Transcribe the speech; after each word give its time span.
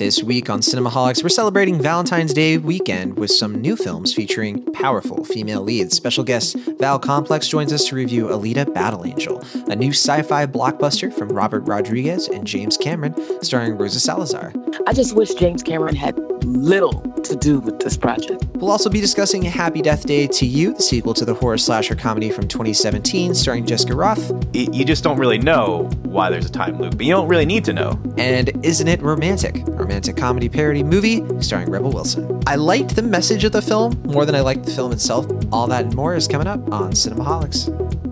This 0.00 0.22
week 0.22 0.48
on 0.48 0.60
Cinemaholics, 0.60 1.22
we're 1.22 1.28
celebrating 1.28 1.78
Valentine's 1.78 2.32
Day 2.32 2.56
weekend 2.56 3.18
with 3.18 3.30
some 3.30 3.60
new 3.60 3.76
films 3.76 4.14
featuring 4.14 4.64
powerful 4.72 5.24
female 5.24 5.60
leads. 5.60 5.94
Special 5.94 6.24
guest 6.24 6.56
Val 6.78 6.98
Complex 6.98 7.46
joins 7.46 7.70
us 7.70 7.84
to 7.88 7.96
review 7.96 8.28
Alita 8.28 8.72
Battle 8.72 9.04
Angel, 9.04 9.44
a 9.68 9.76
new 9.76 9.90
sci 9.90 10.22
fi 10.22 10.46
blockbuster 10.46 11.12
from 11.12 11.28
Robert 11.28 11.68
Rodriguez 11.68 12.28
and 12.28 12.46
James 12.46 12.78
Cameron, 12.78 13.14
starring 13.44 13.76
Rosa 13.76 14.00
Salazar. 14.00 14.54
I 14.86 14.94
just 14.94 15.14
wish 15.14 15.34
James 15.34 15.62
Cameron 15.62 15.96
had 15.96 16.16
little 16.44 17.00
to 17.22 17.36
do 17.36 17.60
with 17.60 17.78
this 17.80 17.96
project. 17.96 18.44
We'll 18.54 18.70
also 18.70 18.90
be 18.90 19.00
discussing 19.00 19.42
Happy 19.42 19.82
Death 19.82 20.06
Day 20.06 20.26
to 20.26 20.46
You, 20.46 20.74
the 20.74 20.82
sequel 20.82 21.14
to 21.14 21.24
the 21.24 21.34
horror 21.34 21.58
slasher 21.58 21.94
comedy 21.94 22.30
from 22.30 22.48
2017, 22.48 23.34
starring 23.34 23.66
Jessica 23.66 23.94
Rothe. 23.94 24.46
You 24.54 24.84
just 24.84 25.04
don't 25.04 25.18
really 25.18 25.38
know 25.38 25.88
why 26.02 26.30
there's 26.30 26.46
a 26.46 26.52
time 26.52 26.78
loop, 26.78 26.96
but 26.96 27.06
you 27.06 27.12
don't 27.12 27.28
really 27.28 27.46
need 27.46 27.64
to 27.66 27.72
know. 27.72 28.00
And 28.18 28.64
Isn't 28.64 28.88
It 28.88 29.00
Romantic? 29.02 29.66
A 29.66 29.70
romantic 29.72 30.16
comedy 30.16 30.48
parody 30.48 30.82
movie 30.82 31.22
starring 31.40 31.70
Rebel 31.70 31.92
Wilson. 31.92 32.42
I 32.46 32.56
liked 32.56 32.96
the 32.96 33.02
message 33.02 33.44
of 33.44 33.52
the 33.52 33.62
film 33.62 34.00
more 34.04 34.24
than 34.26 34.34
I 34.34 34.40
liked 34.40 34.64
the 34.64 34.72
film 34.72 34.92
itself. 34.92 35.26
All 35.52 35.66
that 35.68 35.84
and 35.84 35.94
more 35.94 36.14
is 36.14 36.26
coming 36.28 36.46
up 36.46 36.72
on 36.72 36.92
Cinemaholics. 36.92 38.09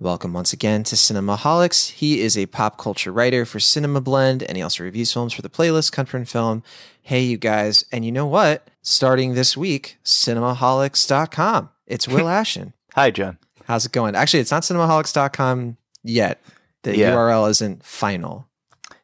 Welcome 0.00 0.32
once 0.32 0.52
again 0.52 0.84
to 0.84 0.94
Cinemaholics. 0.94 1.90
He 1.90 2.20
is 2.20 2.38
a 2.38 2.46
pop 2.46 2.78
culture 2.78 3.10
writer 3.12 3.44
for 3.44 3.58
Cinema 3.58 4.00
Blend, 4.00 4.44
and 4.44 4.56
he 4.56 4.62
also 4.62 4.84
reviews 4.84 5.12
films 5.12 5.32
for 5.32 5.42
the 5.42 5.48
playlist 5.50 5.90
Country 5.90 6.18
and 6.20 6.28
Film. 6.28 6.62
Hey, 7.02 7.22
you 7.22 7.36
guys, 7.36 7.84
and 7.90 8.04
you 8.04 8.12
know 8.12 8.26
what? 8.26 8.68
Starting 8.82 9.34
this 9.34 9.56
week, 9.56 9.98
cinemaholics.com. 10.04 11.70
It's 11.88 12.06
Will 12.06 12.28
Ashton. 12.28 12.74
Hi, 12.94 13.10
John. 13.10 13.38
How's 13.64 13.86
it 13.86 13.92
going? 13.92 14.14
Actually, 14.14 14.40
it's 14.40 14.52
not 14.52 14.62
cinemaholics.com 14.62 15.76
yet. 16.04 16.40
The 16.84 16.96
Yeah. 16.96 17.14
URL 17.14 17.50
isn't 17.50 17.84
final. 17.84 18.46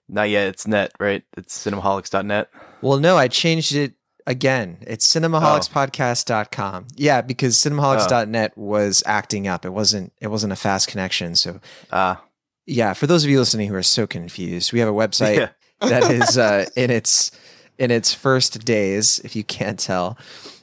Not 0.08 0.30
yet. 0.30 0.46
It's 0.48 0.66
net, 0.66 0.92
right? 1.00 1.24
It's 1.36 1.66
cinemaholics.net. 1.66 2.51
Well, 2.82 3.01
no, 3.01 3.16
I 3.16 3.26
changed 3.26 3.74
it 3.74 3.95
again. 4.26 4.78
It's 4.82 5.06
cinemaholics.podcast.com. 5.12 6.88
Yeah, 6.96 7.20
because 7.22 7.56
cinemaholics.net 7.56 8.56
was 8.56 9.02
acting 9.06 9.46
up. 9.46 9.64
It 9.64 9.70
wasn't 9.70 10.12
it 10.20 10.28
wasn't 10.28 10.52
a 10.52 10.56
fast 10.56 10.88
connection. 10.88 11.34
So 11.36 11.60
Ah, 11.92 12.22
yeah, 12.66 12.92
for 12.95 13.06
those 13.06 13.24
of 13.24 13.30
you 13.30 13.38
listening 13.38 13.68
who 13.68 13.74
are 13.74 13.82
so 13.82 14.06
confused, 14.06 14.72
we 14.72 14.80
have 14.80 14.88
a 14.88 14.92
website 14.92 15.36
yeah. 15.36 15.48
that 15.88 16.10
is 16.10 16.38
uh, 16.38 16.66
in 16.76 16.90
its 16.90 17.30
in 17.78 17.90
its 17.90 18.14
first 18.14 18.64
days, 18.64 19.20
if 19.24 19.34
you 19.34 19.45
can't 19.45 19.78
tell. 19.78 20.16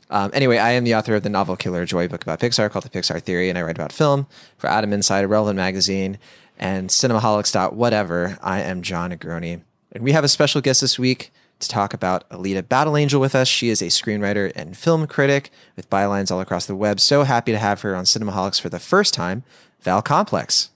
Um, 0.10 0.30
anyway, 0.34 0.58
I 0.58 0.72
am 0.72 0.84
the 0.84 0.96
author 0.96 1.16
of 1.16 1.24
the 1.24 1.30
novel 1.30 1.56
Killer 1.56 1.86
Joy 1.86 2.10
book 2.10 2.22
about 2.22 2.40
Pixar 2.40 2.70
called 2.70 2.84
The 2.84 2.90
Pixar 2.90 3.22
Theory, 3.22 3.50
and 3.50 3.58
I 3.58 3.62
write 3.62 3.78
about 3.78 3.94
film 3.94 4.28
for 4.58 4.68
Adam 4.70 4.92
Inside, 4.92 5.24
a 5.24 5.28
relevant 5.28 5.56
magazine, 5.56 6.18
and 6.58 6.90
Cinemaholics. 6.90 7.72
Whatever. 7.72 8.38
I 8.42 8.62
am 8.62 8.82
John 8.82 9.12
Negroni, 9.12 9.62
and 9.94 10.04
we 10.04 10.12
have 10.12 10.26
a 10.26 10.30
special 10.30 10.60
guest 10.60 10.82
this 10.82 11.00
week 11.00 11.32
to 11.62 11.70
talk 11.70 11.94
about 11.94 12.30
Alita 12.30 12.68
Battle 12.68 12.98
Angel 12.98 13.22
with 13.22 13.36
us. 13.36 13.48
She 13.48 13.70
is 13.70 13.82
a 13.82 13.86
screenwriter 13.86 14.52
and 14.56 14.76
film 14.76 15.08
critic 15.08 15.50
with 15.76 15.90
bylines 15.90 16.32
all 16.32 16.42
across 16.42 16.66
the 16.66 16.76
web. 16.76 17.00
So 17.00 17.24
happy 17.24 17.52
to 17.52 17.58
have 17.58 17.82
her 17.82 17.96
on 17.96 18.04
Cinemaholics 18.04 18.60
for 18.60 18.70
the 18.70 18.80
first 18.80 19.14
time, 19.14 19.44
Val 19.82 20.02
Complex. 20.02 20.70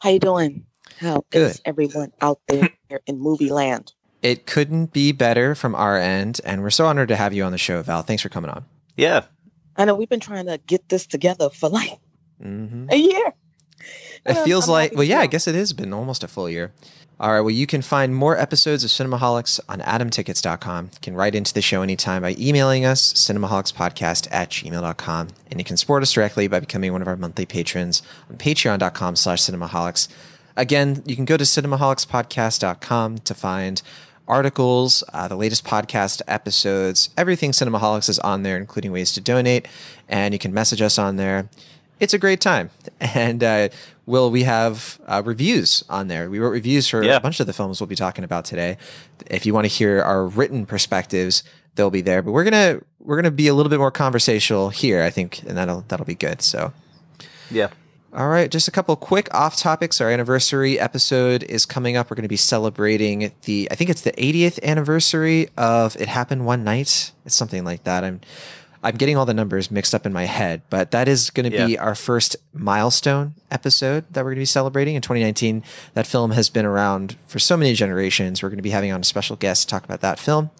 How 0.00 0.10
you 0.10 0.18
doing? 0.18 0.66
How 0.98 1.24
is 1.32 1.56
Good. 1.56 1.60
everyone 1.64 2.12
out 2.20 2.40
there 2.48 2.70
in 3.06 3.18
movie 3.18 3.50
land? 3.50 3.92
It 4.22 4.46
couldn't 4.46 4.92
be 4.92 5.12
better 5.12 5.54
from 5.54 5.74
our 5.74 5.96
end, 5.96 6.40
and 6.44 6.62
we're 6.62 6.70
so 6.70 6.86
honored 6.86 7.08
to 7.08 7.16
have 7.16 7.32
you 7.32 7.44
on 7.44 7.52
the 7.52 7.58
show, 7.58 7.82
Val. 7.82 8.02
Thanks 8.02 8.22
for 8.22 8.28
coming 8.28 8.50
on. 8.50 8.64
Yeah. 8.96 9.24
I 9.76 9.84
know 9.84 9.94
we've 9.94 10.08
been 10.08 10.20
trying 10.20 10.46
to 10.46 10.58
get 10.66 10.88
this 10.88 11.06
together 11.06 11.50
for 11.50 11.68
like 11.68 11.98
hmm 12.40 12.86
a 12.90 12.96
year. 12.96 13.34
It 14.24 14.34
feels 14.38 14.68
I'm 14.68 14.72
like, 14.72 14.92
well, 14.94 15.04
yeah, 15.04 15.20
I 15.20 15.26
guess 15.26 15.46
it 15.46 15.54
has 15.54 15.72
been 15.72 15.92
almost 15.92 16.24
a 16.24 16.28
full 16.28 16.50
year. 16.50 16.72
All 17.18 17.32
right, 17.32 17.40
well, 17.40 17.50
you 17.50 17.66
can 17.66 17.80
find 17.80 18.14
more 18.14 18.36
episodes 18.36 18.84
of 18.84 18.90
Cinemaholics 18.90 19.58
on 19.70 19.80
adamtickets.com. 19.80 20.90
You 20.92 21.00
can 21.00 21.14
write 21.14 21.34
into 21.34 21.54
the 21.54 21.62
show 21.62 21.80
anytime 21.80 22.20
by 22.20 22.36
emailing 22.38 22.84
us, 22.84 23.14
cinemaholicspodcast 23.14 24.28
at 24.30 24.50
gmail.com. 24.50 25.28
And 25.50 25.58
you 25.58 25.64
can 25.64 25.78
support 25.78 26.02
us 26.02 26.12
directly 26.12 26.46
by 26.46 26.60
becoming 26.60 26.92
one 26.92 27.00
of 27.00 27.08
our 27.08 27.16
monthly 27.16 27.46
patrons 27.46 28.02
on 28.28 28.36
patreon.com 28.36 29.16
slash 29.16 29.40
cinemaholics. 29.40 30.08
Again, 30.58 31.02
you 31.06 31.16
can 31.16 31.24
go 31.24 31.38
to 31.38 31.44
cinemaholicspodcast.com 31.44 33.18
to 33.18 33.34
find 33.34 33.80
articles, 34.28 35.02
uh, 35.14 35.26
the 35.28 35.36
latest 35.36 35.64
podcast 35.64 36.20
episodes, 36.26 37.10
everything 37.16 37.52
Cinemaholics 37.52 38.08
is 38.08 38.18
on 38.18 38.42
there, 38.42 38.56
including 38.56 38.92
ways 38.92 39.12
to 39.12 39.20
donate. 39.22 39.68
And 40.08 40.34
you 40.34 40.38
can 40.38 40.52
message 40.52 40.82
us 40.82 40.98
on 40.98 41.16
there. 41.16 41.48
It's 42.00 42.14
a 42.14 42.18
great 42.18 42.40
time. 42.40 42.70
And 43.00 43.42
uh, 43.44 43.68
Will, 44.06 44.30
we 44.30 44.44
have 44.44 44.98
uh, 45.06 45.22
reviews 45.24 45.84
on 45.88 46.08
there. 46.08 46.30
We 46.30 46.38
wrote 46.38 46.50
reviews 46.50 46.88
for 46.88 47.02
Yeah. 47.02 47.16
a 47.16 47.20
bunch 47.20 47.40
of 47.40 47.46
the 47.46 47.52
films 47.52 47.80
we'll 47.80 47.86
be 47.88 47.94
talking 47.96 48.24
about 48.24 48.44
today. 48.44 48.78
If 49.30 49.44
you 49.46 49.52
want 49.54 49.64
to 49.64 49.68
hear 49.68 50.00
our 50.02 50.26
written 50.26 50.64
perspectives, 50.66 51.42
they'll 51.74 51.90
be 51.90 52.00
there. 52.00 52.22
But 52.22 52.32
we're 52.32 52.44
gonna 52.44 52.80
we're 53.00 53.16
gonna 53.16 53.30
be 53.30 53.48
a 53.48 53.54
little 53.54 53.68
bit 53.70 53.78
more 53.78 53.90
conversational 53.90 54.70
here, 54.70 55.02
I 55.02 55.10
think, 55.10 55.42
and 55.46 55.56
that'll 55.58 55.84
that'll 55.88 56.06
be 56.06 56.14
good. 56.14 56.40
So. 56.42 56.72
Yeah. 57.50 57.68
All 58.14 58.28
right, 58.28 58.50
just 58.50 58.66
a 58.66 58.70
couple 58.70 58.96
quick 58.96 59.28
off 59.34 59.56
topics. 59.58 60.00
Our 60.00 60.10
anniversary 60.10 60.80
episode 60.80 61.42
is 61.42 61.66
coming 61.66 61.96
up. 61.98 62.10
We're 62.10 62.14
going 62.14 62.22
to 62.22 62.28
be 62.28 62.36
celebrating 62.36 63.30
the, 63.44 63.68
I 63.70 63.74
think 63.74 63.90
it's 63.90 64.00
the 64.00 64.12
80th 64.12 64.62
anniversary 64.62 65.50
of 65.58 65.96
It 65.96 66.08
Happened 66.08 66.46
One 66.46 66.64
Night. 66.64 67.12
It's 67.26 67.34
something 67.34 67.62
like 67.62 67.84
that. 67.84 68.04
I'm, 68.04 68.22
I'm 68.86 68.94
getting 68.94 69.16
all 69.16 69.26
the 69.26 69.34
numbers 69.34 69.68
mixed 69.68 69.96
up 69.96 70.06
in 70.06 70.12
my 70.12 70.26
head, 70.26 70.62
but 70.70 70.92
that 70.92 71.08
is 71.08 71.30
going 71.30 71.50
to 71.50 71.66
be 71.66 71.76
our 71.76 71.96
first 71.96 72.36
milestone 72.52 73.34
episode 73.50 74.04
that 74.12 74.20
we're 74.20 74.30
going 74.30 74.36
to 74.36 74.42
be 74.42 74.44
celebrating 74.44 74.94
in 74.94 75.02
2019. 75.02 75.64
That 75.94 76.06
film 76.06 76.30
has 76.30 76.48
been 76.50 76.64
around 76.64 77.16
for 77.26 77.40
so 77.40 77.56
many 77.56 77.74
generations. 77.74 78.44
We're 78.44 78.48
going 78.48 78.58
to 78.58 78.62
be 78.62 78.70
having 78.70 78.92
on 78.92 79.00
a 79.00 79.04
special 79.04 79.34
guest 79.34 79.62
to 79.62 79.68
talk 79.68 79.84
about 79.84 80.02
that 80.02 80.20
film. 80.20 80.50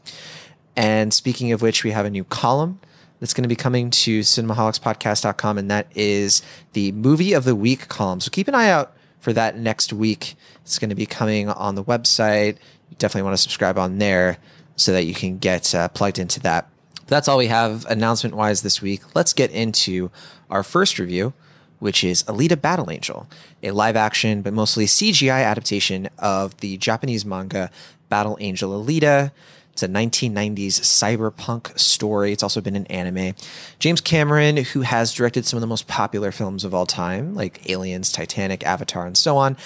And 0.75 1.15
speaking 1.15 1.53
of 1.53 1.63
which, 1.63 1.85
we 1.85 1.93
have 1.93 2.05
a 2.05 2.11
new 2.11 2.25
column 2.25 2.81
that's 3.21 3.33
going 3.33 3.45
to 3.45 3.49
be 3.49 3.55
coming 3.55 3.93
to 3.93 4.21
cinemaholicspodcast.com, 4.23 5.57
and 5.57 5.71
that 5.71 5.87
is 5.95 6.43
the 6.73 6.91
movie 6.91 7.33
of 7.33 7.45
the 7.45 7.55
week 7.55 7.87
column. 7.87 8.19
So 8.19 8.33
keep 8.33 8.49
an 8.49 8.57
eye 8.57 8.71
out 8.71 8.93
for 9.21 9.33
that 9.35 9.57
next 9.57 9.93
week. 9.93 10.35
It's 10.63 10.81
going 10.81 10.91
to 10.91 10.97
be 10.97 11.07
coming 11.07 11.49
on 11.49 11.77
the 11.77 11.85
website. 11.85 12.57
You 12.91 12.97
definitely 12.99 13.23
want 13.23 13.35
to 13.35 13.43
subscribe 13.43 13.79
on 13.79 13.99
there 13.99 14.39
so 14.75 14.91
that 14.91 15.05
you 15.05 15.15
can 15.15 15.39
get 15.39 15.73
uh, 15.77 15.87
plugged 15.91 16.19
into 16.19 16.41
that. 16.41 16.69
That's 17.09 17.29
all 17.29 17.39
we 17.39 17.47
have 17.47 17.87
announcement 17.87 18.35
wise 18.35 18.63
this 18.63 18.83
week. 18.83 19.03
Let's 19.15 19.33
get 19.33 19.51
into 19.53 20.11
our 20.51 20.63
first 20.63 20.99
review, 20.99 21.35
which 21.79 22.03
is 22.03 22.25
Alita 22.25 22.61
Battle 22.61 22.91
Angel, 22.91 23.29
a 23.63 23.71
live 23.71 23.97
action 23.97 24.43
but 24.43 24.53
mostly 24.53 24.87
CGI 24.87 25.45
adaptation 25.45 26.09
of 26.19 26.57
the 26.59 26.77
Japanese 26.79 27.25
manga 27.25 27.71
Battle 28.09 28.37
Angel 28.41 28.71
Alita. 28.83 29.31
It's 29.73 29.83
a 29.83 29.89
1990s 29.89 30.81
cyberpunk 30.81 31.79
story. 31.79 32.33
It's 32.33 32.43
also 32.43 32.61
been 32.63 32.77
an 32.77 32.87
anime. 32.87 33.35
James 33.79 34.01
Cameron, 34.01 34.57
who 34.57 34.81
has 34.81 35.13
directed 35.13 35.45
some 35.45 35.59
of 35.59 35.61
the 35.61 35.67
most 35.67 35.87
popular 35.87 36.33
films 36.33 36.65
of 36.65 36.75
all 36.75 36.87
time, 36.87 37.35
like 37.35 37.69
Aliens, 37.69 38.11
Titanic, 38.11 38.65
Avatar, 38.65 39.07
and 39.07 39.19
so 39.19 39.37
on, 39.37 39.57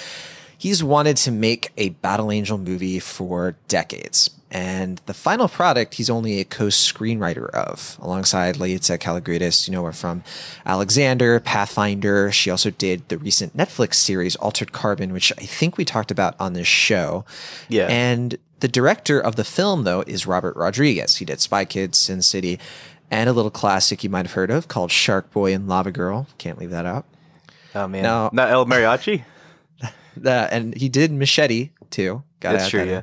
he's 0.61 0.85
wanted 0.85 1.17
to 1.17 1.31
make 1.31 1.73
a 1.79 1.89
Battle 1.89 2.31
Angel 2.31 2.59
movie 2.59 3.01
for 3.01 3.57
decades. 3.67 4.29
And 4.51 5.01
the 5.07 5.15
final 5.15 5.49
product, 5.49 5.95
he's 5.95 6.11
only 6.11 6.39
a 6.39 6.45
co-screenwriter 6.45 7.49
of, 7.51 7.97
alongside 8.03 8.57
Laeta 8.57 8.99
Kalogridis, 8.99 9.67
you 9.67 9.73
know 9.73 9.85
her 9.85 9.93
from 9.93 10.23
Alexander, 10.67 11.41
Pathfinder. 11.41 12.31
She 12.31 12.51
also 12.51 12.69
did 12.69 13.09
the 13.09 13.17
recent 13.17 13.57
Netflix 13.57 13.95
series 13.95 14.37
Altered 14.37 14.73
Carbon, 14.73 15.15
which 15.15 15.33
I 15.39 15.47
think 15.47 15.79
we 15.79 15.87
talked 15.87 16.11
about 16.11 16.35
on 16.39 16.53
this 16.53 16.67
show. 16.67 17.25
Yeah. 17.71 17.87
And 17.87 18.37
the 18.59 18.69
director 18.69 19.19
of 19.19 19.37
the 19.37 19.45
film, 19.45 19.85
though, 19.85 20.03
is 20.07 20.27
Robert 20.27 20.57
Rodriguez. 20.57 21.17
He 21.17 21.25
did 21.25 21.41
Spy 21.41 21.65
Kids, 21.65 21.97
Sin 21.97 22.21
City, 22.21 22.59
and 23.11 23.31
a 23.31 23.33
little 23.33 23.51
classic 23.51 24.05
you 24.05 24.11
might 24.11 24.27
have 24.27 24.35
heard 24.35 24.51
of 24.51 24.69
called 24.69 24.91
Shark 24.91 25.31
Boy 25.33 25.55
and 25.55 25.69
Lava 25.69 25.91
Girl. 25.91 26.27
Can't 26.37 26.59
leave 26.59 26.71
that 26.71 26.85
out. 26.85 27.07
Oh, 27.75 27.89
man. 27.89 28.03
No. 28.03 28.29
Not 28.33 28.51
El 28.51 28.67
Mariachi? 28.67 29.23
Uh, 30.25 30.49
and 30.51 30.75
he 30.77 30.89
did 30.89 31.13
Machete 31.13 31.71
too. 31.91 32.23
Gotta 32.41 32.59
That's 32.59 32.67
add 32.67 32.71
true, 32.71 32.81
that 32.81 32.87
in. 32.87 32.93
yeah. 32.93 33.03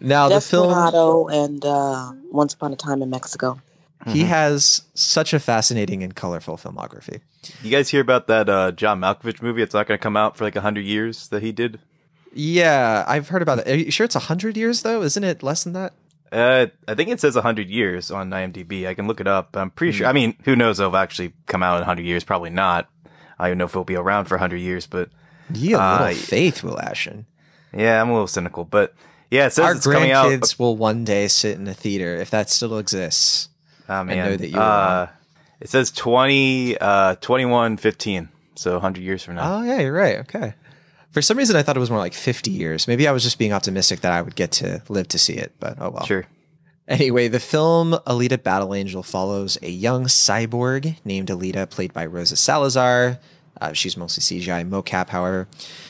Now 0.00 0.28
the 0.28 0.40
film, 0.40 0.68
Desperado 0.68 1.26
and 1.28 1.64
uh, 1.64 2.12
Once 2.30 2.54
Upon 2.54 2.72
a 2.72 2.76
Time 2.76 3.02
in 3.02 3.10
Mexico. 3.10 3.60
he 4.06 4.20
Mm-hmm. 4.20 4.28
has 4.28 4.82
such 4.94 5.32
a 5.32 5.38
fascinating 5.40 6.02
and 6.02 6.14
colorful 6.14 6.56
filmography. 6.56 7.20
You 7.62 7.70
guys 7.70 7.88
hear 7.88 8.00
about 8.02 8.26
that 8.26 8.48
uh, 8.48 8.72
John 8.72 9.00
Malkovich 9.00 9.40
movie? 9.40 9.62
It's 9.62 9.72
not 9.74 9.86
going 9.86 9.98
to 9.98 10.02
come 10.02 10.16
out 10.16 10.36
for 10.36 10.44
like 10.44 10.54
100 10.54 10.84
years 10.84 11.28
that 11.28 11.42
he 11.42 11.50
did? 11.52 11.78
Yeah, 12.32 13.04
I've 13.08 13.28
heard 13.28 13.40
about 13.42 13.60
it. 13.60 13.68
Are 13.68 13.74
you 13.76 13.90
sure 13.90 14.04
it's 14.04 14.14
hundred 14.14 14.56
years 14.58 14.82
though? 14.82 15.00
Isn't 15.02 15.24
it 15.24 15.42
less 15.42 15.64
than 15.64 15.72
that? 15.72 15.94
Uh, 16.30 16.66
I 16.86 16.94
think 16.94 17.08
it 17.08 17.18
says 17.20 17.34
100 17.34 17.70
years 17.70 18.10
on 18.10 18.28
IMDb. 18.30 18.86
I 18.86 18.92
can 18.94 19.06
look 19.06 19.20
it 19.20 19.26
up. 19.26 19.56
I'm 19.56 19.70
pretty 19.70 19.92
Hmm. 19.92 19.98
sure. 19.98 20.06
I 20.08 20.12
mean, 20.12 20.36
who 20.44 20.54
knows? 20.54 20.78
It'll 20.78 20.96
actually 20.96 21.32
come 21.46 21.62
out 21.62 21.76
in 21.76 21.80
100 21.82 22.04
years. 22.04 22.24
Probably 22.24 22.50
not. 22.50 22.90
I 23.38 23.48
don't 23.48 23.56
know 23.58 23.64
if 23.64 23.70
it'll 23.70 23.84
be 23.84 23.96
around 23.96 24.26
for 24.26 24.34
100 24.34 24.56
years, 24.58 24.86
but 24.86 25.08
Uh, 25.52 26.06
little 26.06 26.14
faith, 26.14 26.62
Will 26.62 26.78
Ashton. 26.80 27.26
yeah, 27.72 28.00
I'm 28.00 28.08
a 28.08 28.12
little 28.12 28.26
cynical. 28.26 28.64
But 28.64 28.94
yeah, 29.30 29.46
it 29.46 29.52
says 29.52 29.64
Our 29.64 29.72
it's 29.74 29.86
coming 29.86 30.10
out. 30.10 30.26
grandkids 30.26 30.58
will 30.58 30.76
one 30.76 31.04
day 31.04 31.28
sit 31.28 31.58
in 31.58 31.66
a 31.68 31.74
theater 31.74 32.16
if 32.16 32.30
that 32.30 32.50
still 32.50 32.78
exists. 32.78 33.48
Oh, 33.88 34.02
man. 34.04 34.16
know 34.16 34.36
that 34.36 34.48
you 34.48 34.58
uh, 34.58 35.08
it 35.60 35.68
says 35.68 35.90
20, 35.90 36.78
uh, 36.78 37.14
21, 37.16 37.76
15. 37.76 38.28
So 38.56 38.72
100 38.72 39.02
years 39.02 39.22
from 39.22 39.34
now. 39.36 39.58
Oh 39.58 39.62
yeah, 39.62 39.80
you're 39.80 39.92
right. 39.92 40.18
Okay. 40.20 40.54
For 41.10 41.20
some 41.22 41.36
reason, 41.38 41.56
I 41.56 41.62
thought 41.62 41.76
it 41.76 41.80
was 41.80 41.90
more 41.90 41.98
like 41.98 42.14
50 42.14 42.50
years. 42.50 42.88
Maybe 42.88 43.06
I 43.06 43.12
was 43.12 43.22
just 43.22 43.38
being 43.38 43.52
optimistic 43.52 44.00
that 44.00 44.12
I 44.12 44.22
would 44.22 44.34
get 44.34 44.50
to 44.52 44.82
live 44.88 45.08
to 45.08 45.18
see 45.18 45.34
it, 45.34 45.52
but 45.60 45.76
oh 45.80 45.90
well. 45.90 46.04
Sure. 46.06 46.26
Anyway, 46.88 47.28
the 47.28 47.40
film 47.40 47.92
Alita 48.06 48.42
Battle 48.42 48.72
Angel 48.74 49.02
follows 49.02 49.58
a 49.60 49.68
young 49.70 50.04
cyborg 50.04 50.96
named 51.04 51.28
Alita, 51.28 51.68
played 51.68 51.92
by 51.92 52.06
Rosa 52.06 52.36
Salazar. 52.36 53.18
Uh, 53.60 53.72
she's 53.72 53.96
mostly 53.96 54.40
CGI 54.40 54.68
mocap, 54.68 55.08
however. 55.08 55.48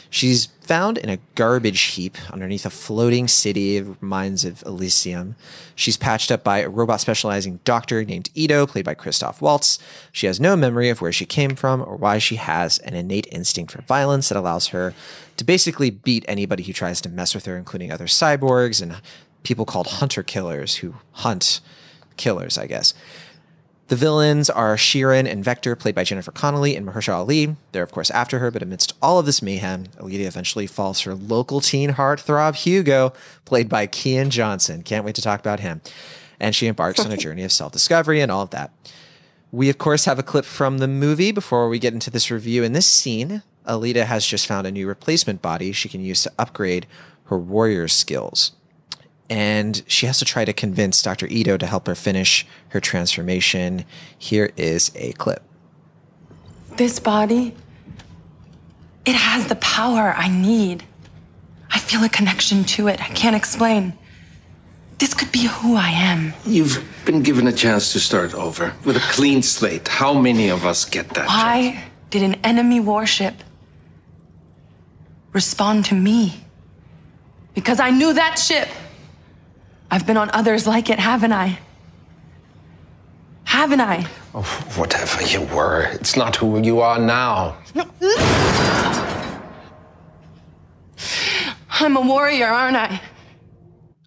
She's 0.08 0.46
found 0.62 0.98
in 0.98 1.08
a 1.08 1.18
garbage 1.34 1.80
heap 1.80 2.16
underneath 2.32 2.64
a 2.64 2.70
floating 2.70 3.28
city 3.28 3.76
of 3.76 4.00
mines 4.02 4.44
of 4.44 4.62
Elysium. 4.64 5.36
She's 5.74 5.96
patched 5.96 6.30
up 6.30 6.42
by 6.44 6.58
a 6.58 6.68
robot 6.68 7.00
specializing 7.00 7.60
doctor 7.64 8.04
named 8.04 8.30
Ido, 8.34 8.66
played 8.66 8.84
by 8.84 8.94
Christoph 8.94 9.42
Waltz. 9.42 9.78
She 10.12 10.26
has 10.26 10.40
no 10.40 10.56
memory 10.56 10.88
of 10.88 11.00
where 11.00 11.12
she 11.12 11.26
came 11.26 11.56
from 11.56 11.82
or 11.82 11.96
why 11.96 12.18
she 12.18 12.36
has 12.36 12.78
an 12.78 12.94
innate 12.94 13.26
instinct 13.30 13.72
for 13.72 13.82
violence 13.82 14.28
that 14.28 14.38
allows 14.38 14.68
her 14.68 14.94
to 15.36 15.44
basically 15.44 15.90
beat 15.90 16.24
anybody 16.28 16.62
who 16.62 16.72
tries 16.72 17.00
to 17.02 17.08
mess 17.08 17.34
with 17.34 17.46
her, 17.46 17.56
including 17.56 17.92
other 17.92 18.06
cyborgs 18.06 18.80
and 18.80 18.96
people 19.42 19.64
called 19.64 19.86
hunter 19.86 20.22
killers 20.22 20.76
who 20.76 20.94
hunt 21.12 21.60
killers, 22.16 22.58
I 22.58 22.66
guess. 22.66 22.94
The 23.88 23.94
villains 23.94 24.50
are 24.50 24.75
Chiren 24.75 25.31
and 25.31 25.44
Vector, 25.44 25.77
played 25.77 25.94
by 25.94 26.03
Jennifer 26.03 26.33
Connelly 26.33 26.75
and 26.75 26.85
Mahershala 26.85 27.19
Ali. 27.19 27.55
They're, 27.71 27.85
of 27.85 27.93
course, 27.93 28.11
after 28.11 28.41
her, 28.41 28.50
but 28.50 28.62
amidst 28.62 28.94
all 29.00 29.21
of 29.21 29.27
this 29.27 29.41
mayhem, 29.41 29.85
Alita 29.99 30.27
eventually 30.27 30.67
falls 30.67 31.00
for 31.00 31.15
local 31.15 31.61
teen 31.61 31.91
heartthrob 31.91 32.56
Hugo, 32.56 33.12
played 33.44 33.69
by 33.69 33.87
Keean 33.87 34.31
Johnson. 34.31 34.83
Can't 34.83 35.05
wait 35.05 35.15
to 35.15 35.23
talk 35.23 35.38
about 35.38 35.61
him. 35.61 35.83
And 36.41 36.53
she 36.53 36.67
embarks 36.67 36.99
on 36.99 37.12
a 37.12 37.17
journey 37.17 37.44
of 37.44 37.53
self 37.53 37.71
discovery 37.71 38.21
and 38.21 38.31
all 38.31 38.43
of 38.43 38.50
that. 38.50 38.73
We, 39.53 39.71
of 39.71 39.79
course, 39.79 40.05
have 40.06 40.19
a 40.19 40.25
clip 40.25 40.44
from 40.44 40.79
the 40.79 40.88
movie 40.88 41.31
before 41.31 41.69
we 41.69 41.79
get 41.79 41.94
into 41.94 42.11
this 42.11 42.29
review. 42.29 42.65
In 42.65 42.73
this 42.73 42.87
scene, 42.87 43.43
Alita 43.69 44.05
has 44.05 44.27
just 44.27 44.49
found 44.49 44.67
a 44.67 44.73
new 44.73 44.88
replacement 44.88 45.43
body 45.43 45.71
she 45.71 45.88
can 45.88 46.00
use 46.00 46.25
to 46.25 46.33
upgrade 46.41 46.87
her 47.27 47.38
warrior 47.38 47.87
skills 47.87 48.50
and 49.28 49.82
she 49.87 50.06
has 50.06 50.19
to 50.19 50.25
try 50.25 50.44
to 50.44 50.52
convince 50.52 51.02
Dr. 51.02 51.26
Ido 51.26 51.56
to 51.56 51.67
help 51.67 51.87
her 51.87 51.94
finish 51.94 52.46
her 52.69 52.81
transformation. 52.81 53.84
Here 54.17 54.52
is 54.56 54.93
a 54.94 55.12
clip. 55.12 55.43
This 56.76 56.99
body, 57.00 57.55
it 59.05 59.14
has 59.14 59.46
the 59.46 59.56
power 59.56 60.14
I 60.17 60.28
need. 60.28 60.84
I 61.70 61.78
feel 61.78 62.05
a 62.05 62.08
connection 62.08 62.64
to 62.64 62.88
it. 62.88 63.02
I 63.02 63.08
can't 63.08 63.37
explain. 63.37 63.96
This 64.99 65.12
could 65.12 65.31
be 65.31 65.46
who 65.46 65.76
I 65.76 65.90
am. 65.90 66.32
You've 66.46 66.82
been 67.05 67.23
given 67.23 67.46
a 67.46 67.52
chance 67.52 67.93
to 67.93 68.00
start 68.00 68.34
over 68.34 68.73
with 68.84 68.96
a 68.96 69.00
clean 69.12 69.43
slate. 69.43 69.88
How 69.88 70.14
many 70.14 70.49
of 70.49 70.64
us 70.64 70.84
get 70.84 71.08
that? 71.11 71.26
chance? 71.26 71.28
Why 71.28 71.84
did 72.11 72.23
an 72.23 72.34
enemy 72.44 72.81
warship 72.81 73.34
respond 75.32 75.84
to 75.87 75.94
me? 75.94 76.44
Because 77.55 77.78
I 77.81 77.90
knew 77.90 78.14
that 78.14 78.38
ship. 78.38 78.69
I've 79.91 80.06
been 80.06 80.17
on 80.17 80.31
others 80.33 80.67
like 80.67 80.91
it, 80.91 80.99
haven't 80.99 81.33
I? 81.33 81.59
Haven't 83.44 83.81
I? 83.81 84.06
Oh, 84.35 84.43
whatever 84.77 85.23
you 85.23 85.43
were, 85.55 85.83
it's 85.93 86.17
not 86.17 86.37
who 86.37 86.61
you 86.61 86.81
are 86.81 86.99
now. 86.99 87.56
I'm 91.81 91.97
a 91.97 92.00
warrior, 92.00 92.47
aren't 92.47 92.77
I? 92.77 93.00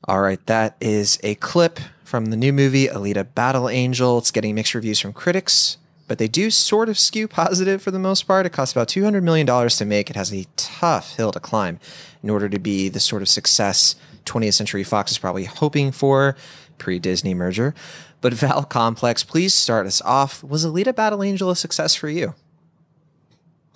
All 0.08 0.22
right, 0.22 0.44
that 0.48 0.76
is 0.82 1.20
a 1.24 1.36
clip 1.36 1.80
from 2.04 2.26
the 2.26 2.38
new 2.38 2.52
movie 2.52 2.88
Alita 2.88 3.28
Battle 3.34 3.70
Angel. 3.70 4.18
It's 4.18 4.32
getting 4.32 4.56
mixed 4.56 4.74
reviews 4.74 5.00
from 5.00 5.14
critics, 5.14 5.78
but 6.08 6.18
they 6.18 6.28
do 6.28 6.50
sort 6.50 6.90
of 6.90 6.98
skew 6.98 7.28
positive 7.28 7.82
for 7.82 7.92
the 7.92 8.00
most 8.00 8.24
part. 8.24 8.46
It 8.46 8.50
costs 8.50 8.74
about 8.76 8.88
$200 8.88 9.22
million 9.22 9.46
to 9.48 9.86
make. 9.86 10.10
It 10.10 10.16
has 10.16 10.34
a 10.34 10.46
tough 10.58 11.16
hill 11.16 11.32
to 11.32 11.40
climb 11.40 11.80
in 12.24 12.30
order 12.30 12.50
to 12.50 12.60
be 12.60 12.90
the 12.90 13.00
sort 13.00 13.22
of 13.22 13.30
success 13.30 13.96
20th 14.26 14.54
Century 14.54 14.84
Fox 14.84 15.12
is 15.12 15.18
probably 15.18 15.46
hoping 15.46 15.92
for 15.92 16.36
pre 16.78 17.00
Disney 17.00 17.34
merger. 17.34 17.74
But 18.22 18.34
Val 18.34 18.64
Complex, 18.64 19.24
please 19.24 19.54
start 19.54 19.88
us 19.88 20.02
off. 20.02 20.44
Was 20.44 20.66
Alita 20.66 20.94
Battle 20.94 21.24
Angel 21.24 21.50
a 21.50 21.56
success 21.56 21.96
for 21.96 22.10
you? 22.10 22.34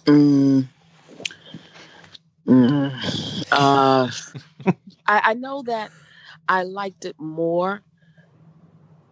Mm. 0.06 0.68
Mm. 2.46 3.46
Uh, 3.52 4.12
I, 5.06 5.22
I 5.26 5.34
know 5.36 5.62
that 5.64 5.92
I 6.48 6.64
liked 6.64 7.06
it 7.06 7.16
more 7.18 7.82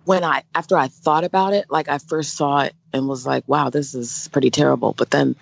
when 0.04 0.24
I 0.24 0.44
after 0.54 0.78
I 0.78 0.88
thought 0.88 1.24
about 1.24 1.54
it. 1.54 1.68
Like 1.69 1.88
I 1.88 1.98
first 1.98 2.36
saw 2.36 2.62
it 2.62 2.75
and 2.94 3.08
was 3.08 3.26
like, 3.26 3.44
"Wow, 3.48 3.70
this 3.70 3.94
is 3.96 4.30
pretty 4.32 4.50
terrible." 4.50 4.94
But 4.98 5.12
then 5.12 5.36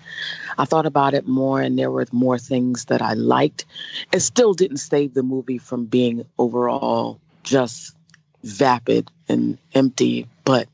I 0.58 0.64
thought 0.64 0.86
about 0.86 1.14
it 1.14 1.26
more, 1.26 1.60
and 1.60 1.78
there 1.78 1.90
were 1.90 2.06
more 2.12 2.38
things 2.38 2.86
that 2.86 3.02
I 3.02 3.14
liked. 3.14 3.64
It 4.12 4.20
still 4.20 4.54
didn't 4.54 4.78
save 4.78 5.14
the 5.14 5.22
movie 5.22 5.58
from 5.58 5.84
being 5.86 6.24
overall 6.38 7.18
just 7.42 7.94
vapid 8.44 9.10
and 9.28 9.58
empty, 9.74 10.26
but 10.44 10.68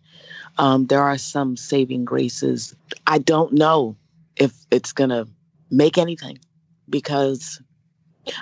um, 0.58 0.86
there 0.86 1.02
are 1.02 1.18
some 1.18 1.56
saving 1.56 2.04
graces. 2.04 2.74
I 3.06 3.18
don't 3.18 3.52
know 3.52 3.96
if 4.36 4.52
it's 4.70 4.92
gonna 4.92 5.26
make 5.70 5.98
anything 5.98 6.38
because 6.88 7.60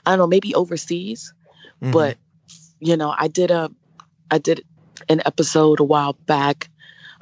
I 0.06 0.10
don't 0.10 0.18
know, 0.18 0.26
maybe 0.26 0.54
overseas, 0.54 1.32
Mhm. 1.82 1.92
but 1.92 2.16
you 2.80 2.96
know, 2.96 3.14
I 3.16 3.28
did 3.28 3.50
a 3.50 3.70
I 4.30 4.38
did 4.38 4.64
an 5.08 5.22
episode 5.26 5.80
a 5.80 5.84
while 5.84 6.14
back 6.26 6.70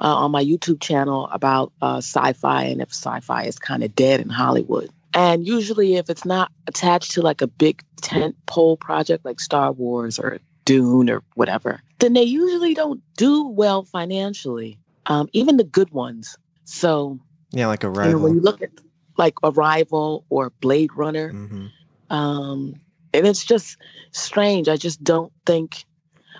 uh, 0.01 0.15
on 0.15 0.31
my 0.31 0.43
YouTube 0.43 0.81
channel 0.81 1.27
about 1.31 1.71
uh, 1.81 1.97
sci-fi 1.97 2.63
and 2.63 2.81
if 2.81 2.89
sci-fi 2.89 3.43
is 3.43 3.59
kind 3.59 3.83
of 3.83 3.95
dead 3.95 4.19
in 4.19 4.29
Hollywood. 4.29 4.89
And 5.13 5.45
usually, 5.45 5.95
if 5.95 6.09
it's 6.09 6.25
not 6.25 6.51
attached 6.67 7.11
to 7.11 7.21
like 7.21 7.41
a 7.41 7.47
big 7.47 7.83
tent 8.01 8.35
pole 8.47 8.77
project 8.77 9.25
like 9.25 9.39
Star 9.39 9.71
Wars 9.71 10.17
or 10.17 10.39
Dune 10.65 11.09
or 11.09 11.21
whatever, 11.35 11.81
then 11.99 12.13
they 12.13 12.23
usually 12.23 12.73
don't 12.73 13.01
do 13.15 13.47
well 13.47 13.83
financially. 13.83 14.77
Um, 15.05 15.29
even 15.33 15.57
the 15.57 15.63
good 15.63 15.91
ones. 15.91 16.37
So 16.65 17.19
yeah, 17.51 17.67
like 17.67 17.83
a 17.83 17.87
you 17.87 17.93
know, 17.93 17.99
rival. 17.99 18.21
when 18.21 18.33
you 18.35 18.41
look 18.41 18.61
at 18.61 18.71
like 19.17 19.35
Arrival 19.43 20.25
or 20.29 20.49
Blade 20.61 20.89
Runner, 20.95 21.31
mm-hmm. 21.31 21.67
um, 22.09 22.75
and 23.13 23.27
it's 23.27 23.45
just 23.45 23.77
strange. 24.11 24.67
I 24.67 24.77
just 24.77 25.03
don't 25.03 25.31
think. 25.45 25.85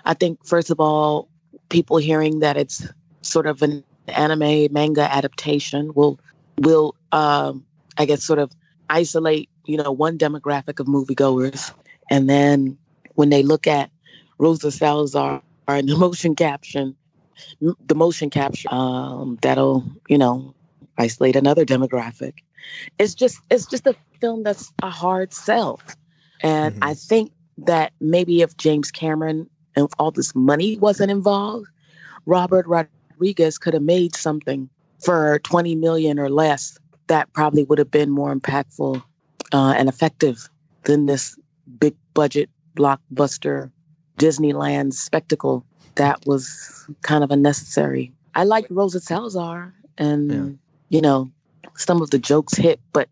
I 0.04 0.14
think 0.14 0.44
first 0.44 0.70
of 0.70 0.80
all, 0.80 1.28
people 1.68 1.96
hearing 1.96 2.40
that 2.40 2.56
it's 2.56 2.86
sort 3.24 3.46
of 3.46 3.62
an 3.62 3.84
anime 4.08 4.72
manga 4.72 5.02
adaptation 5.12 5.92
will 5.94 6.18
will 6.58 6.94
um, 7.12 7.64
I 7.98 8.06
guess 8.06 8.24
sort 8.24 8.38
of 8.38 8.52
isolate 8.90 9.48
you 9.66 9.76
know 9.78 9.92
one 9.92 10.18
demographic 10.18 10.80
of 10.80 10.86
moviegoers, 10.86 11.72
and 12.10 12.28
then 12.28 12.78
when 13.14 13.30
they 13.30 13.42
look 13.42 13.66
at 13.66 13.90
Rosa 14.38 14.70
Salazar 14.70 15.40
and 15.40 15.58
the 15.58 15.96
motion 15.98 16.34
caption, 16.36 16.96
the 17.60 17.94
motion 17.94 18.30
capture 18.30 18.68
um, 18.72 19.38
that'll 19.42 19.84
you 20.08 20.18
know 20.18 20.54
isolate 20.98 21.36
another 21.36 21.64
demographic. 21.64 22.34
It's 22.98 23.14
just 23.14 23.40
it's 23.50 23.66
just 23.66 23.86
a 23.86 23.96
film 24.20 24.42
that's 24.42 24.72
a 24.82 24.90
hard 24.90 25.32
sell. 25.32 25.80
And 26.42 26.74
Mhm. 26.74 26.78
I 26.82 26.94
think 26.94 27.32
that 27.58 27.92
maybe 28.00 28.42
if 28.42 28.56
James 28.56 28.90
Cameron 28.90 29.48
and 29.76 29.88
all 29.98 30.10
this 30.10 30.34
money 30.34 30.76
wasn't 30.76 31.10
involved, 31.10 31.66
Robert 32.26 32.66
Rodriguez 32.66 33.03
could 33.60 33.74
have 33.74 33.82
made 33.82 34.14
something 34.16 34.68
for 35.00 35.38
20 35.40 35.74
million 35.76 36.18
or 36.18 36.28
less 36.28 36.78
that 37.08 37.32
probably 37.32 37.64
would 37.64 37.78
have 37.78 37.90
been 37.90 38.10
more 38.10 38.34
impactful 38.34 39.02
uh, 39.52 39.74
and 39.76 39.88
effective 39.88 40.48
than 40.84 41.06
this 41.06 41.36
big 41.78 41.94
budget 42.14 42.48
blockbuster 42.76 43.70
Disneyland 44.18 44.92
spectacle 44.94 45.64
that 45.96 46.24
was 46.26 46.88
kind 47.02 47.22
of 47.22 47.30
unnecessary. 47.30 48.12
I 48.34 48.44
liked 48.44 48.70
Rosa 48.70 49.00
Salazar 49.00 49.72
and, 49.98 50.30
Yeah. 50.30 50.48
you 50.88 51.00
know, 51.00 51.30
some 51.76 52.02
of 52.02 52.10
the 52.10 52.18
jokes 52.18 52.56
hit, 52.56 52.80
but 52.92 53.08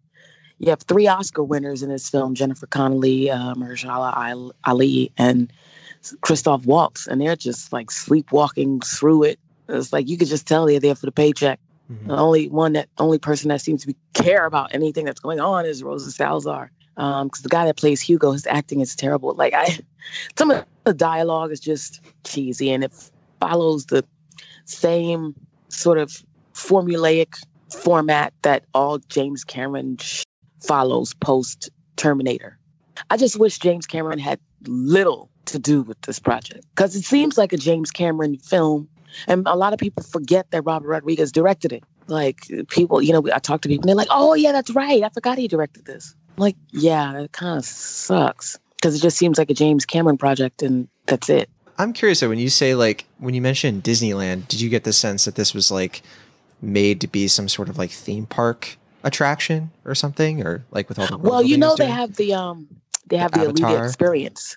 you 0.59 0.71
have 0.71 0.83
three 0.83 1.07
Oscar 1.07 1.43
winners 1.43 1.83
in 1.83 1.91
this 1.91 2.09
film 2.09 2.35
Jennifer 2.35 2.67
Connelly, 2.67 3.31
uh, 3.31 3.55
Mahershala 3.55 4.53
Ali, 4.65 5.13
and 5.19 5.53
Christoph 6.21 6.65
Waltz, 6.67 7.07
and 7.07 7.21
they're 7.21 7.37
just 7.37 7.73
like 7.73 7.91
sleepwalking 7.91 8.81
through 8.81 9.25
it. 9.25 9.39
It's 9.79 9.93
like 9.93 10.09
you 10.09 10.17
could 10.17 10.29
just 10.29 10.47
tell 10.47 10.67
they're 10.67 10.81
there 10.81 10.95
for 10.95 11.07
the 11.07 11.13
paycheck. 11.13 11.59
Mhm. 11.91 12.07
The 12.09 12.17
only 12.17 12.49
one 12.49 12.73
that 12.75 12.89
only 12.99 13.19
person 13.19 13.49
that 13.49 13.61
seems 13.61 13.81
to 13.83 13.87
be 13.89 13.97
care 14.15 14.47
about 14.47 14.75
anything 14.75 15.05
that's 15.05 15.21
going 15.21 15.41
on 15.41 15.67
is 15.67 15.83
Rosa 15.83 16.11
Salazar. 16.11 16.71
Because 16.95 17.41
the 17.43 17.49
guy 17.49 17.65
that 17.65 17.77
plays 17.77 18.01
Hugo, 18.01 18.33
his 18.33 18.47
acting 18.47 18.81
is 18.81 18.95
terrible. 18.95 19.35
Like 19.35 19.55
I, 19.55 19.79
some 20.39 20.51
of 20.51 20.65
the 20.85 20.95
dialogue 20.95 21.51
is 21.51 21.61
just 21.61 22.01
cheesy, 22.25 22.71
and 22.71 22.85
it 22.85 22.93
follows 23.41 23.87
the 23.87 24.05
same 24.67 25.35
sort 25.69 25.99
of 25.99 26.23
formulaic 26.55 27.35
format 27.71 28.33
that 28.43 28.65
all 28.75 28.99
James 29.09 29.43
Cameron 29.45 29.97
sh- 29.99 30.25
follows 30.61 31.15
post 31.15 31.71
Terminator. 31.97 32.59
I 33.11 33.17
just 33.17 33.39
wish 33.39 33.59
James 33.59 33.87
Cameron 33.87 34.19
had 34.19 34.39
little 34.67 35.31
to 35.47 35.59
do 35.59 35.83
with 35.83 36.01
this 36.03 36.19
project 36.21 36.65
because 36.77 36.95
it 36.95 37.05
seems 37.05 37.37
like 37.37 37.53
a 37.53 37.57
James 37.57 37.91
Cameron 37.91 38.37
film, 38.39 38.87
and 39.27 39.47
a 39.47 39.57
lot 39.57 39.73
of 39.73 39.79
people 39.79 40.03
forget 40.03 40.51
that 40.51 40.63
Robert 40.63 40.89
Rodriguez 40.89 41.33
directed 41.33 41.73
it. 41.73 41.85
Like 42.09 42.41
people, 42.69 43.01
you 43.01 43.13
know, 43.13 43.23
I 43.33 43.39
talk 43.39 43.63
to 43.63 43.69
people 43.69 43.83
and 43.83 43.89
they're 43.89 43.97
like, 43.97 44.09
"Oh 44.11 44.35
yeah, 44.35 44.53
that's 44.53 44.71
right. 44.71 45.03
I 45.03 45.09
forgot 45.11 45.39
he 45.39 45.49
directed 45.49 45.85
this." 45.85 46.15
Like, 46.37 46.57
yeah, 46.71 47.21
it 47.21 47.33
kind 47.33 47.59
of 47.59 47.65
sucks 47.65 48.59
because 48.77 48.97
it 48.97 49.01
just 49.01 49.17
seems 49.17 49.39
like 49.39 49.51
a 49.51 49.55
James 49.55 49.87
Cameron 49.87 50.19
project, 50.19 50.63
and 50.63 50.89
that's 51.07 51.29
it. 51.29 51.49
I'm 51.79 51.93
curious 51.93 52.21
though, 52.21 52.29
when 52.29 52.39
you 52.39 52.49
say 52.51 52.75
like 52.75 53.07
when 53.19 53.35
you 53.35 53.43
mentioned 53.43 53.83
Disneyland, 53.85 54.49
did 54.49 54.61
you 54.61 54.69
get 54.69 54.85
the 54.85 54.93
sense 54.93 55.25
that 55.25 55.37
this 55.37 55.55
was 55.55 55.71
like 55.71 56.03
made 56.61 57.01
to 57.01 57.09
be 57.09 57.29
some 57.29 57.49
sort 57.49 57.69
of 57.69 57.79
like 57.79 57.91
theme 57.91 58.27
park 58.27 58.77
attraction 59.05 59.71
or 59.85 59.95
something, 59.95 60.45
or 60.47 60.65
like 60.71 60.89
with 60.89 60.99
all 60.99 61.07
the 61.07 61.19
well, 61.19 61.43
you 61.43 61.57
know 61.57 61.75
they 61.77 61.87
doing? 61.87 61.97
have 61.97 62.17
the 62.17 62.35
um 62.35 62.69
they 63.07 63.17
have 63.17 63.33
The 63.33 63.41
the, 63.41 63.53
Alita 63.53 63.85
experience. 63.85 64.57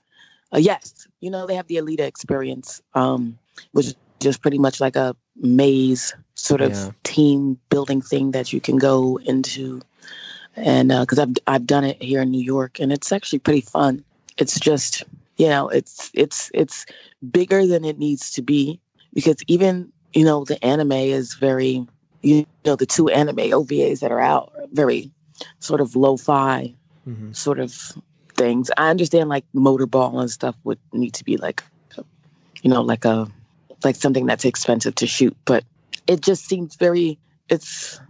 Uh, 0.54 0.60
yes, 0.60 1.08
you 1.20 1.30
know 1.30 1.48
they 1.48 1.56
have 1.56 1.68
the 1.68 1.76
Alita 1.76 2.02
experience, 2.02 2.82
um, 2.94 3.38
which 3.72 3.88
is 3.88 3.96
just 4.20 4.42
pretty 4.42 4.58
much 4.58 4.80
like 4.80 4.96
a 4.96 5.16
maze 5.42 6.14
sort 6.36 6.62
of 6.62 6.72
Yeah. 6.72 6.92
team 7.04 7.60
building 7.70 8.02
thing 8.02 8.32
that 8.32 8.52
you 8.54 8.60
can 8.62 8.78
go 8.78 9.18
into, 9.26 9.82
and 10.56 10.90
because 10.90 11.20
I've 11.20 11.34
I've 11.48 11.66
done 11.68 11.84
it 11.84 12.02
here 12.02 12.22
in 12.22 12.32
New 12.32 12.44
York, 12.44 12.80
and 12.80 12.92
it's 12.92 13.12
actually 13.12 13.40
pretty 13.40 13.62
fun. 13.62 14.04
It's 14.38 14.60
just 14.60 15.04
you 15.38 15.48
know 15.48 15.70
it's 15.70 16.12
it's 16.14 16.52
it's 16.54 16.86
bigger 17.32 17.66
than 17.66 17.84
it 17.86 17.98
needs 18.00 18.32
to 18.32 18.42
be 18.42 18.80
because 19.14 19.38
even 19.48 19.92
you 20.14 20.24
know 20.26 20.46
the 20.46 20.64
anime 20.64 20.92
is 20.94 21.34
very 21.36 21.86
you 22.22 22.46
know 22.66 22.76
the 22.76 22.86
two 22.86 23.10
anime 23.10 23.52
OVAs 23.52 24.00
that 24.00 24.12
are 24.12 24.22
out 24.22 24.52
are 24.58 24.66
very 24.72 25.12
sort 25.60 25.82
of 25.82 25.96
lo-fi 25.96 26.74
Mhm. 27.08 27.36
sort 27.36 27.60
of 27.60 27.72
things. 28.36 28.72
I 28.78 28.90
understand 28.90 29.30
like 29.30 29.46
motorball 29.54 30.20
and 30.20 30.32
stuff 30.32 30.56
would 30.64 30.80
need 30.94 31.14
to 31.16 31.24
be 31.24 31.38
like, 31.38 31.64
you 32.64 32.70
know, 32.70 32.82
like 32.82 33.06
a 33.06 33.28
like 33.86 33.96
something 33.96 34.26
that's 34.26 34.44
expensive 34.44 34.96
to 34.96 35.08
shoot, 35.08 35.36
but 35.46 35.64
it 36.08 36.22
just 36.22 36.46
seems 36.46 36.76
very. 36.76 37.18
It's 37.48 38.02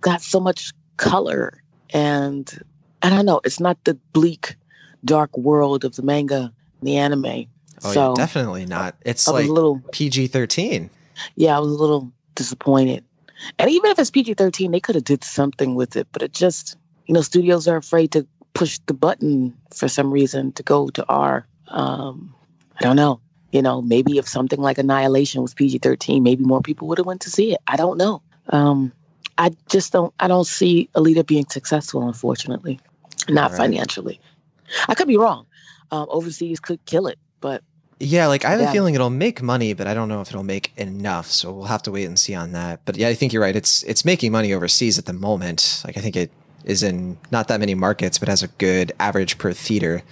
got 0.00 0.20
so 0.20 0.38
much 0.38 0.72
color 0.98 1.62
and 1.92 2.62
I 3.02 3.10
don't 3.10 3.26
know. 3.26 3.40
It's 3.44 3.60
not 3.60 3.82
the 3.84 3.94
bleak, 4.12 4.56
dark 5.04 5.36
world 5.36 5.84
of 5.84 5.96
the 5.96 6.02
manga, 6.02 6.52
and 6.80 6.88
the 6.88 6.96
anime. 6.96 7.46
Oh 7.84 7.92
so 7.92 8.08
yeah, 8.10 8.14
definitely 8.14 8.66
not. 8.66 8.96
It's 9.04 9.26
like 9.28 9.48
a 9.48 9.52
little 9.52 9.82
PG 9.92 10.28
thirteen. 10.28 10.90
yeah, 11.36 11.56
I 11.56 11.60
was 11.60 11.72
a 11.72 11.76
little 11.76 12.12
disappointed. 12.34 13.04
And 13.58 13.70
even 13.70 13.90
if 13.90 13.98
it's 13.98 14.10
PG 14.10 14.34
thirteen, 14.34 14.70
they 14.70 14.80
could 14.80 14.94
have 14.94 15.04
did 15.04 15.24
something 15.24 15.74
with 15.74 15.96
it. 15.96 16.06
But 16.12 16.22
it 16.22 16.32
just, 16.32 16.76
you 17.06 17.14
know, 17.14 17.22
studios 17.22 17.66
are 17.66 17.76
afraid 17.76 18.12
to 18.12 18.26
push 18.54 18.78
the 18.86 18.94
button 18.94 19.56
for 19.74 19.88
some 19.88 20.12
reason 20.12 20.52
to 20.52 20.62
go 20.62 20.88
to 20.90 21.04
R. 21.08 21.46
Um, 21.68 22.34
I 22.78 22.84
don't 22.84 22.96
know. 22.96 23.20
You 23.52 23.62
know, 23.62 23.82
maybe 23.82 24.18
if 24.18 24.26
something 24.26 24.60
like 24.60 24.78
Annihilation 24.78 25.42
was 25.42 25.54
PG 25.54 25.78
thirteen, 25.78 26.22
maybe 26.22 26.42
more 26.44 26.60
people 26.62 26.88
would 26.88 26.98
have 26.98 27.06
went 27.06 27.20
to 27.22 27.30
see 27.30 27.52
it. 27.52 27.60
I 27.66 27.76
don't 27.76 27.98
know. 27.98 28.22
Um, 28.48 28.92
I 29.38 29.50
just 29.68 29.92
don't. 29.92 30.12
I 30.20 30.28
don't 30.28 30.46
see 30.46 30.88
Alita 30.94 31.26
being 31.26 31.46
successful, 31.48 32.06
unfortunately, 32.06 32.80
not 33.28 33.50
Right. 33.50 33.58
financially. 33.58 34.20
I 34.88 34.94
could 34.94 35.08
be 35.08 35.16
wrong. 35.16 35.46
Um, 35.90 36.06
overseas 36.10 36.60
could 36.60 36.84
kill 36.86 37.06
it, 37.06 37.18
but 37.40 37.62
Yeah, 38.00 38.26
like 38.26 38.44
I 38.44 38.50
have 38.50 38.60
a 38.60 38.72
feeling 38.72 38.94
it'll 38.94 39.10
make 39.10 39.42
money, 39.42 39.74
but 39.74 39.86
I 39.86 39.94
don't 39.94 40.08
know 40.08 40.20
if 40.22 40.28
it'll 40.28 40.42
make 40.42 40.72
enough. 40.76 41.30
So 41.30 41.52
we'll 41.52 41.66
have 41.66 41.82
to 41.84 41.92
wait 41.92 42.06
and 42.06 42.18
see 42.18 42.34
on 42.34 42.52
that. 42.52 42.80
But 42.84 42.96
yeah, 42.96 43.08
I 43.08 43.14
think 43.14 43.32
you're 43.32 43.42
right. 43.42 43.54
It's 43.54 43.82
it's 43.84 44.04
making 44.04 44.32
money 44.32 44.52
overseas 44.52 44.98
at 44.98 45.04
the 45.04 45.12
moment. 45.12 45.82
Like 45.84 45.96
I 45.96 46.00
think 46.00 46.16
it 46.16 46.32
is 46.64 46.82
in 46.82 47.18
not 47.30 47.48
that 47.48 47.60
many 47.60 47.74
markets, 47.74 48.18
but 48.18 48.28
has 48.28 48.42
a 48.42 48.48
good 48.48 48.92
average 48.98 49.38
per 49.38 49.52
theater. 49.52 50.02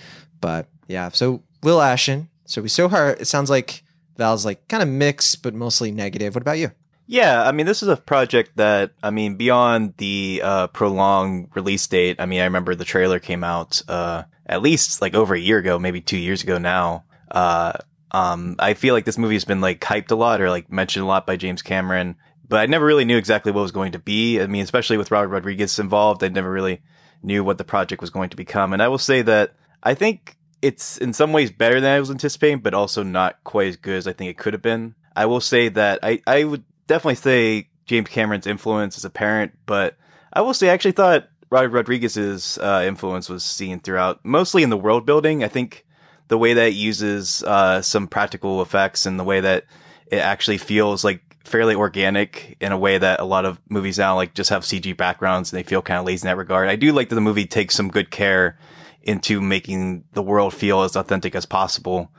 But 0.40 0.66
yeah, 0.88 1.08
so 1.08 1.42
Will 1.62 1.80
Ashton. 1.80 2.28
So 2.50 2.60
we 2.60 2.68
so 2.68 2.88
far 2.88 3.10
it 3.10 3.28
sounds 3.28 3.48
like 3.48 3.84
Val's 4.16 4.44
like 4.44 4.66
kind 4.66 4.82
of 4.82 4.88
mixed, 4.88 5.42
but 5.42 5.54
mostly 5.54 5.92
negative. 5.92 6.34
What 6.34 6.42
about 6.42 6.58
you? 6.58 6.72
Yeah, 7.06 7.42
I 7.42 7.52
mean, 7.52 7.66
this 7.66 7.82
is 7.82 7.88
a 7.88 7.96
project 7.96 8.52
that, 8.56 8.92
I 9.02 9.10
mean, 9.10 9.36
beyond 9.36 9.94
the 9.96 10.40
uh, 10.44 10.66
prolonged 10.68 11.48
release 11.54 11.86
date, 11.86 12.20
I 12.20 12.26
mean, 12.26 12.40
I 12.40 12.44
remember 12.44 12.74
the 12.74 12.84
trailer 12.84 13.18
came 13.18 13.42
out 13.42 13.82
uh, 13.88 14.24
at 14.46 14.62
least 14.62 15.00
like 15.00 15.14
over 15.14 15.34
a 15.34 15.40
year 15.40 15.58
ago, 15.58 15.78
maybe 15.78 16.00
two 16.00 16.18
years 16.18 16.42
ago 16.42 16.58
now. 16.58 17.04
Uh, 17.30 17.72
um, 18.10 18.56
I 18.58 18.74
feel 18.74 18.94
like 18.94 19.04
this 19.04 19.18
movie 19.18 19.36
has 19.36 19.44
been 19.44 19.60
like 19.60 19.80
hyped 19.80 20.10
a 20.10 20.16
lot 20.16 20.40
or 20.40 20.50
like 20.50 20.72
mentioned 20.72 21.04
a 21.04 21.08
lot 21.08 21.26
by 21.26 21.36
James 21.36 21.62
Cameron, 21.62 22.16
but 22.48 22.58
I 22.58 22.66
never 22.66 22.84
really 22.84 23.04
knew 23.04 23.16
exactly 23.16 23.52
what 23.52 23.60
it 23.60 23.62
was 23.62 23.72
going 23.72 23.92
to 23.92 24.00
be. 24.00 24.40
I 24.40 24.48
mean, 24.48 24.64
especially 24.64 24.96
with 24.96 25.12
Robert 25.12 25.28
Rodriguez 25.28 25.78
involved, 25.78 26.24
I 26.24 26.28
never 26.28 26.50
really 26.50 26.82
knew 27.22 27.44
what 27.44 27.58
the 27.58 27.64
project 27.64 28.00
was 28.00 28.10
going 28.10 28.30
to 28.30 28.36
become. 28.36 28.72
And 28.72 28.82
I 28.82 28.88
will 28.88 28.98
say 28.98 29.22
that 29.22 29.54
I 29.82 29.94
think 29.94 30.36
it's 30.62 30.98
in 30.98 31.12
some 31.12 31.32
ways 31.32 31.50
better 31.50 31.80
than 31.80 31.90
I 31.90 32.00
was 32.00 32.10
anticipating, 32.10 32.60
but 32.60 32.74
also 32.74 33.02
not 33.02 33.42
quite 33.44 33.68
as 33.68 33.76
good 33.76 33.96
as 33.96 34.06
I 34.06 34.12
think 34.12 34.30
it 34.30 34.38
could 34.38 34.52
have 34.52 34.62
been. 34.62 34.94
I 35.16 35.26
will 35.26 35.40
say 35.40 35.68
that 35.70 36.00
I, 36.02 36.20
I 36.26 36.44
would 36.44 36.64
definitely 36.86 37.16
say 37.16 37.68
James 37.86 38.08
Cameron's 38.08 38.46
influence 38.46 38.96
is 38.96 39.04
apparent, 39.04 39.52
but 39.66 39.96
I 40.32 40.42
will 40.42 40.54
say 40.54 40.68
I 40.68 40.72
actually 40.72 40.92
thought 40.92 41.28
Robert 41.50 41.70
Rodriguez's 41.70 42.58
uh, 42.58 42.84
influence 42.86 43.28
was 43.28 43.44
seen 43.44 43.80
throughout, 43.80 44.24
mostly 44.24 44.62
in 44.62 44.70
the 44.70 44.76
world 44.76 45.04
building. 45.04 45.42
I 45.42 45.48
think 45.48 45.84
the 46.28 46.38
way 46.38 46.54
that 46.54 46.68
it 46.68 46.74
uses 46.74 47.42
uh, 47.42 47.82
some 47.82 48.06
practical 48.06 48.62
effects 48.62 49.06
and 49.06 49.18
the 49.18 49.24
way 49.24 49.40
that 49.40 49.64
it 50.06 50.18
actually 50.18 50.58
feels 50.58 51.02
like 51.02 51.22
fairly 51.44 51.74
organic 51.74 52.56
in 52.60 52.70
a 52.70 52.78
way 52.78 52.98
that 52.98 53.18
a 53.18 53.24
lot 53.24 53.44
of 53.44 53.58
movies 53.68 53.98
now 53.98 54.14
like 54.14 54.34
just 54.34 54.50
have 54.50 54.62
CG 54.62 54.96
backgrounds 54.96 55.52
and 55.52 55.58
they 55.58 55.64
feel 55.64 55.82
kind 55.82 55.98
of 55.98 56.06
lazy 56.06 56.24
in 56.24 56.30
that 56.30 56.36
regard. 56.36 56.68
I 56.68 56.76
do 56.76 56.92
like 56.92 57.08
that 57.08 57.16
the 57.16 57.20
movie 57.20 57.46
takes 57.46 57.74
some 57.74 57.88
good 57.88 58.10
care 58.10 58.56
into 59.02 59.40
making 59.40 60.04
the 60.12 60.22
world 60.22 60.54
feel 60.54 60.82
as 60.82 60.96
authentic 60.96 61.34
as 61.34 61.46
possible. 61.46 62.12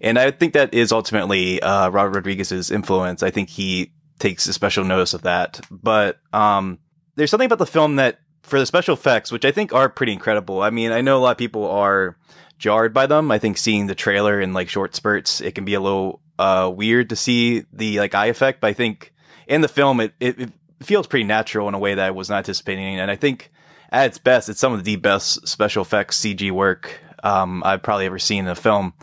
And 0.00 0.18
I 0.18 0.30
think 0.30 0.52
that 0.52 0.72
is 0.72 0.92
ultimately 0.92 1.60
uh, 1.60 1.90
Robert 1.90 2.14
Rodriguez's 2.16 2.70
influence. 2.70 3.22
I 3.22 3.30
think 3.30 3.48
he 3.48 3.92
takes 4.18 4.46
a 4.46 4.52
special 4.52 4.84
notice 4.84 5.14
of 5.14 5.22
that. 5.22 5.60
But 5.70 6.18
um, 6.32 6.78
there's 7.16 7.30
something 7.30 7.46
about 7.46 7.58
the 7.58 7.66
film 7.66 7.96
that, 7.96 8.20
for 8.42 8.58
the 8.58 8.66
special 8.66 8.94
effects, 8.94 9.32
which 9.32 9.44
I 9.44 9.50
think 9.50 9.72
are 9.72 9.88
pretty 9.88 10.12
incredible. 10.12 10.62
I 10.62 10.70
mean, 10.70 10.92
I 10.92 11.00
know 11.00 11.18
a 11.18 11.20
lot 11.20 11.32
of 11.32 11.38
people 11.38 11.68
are 11.68 12.16
jarred 12.58 12.94
by 12.94 13.06
them. 13.06 13.30
I 13.30 13.38
think 13.38 13.58
seeing 13.58 13.86
the 13.86 13.94
trailer 13.94 14.40
in 14.40 14.52
like 14.52 14.68
short 14.68 14.94
spurts, 14.94 15.40
it 15.40 15.54
can 15.54 15.64
be 15.64 15.74
a 15.74 15.80
little 15.80 16.20
uh, 16.38 16.70
weird 16.74 17.10
to 17.10 17.16
see 17.16 17.64
the 17.72 17.98
like 17.98 18.14
eye 18.14 18.26
effect. 18.26 18.60
But 18.60 18.68
I 18.68 18.72
think 18.72 19.12
in 19.46 19.60
the 19.60 19.68
film, 19.68 20.00
it, 20.00 20.14
it, 20.20 20.40
it 20.40 20.52
feels 20.80 21.06
pretty 21.06 21.24
natural 21.24 21.68
in 21.68 21.74
a 21.74 21.78
way 21.78 21.94
that 21.94 22.06
I 22.06 22.10
was 22.10 22.30
not 22.30 22.38
anticipating. 22.38 22.98
And 23.00 23.10
I 23.10 23.16
think 23.16 23.50
at 23.90 24.06
its 24.06 24.18
best, 24.18 24.48
it's 24.48 24.60
some 24.60 24.72
of 24.72 24.84
the 24.84 24.96
best 24.96 25.46
special 25.46 25.82
effects 25.82 26.20
CG 26.20 26.50
work 26.50 27.00
um, 27.22 27.62
I've 27.64 27.82
probably 27.82 28.06
ever 28.06 28.18
seen 28.18 28.44
in 28.44 28.50
a 28.50 28.54
film 28.54 28.94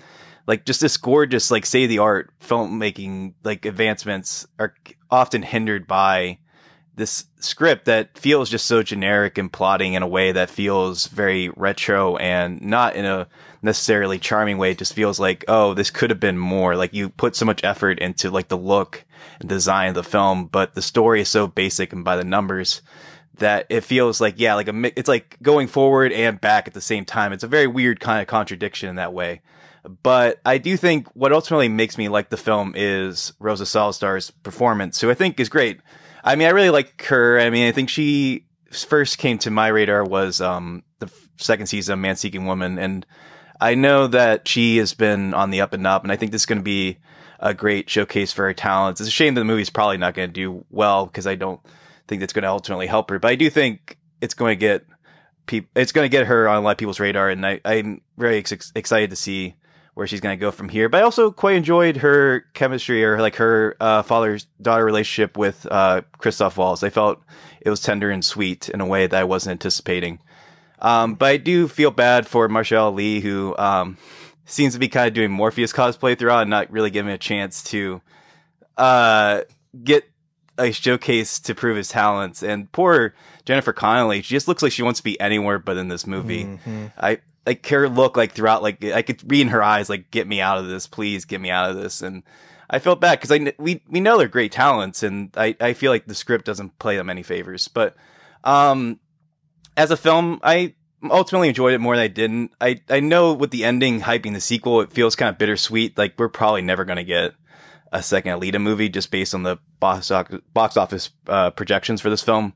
like 0.48 0.66
just 0.66 0.82
this 0.82 0.98
gorgeous 0.98 1.52
like 1.52 1.66
state 1.66 1.86
of 1.86 1.90
the 1.90 2.00
art 2.00 2.32
filmmaking 2.40 3.34
like 3.44 3.66
advancements 3.66 4.48
are 4.60 4.74
often 5.10 5.42
hindered 5.42 5.88
by 5.88 6.38
this 6.96 7.26
script 7.40 7.86
that 7.86 8.18
feels 8.18 8.50
just 8.50 8.66
so 8.68 8.82
generic 8.82 9.38
and 9.38 9.52
plotting 9.52 9.94
in 9.94 10.04
a 10.04 10.08
way 10.08 10.32
that 10.32 10.50
feels 10.50 11.08
very 11.08 11.50
retro 11.50 12.16
and 12.18 12.62
not 12.62 12.96
in 12.96 13.04
a 13.04 13.28
necessarily 13.62 14.18
charming 14.18 14.58
way. 14.58 14.72
It 14.72 14.78
just 14.78 14.94
feels 14.94 15.20
like, 15.20 15.44
oh, 15.50 15.74
this 15.74 15.92
could 15.92 16.10
have 16.10 16.22
been 16.22 16.38
more. 16.38 16.78
Like 16.78 16.94
you 16.94 17.10
put 17.10 17.36
so 17.36 17.46
much 17.46 17.66
effort 17.66 18.00
into 18.00 18.30
like 18.30 18.48
the 18.48 18.58
look 18.58 19.04
and 19.42 19.50
design 19.50 19.90
of 19.90 19.96
the 19.96 20.04
film, 20.04 20.46
but 20.46 20.74
the 20.74 20.82
story 20.82 21.20
is 21.20 21.28
so 21.28 21.48
basic 21.48 21.92
and 21.92 22.06
by 22.06 22.16
the 22.16 22.24
numbers 22.24 22.82
that 23.38 23.68
it 23.70 23.82
feels 23.82 24.22
like, 24.22 24.36
yeah, 24.38 24.56
like 24.56 24.68
a, 24.68 25.00
it's 25.00 25.08
like 25.08 25.38
going 25.42 25.68
forward 25.68 26.12
and 26.12 26.40
back 26.40 26.68
at 26.68 26.74
the 26.74 26.82
same 26.82 27.06
time. 27.06 27.34
It's 27.34 27.44
a 27.44 27.48
very 27.48 27.68
weird 27.68 28.00
kind 28.00 28.22
of 28.22 28.28
contradiction 28.28 28.90
in 28.90 28.96
that 28.96 29.14
way. 29.14 29.42
But 30.04 30.40
I 30.46 30.58
do 30.58 30.78
think 30.78 31.08
what 31.10 31.32
ultimately 31.32 31.70
makes 31.70 31.98
me 31.98 32.10
like 32.10 32.30
the 32.30 32.38
film 32.38 32.74
is 32.76 33.34
Rosa 33.40 33.66
Salazar's 33.66 34.32
performance, 34.32 35.00
who 35.00 35.12
I 35.12 35.14
think 35.14 35.40
is 35.40 35.50
great. 35.50 35.80
I 36.24 36.36
mean, 36.36 36.48
I 36.48 36.52
really 36.52 36.72
like 36.72 37.04
her. 37.04 37.40
I 37.40 37.50
mean, 37.52 37.68
I 37.68 37.72
think 37.72 37.90
she 37.90 38.46
first 38.72 39.20
came 39.20 39.38
to 39.40 39.52
my 39.52 39.68
radar 39.68 40.04
was 40.04 40.42
um, 40.42 40.84
the 41.00 41.12
second 41.38 41.68
season 41.68 41.94
of 41.94 42.00
Man 42.00 42.16
Seeking 42.16 42.46
Woman, 42.46 42.80
and 42.80 43.06
I 43.62 43.76
know 43.76 44.08
that 44.08 44.48
she 44.48 44.78
has 44.78 44.94
been 44.94 45.34
on 45.34 45.52
the 45.52 45.62
up 45.62 45.74
and 45.74 45.86
up, 45.86 46.04
and 46.04 46.12
I 46.12 46.16
think 46.16 46.32
this 46.32 46.42
is 46.42 46.46
going 46.48 46.60
to 46.60 46.64
be 46.64 46.98
a 47.40 47.54
great 47.54 47.90
showcase 47.90 48.32
for 48.32 48.46
her 48.46 48.54
talents. 48.54 49.00
It's 49.00 49.08
a 49.08 49.12
shame 49.12 49.36
that 49.36 49.42
the 49.42 49.46
movie's 49.46 49.70
probably 49.70 49.98
not 49.98 50.16
going 50.16 50.30
to 50.30 50.34
do 50.34 50.66
well 50.72 51.06
because 51.06 51.28
I 51.28 51.36
don't 51.36 51.62
think 52.08 52.20
that's 52.20 52.34
going 52.34 52.44
to 52.44 52.50
ultimately 52.50 52.88
help 52.88 53.10
her, 53.10 53.20
but 53.20 53.32
I 53.32 53.36
do 53.36 53.50
think 53.50 53.98
it's 54.22 54.34
going 54.34 54.52
to 54.52 54.60
get 54.60 54.86
peop- 55.46 55.70
it's 55.76 55.92
going 55.92 56.06
to 56.06 56.10
get 56.10 56.28
her 56.28 56.48
on 56.48 56.58
a 56.58 56.62
lot 56.62 56.72
of 56.72 56.78
people's 56.78 57.00
radar, 57.00 57.30
and 57.30 57.46
I, 57.46 57.62
I'm 57.66 58.02
very 58.18 58.38
ex- 58.38 58.72
excited 58.76 59.10
to 59.10 59.16
see 59.16 59.56
where 59.94 60.06
she's 60.06 60.20
going 60.20 60.38
to 60.38 60.40
go 60.40 60.52
from 60.52 60.68
here. 60.68 60.90
But 60.90 61.02
I 61.02 61.04
also 61.04 61.32
quite 61.32 61.56
enjoyed 61.56 61.98
her 61.98 62.46
chemistry 62.54 63.04
or 63.06 63.20
like 63.20 63.38
her 63.38 63.78
uh, 63.80 64.04
father 64.04 64.38
daughter 64.62 64.84
relationship 64.84 65.38
with 65.38 65.66
uh, 65.72 66.02
Christoph 66.18 66.58
Waltz. 66.58 66.84
I 66.84 66.90
felt 66.90 67.22
it 67.62 67.70
was 67.70 67.82
tender 67.82 68.12
and 68.12 68.24
sweet 68.24 68.68
in 68.70 68.82
a 68.82 68.86
way 68.86 69.08
that 69.08 69.20
I 69.20 69.24
wasn't 69.24 69.52
anticipating. 69.52 70.20
Um, 70.80 71.16
but 71.16 71.28
I 71.28 71.38
do 71.38 71.70
feel 71.70 71.92
bad 71.92 72.28
for 72.28 72.50
Mahershala 72.50 72.92
Ali, 72.92 73.22
who 73.22 73.56
um, 73.58 73.98
seems 74.44 74.74
to 74.74 74.80
be 74.80 74.90
kind 74.90 75.08
of 75.08 75.14
doing 75.14 75.32
Morpheus 75.32 75.72
cosplay 75.72 76.20
throughout 76.20 76.42
and 76.42 76.50
not 76.50 76.70
really 76.72 76.90
giving 76.90 77.14
a 77.14 77.18
chance 77.18 77.64
to 77.66 78.02
uh, 78.78 79.42
get 79.82 80.04
a 80.58 80.72
showcase 80.72 81.40
to 81.40 81.56
prove 81.56 81.78
his 81.78 81.90
talents. 81.90 82.44
And 82.44 82.72
poor 82.72 83.14
Jennifer 83.46 83.74
Connelly, 83.74 84.22
she 84.22 84.36
just 84.36 84.48
looks 84.48 84.64
like 84.64 84.72
she 84.72 84.84
wants 84.84 85.00
to 85.00 85.04
be 85.04 85.20
anywhere 85.20 85.60
but 85.60 85.78
in 85.78 85.88
this 85.88 86.08
movie. 86.08 86.46
Mm-hmm. 86.46 86.86
I 86.98 87.20
like 87.46 87.66
her 87.68 87.90
look 87.90 88.18
like 88.18 88.32
throughout, 88.32 88.64
like 88.64 88.84
I 88.84 89.02
could 89.02 89.30
read 89.30 89.42
in 89.42 89.48
her 89.50 89.64
eyes, 89.64 89.90
like 89.90 90.12
get 90.12 90.28
me 90.28 90.42
out 90.42 90.58
of 90.58 90.68
this, 90.68 90.88
please 90.88 91.26
get 91.26 91.42
me 91.42 91.50
out 91.52 91.70
of 91.70 91.78
this. 91.78 92.02
And 92.02 92.24
I 92.70 92.80
felt 92.80 93.00
bad 93.00 93.20
because 93.20 93.32
I 93.32 93.54
we 93.58 93.84
we 93.90 94.00
know 94.00 94.18
they're 94.18 94.28
great 94.28 94.52
talents, 94.52 95.04
and 95.04 95.30
I 95.38 95.56
I 95.60 95.74
feel 95.74 95.92
like 95.92 96.08
the 96.08 96.16
script 96.16 96.46
doesn't 96.46 96.80
play 96.80 96.98
them 96.98 97.10
any 97.10 97.24
favors. 97.24 97.68
But 97.68 97.96
um, 98.44 99.00
as 99.78 99.92
a 99.92 99.98
film, 99.98 100.40
I 100.44 100.74
ultimately 101.04 101.50
enjoyed 101.50 101.74
it 101.74 101.80
more 101.80 101.96
than 101.96 102.04
I 102.04 102.08
didn't. 102.08 102.52
I, 102.60 102.82
I 102.90 103.00
know 103.00 103.34
with 103.34 103.52
the 103.52 103.66
ending 103.66 104.02
hyping 104.02 104.34
the 104.34 104.42
sequel, 104.42 104.82
it 104.82 104.92
feels 104.92 105.16
kind 105.16 105.30
of 105.30 105.38
bittersweet. 105.38 105.98
Like 105.98 106.16
we're 106.18 106.30
probably 106.30 106.62
never 106.62 106.86
going 106.86 106.98
to 106.98 107.04
get 107.04 107.34
a 107.96 108.04
second 108.04 108.40
Alita 108.40 108.62
movie 108.62 108.90
just 108.90 109.10
based 109.10 109.34
on 109.34 109.44
the 109.44 109.58
box, 109.80 110.12
box 110.54 110.78
office 110.78 111.10
uh, 111.28 111.50
projections 111.52 112.02
for 112.02 112.10
this 112.10 112.22
film. 112.22 112.54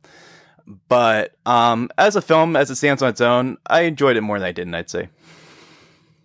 But 0.89 1.35
um, 1.45 1.89
as 1.97 2.15
a 2.15 2.21
film, 2.21 2.55
as 2.55 2.69
it 2.69 2.75
stands 2.75 3.01
on 3.01 3.09
its 3.09 3.21
own, 3.21 3.57
I 3.65 3.81
enjoyed 3.81 4.17
it 4.17 4.21
more 4.21 4.37
than 4.37 4.47
I 4.47 4.51
didn't. 4.51 4.75
I'd 4.75 4.89
say. 4.89 5.09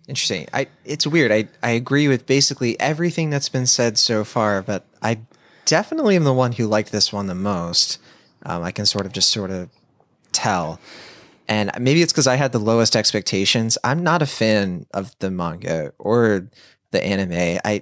Interesting. 0.07 0.47
I 0.53 0.67
it's 0.83 1.07
weird. 1.07 1.31
I 1.31 1.47
I 1.63 1.71
agree 1.71 2.07
with 2.07 2.27
basically 2.27 2.79
everything 2.79 3.31
that's 3.31 3.49
been 3.49 3.65
said 3.65 3.97
so 3.97 4.23
far, 4.23 4.61
but 4.61 4.85
I 5.01 5.21
definitely 5.63 6.15
am 6.15 6.25
the 6.25 6.33
one 6.33 6.51
who 6.51 6.67
liked 6.67 6.91
this 6.91 7.11
one 7.11 7.25
the 7.25 7.33
most. 7.33 7.97
Um, 8.45 8.61
I 8.61 8.71
can 8.71 8.85
sort 8.85 9.07
of 9.07 9.13
just 9.13 9.31
sort 9.31 9.49
of 9.49 9.69
tell. 10.31 10.79
And 11.47 11.71
maybe 11.79 12.01
it's 12.01 12.11
because 12.13 12.27
I 12.27 12.35
had 12.35 12.51
the 12.51 12.59
lowest 12.59 12.95
expectations. 12.95 13.77
I'm 13.83 14.03
not 14.03 14.21
a 14.21 14.27
fan 14.27 14.85
of 14.93 15.17
the 15.19 15.31
manga 15.31 15.93
or 15.97 16.49
the 16.91 17.03
anime. 17.03 17.59
I 17.65 17.81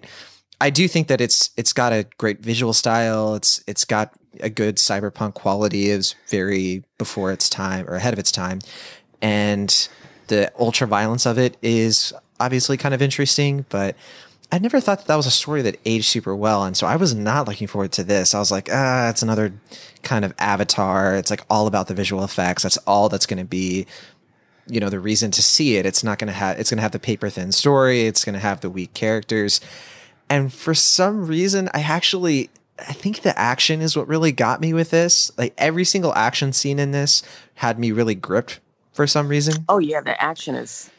I 0.63 0.69
do 0.69 0.87
think 0.87 1.09
that 1.09 1.19
it's 1.19 1.49
it's 1.57 1.73
got 1.73 1.91
a 1.91 2.07
great 2.17 2.39
visual 2.39 2.71
style. 2.71 3.35
It's 3.35 3.61
it's 3.67 3.83
got 3.83 4.13
a 4.39 4.49
good 4.49 4.77
cyberpunk 4.77 5.33
quality. 5.33 5.89
It's 5.89 6.15
very 6.29 6.85
before 6.97 7.33
its 7.33 7.49
time 7.49 7.85
or 7.89 7.95
ahead 7.95 8.13
of 8.13 8.19
its 8.19 8.31
time, 8.31 8.59
and 9.21 9.89
the 10.27 10.53
ultra 10.57 10.87
violence 10.87 11.25
of 11.25 11.37
it 11.37 11.57
is 11.61 12.13
obviously 12.39 12.77
kind 12.77 12.95
of 12.95 13.01
interesting. 13.01 13.65
But 13.67 13.97
I 14.53 14.59
never 14.59 14.79
thought 14.79 14.99
that, 14.99 15.07
that 15.07 15.17
was 15.17 15.25
a 15.25 15.31
story 15.31 15.63
that 15.63 15.81
aged 15.83 16.05
super 16.05 16.33
well, 16.33 16.63
and 16.63 16.77
so 16.77 16.87
I 16.87 16.95
was 16.95 17.13
not 17.13 17.45
looking 17.45 17.67
forward 17.67 17.91
to 17.93 18.03
this. 18.05 18.33
I 18.33 18.39
was 18.39 18.49
like, 18.49 18.69
ah, 18.71 19.09
it's 19.09 19.21
another 19.21 19.51
kind 20.01 20.23
of 20.23 20.33
Avatar. 20.39 21.17
It's 21.17 21.29
like 21.29 21.41
all 21.49 21.67
about 21.67 21.89
the 21.89 21.93
visual 21.93 22.23
effects. 22.23 22.63
That's 22.63 22.77
all 22.87 23.09
that's 23.09 23.25
going 23.25 23.39
to 23.39 23.43
be 23.45 23.85
you 24.67 24.79
know 24.79 24.89
the 24.89 25.01
reason 25.01 25.29
to 25.29 25.43
see 25.43 25.75
it 25.75 25.85
it's 25.85 26.05
not 26.05 26.17
going 26.17 26.29
to 26.29 26.33
have 26.33 26.57
it's 26.57 26.69
going 26.69 26.77
to 26.77 26.81
have 26.81 26.93
the 26.93 26.99
paper 26.99 27.29
thin 27.29 27.51
story 27.51 28.03
it's 28.03 28.23
going 28.23 28.31
to 28.33 28.39
have 28.39 28.61
the 28.61 28.69
weak 28.69 28.93
characters 28.93 29.59
and 30.29 30.53
for 30.53 30.73
some 30.73 31.27
reason, 31.27 31.69
I 31.73 31.81
actually 31.81 32.49
I 32.79 32.93
think 32.93 33.21
the 33.21 33.37
action 33.37 33.81
is 33.81 33.95
what 33.95 34.07
really 34.07 34.31
got 34.31 34.59
me 34.59 34.73
with 34.73 34.89
this. 34.89 35.31
Like 35.37 35.53
every 35.57 35.85
single 35.85 36.13
action 36.15 36.53
scene 36.53 36.79
in 36.79 36.91
this 36.91 37.23
had 37.55 37.79
me 37.79 37.91
really 37.91 38.15
gripped 38.15 38.59
for 38.93 39.07
some 39.07 39.27
reason. 39.27 39.65
Oh 39.69 39.79
yeah, 39.79 40.01
the 40.01 40.19
action 40.21 40.55
is 40.55 40.89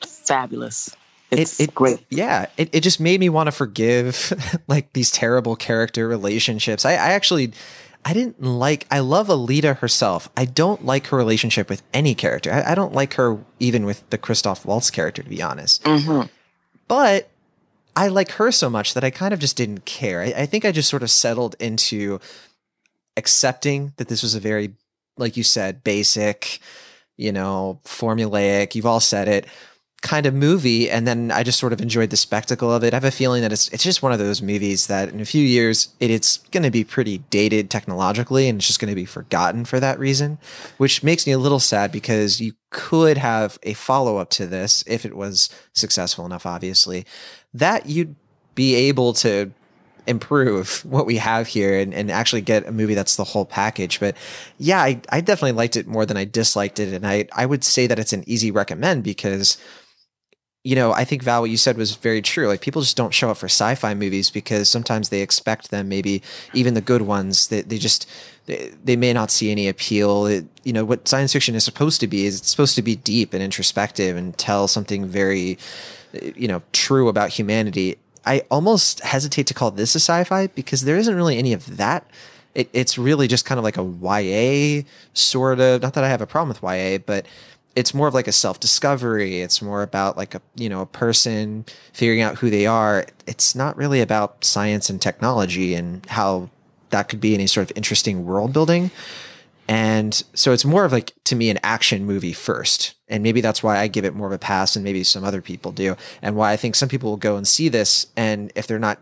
fabulous. 0.00 0.94
It's 1.30 1.58
it, 1.58 1.70
it, 1.70 1.74
great. 1.74 2.04
Yeah, 2.10 2.46
it, 2.56 2.70
it 2.72 2.80
just 2.82 3.00
made 3.00 3.18
me 3.18 3.28
want 3.28 3.48
to 3.48 3.52
forgive 3.52 4.32
like 4.68 4.92
these 4.92 5.10
terrible 5.10 5.56
character 5.56 6.06
relationships. 6.06 6.84
I, 6.84 6.92
I 6.92 7.12
actually 7.12 7.52
I 8.04 8.12
didn't 8.12 8.42
like 8.42 8.86
I 8.90 9.00
love 9.00 9.28
Alita 9.28 9.78
herself. 9.78 10.28
I 10.36 10.44
don't 10.44 10.84
like 10.84 11.08
her 11.08 11.16
relationship 11.16 11.68
with 11.68 11.82
any 11.92 12.14
character. 12.14 12.52
I, 12.52 12.72
I 12.72 12.74
don't 12.74 12.92
like 12.92 13.14
her 13.14 13.38
even 13.58 13.84
with 13.84 14.08
the 14.10 14.18
Christoph 14.18 14.64
Waltz 14.64 14.90
character, 14.90 15.22
to 15.22 15.28
be 15.28 15.42
honest. 15.42 15.82
Mm-hmm. 15.84 16.28
But 16.86 17.30
I 17.96 18.08
like 18.08 18.32
her 18.32 18.50
so 18.50 18.68
much 18.68 18.94
that 18.94 19.04
I 19.04 19.10
kind 19.10 19.32
of 19.32 19.40
just 19.40 19.56
didn't 19.56 19.84
care. 19.84 20.20
I, 20.20 20.34
I, 20.36 20.46
think 20.46 20.64
I 20.64 20.72
just 20.72 20.88
sort 20.88 21.02
of 21.02 21.10
settled 21.10 21.54
into 21.60 22.20
accepting 23.16 23.92
that 23.96 24.08
this 24.08 24.22
was 24.22 24.34
a 24.34 24.40
very, 24.40 24.74
like 25.16 25.36
you 25.36 25.44
said, 25.44 25.84
basic, 25.84 26.58
you 27.16 27.32
know, 27.32 27.80
formulaic, 27.84 28.74
you've 28.74 28.86
all 28.86 29.00
said 29.00 29.28
it, 29.28 29.46
kind 30.02 30.26
of 30.26 30.34
movie. 30.34 30.90
And 30.90 31.06
then 31.06 31.30
I 31.30 31.44
just 31.44 31.58
sort 31.58 31.72
of 31.72 31.80
enjoyed 31.80 32.10
the 32.10 32.16
spectacle 32.16 32.72
of 32.72 32.82
it. 32.82 32.92
I 32.92 32.96
have 32.96 33.04
a 33.04 33.10
feeling 33.12 33.42
that 33.42 33.52
it's, 33.52 33.68
it's 33.68 33.84
just 33.84 34.02
one 34.02 34.12
of 34.12 34.18
those 34.18 34.42
movies 34.42 34.88
that 34.88 35.08
in 35.08 35.20
a 35.20 35.24
few 35.24 35.42
years, 35.42 35.94
it, 36.00 36.10
it's 36.10 36.38
going 36.50 36.64
to 36.64 36.70
be 36.70 36.84
pretty 36.84 37.18
dated 37.30 37.70
technologically 37.70 38.48
and 38.48 38.58
it's 38.58 38.66
just 38.66 38.80
going 38.80 38.90
to 38.90 38.96
be 38.96 39.06
forgotten 39.06 39.64
for 39.64 39.78
that 39.78 39.98
reason, 40.00 40.38
which 40.76 41.04
makes 41.04 41.26
me 41.26 41.32
a 41.32 41.38
little 41.38 41.60
sad 41.60 41.92
because 41.92 42.40
you 42.40 42.54
could 42.70 43.16
have 43.16 43.56
a 43.62 43.72
follow 43.72 44.18
up 44.18 44.30
to 44.30 44.46
this 44.46 44.82
if 44.86 45.06
it 45.06 45.16
was 45.16 45.48
successful 45.72 46.26
enough, 46.26 46.44
obviously 46.44 47.06
that 47.54 47.86
you'd 47.86 48.14
be 48.54 48.74
able 48.74 49.12
to 49.14 49.50
improve 50.06 50.84
what 50.84 51.06
we 51.06 51.16
have 51.16 51.46
here 51.46 51.78
and, 51.78 51.94
and 51.94 52.10
actually 52.10 52.42
get 52.42 52.66
a 52.66 52.72
movie 52.72 52.94
that's 52.94 53.16
the 53.16 53.24
whole 53.24 53.46
package. 53.46 53.98
But 54.00 54.16
yeah, 54.58 54.82
I, 54.82 55.00
I 55.08 55.20
definitely 55.22 55.52
liked 55.52 55.76
it 55.76 55.86
more 55.86 56.04
than 56.04 56.16
I 56.16 56.24
disliked 56.24 56.78
it. 56.78 56.92
And 56.92 57.06
I, 57.06 57.26
I 57.32 57.46
would 57.46 57.64
say 57.64 57.86
that 57.86 57.98
it's 57.98 58.12
an 58.12 58.22
easy 58.26 58.50
recommend 58.50 59.02
because, 59.02 59.56
you 60.62 60.74
know, 60.74 60.92
I 60.92 61.04
think 61.04 61.22
Val, 61.22 61.40
what 61.40 61.50
you 61.50 61.56
said 61.56 61.78
was 61.78 61.96
very 61.96 62.20
true. 62.20 62.48
Like 62.48 62.60
people 62.60 62.82
just 62.82 62.98
don't 62.98 63.14
show 63.14 63.30
up 63.30 63.38
for 63.38 63.46
sci-fi 63.46 63.94
movies 63.94 64.28
because 64.28 64.68
sometimes 64.68 65.08
they 65.08 65.22
expect 65.22 65.70
them, 65.70 65.88
maybe 65.88 66.22
even 66.52 66.74
the 66.74 66.82
good 66.82 67.02
ones 67.02 67.48
that 67.48 67.68
they, 67.68 67.76
they 67.76 67.78
just, 67.78 68.06
they, 68.46 68.72
they 68.82 68.96
may 68.96 69.12
not 69.12 69.30
see 69.30 69.50
any 69.50 69.68
appeal. 69.68 70.26
It, 70.26 70.44
you 70.64 70.72
know, 70.72 70.84
what 70.84 71.08
science 71.08 71.32
fiction 71.32 71.54
is 71.54 71.64
supposed 71.64 72.00
to 72.00 72.06
be 72.06 72.26
is 72.26 72.38
it's 72.38 72.50
supposed 72.50 72.74
to 72.76 72.82
be 72.82 72.96
deep 72.96 73.32
and 73.32 73.42
introspective 73.42 74.16
and 74.16 74.36
tell 74.36 74.68
something 74.68 75.06
very, 75.06 75.58
you 76.12 76.48
know, 76.48 76.62
true 76.72 77.08
about 77.08 77.30
humanity. 77.30 77.96
I 78.26 78.42
almost 78.50 79.00
hesitate 79.00 79.46
to 79.48 79.54
call 79.54 79.70
this 79.70 79.94
a 79.94 80.00
sci-fi 80.00 80.48
because 80.48 80.82
there 80.82 80.96
isn't 80.96 81.14
really 81.14 81.38
any 81.38 81.52
of 81.52 81.76
that. 81.76 82.06
It, 82.54 82.68
it's 82.72 82.96
really 82.96 83.26
just 83.28 83.44
kind 83.44 83.58
of 83.58 83.64
like 83.64 83.76
a 83.76 83.82
YA 83.82 84.82
sort 85.12 85.60
of. 85.60 85.82
Not 85.82 85.94
that 85.94 86.04
I 86.04 86.08
have 86.08 86.20
a 86.20 86.26
problem 86.26 86.48
with 86.48 86.62
YA, 86.62 86.98
but 86.98 87.26
it's 87.76 87.92
more 87.92 88.06
of 88.06 88.14
like 88.14 88.28
a 88.28 88.32
self-discovery. 88.32 89.40
It's 89.40 89.60
more 89.60 89.82
about 89.82 90.16
like 90.16 90.34
a 90.34 90.42
you 90.54 90.68
know 90.68 90.82
a 90.82 90.86
person 90.86 91.64
figuring 91.92 92.20
out 92.20 92.36
who 92.36 92.50
they 92.50 92.66
are. 92.66 93.06
It's 93.26 93.54
not 93.54 93.76
really 93.76 94.00
about 94.00 94.44
science 94.44 94.88
and 94.88 95.00
technology 95.00 95.74
and 95.74 96.04
how 96.06 96.50
that 96.94 97.08
could 97.08 97.20
be 97.20 97.34
any 97.34 97.48
sort 97.48 97.68
of 97.68 97.76
interesting 97.76 98.24
world 98.24 98.52
building. 98.52 98.92
And 99.66 100.14
so 100.32 100.52
it's 100.52 100.64
more 100.64 100.84
of 100.84 100.92
like 100.92 101.12
to 101.24 101.34
me 101.34 101.50
an 101.50 101.58
action 101.64 102.06
movie 102.06 102.32
first. 102.32 102.94
And 103.08 103.22
maybe 103.22 103.40
that's 103.40 103.62
why 103.62 103.78
I 103.78 103.88
give 103.88 104.04
it 104.04 104.14
more 104.14 104.28
of 104.28 104.32
a 104.32 104.38
pass 104.38 104.76
and 104.76 104.84
maybe 104.84 105.02
some 105.02 105.24
other 105.24 105.42
people 105.42 105.72
do. 105.72 105.96
And 106.22 106.36
why 106.36 106.52
I 106.52 106.56
think 106.56 106.76
some 106.76 106.88
people 106.88 107.10
will 107.10 107.16
go 107.16 107.36
and 107.36 107.48
see 107.48 107.68
this 107.68 108.06
and 108.16 108.52
if 108.54 108.66
they're 108.66 108.78
not 108.78 109.00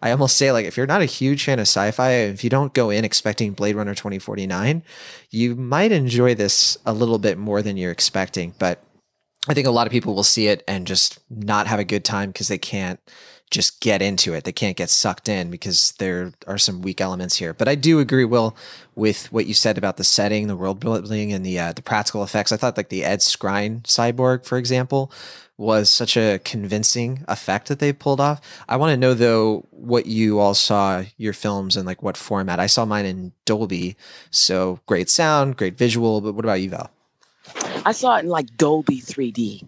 I 0.00 0.10
almost 0.10 0.36
say 0.36 0.52
like 0.52 0.66
if 0.66 0.76
you're 0.76 0.86
not 0.86 1.00
a 1.00 1.06
huge 1.06 1.44
fan 1.44 1.58
of 1.58 1.62
sci-fi, 1.62 2.10
if 2.12 2.44
you 2.44 2.50
don't 2.50 2.74
go 2.74 2.90
in 2.90 3.04
expecting 3.04 3.52
Blade 3.52 3.74
Runner 3.74 3.94
2049, 3.94 4.82
you 5.30 5.54
might 5.54 5.92
enjoy 5.92 6.34
this 6.34 6.76
a 6.84 6.92
little 6.92 7.18
bit 7.18 7.38
more 7.38 7.62
than 7.62 7.78
you're 7.78 7.90
expecting. 7.90 8.54
But 8.58 8.84
I 9.48 9.54
think 9.54 9.66
a 9.66 9.70
lot 9.70 9.86
of 9.86 9.92
people 9.92 10.14
will 10.14 10.22
see 10.22 10.48
it 10.48 10.62
and 10.68 10.86
just 10.86 11.20
not 11.30 11.66
have 11.68 11.80
a 11.80 11.84
good 11.84 12.04
time 12.04 12.30
because 12.30 12.48
they 12.48 12.58
can't 12.58 13.00
just 13.50 13.80
get 13.80 14.02
into 14.02 14.34
it. 14.34 14.44
They 14.44 14.52
can't 14.52 14.76
get 14.76 14.90
sucked 14.90 15.28
in 15.28 15.50
because 15.50 15.92
there 15.98 16.32
are 16.46 16.58
some 16.58 16.82
weak 16.82 17.00
elements 17.00 17.36
here. 17.36 17.54
But 17.54 17.68
I 17.68 17.74
do 17.74 18.00
agree, 18.00 18.24
Will, 18.24 18.56
with 18.94 19.32
what 19.32 19.46
you 19.46 19.54
said 19.54 19.78
about 19.78 19.96
the 19.96 20.04
setting, 20.04 20.48
the 20.48 20.56
world 20.56 20.80
building, 20.80 21.32
and 21.32 21.44
the 21.46 21.58
uh, 21.58 21.72
the 21.72 21.82
practical 21.82 22.24
effects. 22.24 22.52
I 22.52 22.56
thought 22.56 22.76
like 22.76 22.88
the 22.88 23.04
Ed 23.04 23.20
Skrein 23.20 23.82
cyborg, 23.82 24.44
for 24.44 24.58
example, 24.58 25.12
was 25.56 25.90
such 25.90 26.16
a 26.16 26.40
convincing 26.44 27.24
effect 27.28 27.68
that 27.68 27.78
they 27.78 27.92
pulled 27.92 28.20
off. 28.20 28.40
I 28.68 28.76
want 28.76 28.90
to 28.90 28.96
know 28.96 29.14
though 29.14 29.66
what 29.70 30.06
you 30.06 30.40
all 30.40 30.54
saw 30.54 31.04
your 31.16 31.32
films 31.32 31.76
in 31.76 31.86
like 31.86 32.02
what 32.02 32.16
format. 32.16 32.58
I 32.58 32.66
saw 32.66 32.84
mine 32.84 33.06
in 33.06 33.32
Dolby, 33.44 33.96
so 34.30 34.80
great 34.86 35.08
sound, 35.08 35.56
great 35.56 35.78
visual. 35.78 36.20
But 36.20 36.34
what 36.34 36.44
about 36.44 36.60
you, 36.60 36.70
Val? 36.70 36.90
I 37.84 37.92
saw 37.92 38.16
it 38.16 38.24
in 38.24 38.28
like 38.28 38.56
Dolby 38.56 39.00
3D. 39.00 39.64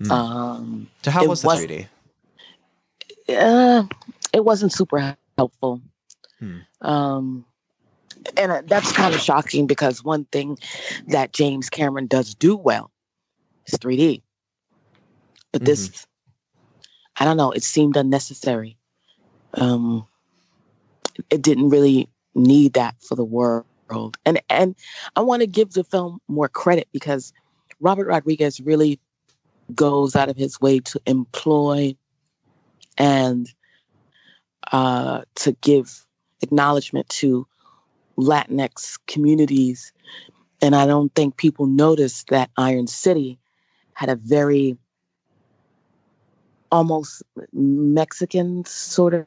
Mm. 0.00 0.10
Um, 0.10 0.90
so 1.02 1.10
how 1.10 1.26
was 1.26 1.42
the 1.42 1.48
was, 1.48 1.60
3D? 1.60 1.86
Uh, 3.36 3.84
it 4.32 4.44
wasn't 4.44 4.72
super 4.72 5.16
helpful. 5.36 5.80
Hmm. 6.38 6.58
Um, 6.80 7.44
and 8.36 8.68
that's 8.68 8.92
kind 8.92 9.14
of 9.14 9.20
shocking 9.20 9.66
because 9.66 10.04
one 10.04 10.24
thing 10.26 10.58
that 11.08 11.32
James 11.32 11.70
Cameron 11.70 12.06
does 12.06 12.34
do 12.34 12.56
well 12.56 12.90
is 13.66 13.74
3D. 13.74 14.22
But 15.52 15.64
this, 15.64 15.88
mm-hmm. 15.88 17.22
I 17.22 17.24
don't 17.24 17.36
know, 17.36 17.50
it 17.50 17.62
seemed 17.62 17.96
unnecessary. 17.96 18.76
Um, 19.54 20.06
it 21.30 21.42
didn't 21.42 21.70
really 21.70 22.08
need 22.34 22.74
that 22.74 22.94
for 23.00 23.14
the 23.14 23.24
world. 23.24 23.64
And 24.24 24.40
and 24.48 24.76
I 25.16 25.20
want 25.20 25.40
to 25.40 25.48
give 25.48 25.72
the 25.72 25.82
film 25.82 26.20
more 26.28 26.48
credit 26.48 26.86
because 26.92 27.32
Robert 27.80 28.06
Rodriguez 28.06 28.60
really 28.60 29.00
goes 29.74 30.14
out 30.14 30.28
of 30.28 30.36
his 30.36 30.60
way 30.60 30.78
to 30.80 31.00
employ 31.06 31.96
and 33.00 33.52
uh, 34.72 35.22
to 35.36 35.52
give 35.62 36.06
acknowledgement 36.42 37.08
to 37.08 37.46
Latinx 38.16 38.98
communities. 39.06 39.92
And 40.60 40.76
I 40.76 40.86
don't 40.86 41.12
think 41.14 41.38
people 41.38 41.66
noticed 41.66 42.28
that 42.28 42.50
Iron 42.58 42.86
City 42.86 43.38
had 43.94 44.10
a 44.10 44.16
very 44.16 44.76
almost 46.70 47.22
Mexican 47.52 48.64
sort 48.66 49.14
of 49.14 49.26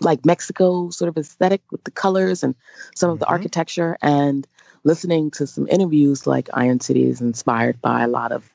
like 0.00 0.26
Mexico 0.26 0.90
sort 0.90 1.08
of 1.08 1.16
aesthetic 1.16 1.62
with 1.70 1.84
the 1.84 1.90
colors 1.90 2.42
and 2.42 2.54
some 2.96 3.10
of 3.10 3.20
the 3.20 3.24
mm-hmm. 3.24 3.32
architecture. 3.32 3.96
And 4.02 4.46
listening 4.82 5.30
to 5.32 5.46
some 5.46 5.68
interviews, 5.68 6.26
like 6.26 6.48
Iron 6.52 6.80
City 6.80 7.08
is 7.08 7.20
inspired 7.20 7.80
by 7.80 8.02
a 8.02 8.08
lot 8.08 8.32
of 8.32 8.52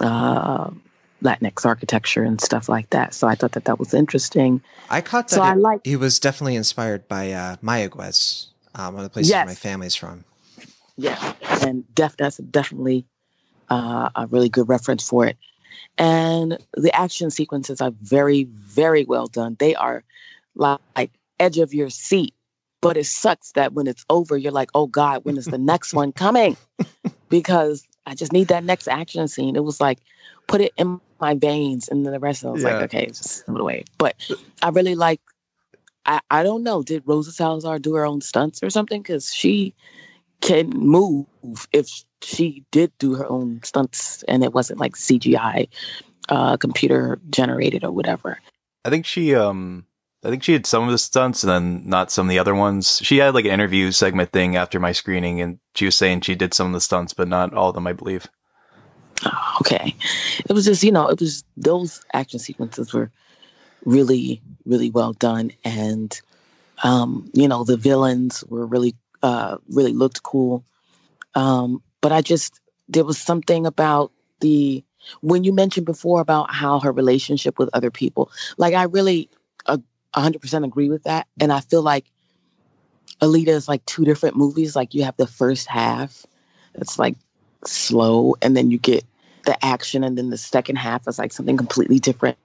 uh, 0.00 0.70
Latinx 1.22 1.64
architecture 1.66 2.22
and 2.22 2.40
stuff 2.40 2.68
like 2.68 2.90
that. 2.90 3.14
So 3.14 3.26
I 3.26 3.34
thought 3.34 3.52
that 3.52 3.64
that 3.64 3.78
was 3.78 3.94
interesting. 3.94 4.62
I 4.88 5.00
caught 5.00 5.28
that. 5.28 5.34
So 5.34 5.42
it, 5.42 5.46
I 5.46 5.54
like. 5.54 5.80
He 5.84 5.96
was 5.96 6.18
definitely 6.18 6.56
inspired 6.56 7.08
by 7.08 7.32
uh, 7.32 7.56
Mayaguez, 7.56 8.46
um, 8.74 8.94
one 8.94 9.04
of 9.04 9.10
the 9.10 9.12
places 9.12 9.30
yes. 9.30 9.46
my 9.46 9.54
family's 9.54 9.96
from. 9.96 10.24
Yeah, 10.96 11.34
and 11.62 11.84
def- 11.94 12.16
that's 12.16 12.38
definitely 12.38 13.04
uh, 13.68 14.10
a 14.14 14.26
really 14.26 14.48
good 14.48 14.68
reference 14.68 15.08
for 15.08 15.26
it. 15.26 15.36
And 15.96 16.58
the 16.76 16.94
action 16.94 17.30
sequences 17.30 17.80
are 17.80 17.92
very, 18.02 18.44
very 18.44 19.04
well 19.04 19.26
done. 19.26 19.56
They 19.58 19.74
are 19.74 20.04
like 20.54 21.10
edge 21.38 21.58
of 21.58 21.74
your 21.74 21.90
seat. 21.90 22.34
But 22.80 22.96
it 22.96 23.06
sucks 23.06 23.52
that 23.52 23.72
when 23.72 23.88
it's 23.88 24.04
over, 24.08 24.36
you're 24.36 24.52
like, 24.52 24.70
oh 24.74 24.86
God, 24.86 25.24
when 25.24 25.36
is 25.36 25.46
the 25.46 25.58
next 25.58 25.94
one 25.94 26.12
coming? 26.24 26.56
Because 27.28 27.84
I 28.06 28.14
just 28.14 28.32
need 28.32 28.48
that 28.48 28.62
next 28.62 28.86
action 28.86 29.26
scene. 29.26 29.56
It 29.56 29.64
was 29.64 29.80
like, 29.80 29.98
put 30.48 30.60
it 30.60 30.72
in 30.76 31.00
my 31.20 31.34
veins. 31.34 31.88
And 31.88 32.04
then 32.04 32.12
the 32.12 32.18
rest 32.18 32.42
of 32.42 32.48
it 32.48 32.52
was 32.54 32.62
Yeah. 32.64 32.72
like, 32.72 32.82
okay, 32.92 33.06
just 33.06 33.46
put 33.46 33.54
it 33.54 33.60
away. 33.60 33.84
But 33.98 34.16
I 34.62 34.70
really 34.70 34.96
like, 34.96 35.20
I, 36.04 36.20
I 36.30 36.42
don't 36.42 36.64
know, 36.64 36.82
did 36.82 37.04
Rosa 37.06 37.30
Salazar 37.30 37.78
do 37.78 37.94
her 37.94 38.04
own 38.04 38.20
stunts 38.20 38.62
or 38.62 38.70
something? 38.70 39.00
Because 39.02 39.32
she 39.32 39.74
can 40.40 40.70
move 40.70 41.26
if 41.72 41.88
she 42.22 42.64
did 42.70 42.92
do 42.98 43.14
her 43.14 43.28
own 43.28 43.60
stunts 43.62 44.22
and 44.24 44.42
it 44.42 44.52
wasn't 44.52 44.80
like 44.80 44.94
CGI, 44.94 45.68
uh, 46.28 46.56
computer 46.56 47.20
generated 47.30 47.84
or 47.84 47.90
whatever. 47.92 48.38
I 48.84 48.90
think 48.90 49.04
she 49.06 49.34
um 49.34 49.84
I 50.24 50.30
think 50.30 50.42
she 50.42 50.52
had 50.52 50.66
some 50.66 50.84
of 50.84 50.90
the 50.90 50.98
stunts 50.98 51.44
and 51.44 51.50
then 51.50 51.88
not 51.88 52.10
some 52.10 52.26
of 52.26 52.30
the 52.30 52.38
other 52.38 52.54
ones. 52.54 53.00
She 53.04 53.18
had 53.18 53.34
like 53.34 53.44
an 53.44 53.52
interview 53.52 53.92
segment 53.92 54.32
thing 54.32 54.56
after 54.56 54.80
my 54.80 54.92
screening 54.92 55.40
and 55.40 55.58
she 55.74 55.84
was 55.84 55.96
saying 55.96 56.22
she 56.22 56.34
did 56.34 56.54
some 56.54 56.68
of 56.68 56.72
the 56.72 56.80
stunts 56.80 57.12
but 57.12 57.28
not 57.28 57.52
all 57.52 57.68
of 57.70 57.74
them 57.74 57.86
I 57.86 57.92
believe. 57.92 58.28
okay. 59.60 59.94
It 60.48 60.52
was 60.52 60.64
just, 60.64 60.82
you 60.82 60.92
know, 60.92 61.08
it 61.08 61.20
was 61.20 61.44
those 61.56 62.02
action 62.12 62.38
sequences 62.38 62.92
were 62.92 63.10
really, 63.84 64.40
really 64.66 64.90
well 64.90 65.12
done. 65.14 65.52
And, 65.64 66.20
um, 66.82 67.30
you 67.34 67.48
know, 67.48 67.64
the 67.64 67.76
villains 67.76 68.44
were 68.48 68.66
really, 68.66 68.94
uh, 69.22 69.58
really 69.70 69.92
looked 69.92 70.22
cool. 70.22 70.64
Um, 71.34 71.82
but 72.00 72.12
I 72.12 72.22
just, 72.22 72.60
there 72.88 73.04
was 73.04 73.18
something 73.18 73.66
about 73.66 74.12
the, 74.40 74.82
when 75.20 75.44
you 75.44 75.52
mentioned 75.52 75.86
before 75.86 76.20
about 76.20 76.52
how 76.52 76.80
her 76.80 76.92
relationship 76.92 77.58
with 77.58 77.70
other 77.72 77.90
people, 77.90 78.30
like 78.56 78.74
I 78.74 78.84
really 78.84 79.28
a 79.66 79.80
100% 80.14 80.64
agree 80.64 80.88
with 80.88 81.04
that. 81.04 81.26
And 81.40 81.52
I 81.52 81.60
feel 81.60 81.82
like 81.82 82.06
Alita 83.20 83.48
is 83.48 83.68
like 83.68 83.84
two 83.86 84.04
different 84.04 84.36
movies. 84.36 84.76
Like 84.76 84.94
you 84.94 85.04
have 85.04 85.16
the 85.16 85.26
first 85.26 85.68
half, 85.68 86.24
it's 86.74 86.98
like 86.98 87.16
slow, 87.64 88.34
and 88.42 88.56
then 88.56 88.70
you 88.70 88.78
get 88.78 89.04
the 89.48 89.64
action, 89.64 90.04
and 90.04 90.18
then 90.18 90.28
the 90.28 90.36
second 90.36 90.76
half 90.76 91.08
is 91.08 91.18
like 91.18 91.32
something 91.32 91.56
completely 91.56 91.98
different. 91.98 92.36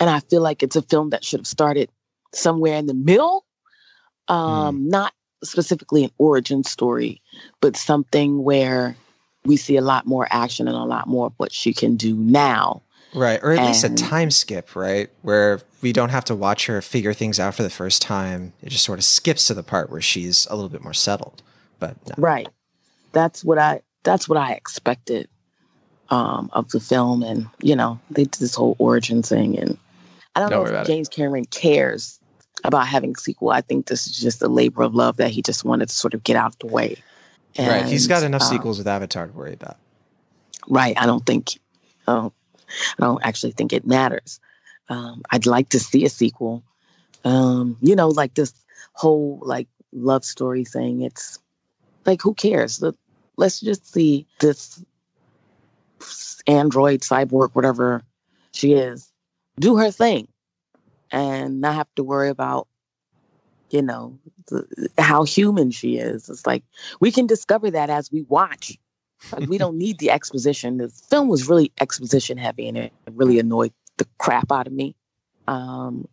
And 0.00 0.08
I 0.08 0.20
feel 0.20 0.40
like 0.40 0.62
it's 0.62 0.76
a 0.76 0.82
film 0.82 1.10
that 1.10 1.22
should 1.22 1.40
have 1.40 1.46
started 1.46 1.90
somewhere 2.32 2.78
in 2.78 2.86
the 2.86 2.94
middle, 2.94 3.44
um, 4.28 4.88
not 4.88 5.12
specifically 5.44 6.04
an 6.04 6.10
origin 6.16 6.64
story, 6.64 7.20
but 7.60 7.76
something 7.76 8.44
where 8.44 8.96
we 9.44 9.58
see 9.58 9.76
a 9.76 9.82
lot 9.82 10.06
more 10.06 10.26
action 10.30 10.68
and 10.68 10.76
a 10.76 10.84
lot 10.84 11.06
more 11.06 11.26
of 11.26 11.34
what 11.36 11.52
she 11.52 11.74
can 11.74 11.96
do 11.96 12.16
now. 12.16 12.80
Right. 13.14 13.38
Or 13.42 13.52
at 13.52 13.66
least 13.66 13.84
a 13.84 13.94
time 13.94 14.30
skip, 14.30 14.74
right? 14.74 15.10
Where 15.20 15.60
we 15.82 15.92
don't 15.92 16.08
have 16.08 16.24
to 16.26 16.34
watch 16.34 16.64
her 16.64 16.80
figure 16.80 17.12
things 17.12 17.38
out 17.38 17.54
for 17.54 17.62
the 17.62 17.68
first 17.68 18.00
time. 18.00 18.54
It 18.62 18.70
just 18.70 18.86
sort 18.86 18.98
of 18.98 19.04
skips 19.04 19.48
to 19.48 19.54
the 19.54 19.62
part 19.62 19.90
where 19.90 20.00
she's 20.00 20.46
a 20.46 20.54
little 20.54 20.70
bit 20.70 20.82
more 20.82 20.94
settled. 20.94 21.42
But 21.78 21.98
no. 22.08 22.14
Right. 22.16 22.48
That's 23.12 23.44
what 23.44 23.58
I 23.58 23.82
that's 24.02 24.30
what 24.30 24.38
I 24.38 24.52
expected 24.52 25.28
um 26.12 26.50
of 26.52 26.68
the 26.70 26.78
film 26.78 27.22
and 27.22 27.48
you 27.60 27.74
know, 27.74 27.98
they 28.10 28.24
did 28.24 28.34
this 28.34 28.54
whole 28.54 28.76
origin 28.78 29.22
thing 29.22 29.58
and 29.58 29.78
I 30.36 30.40
don't 30.40 30.50
Don't 30.50 30.60
know 30.60 30.64
if 30.66 30.70
about 30.70 30.86
it. 30.86 30.92
James 30.92 31.08
Cameron 31.08 31.46
cares 31.46 32.20
about 32.64 32.86
having 32.86 33.14
a 33.16 33.20
sequel. 33.20 33.50
I 33.50 33.62
think 33.62 33.86
this 33.86 34.06
is 34.06 34.20
just 34.20 34.42
a 34.42 34.48
labor 34.48 34.82
of 34.82 34.94
love 34.94 35.16
that 35.16 35.30
he 35.30 35.42
just 35.42 35.64
wanted 35.64 35.88
to 35.88 35.94
sort 35.94 36.14
of 36.14 36.22
get 36.22 36.36
out 36.36 36.52
of 36.52 36.58
the 36.58 36.66
way. 36.68 36.96
right. 37.58 37.86
He's 37.86 38.06
got 38.06 38.22
enough 38.22 38.42
um, 38.42 38.48
sequels 38.48 38.78
with 38.78 38.86
Avatar 38.86 39.26
to 39.26 39.32
worry 39.32 39.54
about. 39.54 39.78
Right. 40.68 40.96
I 40.98 41.06
don't 41.06 41.24
think 41.24 41.58
um 42.06 42.30
I 42.98 43.04
don't 43.04 43.24
actually 43.24 43.52
think 43.52 43.72
it 43.72 43.86
matters. 43.86 44.38
Um 44.90 45.22
I'd 45.30 45.46
like 45.46 45.70
to 45.70 45.80
see 45.80 46.04
a 46.04 46.10
sequel. 46.10 46.62
Um, 47.24 47.78
you 47.80 47.96
know, 47.96 48.08
like 48.08 48.34
this 48.34 48.52
whole 48.92 49.38
like 49.42 49.68
love 49.92 50.24
story 50.24 50.64
thing. 50.64 51.00
It's 51.02 51.38
like 52.04 52.20
who 52.20 52.34
cares? 52.34 52.82
Let's 53.36 53.60
just 53.60 53.92
see 53.92 54.26
this 54.40 54.84
android 56.46 57.00
cyborg 57.00 57.50
whatever 57.52 58.02
she 58.52 58.72
is 58.72 59.12
do 59.58 59.76
her 59.76 59.90
thing 59.90 60.26
and 61.10 61.60
not 61.60 61.74
have 61.74 61.94
to 61.94 62.02
worry 62.02 62.28
about 62.28 62.66
you 63.70 63.82
know 63.82 64.18
the, 64.48 64.90
how 64.98 65.24
human 65.24 65.70
she 65.70 65.96
is. 65.96 66.28
It's 66.28 66.46
like 66.46 66.62
we 67.00 67.10
can 67.10 67.26
discover 67.26 67.70
that 67.70 67.90
as 67.90 68.12
we 68.12 68.22
watch. 68.22 68.78
Like 69.32 69.48
we 69.48 69.58
don't 69.58 69.78
need 69.78 69.98
the 69.98 70.10
exposition. 70.10 70.78
The 70.78 70.88
film 70.88 71.28
was 71.28 71.48
really 71.48 71.72
exposition 71.80 72.38
heavy 72.38 72.68
and 72.68 72.76
it 72.76 72.92
really 73.12 73.38
annoyed 73.38 73.72
the 73.98 74.06
crap 74.18 74.50
out 74.52 74.66
of 74.66 74.72
me. 74.72 74.94
Um 75.48 76.06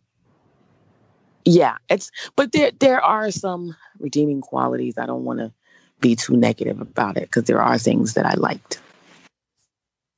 yeah 1.46 1.78
it's 1.88 2.10
but 2.36 2.52
there 2.52 2.70
there 2.80 3.00
are 3.00 3.30
some 3.30 3.76
redeeming 3.98 4.40
qualities. 4.40 4.98
I 4.98 5.06
don't 5.06 5.24
want 5.24 5.40
to 5.40 5.52
be 6.00 6.16
too 6.16 6.36
negative 6.36 6.80
about 6.80 7.16
it 7.16 7.24
because 7.24 7.44
there 7.44 7.60
are 7.60 7.76
things 7.76 8.14
that 8.14 8.24
i 8.24 8.32
liked 8.32 8.80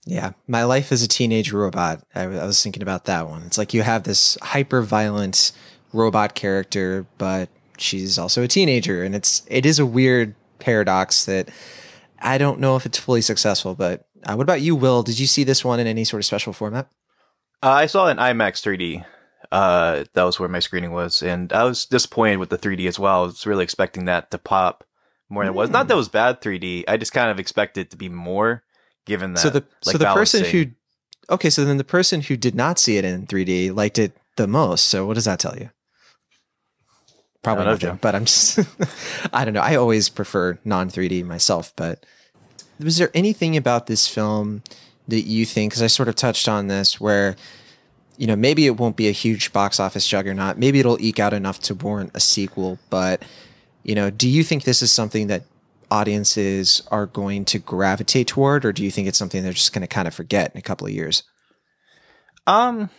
Yeah. 0.05 0.33
My 0.49 0.65
life 0.65 0.91
as 0.93 1.03
a 1.03 1.09
teenage 1.09 1.53
robot. 1.53 2.03
I, 2.15 2.23
I 2.23 2.47
was 2.47 2.63
thinking 2.63 2.83
about 2.83 3.05
that 3.05 3.29
one. 3.29 3.43
It's 3.43 3.59
like 3.59 3.73
you 3.73 3.83
have 3.83 4.03
this 4.03 4.37
hyper 4.43 4.83
violent 4.83 5.53
robot 5.93 6.35
character, 6.35 7.07
but 7.19 7.49
she's 7.79 8.19
also 8.19 8.43
a 8.43 8.49
teenager. 8.49 9.05
And 9.05 9.15
it's, 9.15 9.43
it 9.49 9.65
is 9.65 9.79
a 9.79 9.87
weird 9.87 10.35
paradox 10.59 11.25
that 11.27 11.51
I 12.21 12.39
don't 12.39 12.61
know 12.61 12.77
if 12.77 12.87
it's 12.87 12.99
fully 12.99 13.21
successful. 13.21 13.75
But 13.75 14.07
uh, 14.25 14.35
what 14.35 14.45
about 14.45 14.61
you, 14.61 14.75
Will? 14.75 15.03
Did 15.03 15.19
you 15.21 15.27
see 15.27 15.45
this 15.45 15.65
one 15.65 15.81
in 15.81 15.87
any 15.87 16.05
sort 16.05 16.21
of 16.21 16.25
special 16.25 16.53
format? 16.53 16.89
Uh, 17.63 17.71
I 17.71 17.87
saw 17.87 18.09
it 18.09 18.13
in 18.13 18.17
IMAX 18.17 18.61
3D. 18.61 19.05
Uh, 19.53 20.05
that 20.15 20.23
was 20.25 20.41
where 20.41 20.49
my 20.49 20.61
screening 20.61 20.93
was, 20.93 21.23
and 21.23 21.53
I 21.53 21.65
was 21.65 21.85
disappointed 21.85 22.39
with 22.39 22.49
the 22.49 22.57
3D 22.57 22.89
as 22.89 22.99
well. 22.99 23.23
I 23.23 23.27
was 23.27 23.47
really 23.47 23.65
expecting 23.65 24.07
that 24.07 24.31
to 24.31 24.39
pop 24.39 24.83
more 25.29 25.45
than 25.45 25.53
it 25.53 25.57
was. 25.57 25.69
Not 25.69 25.89
that 25.89 25.95
it 25.95 25.97
was 25.97 26.09
bad 26.09 26.41
3D. 26.41 26.85
I 26.89 26.97
just 26.97 27.13
kind 27.13 27.31
of 27.31 27.39
expected 27.39 27.83
it 27.83 27.91
to 27.91 27.97
be 27.99 28.09
more, 28.09 28.63
given 29.05 29.35
that. 29.35 29.41
so 29.41 29.51
the 29.51 29.65
like, 29.85 29.93
so 29.93 29.99
the 29.99 30.13
person 30.13 30.45
who 30.45 30.67
okay 31.31 31.51
so 31.51 31.65
then 31.65 31.77
the 31.77 31.85
person 31.85 32.21
who 32.21 32.37
did 32.37 32.55
not 32.55 32.79
see 32.79 32.97
it 32.97 33.05
in 33.05 33.27
3d 33.27 33.75
liked 33.75 33.99
it 33.99 34.17
the 34.37 34.47
most. 34.47 34.87
So 34.87 35.07
what 35.07 35.15
does 35.15 35.25
that 35.25 35.39
tell 35.39 35.57
you? 35.57 35.71
Probably 37.43 37.65
nothing 37.65 37.99
but 38.01 38.15
i'm 38.15 38.25
just 38.25 38.59
i 39.33 39.45
don't 39.45 39.55
know. 39.55 39.61
I 39.61 39.75
always 39.75 40.09
prefer 40.09 40.59
non 40.65 40.91
3d 40.91 41.25
myself 41.25 41.73
but 41.77 42.05
was 42.79 42.99
there 42.99 43.11
anything 43.15 43.57
about 43.57 43.87
this 43.87 44.07
film 44.07 44.63
that 45.09 45.23
you 45.23 45.45
think 45.45 45.73
because 45.73 45.83
i 45.83 45.89
sort 45.89 46.09
of 46.09 46.15
touched 46.15 46.49
on 46.49 46.69
this 46.69 47.01
where 47.01 47.35
you 48.17 48.27
know 48.29 48.37
maybe 48.37 48.67
it 48.67 48.77
won't 48.77 48.97
be 48.97 49.09
a 49.09 49.13
huge 49.13 49.53
box 49.53 49.81
office 49.81 50.07
juggernaut. 50.07 50.57
Maybe 50.57 50.79
it'll 50.79 51.01
eke 51.01 51.19
out 51.19 51.33
enough 51.33 51.59
to 51.61 51.75
warrant 51.75 52.13
a 52.15 52.21
sequel 52.21 52.79
but 52.91 53.25
you 53.83 53.97
know 53.97 54.11
do 54.11 54.29
you 54.29 54.45
think 54.45 54.63
this 54.63 54.83
is 54.83 54.93
something 54.93 55.27
that 55.27 55.43
audiences 55.93 56.83
are 56.91 57.07
going 57.07 57.45
to 57.45 57.59
gravitate 57.59 58.29
toward 58.29 58.65
or 58.65 58.73
do 58.73 58.83
you 58.83 58.91
think 58.91 59.07
it's 59.07 59.19
something 59.19 59.43
they're 59.43 59.53
just 59.53 59.75
going 59.75 59.87
to 59.89 59.95
kind 59.97 60.09
of 60.09 60.15
forget 60.15 60.51
in 60.53 60.59
a 60.59 60.63
couple 60.63 60.87
of 60.87 60.93
years 60.93 61.23
Um, 62.47 62.91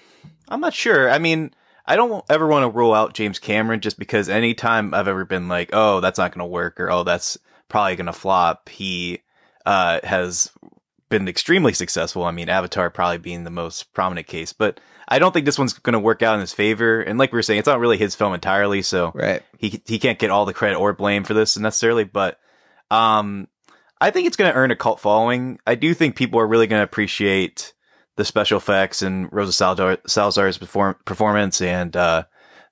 I'm 0.47 0.61
not 0.61 0.73
sure. 0.73 1.09
I 1.09 1.17
mean, 1.19 1.51
I 1.85 1.95
don't 1.95 2.23
ever 2.29 2.47
want 2.47 2.63
to 2.63 2.77
rule 2.77 2.93
out 2.93 3.13
James 3.13 3.39
Cameron 3.39 3.81
just 3.81 3.99
because 3.99 4.29
anytime 4.29 4.93
I've 4.93 5.07
ever 5.07 5.25
been 5.25 5.47
like, 5.49 5.71
oh, 5.73 5.99
that's 5.99 6.17
not 6.17 6.31
going 6.31 6.45
to 6.45 6.51
work 6.51 6.79
or 6.79 6.89
oh, 6.89 7.03
that's 7.03 7.37
probably 7.67 7.95
going 7.95 8.07
to 8.07 8.13
flop, 8.13 8.69
he 8.69 9.19
uh, 9.65 9.99
has 10.03 10.51
been 11.09 11.27
extremely 11.27 11.73
successful. 11.73 12.23
I 12.23 12.31
mean, 12.31 12.49
Avatar 12.49 12.89
probably 12.89 13.17
being 13.17 13.43
the 13.43 13.49
most 13.49 13.93
prominent 13.93 14.27
case, 14.27 14.53
but 14.53 14.79
I 15.09 15.19
don't 15.19 15.33
think 15.33 15.45
this 15.45 15.59
one's 15.59 15.73
going 15.73 15.93
to 15.93 15.99
work 15.99 16.21
out 16.21 16.35
in 16.35 16.41
his 16.41 16.53
favor. 16.53 17.01
And 17.01 17.19
like 17.19 17.33
we 17.33 17.37
were 17.37 17.43
saying, 17.43 17.59
it's 17.59 17.67
not 17.67 17.81
really 17.81 17.97
his 17.97 18.15
film 18.15 18.33
entirely, 18.33 18.81
so 18.81 19.11
right 19.13 19.43
he 19.57 19.81
he 19.85 19.99
can't 19.99 20.19
get 20.19 20.31
all 20.31 20.45
the 20.45 20.53
credit 20.53 20.77
or 20.77 20.93
blame 20.93 21.25
for 21.25 21.33
this 21.33 21.57
necessarily, 21.57 22.05
but 22.05 22.39
um 22.91 23.47
I 24.01 24.11
think 24.11 24.27
it's 24.27 24.35
going 24.35 24.51
to 24.51 24.57
earn 24.57 24.71
a 24.71 24.75
cult 24.75 24.99
following. 24.99 25.59
I 25.65 25.75
do 25.75 25.93
think 25.93 26.17
people 26.17 26.39
are 26.39 26.47
really 26.47 26.67
going 26.67 26.81
to 26.81 26.83
appreciate 26.83 27.73
the 28.17 28.25
special 28.25 28.57
effects 28.57 29.01
and 29.01 29.31
Rosa 29.31 29.53
Salazar, 29.53 29.97
Salazar's 30.05 30.57
perform- 30.57 30.97
performance 31.05 31.61
and 31.61 31.95
uh 31.95 32.23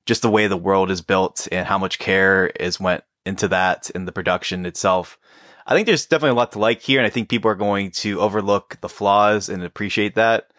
just 0.05 0.23
the 0.23 0.31
way 0.31 0.47
the 0.47 0.57
world 0.57 0.89
is 0.91 1.01
built 1.01 1.47
and 1.51 1.67
how 1.67 1.77
much 1.77 1.99
care 1.99 2.47
is 2.47 2.79
went 2.79 3.03
into 3.25 3.47
that 3.47 3.89
in 3.91 4.05
the 4.05 4.11
production 4.11 4.65
itself. 4.65 5.19
I 5.65 5.75
think 5.75 5.85
there's 5.85 6.07
definitely 6.07 6.31
a 6.31 6.39
lot 6.39 6.51
to 6.53 6.59
like 6.59 6.81
here 6.81 6.99
and 6.99 7.05
I 7.05 7.11
think 7.11 7.29
people 7.29 7.51
are 7.51 7.55
going 7.55 7.91
to 7.91 8.19
overlook 8.19 8.79
the 8.81 8.89
flaws 8.89 9.47
and 9.47 9.63
appreciate 9.63 10.15
that. 10.15 10.51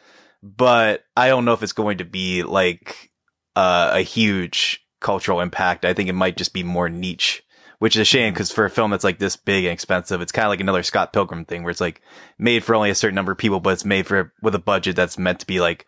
But 0.42 1.04
I 1.16 1.28
don't 1.28 1.44
know 1.44 1.52
if 1.52 1.62
it's 1.62 1.72
going 1.72 1.98
to 1.98 2.04
be 2.04 2.42
like 2.44 3.10
uh, 3.56 3.90
a 3.94 4.00
huge 4.02 4.84
cultural 5.00 5.40
impact. 5.40 5.84
I 5.84 5.94
think 5.94 6.08
it 6.08 6.14
might 6.14 6.36
just 6.36 6.52
be 6.52 6.62
more 6.62 6.88
niche, 6.88 7.42
which 7.82 7.96
is 7.96 8.02
a 8.02 8.04
shame 8.04 8.32
because 8.32 8.52
for 8.52 8.64
a 8.64 8.70
film 8.70 8.92
that's 8.92 9.02
like 9.02 9.18
this 9.18 9.34
big 9.34 9.64
and 9.64 9.72
expensive, 9.72 10.20
it's 10.20 10.30
kind 10.30 10.46
of 10.46 10.50
like 10.50 10.60
another 10.60 10.84
Scott 10.84 11.12
Pilgrim 11.12 11.44
thing 11.44 11.64
where 11.64 11.72
it's 11.72 11.80
like 11.80 12.00
made 12.38 12.62
for 12.62 12.76
only 12.76 12.90
a 12.90 12.94
certain 12.94 13.16
number 13.16 13.32
of 13.32 13.38
people, 13.38 13.58
but 13.58 13.70
it's 13.70 13.84
made 13.84 14.06
for 14.06 14.32
with 14.40 14.54
a 14.54 14.60
budget 14.60 14.94
that's 14.94 15.18
meant 15.18 15.40
to 15.40 15.46
be 15.46 15.60
like 15.60 15.84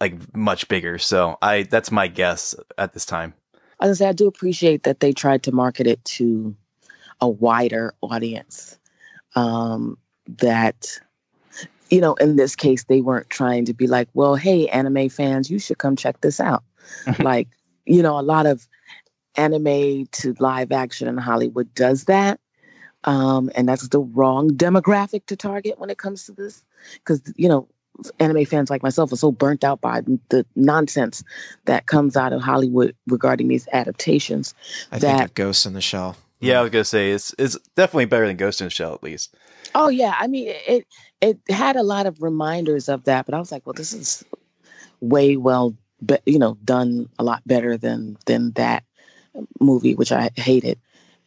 like 0.00 0.36
much 0.36 0.68
bigger. 0.68 0.98
So 0.98 1.38
I 1.42 1.64
that's 1.64 1.90
my 1.90 2.06
guess 2.06 2.54
at 2.78 2.92
this 2.92 3.04
time. 3.04 3.34
I 3.80 3.88
was 3.88 3.98
say 3.98 4.06
I 4.06 4.12
do 4.12 4.28
appreciate 4.28 4.84
that 4.84 5.00
they 5.00 5.12
tried 5.12 5.42
to 5.42 5.50
market 5.50 5.88
it 5.88 6.04
to 6.04 6.54
a 7.20 7.28
wider 7.28 7.92
audience. 8.02 8.78
Um, 9.34 9.98
that 10.28 11.00
you 11.90 12.00
know, 12.00 12.14
in 12.14 12.36
this 12.36 12.54
case, 12.54 12.84
they 12.84 13.00
weren't 13.00 13.30
trying 13.30 13.64
to 13.64 13.74
be 13.74 13.88
like, 13.88 14.08
well, 14.14 14.36
hey, 14.36 14.68
anime 14.68 15.08
fans, 15.08 15.50
you 15.50 15.58
should 15.58 15.78
come 15.78 15.96
check 15.96 16.20
this 16.20 16.38
out. 16.38 16.62
like, 17.18 17.48
you 17.84 18.00
know, 18.00 18.16
a 18.16 18.22
lot 18.22 18.46
of 18.46 18.68
anime 19.36 20.06
to 20.06 20.34
live 20.38 20.72
action 20.72 21.08
in 21.08 21.16
Hollywood 21.16 21.72
does 21.74 22.04
that. 22.04 22.40
Um, 23.04 23.50
and 23.54 23.68
that's 23.68 23.88
the 23.88 24.00
wrong 24.00 24.50
demographic 24.50 25.26
to 25.26 25.36
target 25.36 25.78
when 25.78 25.90
it 25.90 25.98
comes 25.98 26.26
to 26.26 26.32
this. 26.32 26.64
Because, 26.94 27.20
you 27.36 27.48
know, 27.48 27.68
anime 28.18 28.44
fans 28.44 28.70
like 28.70 28.82
myself 28.82 29.12
are 29.12 29.16
so 29.16 29.32
burnt 29.32 29.64
out 29.64 29.80
by 29.80 30.02
the 30.28 30.46
nonsense 30.56 31.22
that 31.64 31.86
comes 31.86 32.16
out 32.16 32.32
of 32.32 32.40
Hollywood 32.40 32.94
regarding 33.06 33.48
these 33.48 33.68
adaptations. 33.72 34.54
I 34.90 34.98
that, 34.98 35.16
think 35.16 35.30
of 35.30 35.34
Ghost 35.34 35.66
in 35.66 35.72
the 35.72 35.80
Shell. 35.80 36.16
Yeah, 36.40 36.58
I 36.58 36.62
was 36.62 36.70
gonna 36.70 36.84
say 36.84 37.12
it's 37.12 37.34
it's 37.38 37.56
definitely 37.76 38.06
better 38.06 38.26
than 38.26 38.36
Ghost 38.36 38.60
in 38.60 38.66
the 38.66 38.70
Shell 38.70 38.94
at 38.94 39.02
least. 39.02 39.34
Oh 39.74 39.88
yeah, 39.88 40.16
I 40.18 40.26
mean 40.26 40.48
it 40.66 40.86
it 41.20 41.38
had 41.48 41.76
a 41.76 41.84
lot 41.84 42.06
of 42.06 42.20
reminders 42.20 42.88
of 42.88 43.04
that, 43.04 43.26
but 43.26 43.34
I 43.34 43.38
was 43.38 43.52
like, 43.52 43.64
well, 43.64 43.74
this 43.74 43.92
is 43.92 44.24
way 45.00 45.36
well, 45.36 45.76
be, 46.04 46.18
you 46.26 46.38
know, 46.38 46.56
done 46.64 47.08
a 47.18 47.24
lot 47.24 47.42
better 47.46 47.76
than 47.76 48.16
than 48.26 48.52
that 48.52 48.84
movie, 49.60 49.94
which 49.94 50.12
I 50.12 50.30
hated, 50.36 50.78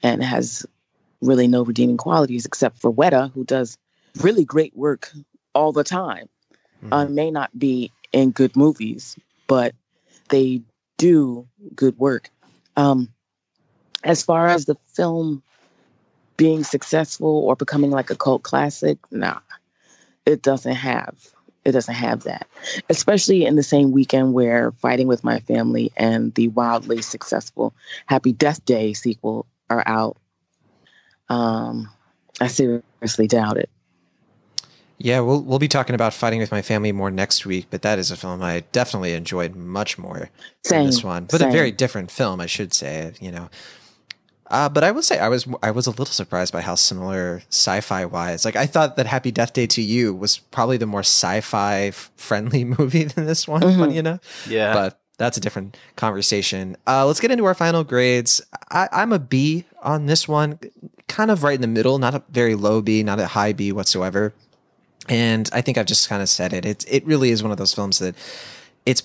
and 0.04 0.24
has 0.24 0.66
really 1.22 1.48
no 1.48 1.64
redeeming 1.64 1.98
qualities 1.98 2.46
except 2.46 2.80
for 2.80 2.94
Weta, 2.94 3.32
who 3.34 3.44
does 3.44 3.78
really 4.22 4.46
great 4.46 4.76
work 4.76 5.12
all 5.54 5.72
the 5.72 5.84
time. 5.84 6.30
Mm-hmm. 6.84 6.94
Uh, 6.94 7.06
may 7.06 7.32
not 7.32 7.58
be 7.58 7.92
in 8.12 8.32
good 8.32 8.56
movies, 8.56 9.18
but 9.48 9.74
they 10.30 10.62
do 10.98 11.48
good 11.76 11.98
work. 11.98 12.30
Um, 12.78 13.10
as 14.04 14.22
far 14.22 14.48
as 14.48 14.66
the 14.66 14.76
film 14.94 15.42
being 16.38 16.64
successful 16.64 17.30
or 17.30 17.56
becoming 17.56 17.92
like 17.92 18.10
a 18.10 18.16
cult 18.16 18.44
classic, 18.44 18.98
nah, 19.12 19.40
it 20.26 20.42
doesn't 20.42 20.76
have 20.76 21.35
it 21.66 21.72
doesn't 21.72 21.96
have 21.96 22.24
that. 22.24 22.48
Especially 22.90 23.46
in 23.46 23.56
the 23.56 23.64
same 23.64 23.92
weekend 23.92 24.34
where 24.34 24.72
Fighting 24.74 25.08
with 25.08 25.24
My 25.24 25.40
Family 25.42 25.92
and 25.98 26.34
the 26.36 26.48
wildly 26.50 27.02
successful 27.02 27.74
Happy 28.06 28.32
Death 28.32 28.64
Day 28.66 28.94
sequel 28.94 29.48
are 29.70 29.84
out. 29.86 30.18
Um, 31.28 31.90
I 32.40 32.48
seriously 32.48 33.28
doubt 33.28 33.58
it. 33.58 33.70
Yeah, 34.98 35.20
we'll 35.20 35.42
we'll 35.42 35.60
be 35.60 35.68
talking 35.68 35.96
about 35.96 36.14
Fighting 36.14 36.40
with 36.40 36.52
My 36.52 36.62
Family 36.62 36.94
more 36.94 37.12
next 37.12 37.46
week, 37.46 37.68
but 37.70 37.82
that 37.82 38.00
is 38.00 38.12
a 38.12 38.16
film 38.16 38.42
I 38.42 38.62
definitely 38.72 39.14
enjoyed 39.14 39.56
much 39.56 39.98
more 39.98 40.30
same, 40.64 40.80
than 40.80 40.86
this 40.86 41.04
one. 41.04 41.26
But 41.26 41.42
same. 41.42 41.50
a 41.50 41.52
very 41.52 41.72
different 41.72 42.12
film, 42.12 42.40
I 42.40 42.46
should 42.46 42.74
say. 42.74 43.12
You 43.20 43.32
know, 43.32 43.50
uh, 44.52 44.70
but 44.70 44.84
I 44.84 44.92
will 44.92 45.02
say 45.02 45.20
I 45.20 45.30
was 45.30 45.48
I 45.64 45.72
was 45.72 45.88
a 45.88 45.92
little 45.92 46.06
surprised 46.06 46.54
by 46.54 46.62
how 46.62 46.76
similar 46.76 47.42
sci-fi 47.50 48.06
wise. 48.06 48.46
Like 48.46 48.56
I 48.56 48.66
thought 48.66 48.96
that 48.98 49.08
Happy 49.08 49.32
Death 49.32 49.54
Day 49.54 49.68
to 49.68 49.82
You 49.82 50.14
was 50.14 50.38
probably 50.38 50.78
the 50.78 50.86
more 50.86 51.02
sci-fi 51.02 51.92
friendly 51.92 52.64
movie 52.78 53.04
than 53.06 53.26
this 53.26 53.48
one. 53.48 53.62
Mhm. 53.62 53.78
Funny 53.80 53.98
enough, 53.98 54.48
Yeah, 54.50 54.74
but 54.74 55.00
that's 55.18 55.38
a 55.38 55.40
different 55.42 55.78
conversation. 55.96 56.76
Uh, 56.86 57.06
let's 57.06 57.20
get 57.20 57.32
into 57.32 57.46
our 57.46 57.54
final 57.56 57.84
grades. 57.84 58.42
I, 58.70 58.90
I'm 58.92 59.14
a 59.14 59.20
B 59.20 59.64
on 59.82 60.08
this 60.08 60.28
one, 60.28 60.60
kind 61.08 61.32
of 61.32 61.44
right 61.44 61.56
in 61.56 61.62
the 61.62 61.68
middle, 61.68 61.98
not 62.00 62.14
a 62.16 62.24
very 62.30 62.54
low 62.56 62.82
B, 62.82 63.02
not 63.04 63.20
a 63.20 63.28
high 63.28 63.54
B 63.54 63.72
whatsoever. 63.72 64.34
And 65.08 65.50
I 65.54 65.62
think 65.62 65.78
I've 65.78 65.86
just 65.86 66.10
kind 66.10 66.22
of 66.22 66.30
said 66.30 66.52
it. 66.52 66.66
It 66.66 66.84
it 66.90 67.06
really 67.06 67.30
is 67.30 67.42
one 67.44 67.52
of 67.52 67.58
those 67.58 67.74
films 67.74 68.00
that 68.00 68.16
it's 68.86 69.02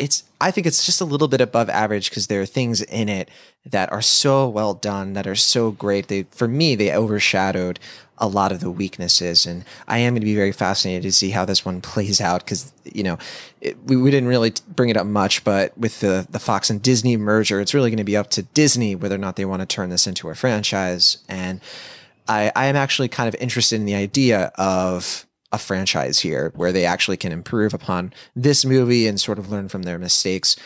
it's 0.00 0.24
I 0.40 0.50
think 0.50 0.66
it's 0.66 0.84
just 0.84 1.00
a 1.00 1.04
little 1.04 1.28
bit 1.28 1.40
above 1.40 1.68
average 1.68 2.10
because 2.10 2.26
there 2.26 2.40
are 2.40 2.46
things 2.46 2.80
in 2.82 3.08
it 3.08 3.28
that 3.66 3.92
are 3.92 4.02
so 4.02 4.48
well 4.48 4.74
done 4.74 5.12
that 5.12 5.26
are 5.26 5.36
so 5.36 5.70
great. 5.70 6.08
They 6.08 6.24
for 6.30 6.48
me 6.48 6.74
they 6.74 6.94
overshadowed 6.94 7.78
a 8.18 8.26
lot 8.26 8.52
of 8.52 8.60
the 8.60 8.70
weaknesses, 8.70 9.46
and 9.46 9.64
I 9.88 9.98
am 9.98 10.14
going 10.14 10.20
to 10.20 10.26
be 10.26 10.34
very 10.34 10.52
fascinated 10.52 11.02
to 11.04 11.12
see 11.12 11.30
how 11.30 11.44
this 11.44 11.64
one 11.64 11.80
plays 11.82 12.20
out 12.20 12.44
because 12.44 12.72
you 12.84 13.02
know 13.02 13.18
it, 13.60 13.76
we 13.84 13.96
we 13.96 14.10
didn't 14.10 14.28
really 14.28 14.54
bring 14.68 14.88
it 14.88 14.96
up 14.96 15.06
much, 15.06 15.44
but 15.44 15.76
with 15.76 16.00
the 16.00 16.26
the 16.30 16.40
Fox 16.40 16.70
and 16.70 16.82
Disney 16.82 17.16
merger, 17.16 17.60
it's 17.60 17.74
really 17.74 17.90
going 17.90 17.98
to 17.98 18.04
be 18.04 18.16
up 18.16 18.30
to 18.30 18.42
Disney 18.42 18.94
whether 18.94 19.14
or 19.14 19.18
not 19.18 19.36
they 19.36 19.44
want 19.44 19.60
to 19.60 19.66
turn 19.66 19.90
this 19.90 20.06
into 20.06 20.28
a 20.30 20.34
franchise 20.34 21.18
and. 21.28 21.60
I, 22.28 22.52
I 22.54 22.66
am 22.66 22.76
actually 22.76 23.08
kind 23.08 23.26
of 23.26 23.34
interested 23.40 23.74
in 23.74 23.86
the 23.86 23.96
idea 23.96 24.52
of 24.54 25.26
a 25.52 25.58
franchise 25.58 26.20
here 26.20 26.52
where 26.54 26.72
they 26.72 26.84
actually 26.84 27.16
can 27.16 27.32
improve 27.32 27.74
upon 27.74 28.12
this 28.36 28.64
movie 28.64 29.06
and 29.06 29.20
sort 29.20 29.38
of 29.38 29.50
learn 29.50 29.68
from 29.68 29.82
their 29.82 29.98
mistakes. 29.98 30.56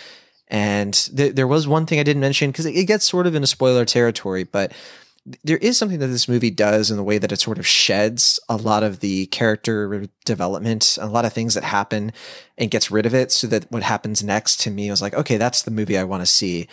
And 0.48 0.92
th- 1.16 1.34
there 1.34 1.46
was 1.46 1.66
one 1.66 1.86
thing 1.86 1.98
I 1.98 2.02
didn't 2.02 2.20
mention 2.20 2.50
because 2.50 2.66
it, 2.66 2.76
it 2.76 2.84
gets 2.84 3.08
sort 3.08 3.26
of 3.26 3.34
into 3.34 3.46
spoiler 3.46 3.84
territory, 3.84 4.44
but 4.44 4.72
there 5.42 5.56
is 5.58 5.78
something 5.78 6.00
that 6.00 6.08
this 6.08 6.28
movie 6.28 6.50
does 6.50 6.90
in 6.90 6.98
the 6.98 7.02
way 7.02 7.16
that 7.16 7.32
it 7.32 7.40
sort 7.40 7.58
of 7.58 7.66
sheds 7.66 8.38
a 8.48 8.56
lot 8.56 8.82
of 8.82 9.00
the 9.00 9.24
character 9.26 10.06
development, 10.26 10.98
a 11.00 11.06
lot 11.06 11.24
of 11.24 11.32
things 11.32 11.54
that 11.54 11.64
happen 11.64 12.12
and 12.58 12.70
gets 12.70 12.90
rid 12.90 13.06
of 13.06 13.14
it 13.14 13.32
so 13.32 13.46
that 13.46 13.70
what 13.72 13.82
happens 13.82 14.22
next 14.22 14.60
to 14.60 14.70
me 14.70 14.90
was 14.90 15.00
like, 15.00 15.14
okay, 15.14 15.38
that's 15.38 15.62
the 15.62 15.70
movie 15.70 15.96
I 15.96 16.04
want 16.04 16.20
to 16.20 16.26
see 16.26 16.68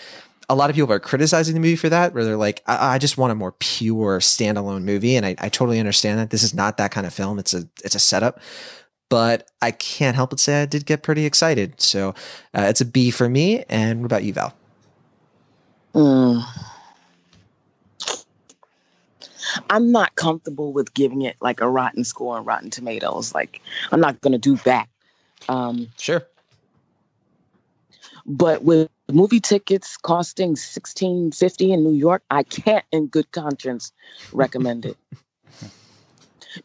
a 0.52 0.56
lot 0.56 0.70
of 0.70 0.76
people 0.76 0.92
are 0.92 1.00
criticizing 1.00 1.54
the 1.54 1.62
movie 1.62 1.78
for 1.78 1.88
that, 1.88 2.14
where 2.14 2.26
they're 2.26 2.36
like, 2.36 2.62
I, 2.68 2.96
I 2.96 2.98
just 2.98 3.18
want 3.18 3.32
a 3.32 3.36
more 3.36 3.54
pure 3.54 4.20
standalone 4.20 4.84
movie. 4.84 5.16
And 5.16 5.26
I, 5.26 5.36
I 5.40 5.48
totally 5.48 5.80
understand 5.80 6.20
that. 6.20 6.30
This 6.30 6.44
is 6.44 6.54
not 6.54 6.76
that 6.76 6.92
kind 6.92 7.08
of 7.08 7.14
film. 7.14 7.40
It's 7.40 7.54
a 7.54 7.70
it's 7.86 7.96
a 7.96 8.00
setup. 8.00 8.42
But 9.08 9.50
I 9.62 9.72
can't 9.72 10.18
help 10.18 10.32
but 10.32 10.42
say 10.42 10.62
I 10.62 10.66
did 10.66 10.86
get 10.86 11.04
pretty 11.04 11.26
excited. 11.26 11.80
So 11.80 12.10
uh, 12.54 12.64
it's 12.64 12.82
a 12.82 12.86
B 12.86 13.12
for 13.12 13.30
me. 13.30 13.64
And 13.70 14.02
what 14.02 14.08
about 14.08 14.24
you, 14.26 14.34
Val? 14.34 14.54
Mm. 15.94 16.44
I'm 19.70 19.92
not 19.92 20.16
comfortable 20.16 20.74
with 20.74 20.94
giving 20.94 21.22
it 21.22 21.38
like 21.42 21.62
a 21.62 21.70
rotten 21.70 22.04
score 22.04 22.38
on 22.38 22.46
Rotten 22.46 22.70
Tomatoes. 22.70 23.34
Like, 23.34 23.62
I'm 23.92 24.02
not 24.02 24.20
going 24.22 24.34
to 24.34 24.38
do 24.38 24.58
that. 24.58 24.88
Um, 25.50 25.88
Sure. 25.98 26.24
but 28.26 28.64
with 28.64 28.90
movie 29.12 29.40
tickets 29.40 29.98
costing 29.98 30.56
sixteen 30.56 31.32
fifty 31.32 31.72
in 31.72 31.84
New 31.84 31.94
York, 31.94 32.24
I 32.32 32.44
can't, 32.44 32.86
in 32.92 33.08
good 33.08 33.32
conscience, 33.32 33.92
recommend 34.32 34.86
it. 34.86 34.98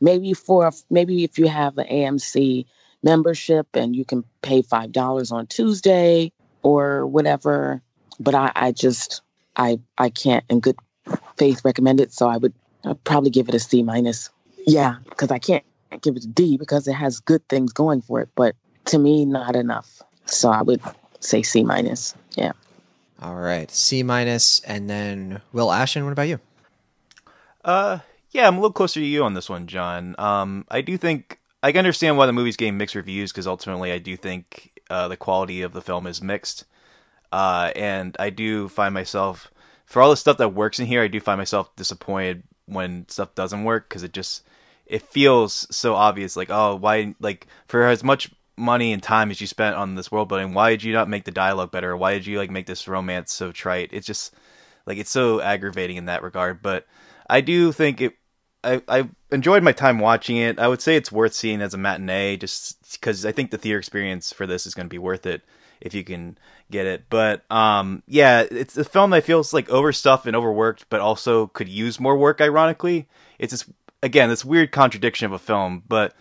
maybe 0.00 0.32
for 0.32 0.70
maybe 0.90 1.24
if 1.24 1.38
you 1.38 1.48
have 1.48 1.78
an 1.78 1.86
AMC 1.86 2.66
membership 3.02 3.66
and 3.74 3.94
you 3.94 4.04
can 4.04 4.24
pay 4.42 4.62
five 4.62 4.92
dollars 4.92 5.30
on 5.32 5.46
Tuesday 5.46 6.32
or 6.62 7.06
whatever. 7.06 7.82
But 8.18 8.34
I, 8.34 8.52
I 8.56 8.72
just 8.72 9.22
I 9.56 9.78
I 9.98 10.10
can't 10.10 10.44
in 10.48 10.60
good 10.60 10.76
faith 11.36 11.62
recommend 11.64 12.00
it. 12.00 12.12
So 12.12 12.28
I 12.28 12.36
would 12.36 12.54
I'd 12.84 13.02
probably 13.04 13.30
give 13.30 13.48
it 13.48 13.54
a 13.54 13.60
C 13.60 13.82
minus. 13.82 14.30
Yeah, 14.66 14.96
because 15.08 15.30
I 15.30 15.38
can't 15.38 15.64
give 16.02 16.16
it 16.16 16.24
a 16.24 16.28
D 16.28 16.56
because 16.56 16.88
it 16.88 16.94
has 16.94 17.20
good 17.20 17.46
things 17.48 17.72
going 17.72 18.02
for 18.02 18.20
it, 18.20 18.28
but 18.34 18.56
to 18.86 18.98
me, 18.98 19.24
not 19.24 19.56
enough. 19.56 20.02
So 20.26 20.50
I 20.50 20.62
would 20.62 20.80
say 21.26 21.42
C 21.42 21.62
minus. 21.62 22.14
Yeah. 22.34 22.52
All 23.20 23.34
right. 23.34 23.70
C. 23.70 24.00
And 24.00 24.90
then 24.90 25.40
Will 25.52 25.72
Ashton, 25.72 26.04
what 26.04 26.12
about 26.12 26.28
you? 26.28 26.40
Uh, 27.64 27.98
yeah, 28.30 28.46
I'm 28.46 28.54
a 28.54 28.60
little 28.60 28.72
closer 28.72 29.00
to 29.00 29.06
you 29.06 29.24
on 29.24 29.34
this 29.34 29.48
one, 29.48 29.66
John. 29.66 30.14
Um, 30.18 30.66
I 30.70 30.80
do 30.82 30.96
think 30.96 31.40
I 31.62 31.72
can 31.72 31.78
understand 31.78 32.16
why 32.16 32.26
the 32.26 32.32
movie's 32.32 32.56
getting 32.56 32.76
mixed 32.76 32.94
reviews 32.94 33.32
because 33.32 33.46
ultimately, 33.46 33.92
I 33.92 33.98
do 33.98 34.16
think 34.16 34.80
uh, 34.88 35.08
the 35.08 35.16
quality 35.16 35.62
of 35.62 35.72
the 35.72 35.82
film 35.82 36.06
is 36.06 36.22
mixed. 36.22 36.64
Uh, 37.32 37.72
and 37.74 38.16
I 38.20 38.30
do 38.30 38.68
find 38.68 38.94
myself, 38.94 39.50
for 39.84 40.00
all 40.00 40.10
the 40.10 40.16
stuff 40.16 40.38
that 40.38 40.54
works 40.54 40.78
in 40.78 40.86
here, 40.86 41.02
I 41.02 41.08
do 41.08 41.18
find 41.18 41.38
myself 41.38 41.74
disappointed 41.74 42.44
when 42.66 43.08
stuff 43.08 43.34
doesn't 43.34 43.64
work 43.64 43.88
because 43.88 44.02
it 44.02 44.12
just 44.12 44.42
it 44.86 45.02
feels 45.02 45.66
so 45.74 45.94
obvious. 45.94 46.36
Like, 46.36 46.50
oh, 46.50 46.76
why? 46.76 47.14
Like, 47.18 47.46
for 47.66 47.84
as 47.84 48.04
much 48.04 48.30
money 48.56 48.92
and 48.92 49.02
time 49.02 49.30
as 49.30 49.40
you 49.40 49.46
spent 49.46 49.76
on 49.76 49.94
this 49.94 50.10
world 50.10 50.28
building, 50.28 50.54
why 50.54 50.70
did 50.70 50.82
you 50.82 50.92
not 50.92 51.08
make 51.08 51.24
the 51.24 51.30
dialogue 51.30 51.70
better? 51.70 51.96
Why 51.96 52.14
did 52.14 52.26
you 52.26 52.38
like 52.38 52.50
make 52.50 52.66
this 52.66 52.88
romance 52.88 53.32
so 53.32 53.52
trite? 53.52 53.90
It's 53.92 54.06
just 54.06 54.34
like 54.86 54.98
it's 54.98 55.10
so 55.10 55.40
aggravating 55.40 55.96
in 55.96 56.06
that 56.06 56.22
regard. 56.22 56.62
But 56.62 56.86
I 57.28 57.40
do 57.40 57.72
think 57.72 58.00
it. 58.00 58.14
I, 58.64 58.82
I 58.88 59.08
enjoyed 59.30 59.62
my 59.62 59.70
time 59.72 60.00
watching 60.00 60.38
it. 60.38 60.58
I 60.58 60.66
would 60.66 60.80
say 60.80 60.96
it's 60.96 61.12
worth 61.12 61.34
seeing 61.34 61.60
as 61.62 61.74
a 61.74 61.78
matinee, 61.78 62.36
just 62.36 62.98
because 62.98 63.24
I 63.24 63.30
think 63.30 63.50
the 63.50 63.58
theater 63.58 63.78
experience 63.78 64.32
for 64.32 64.46
this 64.46 64.66
is 64.66 64.74
going 64.74 64.86
to 64.86 64.90
be 64.90 64.98
worth 64.98 65.24
it 65.26 65.42
if 65.80 65.94
you 65.94 66.02
can 66.02 66.36
get 66.70 66.86
it. 66.86 67.04
But 67.08 67.48
um, 67.50 68.02
yeah, 68.06 68.44
it's 68.50 68.76
a 68.76 68.84
film 68.84 69.10
that 69.10 69.24
feels 69.24 69.52
like 69.52 69.68
overstuffed 69.70 70.26
and 70.26 70.34
overworked, 70.34 70.86
but 70.88 71.00
also 71.00 71.48
could 71.48 71.68
use 71.68 72.00
more 72.00 72.16
work. 72.16 72.40
Ironically, 72.40 73.08
it's 73.38 73.52
this 73.52 73.70
again 74.02 74.28
this 74.28 74.44
weird 74.44 74.72
contradiction 74.72 75.26
of 75.26 75.32
a 75.32 75.38
film, 75.38 75.82
but 75.86 76.14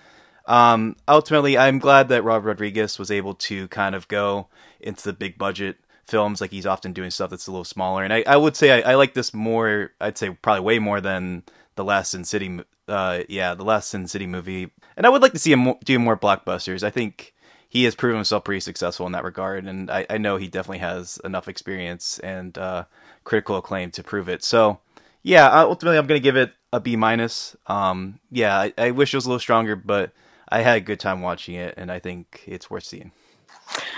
um, 0.47 0.95
ultimately, 1.07 1.57
I'm 1.57 1.79
glad 1.79 2.09
that 2.09 2.23
Rob 2.23 2.45
Rodriguez 2.45 2.99
was 2.99 3.11
able 3.11 3.33
to 3.35 3.67
kind 3.69 3.95
of 3.95 4.07
go 4.07 4.47
into 4.79 5.03
the 5.03 5.13
big 5.13 5.37
budget 5.37 5.77
films. 6.05 6.41
Like 6.41 6.51
he's 6.51 6.65
often 6.65 6.93
doing 6.93 7.09
stuff 7.11 7.29
that's 7.29 7.47
a 7.47 7.51
little 7.51 7.63
smaller, 7.63 8.03
and 8.03 8.13
I, 8.13 8.23
I 8.27 8.37
would 8.37 8.55
say 8.55 8.83
I, 8.83 8.91
I 8.91 8.95
like 8.95 9.13
this 9.13 9.33
more. 9.33 9.91
I'd 9.99 10.17
say 10.17 10.29
probably 10.29 10.61
way 10.61 10.79
more 10.79 11.01
than 11.01 11.43
the 11.75 11.83
last 11.83 12.11
Sin 12.11 12.25
City. 12.25 12.59
Uh, 12.87 13.23
yeah, 13.27 13.55
the 13.55 13.63
last 13.63 13.89
Sin 13.89 14.07
City 14.07 14.27
movie, 14.27 14.71
and 14.95 15.05
I 15.05 15.09
would 15.09 15.21
like 15.21 15.33
to 15.33 15.39
see 15.39 15.51
him 15.51 15.73
do 15.83 15.97
more 15.97 16.17
blockbusters. 16.17 16.83
I 16.83 16.91
think 16.91 17.33
he 17.67 17.83
has 17.85 17.95
proven 17.95 18.17
himself 18.17 18.43
pretty 18.43 18.59
successful 18.59 19.05
in 19.05 19.11
that 19.13 19.23
regard, 19.23 19.65
and 19.65 19.89
I, 19.89 20.05
I 20.09 20.17
know 20.19 20.37
he 20.37 20.47
definitely 20.47 20.79
has 20.79 21.19
enough 21.23 21.47
experience 21.47 22.19
and 22.19 22.57
uh, 22.57 22.85
critical 23.23 23.57
acclaim 23.57 23.91
to 23.91 24.03
prove 24.03 24.29
it. 24.29 24.43
So, 24.43 24.79
yeah, 25.23 25.49
ultimately, 25.51 25.97
I'm 25.97 26.05
going 26.05 26.21
to 26.21 26.23
give 26.23 26.37
it 26.37 26.53
a 26.71 26.79
B 26.79 26.95
minus. 26.95 27.55
Um, 27.65 28.19
yeah, 28.31 28.55
I, 28.55 28.73
I 28.77 28.91
wish 28.91 29.13
it 29.13 29.17
was 29.17 29.25
a 29.25 29.29
little 29.29 29.39
stronger, 29.39 29.75
but 29.75 30.11
I 30.49 30.61
had 30.61 30.77
a 30.77 30.81
good 30.81 30.99
time 30.99 31.21
watching 31.21 31.55
it, 31.55 31.73
and 31.77 31.91
I 31.91 31.99
think 31.99 32.43
it's 32.45 32.69
worth 32.69 32.83
seeing. 32.83 33.11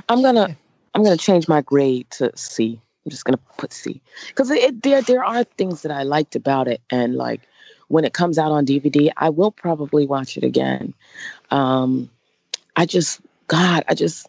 I'm 0.09 0.21
gonna 0.21 0.55
I'm 0.93 1.03
gonna 1.03 1.17
change 1.17 1.47
my 1.47 1.61
grade 1.61 2.09
to 2.11 2.31
C. 2.35 2.79
I'm 3.05 3.09
just 3.09 3.25
gonna 3.25 3.39
put 3.57 3.73
C 3.73 4.01
because 4.27 4.49
there 4.81 5.01
there 5.01 5.23
are 5.23 5.43
things 5.43 5.81
that 5.81 5.91
I 5.91 6.03
liked 6.03 6.35
about 6.35 6.67
it, 6.67 6.81
and 6.89 7.15
like 7.15 7.41
when 7.87 8.05
it 8.05 8.13
comes 8.13 8.37
out 8.37 8.51
on 8.51 8.65
DVD, 8.65 9.09
I 9.17 9.29
will 9.29 9.51
probably 9.51 10.05
watch 10.05 10.37
it 10.37 10.43
again. 10.43 10.93
Um, 11.51 12.09
I 12.75 12.85
just 12.85 13.21
God, 13.47 13.83
I 13.87 13.93
just 13.93 14.27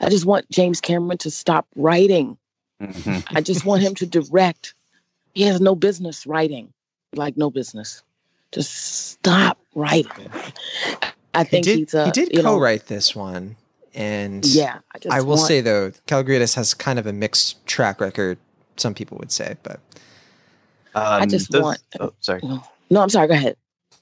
I 0.00 0.10
just 0.10 0.26
want 0.26 0.48
James 0.50 0.80
Cameron 0.80 1.18
to 1.18 1.30
stop 1.30 1.66
writing. 1.76 2.36
Mm-hmm. 2.82 3.36
I 3.36 3.40
just 3.40 3.64
want 3.64 3.82
him 3.82 3.94
to 3.96 4.06
direct. 4.06 4.74
He 5.34 5.42
has 5.42 5.60
no 5.60 5.74
business 5.74 6.26
writing, 6.26 6.72
like 7.14 7.36
no 7.36 7.50
business. 7.50 8.02
Just 8.52 8.72
stop 9.10 9.58
writing. 9.74 10.30
I 11.34 11.44
He 11.44 11.50
think 11.50 11.64
did, 11.64 11.78
he's 11.78 11.94
a 11.94 12.06
he 12.06 12.10
did 12.10 12.32
you 12.32 12.42
co-write 12.42 12.86
this 12.86 13.14
one, 13.14 13.56
and 13.94 14.44
Yeah, 14.46 14.78
I, 14.94 14.98
just 14.98 15.14
I 15.14 15.20
will 15.20 15.36
want- 15.36 15.40
say 15.48 15.60
though, 15.60 15.90
Kalogridis 16.06 16.54
has 16.54 16.74
kind 16.74 16.98
of 16.98 17.06
a 17.06 17.12
mixed 17.12 17.64
track 17.66 18.00
record. 18.00 18.38
Some 18.76 18.94
people 18.94 19.18
would 19.18 19.30
say, 19.32 19.56
but 19.62 19.80
Um, 20.94 21.22
I 21.22 21.26
just 21.26 21.50
those- 21.50 21.62
want- 21.62 21.82
Oh, 22.00 22.12
sorry. 22.20 22.40
No, 22.90 23.00
I'm 23.00 23.08
sorry. 23.10 23.28
Go 23.28 23.34
ahead. 23.34 23.56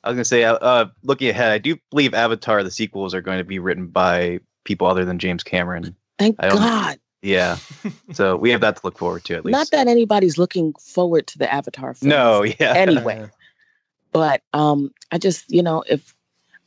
I 0.04 0.08
was 0.08 0.16
gonna 0.16 0.24
say, 0.24 0.44
uh, 0.44 0.54
uh, 0.56 0.86
looking 1.04 1.28
ahead, 1.28 1.52
I 1.52 1.58
do 1.58 1.76
believe 1.90 2.12
Avatar: 2.14 2.62
The 2.64 2.70
sequels 2.70 3.14
are 3.14 3.20
going 3.20 3.38
to 3.38 3.44
be 3.44 3.58
written 3.60 3.86
by 3.86 4.40
people 4.64 4.86
other 4.88 5.04
than 5.04 5.18
James 5.18 5.42
Cameron. 5.44 5.94
Thank 6.18 6.36
God. 6.38 6.98
Yeah, 7.22 7.58
so 8.12 8.36
we 8.36 8.50
have 8.50 8.60
that 8.62 8.76
to 8.76 8.80
look 8.84 8.98
forward 8.98 9.24
to 9.26 9.34
at 9.36 9.44
least. 9.44 9.52
Not 9.52 9.70
that 9.70 9.86
anybody's 9.86 10.38
looking 10.38 10.72
forward 10.74 11.28
to 11.28 11.38
the 11.38 11.52
Avatar 11.52 11.94
film. 11.94 12.10
no, 12.10 12.42
yeah. 12.60 12.72
Anyway, 12.74 13.30
but 14.10 14.42
um, 14.52 14.92
I 15.12 15.18
just 15.18 15.48
you 15.48 15.62
know 15.62 15.84
if 15.88 16.14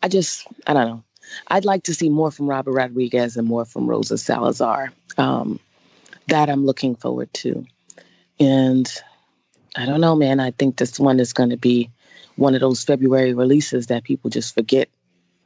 I 0.03 0.07
just 0.07 0.47
I 0.67 0.73
don't 0.73 0.87
know. 0.87 1.03
I'd 1.47 1.65
like 1.65 1.83
to 1.83 1.93
see 1.93 2.09
more 2.09 2.31
from 2.31 2.47
Robert 2.47 2.73
Rodriguez 2.73 3.35
and 3.35 3.47
more 3.47 3.65
from 3.65 3.87
Rosa 3.87 4.17
Salazar. 4.17 4.91
Um, 5.17 5.59
that 6.27 6.49
I'm 6.49 6.65
looking 6.65 6.95
forward 6.95 7.31
to, 7.35 7.65
and 8.39 8.91
I 9.75 9.85
don't 9.85 10.01
know, 10.01 10.15
man. 10.15 10.39
I 10.39 10.51
think 10.51 10.77
this 10.77 10.99
one 10.99 11.19
is 11.19 11.33
going 11.33 11.49
to 11.49 11.57
be 11.57 11.89
one 12.35 12.55
of 12.55 12.61
those 12.61 12.83
February 12.83 13.33
releases 13.33 13.87
that 13.87 14.03
people 14.03 14.29
just 14.29 14.53
forget. 14.53 14.89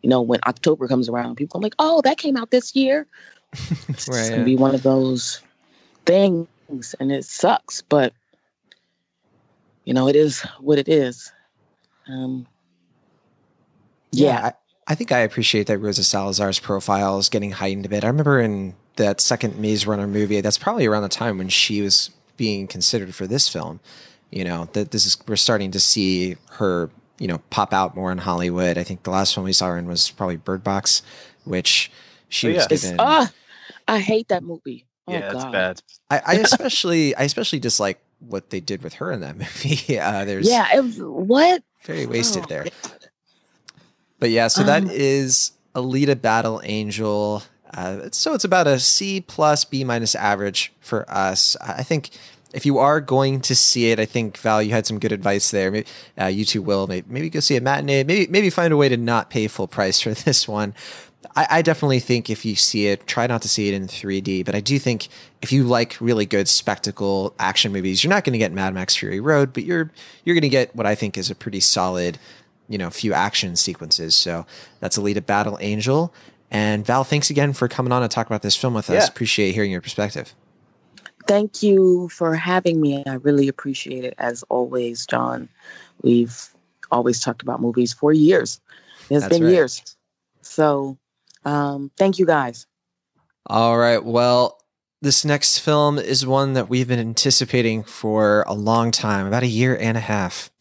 You 0.02 0.10
know, 0.10 0.22
when 0.22 0.40
October 0.48 0.88
comes 0.88 1.10
around, 1.10 1.36
people 1.36 1.60
are 1.60 1.64
like, 1.64 1.76
"Oh, 1.80 2.02
that 2.02 2.18
came 2.18 2.38
out 2.38 2.52
this 2.52 2.76
year." 2.76 3.08
It's 3.90 4.08
Right, 4.08 4.30
yeah. 4.30 4.38
to 4.38 4.46
be 4.46 4.56
one 4.56 4.76
of 4.76 4.84
those 4.84 5.42
things, 6.06 6.48
and 7.00 7.12
it 7.12 7.26
sucks, 7.26 7.82
but 7.82 8.14
you 9.86 9.94
know, 9.94 10.08
it 10.08 10.16
is 10.16 10.42
what 10.60 10.78
it 10.78 10.88
is. 10.88 11.32
Um, 12.08 12.46
yeah, 14.12 14.46
I, 14.48 14.54
I 14.92 14.96
think 14.96 15.12
I 15.12 15.20
appreciate 15.20 15.68
that 15.68 15.78
Rosa 15.80 16.04
Salazar's 16.04 16.60
profile 16.60 17.18
is 17.20 17.30
getting 17.30 17.52
heightened 17.52 17.86
a 17.86 17.90
bit. 17.90 18.04
I 18.04 18.08
remember 18.08 18.40
in 18.40 18.76
that 18.96 19.22
second 19.22 19.58
Maze 19.60 19.86
Runner 19.88 20.08
movie, 20.08 20.42
that's 20.42 20.58
probably 20.58 20.86
around 20.86 21.04
the 21.04 21.10
time 21.10 21.38
when 21.38 21.50
she 21.50 21.82
was 21.82 22.10
being 22.38 22.68
considered 22.68 23.14
for 23.16 23.28
this 23.28 23.48
film. 23.50 23.80
You 24.32 24.44
know, 24.44 24.70
that 24.74 24.92
this 24.92 25.06
is 25.06 25.18
we're 25.28 25.36
starting 25.38 25.72
to 25.72 25.80
see 25.80 26.36
her, 26.52 26.90
you 27.18 27.28
know, 27.28 27.40
pop 27.50 27.74
out 27.74 27.96
more 27.96 28.12
in 28.12 28.20
Hollywood. 28.20 28.78
I 28.78 28.84
think 28.84 29.04
the 29.04 29.10
last 29.12 29.36
one 29.36 29.44
we 29.44 29.54
saw 29.54 29.68
her 29.68 29.78
in 29.78 29.88
was 29.88 30.12
probably 30.12 30.38
Bird 30.38 30.64
Box, 30.64 31.02
which 31.46 31.92
she 32.30 32.48
Oh, 32.50 32.54
was 32.54 32.58
yeah. 32.58 32.68
it's 32.70 32.84
given. 32.84 32.98
ah, 33.00 33.32
I 33.88 34.00
hate 34.00 34.28
that 34.28 34.44
movie. 34.44 34.86
Oh, 35.08 35.14
yeah, 35.14 35.32
it's 35.32 35.44
God. 35.44 35.52
bad. 35.52 35.82
I, 36.12 36.22
I 36.26 36.34
especially 36.44 37.16
I 37.16 37.24
especially 37.24 37.60
dislike 37.60 38.00
what 38.20 38.52
they 38.52 38.60
did 38.60 38.84
with 38.84 38.94
her 38.96 39.12
in 39.12 39.22
that 39.22 39.36
movie. 39.38 39.98
Uh, 40.00 40.26
there's 40.26 40.48
Yeah, 40.48 40.68
it 40.76 40.82
was, 40.84 40.98
what? 41.00 41.64
very 41.84 42.06
wasted 42.06 42.44
Oh, 42.44 42.48
there. 42.50 42.66
But 44.20 44.32
yeah, 44.32 44.48
so 44.48 44.64
that 44.64 44.84
Um, 44.84 44.90
is 44.92 45.52
Alita 45.76 46.20
Battle 46.20 46.62
Angel. 46.64 47.44
Uh, 47.74 48.10
so 48.12 48.34
it's 48.34 48.44
about 48.44 48.68
a 48.68 48.80
C 48.80 49.22
plus 49.22 49.64
B 49.66 49.84
minus 49.84 50.16
average 50.16 50.74
for 50.80 51.10
us. 51.10 51.56
I 51.62 51.74
I 51.74 51.84
think 51.84 52.10
if 52.52 52.66
you 52.66 52.80
are 52.80 53.00
going 53.00 53.42
to 53.42 53.56
see 53.56 53.92
it, 53.92 54.00
I 54.00 54.06
think 54.06 54.38
Val, 54.38 54.62
you 54.64 54.72
had 54.72 54.88
some 54.88 54.98
good 54.98 55.12
advice 55.12 55.52
there. 55.52 55.70
Maybe, 55.70 55.88
uh, 56.20 56.26
you 56.26 56.46
two 56.46 56.64
will 56.64 56.88
maybe, 56.88 57.06
maybe 57.08 57.30
go 57.30 57.40
see 57.40 57.56
a 57.56 57.62
matinee. 57.62 58.04
Maybe 58.04 58.28
maybe 58.30 58.50
find 58.50 58.74
a 58.74 58.78
way 58.78 58.90
to 58.90 58.98
not 58.98 59.30
pay 59.30 59.48
full 59.48 59.68
price 59.68 60.02
for 60.02 60.14
this 60.26 60.48
one. 60.48 60.74
I, 61.36 61.48
I 61.50 61.62
definitely 61.62 62.00
think 62.00 62.30
if 62.30 62.44
you 62.46 62.56
see 62.56 62.88
it, 62.88 63.06
try 63.06 63.28
not 63.28 63.42
to 63.44 63.50
see 63.50 63.68
it 63.68 63.74
in 63.76 63.88
3D. 63.88 64.46
But 64.46 64.56
I 64.56 64.62
do 64.62 64.80
think 64.80 65.10
if 65.44 65.52
you 65.52 65.64
like 65.64 65.98
really 66.02 66.26
good 66.26 66.48
spectacle 66.48 67.36
action 67.38 67.72
movies, 67.72 68.04
you're 68.04 68.10
not 68.10 68.24
going 68.24 68.34
to 68.34 68.40
get 68.40 68.52
Mad 68.52 68.74
Max 68.74 68.96
Fury 68.96 69.20
Road, 69.20 69.54
but 69.54 69.64
you're 69.64 69.92
you're 70.26 70.34
going 70.34 70.42
to 70.42 70.50
get 70.50 70.76
what 70.76 70.88
I 70.88 70.96
think 70.96 71.18
is 71.20 71.30
a 71.30 71.36
pretty 71.36 71.60
solid, 71.60 72.18
you 72.70 72.78
know, 72.78 72.90
few 72.90 73.14
action 73.14 73.56
sequences. 73.56 74.16
So 74.16 74.46
that's 74.80 74.98
Alita 74.98 75.26
Battle 75.26 75.58
Angel. 75.60 76.14
And 76.52 76.86
Val, 76.86 77.04
thanks 77.04 77.30
again 77.30 77.54
for 77.54 77.68
coming 77.68 77.92
on 77.92 78.02
to 78.02 78.08
talk 78.08 78.28
about 78.28 78.42
this 78.42 78.56
film 78.56 78.74
with 78.74 78.90
us. 78.90 79.04
Yeah. 79.04 79.08
Appreciate 79.08 79.54
hearing 79.54 79.72
your 79.72 79.82
perspective. 79.82 80.34
Thank 81.28 81.62
you 81.62 82.10
for 82.10 82.34
having 82.34 82.82
me. 82.82 83.04
I 83.06 83.16
really 83.16 83.48
appreciate 83.48 84.04
it. 84.04 84.16
As 84.18 84.44
always, 84.50 85.06
John, 85.06 85.50
we've 86.02 86.50
always 86.92 87.20
talked 87.20 87.42
about 87.42 87.62
movies 87.62 87.94
for 87.94 88.14
years. 88.14 88.60
It's 89.10 89.22
That's 89.22 89.28
been 89.28 89.44
right. 89.44 89.54
years. 89.54 89.96
So 90.42 90.98
um, 91.46 91.92
thank 91.98 92.18
you 92.18 92.26
guys. 92.26 92.66
All 93.46 93.78
right. 93.78 94.04
Well, 94.04 94.60
this 95.02 95.24
next 95.24 95.60
film 95.60 95.98
is 95.98 96.26
one 96.26 96.54
that 96.54 96.68
we've 96.68 96.88
been 96.88 97.00
anticipating 97.00 97.84
for 97.84 98.44
a 98.48 98.54
long 98.54 98.92
time, 98.92 99.28
about 99.28 99.44
a 99.44 99.48
year 99.48 99.78
and 99.78 99.98
a 99.98 100.02
half. 100.02 100.52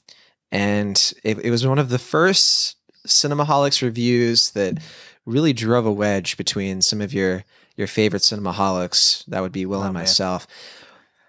And 0.50 1.12
it, 1.24 1.38
it 1.40 1.50
was 1.50 1.66
one 1.66 1.78
of 1.78 1.88
the 1.90 1.98
first 1.98 2.76
Cinemaholics 3.06 3.82
reviews 3.82 4.50
that 4.52 4.78
really 5.26 5.52
drove 5.52 5.86
a 5.86 5.92
wedge 5.92 6.36
between 6.36 6.80
some 6.82 7.00
of 7.00 7.12
your 7.12 7.44
your 7.76 7.86
favorite 7.86 8.22
Cinemaholics. 8.22 9.24
That 9.26 9.40
would 9.40 9.52
be 9.52 9.64
Will 9.66 9.80
Oh, 9.80 9.84
and 9.84 9.94
man. 9.94 10.02
myself. 10.02 10.46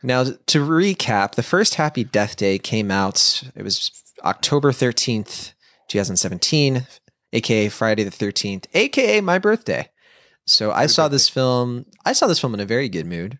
Now, 0.02 0.24
to 0.24 0.60
recap, 0.66 1.34
the 1.36 1.44
first 1.44 1.76
Happy 1.76 2.04
Death 2.06 2.38
Day 2.38 2.58
came 2.58 2.90
out. 2.90 3.44
It 3.56 3.64
was 3.64 3.92
October 4.24 4.72
13th, 4.72 5.52
2017, 5.90 6.88
aka 7.34 7.70
Friday 7.70 8.04
the 8.06 8.10
13th, 8.12 8.66
aka 8.74 9.22
my 9.22 9.38
birthday. 9.38 9.90
So 10.48 10.72
I 10.72 10.86
saw 10.88 11.04
birthday. 11.04 11.14
this 11.16 11.30
film. 11.30 11.86
I 12.06 12.14
saw 12.14 12.28
this 12.28 12.40
film 12.40 12.54
in 12.54 12.60
a 12.62 12.66
very 12.66 12.90
good 12.90 13.06
mood 13.06 13.38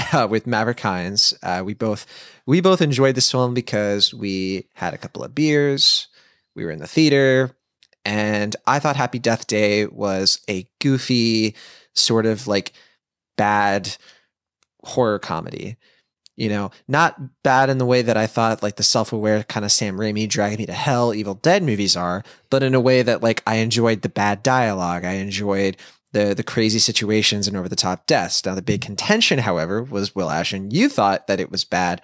uh, 0.12 0.26
with 0.28 0.46
Maverick 0.46 0.80
Hines. 0.80 1.34
Uh, 1.42 1.62
we 1.64 1.74
both 1.74 2.06
we 2.46 2.60
both 2.60 2.80
enjoyed 2.80 3.14
this 3.14 3.30
film 3.30 3.54
because 3.54 4.14
we 4.14 4.66
had 4.74 4.94
a 4.94 4.98
couple 4.98 5.24
of 5.24 5.34
beers. 5.34 6.08
We 6.54 6.64
were 6.64 6.70
in 6.70 6.80
the 6.80 6.86
theater, 6.86 7.56
and 8.04 8.54
I 8.66 8.78
thought 8.78 8.96
Happy 8.96 9.18
Death 9.18 9.46
Day 9.46 9.86
was 9.86 10.40
a 10.48 10.66
goofy 10.80 11.54
sort 11.94 12.26
of 12.26 12.46
like 12.46 12.72
bad 13.36 13.96
horror 14.84 15.18
comedy. 15.18 15.76
You 16.36 16.48
know, 16.48 16.70
not 16.88 17.42
bad 17.42 17.68
in 17.68 17.76
the 17.76 17.84
way 17.84 18.00
that 18.00 18.16
I 18.16 18.26
thought 18.26 18.62
like 18.62 18.76
the 18.76 18.82
self-aware 18.82 19.42
kind 19.44 19.64
of 19.64 19.72
Sam 19.72 19.98
Raimi 19.98 20.26
Drag 20.26 20.58
Me 20.58 20.64
to 20.64 20.72
Hell 20.72 21.12
Evil 21.12 21.34
Dead 21.34 21.62
movies 21.62 21.96
are, 21.96 22.24
but 22.48 22.62
in 22.62 22.74
a 22.74 22.80
way 22.80 23.02
that 23.02 23.22
like 23.22 23.42
I 23.46 23.56
enjoyed 23.56 24.00
the 24.00 24.08
bad 24.08 24.42
dialogue. 24.42 25.04
I 25.04 25.14
enjoyed 25.14 25.76
the 26.12 26.34
the 26.34 26.42
crazy 26.42 26.78
situations 26.78 27.46
and 27.48 27.56
over 27.56 27.68
the 27.68 27.76
top 27.76 28.06
deaths. 28.06 28.44
Now 28.44 28.54
the 28.54 28.62
big 28.62 28.80
contention, 28.80 29.40
however, 29.40 29.82
was 29.82 30.14
Will 30.14 30.30
Ashton. 30.30 30.70
You 30.70 30.88
thought 30.88 31.26
that 31.26 31.40
it 31.40 31.50
was 31.50 31.64
bad 31.64 32.02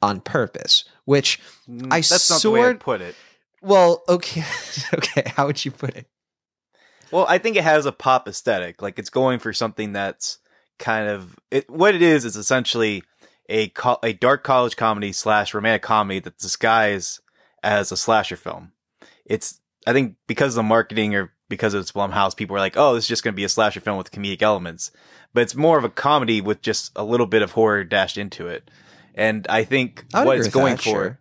on 0.00 0.20
purpose, 0.20 0.84
which 1.04 1.38
I 1.68 1.70
Mm, 1.70 2.08
That's 2.08 2.30
not 2.30 2.42
the 2.42 2.50
way 2.50 2.60
I 2.60 2.64
sort- 2.64 2.80
put 2.80 3.00
it. 3.00 3.14
well, 3.60 4.02
okay, 4.08 4.44
okay. 4.94 5.32
How 5.36 5.46
would 5.46 5.64
you 5.64 5.70
put 5.70 5.94
it? 5.96 6.06
Well, 7.10 7.26
I 7.28 7.38
think 7.38 7.56
it 7.56 7.64
has 7.64 7.84
a 7.86 7.92
pop 7.92 8.26
aesthetic. 8.26 8.80
Like 8.80 8.98
it's 8.98 9.10
going 9.10 9.38
for 9.38 9.52
something 9.52 9.92
that's 9.92 10.38
kind 10.78 11.08
of 11.08 11.36
it. 11.50 11.68
What 11.70 11.94
it 11.94 12.02
is 12.02 12.24
is 12.24 12.36
essentially 12.36 13.02
a 13.48 13.68
co- 13.68 13.98
a 14.02 14.12
dark 14.14 14.42
college 14.44 14.76
comedy 14.76 15.12
slash 15.12 15.52
romantic 15.52 15.82
comedy 15.82 16.20
that's 16.20 16.42
disguised 16.42 17.20
as 17.62 17.92
a 17.92 17.96
slasher 17.96 18.36
film. 18.36 18.72
It's 19.26 19.60
I 19.86 19.92
think 19.92 20.16
because 20.26 20.52
of 20.54 20.56
the 20.56 20.62
marketing 20.62 21.14
or 21.14 21.32
because 21.52 21.74
of 21.74 21.82
it's 21.82 21.92
Blumhouse, 21.92 22.34
people 22.34 22.54
were 22.54 22.60
like, 22.60 22.78
oh, 22.78 22.94
this 22.94 23.04
is 23.04 23.08
just 23.08 23.22
going 23.22 23.34
to 23.34 23.36
be 23.36 23.44
a 23.44 23.48
slasher 23.50 23.78
film 23.78 23.98
with 23.98 24.10
comedic 24.10 24.40
elements. 24.40 24.90
But 25.34 25.42
it's 25.42 25.54
more 25.54 25.76
of 25.76 25.84
a 25.84 25.90
comedy 25.90 26.40
with 26.40 26.62
just 26.62 26.90
a 26.96 27.04
little 27.04 27.26
bit 27.26 27.42
of 27.42 27.52
horror 27.52 27.84
dashed 27.84 28.16
into 28.16 28.46
it. 28.48 28.70
And 29.14 29.46
I 29.48 29.64
think 29.64 30.06
I 30.14 30.24
what 30.24 30.38
it's 30.38 30.48
going 30.48 30.76
that, 30.76 30.82
for. 30.82 30.90
sure. 30.90 31.18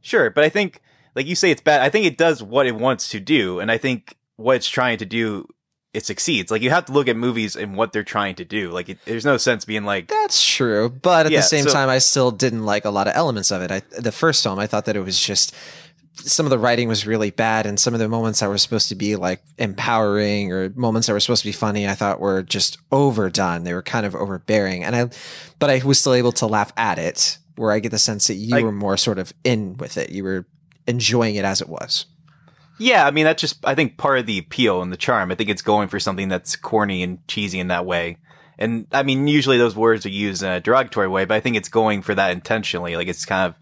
Sure, 0.00 0.30
but 0.30 0.44
I 0.44 0.48
think, 0.48 0.80
like 1.14 1.26
you 1.26 1.34
say, 1.34 1.50
it's 1.50 1.60
bad. 1.60 1.82
I 1.82 1.90
think 1.90 2.06
it 2.06 2.16
does 2.16 2.42
what 2.42 2.66
it 2.66 2.74
wants 2.74 3.10
to 3.10 3.20
do, 3.20 3.60
and 3.60 3.70
I 3.70 3.76
think 3.76 4.16
what 4.36 4.56
it's 4.56 4.68
trying 4.68 4.96
to 4.98 5.04
do, 5.04 5.46
it 5.92 6.06
succeeds. 6.06 6.50
Like 6.50 6.62
you 6.62 6.70
have 6.70 6.84
to 6.86 6.92
look 6.92 7.08
at 7.08 7.16
movies 7.16 7.56
and 7.56 7.76
what 7.76 7.92
they're 7.92 8.04
trying 8.04 8.36
to 8.36 8.44
do. 8.44 8.70
Like 8.70 8.88
it, 8.88 8.98
there's 9.04 9.24
no 9.24 9.36
sense 9.36 9.64
being 9.64 9.84
like, 9.84 10.08
That's 10.08 10.42
true, 10.44 10.88
but 10.88 11.26
at 11.26 11.32
Yeah, 11.32 11.38
the 11.40 11.42
same 11.42 11.64
so- 11.64 11.72
time, 11.72 11.88
I 11.88 11.98
still 11.98 12.30
didn't 12.30 12.64
like 12.64 12.84
a 12.86 12.90
lot 12.90 13.08
of 13.08 13.14
elements 13.16 13.50
of 13.50 13.60
it. 13.62 13.70
I, 13.70 13.80
the 13.98 14.12
first 14.12 14.42
film, 14.42 14.58
I 14.58 14.66
thought 14.66 14.84
that 14.86 14.96
it 14.96 15.00
was 15.04 15.20
just 15.20 15.54
some 16.16 16.46
of 16.46 16.50
the 16.50 16.58
writing 16.58 16.88
was 16.88 17.06
really 17.06 17.30
bad, 17.30 17.66
and 17.66 17.78
some 17.78 17.94
of 17.94 18.00
the 18.00 18.08
moments 18.08 18.40
that 18.40 18.48
were 18.48 18.58
supposed 18.58 18.88
to 18.88 18.94
be 18.94 19.16
like 19.16 19.42
empowering 19.58 20.52
or 20.52 20.70
moments 20.70 21.06
that 21.06 21.12
were 21.12 21.20
supposed 21.20 21.42
to 21.42 21.48
be 21.48 21.52
funny, 21.52 21.86
I 21.86 21.94
thought 21.94 22.20
were 22.20 22.42
just 22.42 22.78
overdone. 22.90 23.64
They 23.64 23.74
were 23.74 23.82
kind 23.82 24.06
of 24.06 24.14
overbearing, 24.14 24.82
and 24.84 24.96
I, 24.96 25.10
but 25.58 25.70
I 25.70 25.82
was 25.84 25.98
still 26.00 26.14
able 26.14 26.32
to 26.32 26.46
laugh 26.46 26.72
at 26.76 26.98
it. 26.98 27.38
Where 27.56 27.72
I 27.72 27.78
get 27.78 27.90
the 27.90 27.98
sense 27.98 28.26
that 28.26 28.34
you 28.34 28.50
Like- 28.50 28.64
were 28.64 28.72
more 28.72 28.96
sort 28.98 29.18
of 29.18 29.32
in 29.42 29.76
with 29.78 29.96
it, 29.96 30.10
you 30.10 30.24
were 30.24 30.46
enjoying 30.86 31.36
it 31.36 31.44
as 31.44 31.60
it 31.62 31.68
was. 31.68 32.04
Yeah, 32.78 33.06
I 33.06 33.10
mean 33.10 33.24
that's 33.24 33.40
just 33.40 33.64
I 33.64 33.74
think 33.74 33.96
part 33.96 34.18
of 34.18 34.26
the 34.26 34.38
appeal 34.38 34.82
and 34.82 34.92
the 34.92 34.98
charm. 34.98 35.30
I 35.32 35.34
think 35.36 35.48
it's 35.48 35.62
going 35.62 35.88
for 35.88 35.98
something 35.98 36.28
that's 36.28 36.54
corny 36.56 37.02
and 37.02 37.26
cheesy 37.28 37.58
in 37.58 37.68
that 37.68 37.86
way. 37.86 38.18
And 38.58 38.86
I 38.92 39.02
mean 39.02 39.26
usually 39.26 39.56
those 39.56 39.74
words 39.74 40.04
are 40.04 40.10
used 40.10 40.42
in 40.42 40.48
a 40.50 40.60
derogatory 40.60 41.08
way, 41.08 41.24
but 41.24 41.34
I 41.34 41.40
think 41.40 41.56
it's 41.56 41.70
going 41.70 42.02
for 42.02 42.14
that 42.14 42.32
intentionally. 42.32 42.94
Like 42.94 43.08
it's 43.08 43.24
kind 43.24 43.46
of 43.48 43.54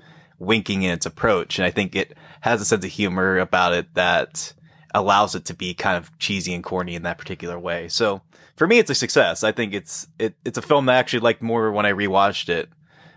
winking 0.45 0.83
in 0.83 0.91
its 0.91 1.07
approach, 1.07 1.59
and 1.59 1.67
I 1.67 1.71
think 1.71 1.95
it 1.95 2.17
has 2.41 2.61
a 2.61 2.65
sense 2.65 2.85
of 2.85 2.91
humor 2.91 3.39
about 3.39 3.73
it 3.73 3.95
that 3.95 4.53
allows 4.95 5.35
it 5.35 5.45
to 5.47 5.55
be 5.55 5.75
kind 5.75 5.97
of 5.97 6.17
cheesy 6.19 6.55
and 6.55 6.63
corny 6.63 6.95
in 6.95 7.03
that 7.03 7.19
particular 7.19 7.59
way. 7.59 7.89
So 7.89 8.23
for 8.57 8.67
me, 8.67 8.79
it's 8.79 8.91
a 8.91 8.95
success. 8.95 9.43
I 9.43 9.53
think 9.53 9.75
it's 9.75 10.07
it, 10.19 10.35
it's 10.45 10.59
a 10.59 10.63
film 10.63 10.87
that 10.87 10.95
I 10.95 10.99
actually 10.99 11.21
liked 11.21 11.43
more 11.43 11.73
when 11.73 11.87
I 11.87 11.93
rewatched 11.93 12.49
it, 12.49 12.69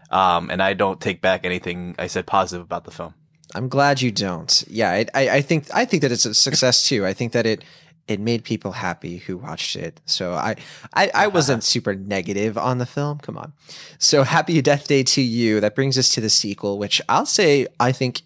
um, 0.10 0.50
and 0.50 0.62
I 0.62 0.74
don't 0.74 1.00
take 1.00 1.22
back 1.22 1.46
anything 1.46 1.96
I 2.00 2.08
said 2.08 2.26
positive 2.26 2.66
about 2.66 2.86
the 2.86 2.92
film. 2.92 3.14
I'm 3.56 3.70
glad 3.70 4.02
you 4.02 4.12
don't. 4.12 4.64
Yeah, 4.68 4.92
I, 4.92 5.06
I, 5.14 5.30
I 5.30 5.42
think 5.42 5.68
I 5.74 5.86
think 5.86 6.02
that 6.02 6.12
it's 6.12 6.26
a 6.26 6.34
success 6.34 6.88
too. 6.88 7.06
I 7.06 7.14
think 7.14 7.32
that 7.34 7.46
it 7.46 7.64
it 8.08 8.20
made 8.20 8.44
people 8.44 8.74
happy 8.74 9.18
who 9.18 9.38
watched 9.38 9.76
it. 9.76 10.00
So 10.06 10.34
I 10.34 10.56
I, 10.94 11.12
I 11.14 11.28
wasn't 11.38 11.64
super 11.64 11.96
negative 11.96 12.58
on 12.58 12.78
the 12.78 12.86
film. 12.86 13.20
Come 13.20 13.38
on. 13.38 13.54
So 14.00 14.24
happy 14.24 14.62
Death 14.62 14.88
Day 14.88 15.04
to 15.04 15.22
you. 15.22 15.60
That 15.60 15.76
brings 15.76 15.98
us 15.98 16.10
to 16.10 16.22
the 16.22 16.30
sequel, 16.30 16.78
which 16.78 17.02
I'll 17.10 17.26
say 17.26 17.68
I 17.80 17.92
think 17.92 18.22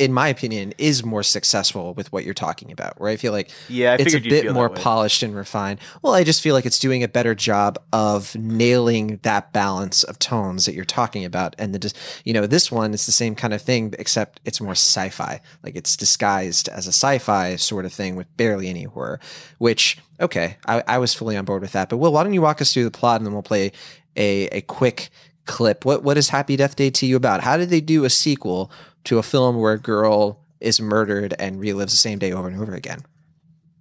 in 0.00 0.14
my 0.14 0.28
opinion, 0.28 0.72
is 0.78 1.04
more 1.04 1.22
successful 1.22 1.92
with 1.92 2.10
what 2.10 2.24
you're 2.24 2.32
talking 2.32 2.72
about. 2.72 2.98
Where 2.98 3.10
I 3.10 3.16
feel 3.16 3.32
like 3.32 3.50
Yeah, 3.68 3.92
I 3.92 3.96
it's 3.96 4.14
a 4.14 4.18
bit 4.18 4.50
more 4.50 4.70
polished 4.70 5.22
and 5.22 5.36
refined. 5.36 5.78
Well, 6.00 6.14
I 6.14 6.24
just 6.24 6.40
feel 6.40 6.54
like 6.54 6.64
it's 6.64 6.78
doing 6.78 7.02
a 7.02 7.08
better 7.08 7.34
job 7.34 7.78
of 7.92 8.34
nailing 8.34 9.20
that 9.24 9.52
balance 9.52 10.02
of 10.02 10.18
tones 10.18 10.64
that 10.64 10.74
you're 10.74 10.86
talking 10.86 11.26
about. 11.26 11.54
And 11.58 11.74
the, 11.74 11.78
just 11.78 11.98
you 12.24 12.32
know, 12.32 12.46
this 12.46 12.72
one 12.72 12.94
is 12.94 13.04
the 13.04 13.12
same 13.12 13.34
kind 13.34 13.52
of 13.52 13.60
thing, 13.60 13.94
except 13.98 14.40
it's 14.46 14.58
more 14.58 14.72
sci-fi. 14.72 15.42
Like 15.62 15.76
it's 15.76 15.98
disguised 15.98 16.70
as 16.70 16.86
a 16.86 16.92
sci-fi 16.92 17.56
sort 17.56 17.84
of 17.84 17.92
thing 17.92 18.16
with 18.16 18.34
barely 18.38 18.68
any 18.68 18.84
horror. 18.84 19.20
Which, 19.58 19.98
okay, 20.18 20.56
I, 20.66 20.82
I 20.88 20.96
was 20.96 21.12
fully 21.12 21.36
on 21.36 21.44
board 21.44 21.60
with 21.60 21.72
that. 21.72 21.90
But 21.90 21.98
Will, 21.98 22.14
why 22.14 22.24
don't 22.24 22.32
you 22.32 22.40
walk 22.40 22.62
us 22.62 22.72
through 22.72 22.84
the 22.84 22.90
plot 22.90 23.20
and 23.20 23.26
then 23.26 23.34
we'll 23.34 23.42
play 23.42 23.72
a 24.16 24.46
a 24.46 24.62
quick 24.62 25.10
clip. 25.50 25.84
What 25.84 26.02
what 26.04 26.16
is 26.16 26.28
Happy 26.28 26.56
Death 26.56 26.76
Day 26.76 26.90
to 26.90 27.06
you 27.06 27.16
about? 27.16 27.42
How 27.42 27.56
did 27.56 27.70
they 27.70 27.80
do 27.80 28.04
a 28.04 28.10
sequel 28.10 28.70
to 29.04 29.18
a 29.18 29.22
film 29.22 29.56
where 29.60 29.72
a 29.74 29.78
girl 29.78 30.40
is 30.60 30.80
murdered 30.80 31.34
and 31.38 31.56
relives 31.60 31.90
the 31.90 31.96
same 31.96 32.18
day 32.18 32.32
over 32.32 32.48
and 32.48 32.60
over 32.60 32.74
again? 32.74 33.00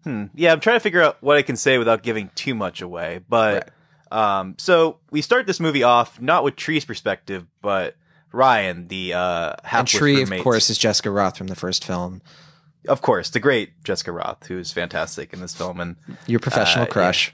Hmm. 0.04 0.26
Yeah, 0.34 0.54
I'm 0.54 0.60
trying 0.62 0.78
to 0.78 0.80
figure 0.80 1.02
out 1.02 1.18
what 1.22 1.38
I 1.38 1.42
can 1.42 1.58
say 1.58 1.78
without 1.78 2.04
giving 2.04 2.30
too 2.36 2.56
much 2.56 2.82
away. 2.82 3.20
But 3.28 3.70
um, 4.12 4.56
so 4.58 5.00
we 5.12 5.22
start 5.22 5.46
this 5.46 5.60
movie 5.60 5.84
off 5.84 6.22
not 6.22 6.44
with 6.44 6.56
Tree's 6.56 6.86
perspective, 6.86 7.46
but 7.62 7.96
Ryan, 8.32 8.88
the 8.88 9.14
uh, 9.14 9.56
And 9.72 9.88
Tree, 9.88 10.22
of 10.22 10.30
course, 10.42 10.70
is 10.70 10.78
Jessica 10.78 11.10
Rothe 11.10 11.36
from 11.38 11.48
the 11.48 11.56
first 11.56 11.84
film. 11.84 12.22
of 12.88 13.02
course, 13.02 13.30
the 13.30 13.40
great 13.42 13.84
Jessica 13.84 14.12
Rothe, 14.12 14.46
who's 14.48 14.72
fantastic 14.72 15.34
in 15.34 15.42
this 15.42 15.54
film, 15.54 15.80
and 15.82 15.98
Your 16.28 16.40
professional 16.40 16.84
Uh, 16.84 16.88
yeah. 16.88 16.92
crush. 16.94 17.34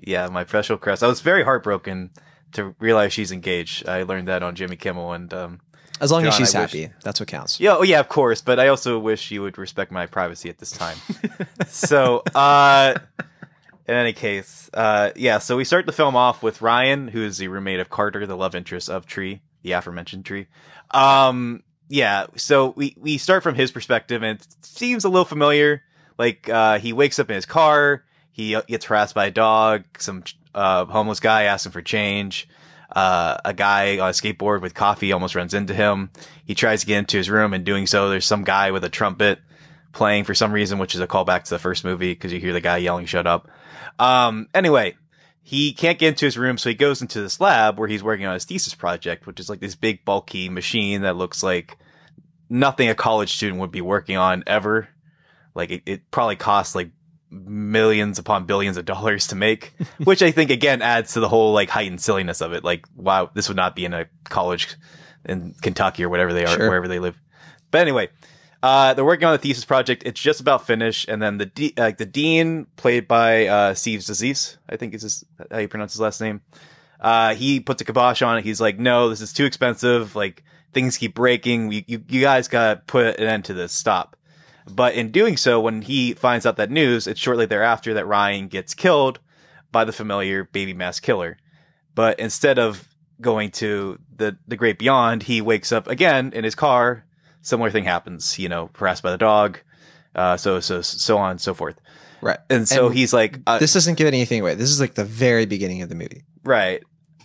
yeah, 0.00 0.28
my 0.28 0.44
professional 0.44 0.78
crush. 0.78 1.02
I 1.02 1.08
was 1.08 1.20
very 1.20 1.44
heartbroken 1.44 2.10
to 2.52 2.74
realize 2.80 3.12
she's 3.12 3.32
engaged. 3.32 3.86
I 3.86 4.04
learned 4.04 4.28
that 4.28 4.42
on 4.42 4.54
Jimmy 4.54 4.76
Kimmel, 4.76 5.12
and 5.12 5.32
um, 5.34 5.60
As 6.00 6.10
long 6.12 6.26
as 6.26 6.34
she's 6.34 6.54
I 6.54 6.62
wish- 6.62 6.72
happy, 6.72 6.92
that's 7.02 7.20
what 7.20 7.28
counts. 7.28 7.58
Yeah, 7.60 7.76
oh 7.76 7.82
yeah, 7.82 8.00
of 8.00 8.08
course. 8.08 8.40
But 8.40 8.58
I 8.60 8.68
also 8.68 8.98
wish 8.98 9.30
you 9.30 9.42
would 9.42 9.58
respect 9.58 9.90
my 9.90 10.06
privacy 10.06 10.48
at 10.48 10.58
this 10.58 10.70
time. 10.70 10.96
so, 11.68 12.22
uh, 12.34 12.94
in 13.86 13.94
any 13.94 14.12
case, 14.12 14.70
uh, 14.74 15.10
yeah. 15.16 15.38
So 15.38 15.56
we 15.56 15.64
start 15.64 15.86
the 15.86 15.92
film 15.92 16.14
off 16.16 16.42
with 16.42 16.62
Ryan, 16.62 17.08
who 17.08 17.22
is 17.24 17.38
the 17.38 17.48
roommate 17.48 17.80
of 17.80 17.90
Carter, 17.90 18.26
the 18.26 18.36
love 18.36 18.54
interest 18.54 18.88
of 18.88 19.06
Tree, 19.06 19.40
the 19.62 19.72
aforementioned 19.72 20.24
Tree. 20.24 20.46
Um, 20.90 21.62
yeah. 21.88 22.26
So 22.36 22.70
we 22.76 22.94
we 22.98 23.18
start 23.18 23.42
from 23.42 23.54
his 23.54 23.70
perspective, 23.70 24.22
and 24.22 24.38
it 24.40 24.46
seems 24.62 25.04
a 25.04 25.08
little 25.08 25.24
familiar. 25.24 25.82
Like 26.18 26.48
uh, 26.48 26.78
he 26.78 26.92
wakes 26.92 27.18
up 27.18 27.30
in 27.30 27.36
his 27.36 27.46
car, 27.46 28.04
he 28.30 28.54
uh, 28.54 28.62
gets 28.62 28.84
harassed 28.86 29.14
by 29.14 29.26
a 29.26 29.30
dog. 29.30 29.84
Some 29.98 30.24
uh, 30.54 30.84
homeless 30.84 31.20
guy 31.20 31.44
asks 31.44 31.66
him 31.66 31.72
for 31.72 31.82
change. 31.82 32.48
Uh, 32.90 33.36
a 33.44 33.52
guy 33.52 33.98
on 33.98 34.08
a 34.08 34.12
skateboard 34.12 34.62
with 34.62 34.74
coffee 34.74 35.12
almost 35.12 35.34
runs 35.34 35.52
into 35.54 35.74
him. 35.74 36.10
He 36.44 36.54
tries 36.54 36.80
to 36.80 36.86
get 36.86 36.98
into 36.98 37.16
his 37.16 37.28
room, 37.28 37.52
and 37.52 37.64
doing 37.64 37.86
so, 37.86 38.08
there's 38.08 38.26
some 38.26 38.44
guy 38.44 38.70
with 38.70 38.84
a 38.84 38.88
trumpet 38.88 39.40
playing 39.92 40.24
for 40.24 40.34
some 40.34 40.52
reason, 40.52 40.78
which 40.78 40.94
is 40.94 41.00
a 41.00 41.06
callback 41.06 41.44
to 41.44 41.50
the 41.50 41.58
first 41.58 41.84
movie 41.84 42.12
because 42.12 42.32
you 42.32 42.40
hear 42.40 42.52
the 42.52 42.60
guy 42.60 42.78
yelling, 42.78 43.06
"Shut 43.06 43.26
up." 43.26 43.48
Um, 43.98 44.48
anyway, 44.54 44.96
he 45.42 45.72
can't 45.72 45.98
get 45.98 46.08
into 46.08 46.24
his 46.24 46.38
room, 46.38 46.58
so 46.58 46.68
he 46.68 46.74
goes 46.74 47.02
into 47.02 47.20
this 47.20 47.40
lab 47.40 47.78
where 47.78 47.88
he's 47.88 48.02
working 48.02 48.26
on 48.26 48.34
his 48.34 48.44
thesis 48.44 48.74
project, 48.74 49.26
which 49.26 49.40
is 49.40 49.48
like 49.48 49.60
this 49.60 49.74
big 49.74 50.04
bulky 50.04 50.48
machine 50.48 51.02
that 51.02 51.16
looks 51.16 51.42
like 51.42 51.76
nothing 52.48 52.88
a 52.88 52.94
college 52.94 53.34
student 53.34 53.60
would 53.60 53.70
be 53.70 53.80
working 53.80 54.16
on 54.16 54.44
ever. 54.46 54.88
Like 55.54 55.70
it, 55.70 55.82
it 55.86 56.10
probably 56.10 56.36
costs 56.36 56.74
like 56.74 56.90
millions 57.30 58.18
upon 58.18 58.46
billions 58.46 58.76
of 58.76 58.84
dollars 58.84 59.26
to 59.28 59.36
make, 59.36 59.72
which 60.04 60.22
I 60.22 60.30
think 60.30 60.50
again 60.50 60.82
adds 60.82 61.12
to 61.14 61.20
the 61.20 61.28
whole 61.28 61.52
like 61.52 61.68
heightened 61.70 62.00
silliness 62.00 62.40
of 62.40 62.52
it. 62.52 62.64
Like, 62.64 62.86
wow, 62.96 63.30
this 63.34 63.48
would 63.48 63.56
not 63.56 63.76
be 63.76 63.84
in 63.84 63.94
a 63.94 64.06
college 64.24 64.76
in 65.24 65.54
Kentucky 65.60 66.04
or 66.04 66.08
whatever 66.08 66.32
they 66.32 66.44
are, 66.44 66.56
Sure. 66.56 66.68
wherever 66.68 66.88
they 66.88 66.98
live. 66.98 67.20
But 67.70 67.82
anyway, 67.82 68.08
uh, 68.62 68.94
they're 68.94 69.04
working 69.04 69.26
on 69.26 69.32
the 69.32 69.38
thesis 69.38 69.64
project. 69.64 70.02
It's 70.06 70.20
just 70.20 70.40
about 70.40 70.66
finished, 70.66 71.08
and 71.08 71.20
then 71.20 71.38
the 71.38 71.46
de- 71.46 71.74
like 71.76 71.98
the 71.98 72.06
dean, 72.06 72.66
played 72.76 73.06
by 73.06 73.46
uh, 73.46 73.74
Steve 73.74 74.00
Aziz, 74.08 74.56
I 74.68 74.76
think 74.76 74.94
is 74.94 75.02
his, 75.02 75.24
how 75.50 75.58
you 75.58 75.68
pronounce 75.68 75.92
his 75.92 76.00
last 76.00 76.20
name. 76.20 76.40
Uh, 77.00 77.34
he 77.34 77.60
puts 77.60 77.80
a 77.82 77.84
kibosh 77.84 78.22
on 78.22 78.38
it. 78.38 78.44
He's 78.44 78.60
like, 78.60 78.78
"No, 78.78 79.08
this 79.10 79.20
is 79.20 79.32
too 79.32 79.44
expensive. 79.44 80.16
Like 80.16 80.42
things 80.72 80.96
keep 80.96 81.14
breaking. 81.14 81.68
We, 81.68 81.84
you, 81.86 82.02
you 82.08 82.20
guys 82.20 82.48
gotta 82.48 82.80
put 82.86 83.20
an 83.20 83.28
end 83.28 83.44
to 83.46 83.54
this. 83.54 83.72
Stop." 83.72 84.16
But 84.68 84.94
in 84.94 85.10
doing 85.10 85.36
so, 85.36 85.60
when 85.60 85.82
he 85.82 86.14
finds 86.14 86.46
out 86.46 86.56
that 86.56 86.70
news, 86.70 87.06
it's 87.06 87.20
shortly 87.20 87.46
thereafter 87.46 87.94
that 87.94 88.06
Ryan 88.06 88.48
gets 88.48 88.74
killed 88.74 89.20
by 89.72 89.84
the 89.84 89.92
familiar 89.92 90.44
baby 90.44 90.74
mask 90.74 91.02
killer. 91.02 91.36
But 91.94 92.18
instead 92.20 92.58
of 92.58 92.88
going 93.20 93.50
to 93.52 93.98
the 94.14 94.36
the 94.46 94.56
great 94.56 94.78
beyond, 94.78 95.24
he 95.24 95.40
wakes 95.40 95.72
up 95.72 95.88
again 95.88 96.32
in 96.32 96.44
his 96.44 96.54
car. 96.54 97.04
Similar 97.42 97.70
thing 97.70 97.84
happens, 97.84 98.38
you 98.38 98.48
know, 98.48 98.70
harassed 98.74 99.02
by 99.02 99.10
the 99.10 99.18
dog, 99.18 99.58
uh, 100.14 100.36
so 100.36 100.60
so 100.60 100.82
so 100.82 101.18
on 101.18 101.32
and 101.32 101.40
so 101.40 101.54
forth. 101.54 101.76
Right. 102.20 102.38
And 102.50 102.68
so 102.68 102.86
And 102.86 102.96
he's 102.96 103.12
like, 103.12 103.38
uh, 103.46 103.58
This 103.58 103.72
doesn't 103.72 103.94
give 103.96 104.08
anything 104.08 104.40
away. 104.40 104.54
This 104.56 104.70
is 104.70 104.80
like 104.80 104.94
the 104.94 105.04
very 105.04 105.46
beginning 105.46 105.82
of 105.82 105.88
the 105.88 105.94
movie. 105.94 106.24
right, 106.44 106.82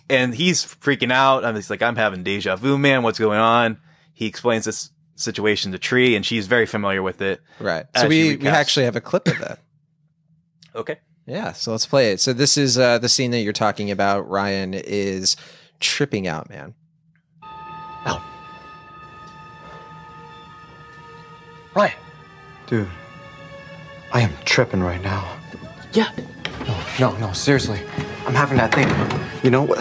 and 0.08 0.34
he's 0.34 0.64
freaking 0.64 1.12
out. 1.12 1.44
I'm 1.44 1.56
just 1.56 1.70
like, 1.70 1.82
I'm 1.82 1.96
having 1.96 2.22
deja 2.22 2.56
vu, 2.56 2.78
man. 2.78 3.02
What's 3.02 3.18
going 3.18 3.40
on? 3.40 3.78
He 4.12 4.26
explains 4.26 4.64
this 4.66 4.90
situation 5.16 5.72
to 5.72 5.78
Tree, 5.78 6.16
and 6.16 6.24
she's 6.24 6.46
very 6.46 6.66
familiar 6.66 7.02
with 7.02 7.20
it. 7.22 7.40
Right. 7.60 7.86
So 7.96 8.08
we, 8.08 8.36
we 8.36 8.48
actually 8.48 8.84
have 8.84 8.96
a 8.96 9.00
clip 9.00 9.28
of 9.28 9.38
that. 9.38 9.58
Okay. 10.76 10.96
Yeah, 11.24 11.52
so 11.52 11.70
let's 11.70 11.86
play 11.86 12.10
it. 12.10 12.18
So 12.18 12.32
this 12.32 12.56
is 12.56 12.76
uh, 12.76 12.98
the 12.98 13.08
scene 13.08 13.30
that 13.30 13.38
you're 13.42 13.52
talking 13.52 13.92
about. 13.92 14.28
Ryan 14.28 14.74
is 14.74 15.36
tripping 15.78 16.26
out, 16.26 16.50
man. 16.50 16.74
Oh, 18.04 18.20
Ryan. 21.76 21.94
Dude, 22.66 22.88
I 24.12 24.20
am 24.20 24.32
tripping 24.44 24.82
right 24.82 25.00
now. 25.00 25.38
Yeah. 25.92 26.10
No, 26.66 27.12
no, 27.12 27.16
no, 27.18 27.32
seriously. 27.32 27.80
I'm 28.26 28.34
having 28.34 28.56
that 28.58 28.74
thing. 28.74 28.88
You 29.44 29.50
know, 29.50 29.62
what? 29.62 29.80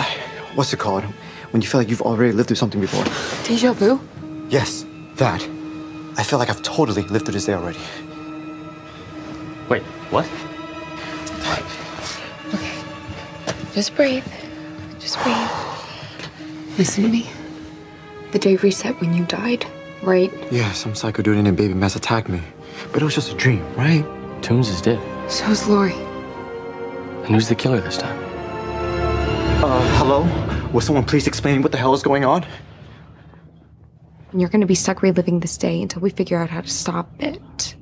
what's 0.55 0.71
it 0.73 0.79
called? 0.79 1.03
When 1.51 1.61
you 1.61 1.67
feel 1.67 1.79
like 1.81 1.89
you've 1.89 2.01
already 2.01 2.33
lived 2.33 2.47
through 2.49 2.57
something 2.57 2.81
before. 2.81 3.03
Deja 3.45 3.73
vu? 3.73 3.99
Yes, 4.49 4.85
that. 5.23 5.41
I 6.17 6.23
feel 6.23 6.37
like 6.37 6.49
I've 6.49 6.61
totally 6.61 7.03
lived 7.03 7.25
through 7.25 7.33
this 7.33 7.45
day 7.45 7.53
already. 7.53 7.79
Wait, 9.69 9.81
what? 10.11 10.27
Just 13.73 13.95
breathe. 13.95 14.25
Just 14.99 15.17
breathe. 15.23 15.49
Listen 16.77 17.05
to 17.05 17.09
me. 17.09 17.27
The 18.31 18.37
day 18.37 18.55
reset 18.57 18.99
when 19.01 19.13
you 19.13 19.25
died, 19.25 19.65
right? 20.03 20.31
Yeah, 20.51 20.71
some 20.73 20.93
psycho 20.93 21.23
dude 21.23 21.37
in 21.37 21.47
a 21.47 21.51
baby 21.51 21.73
mess 21.73 21.95
attacked 21.95 22.29
me. 22.29 22.41
But 22.91 23.01
it 23.01 23.05
was 23.05 23.15
just 23.15 23.31
a 23.31 23.35
dream, 23.35 23.65
right? 23.75 24.05
Tombs 24.43 24.69
is 24.69 24.81
dead. 24.81 24.99
So's 25.31 25.67
Lori. 25.67 25.93
And 27.23 27.33
who's 27.33 27.47
the 27.47 27.55
killer 27.55 27.79
this 27.79 27.97
time? 27.97 28.19
Uh, 29.63 29.97
hello? 29.97 30.21
Will 30.71 30.81
someone 30.81 31.05
please 31.05 31.25
explain 31.25 31.63
what 31.63 31.71
the 31.71 31.77
hell 31.77 31.93
is 31.93 32.03
going 32.03 32.25
on? 32.25 32.45
And 34.33 34.41
you're 34.41 34.49
gonna 34.49 34.65
be 34.65 34.75
stuck 34.75 35.03
reliving 35.03 35.39
this 35.39 35.57
day 35.57 35.79
until 35.81 36.01
we 36.01 36.09
figure 36.09 36.39
out 36.39 36.49
how 36.49 36.61
to 36.61 36.67
stop 36.67 37.07
it. 37.19 37.75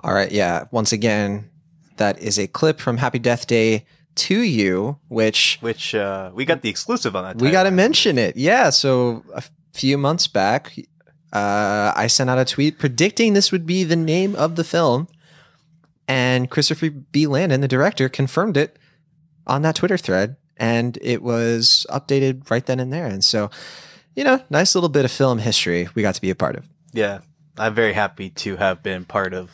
All 0.00 0.12
right, 0.12 0.30
yeah. 0.30 0.64
Once 0.70 0.92
again, 0.92 1.48
that 1.96 2.20
is 2.20 2.38
a 2.38 2.46
clip 2.46 2.78
from 2.78 2.98
Happy 2.98 3.18
Death 3.18 3.46
Day 3.46 3.86
to 4.16 4.40
you, 4.42 4.98
which 5.08 5.56
Which 5.62 5.94
uh, 5.94 6.30
we 6.34 6.44
got 6.44 6.60
the 6.60 6.68
exclusive 6.68 7.16
on 7.16 7.24
that. 7.24 7.42
we 7.42 7.50
got 7.50 7.62
to 7.62 7.70
mention 7.70 8.18
it. 8.18 8.36
Yeah, 8.36 8.68
so 8.68 9.24
a 9.34 9.42
few 9.72 9.96
months 9.96 10.26
back, 10.26 10.74
uh, 11.32 11.92
I 11.96 12.06
sent 12.08 12.28
out 12.28 12.38
a 12.38 12.44
tweet 12.44 12.78
predicting 12.78 13.32
this 13.32 13.50
would 13.50 13.64
be 13.64 13.84
the 13.84 13.96
name 13.96 14.36
of 14.36 14.56
the 14.56 14.64
film, 14.64 15.08
and 16.06 16.50
Christopher 16.50 16.90
B. 16.90 17.26
Landon, 17.26 17.62
the 17.62 17.68
director, 17.68 18.10
confirmed 18.10 18.58
it 18.58 18.78
on 19.46 19.62
that 19.62 19.76
Twitter 19.76 19.96
thread, 19.96 20.36
and 20.58 20.98
it 21.00 21.22
was 21.22 21.86
updated 21.88 22.50
right 22.50 22.66
then 22.66 22.78
and 22.78 22.92
there. 22.92 23.06
And 23.06 23.24
so, 23.24 23.50
you 24.14 24.24
know, 24.24 24.40
nice 24.50 24.74
little 24.74 24.88
bit 24.90 25.04
of 25.04 25.10
film 25.10 25.38
history 25.38 25.88
we 25.94 26.02
got 26.02 26.14
to 26.14 26.20
be 26.20 26.30
a 26.30 26.34
part 26.34 26.56
of. 26.56 26.68
Yeah. 26.92 27.20
I'm 27.58 27.74
very 27.74 27.92
happy 27.92 28.30
to 28.30 28.56
have 28.56 28.82
been 28.82 29.04
part 29.04 29.34
of 29.34 29.50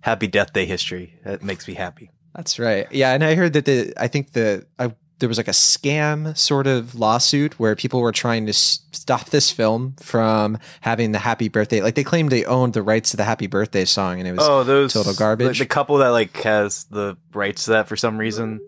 Happy 0.00 0.26
Death 0.26 0.52
Day 0.52 0.64
history. 0.64 1.18
That 1.24 1.42
makes 1.42 1.68
me 1.68 1.74
happy. 1.74 2.10
That's 2.34 2.58
right. 2.58 2.86
Yeah, 2.90 3.12
and 3.12 3.22
I 3.22 3.34
heard 3.34 3.52
that 3.52 3.64
the 3.66 3.92
I 3.98 4.08
think 4.08 4.32
the 4.32 4.66
I, 4.78 4.92
there 5.18 5.28
was 5.28 5.36
like 5.38 5.46
a 5.48 5.52
scam 5.52 6.36
sort 6.36 6.66
of 6.66 6.94
lawsuit 6.94 7.58
where 7.60 7.76
people 7.76 8.00
were 8.00 8.12
trying 8.12 8.46
to 8.46 8.50
s- 8.50 8.80
stop 8.92 9.26
this 9.30 9.50
film 9.50 9.94
from 10.00 10.58
having 10.80 11.12
the 11.12 11.18
Happy 11.18 11.48
Birthday. 11.48 11.80
Like 11.82 11.94
they 11.94 12.02
claimed 12.02 12.30
they 12.30 12.44
owned 12.44 12.72
the 12.72 12.82
rights 12.82 13.10
to 13.12 13.16
the 13.16 13.24
Happy 13.24 13.46
Birthday 13.46 13.84
song, 13.84 14.18
and 14.18 14.26
it 14.26 14.32
was 14.32 14.40
oh, 14.48 14.64
those 14.64 14.92
total 14.94 15.14
garbage. 15.14 15.58
The, 15.58 15.64
the 15.64 15.68
couple 15.68 15.98
that 15.98 16.08
like 16.08 16.34
has 16.38 16.84
the 16.84 17.16
rights 17.32 17.66
to 17.66 17.72
that 17.72 17.88
for 17.88 17.96
some 17.96 18.16
reason. 18.18 18.60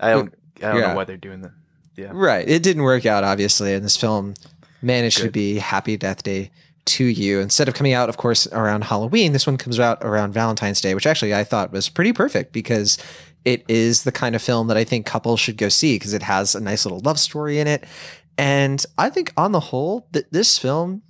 I 0.00 0.10
don't. 0.12 0.34
I 0.56 0.60
don't 0.72 0.76
Yeah. 0.80 0.88
know 0.88 0.94
why 0.96 1.04
they're 1.04 1.16
doing 1.16 1.42
that. 1.42 1.52
Yeah. 1.96 2.10
Right. 2.12 2.48
It 2.48 2.62
didn't 2.62 2.82
work 2.82 3.04
out, 3.06 3.24
obviously, 3.24 3.74
and 3.74 3.84
this 3.84 3.96
film 3.96 4.34
managed 4.82 5.18
to 5.18 5.24
Good. 5.24 5.32
be 5.32 5.58
Happy 5.58 5.96
Death 5.96 6.22
Day 6.22 6.50
to 6.84 7.04
you. 7.04 7.40
Instead 7.40 7.68
of 7.68 7.74
coming 7.74 7.92
out, 7.92 8.08
of 8.08 8.16
course, 8.16 8.46
around 8.48 8.84
Halloween, 8.84 9.32
this 9.32 9.46
one 9.46 9.56
comes 9.56 9.78
out 9.78 9.98
around 10.02 10.32
Valentine's 10.32 10.80
Day, 10.80 10.94
which 10.94 11.06
actually 11.06 11.34
I 11.34 11.44
thought 11.44 11.72
was 11.72 11.88
pretty 11.88 12.12
perfect 12.12 12.52
because 12.52 12.98
it 13.44 13.64
is 13.68 14.04
the 14.04 14.12
kind 14.12 14.34
of 14.34 14.42
film 14.42 14.68
that 14.68 14.76
I 14.76 14.84
think 14.84 15.06
couples 15.06 15.40
should 15.40 15.56
go 15.56 15.68
see 15.68 15.96
because 15.96 16.12
it 16.12 16.22
has 16.22 16.54
a 16.54 16.60
nice 16.60 16.84
little 16.84 17.00
love 17.00 17.18
story 17.18 17.58
in 17.58 17.66
it. 17.66 17.84
And 18.38 18.84
I 18.98 19.10
think 19.10 19.32
on 19.36 19.52
the 19.52 19.60
whole, 19.60 20.06
that 20.12 20.32
this 20.32 20.58
film, 20.58 21.02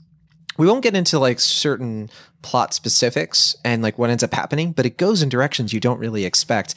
we 0.59 0.67
won't 0.67 0.83
get 0.83 0.97
into 0.97 1.19
like 1.19 1.41
certain 1.41 2.11
plot 2.43 2.75
specifics 2.75 3.57
and 3.65 3.83
like 3.83 3.99
what 3.99 4.11
ends 4.11 4.23
up 4.23 4.35
happening, 4.35 4.73
but 4.73 4.85
it 4.85 4.99
goes 4.99 5.23
in 5.23 5.29
directions 5.29 5.73
you 5.73 5.81
don't 5.81 5.99
really 5.99 6.25
expect 6.25 6.75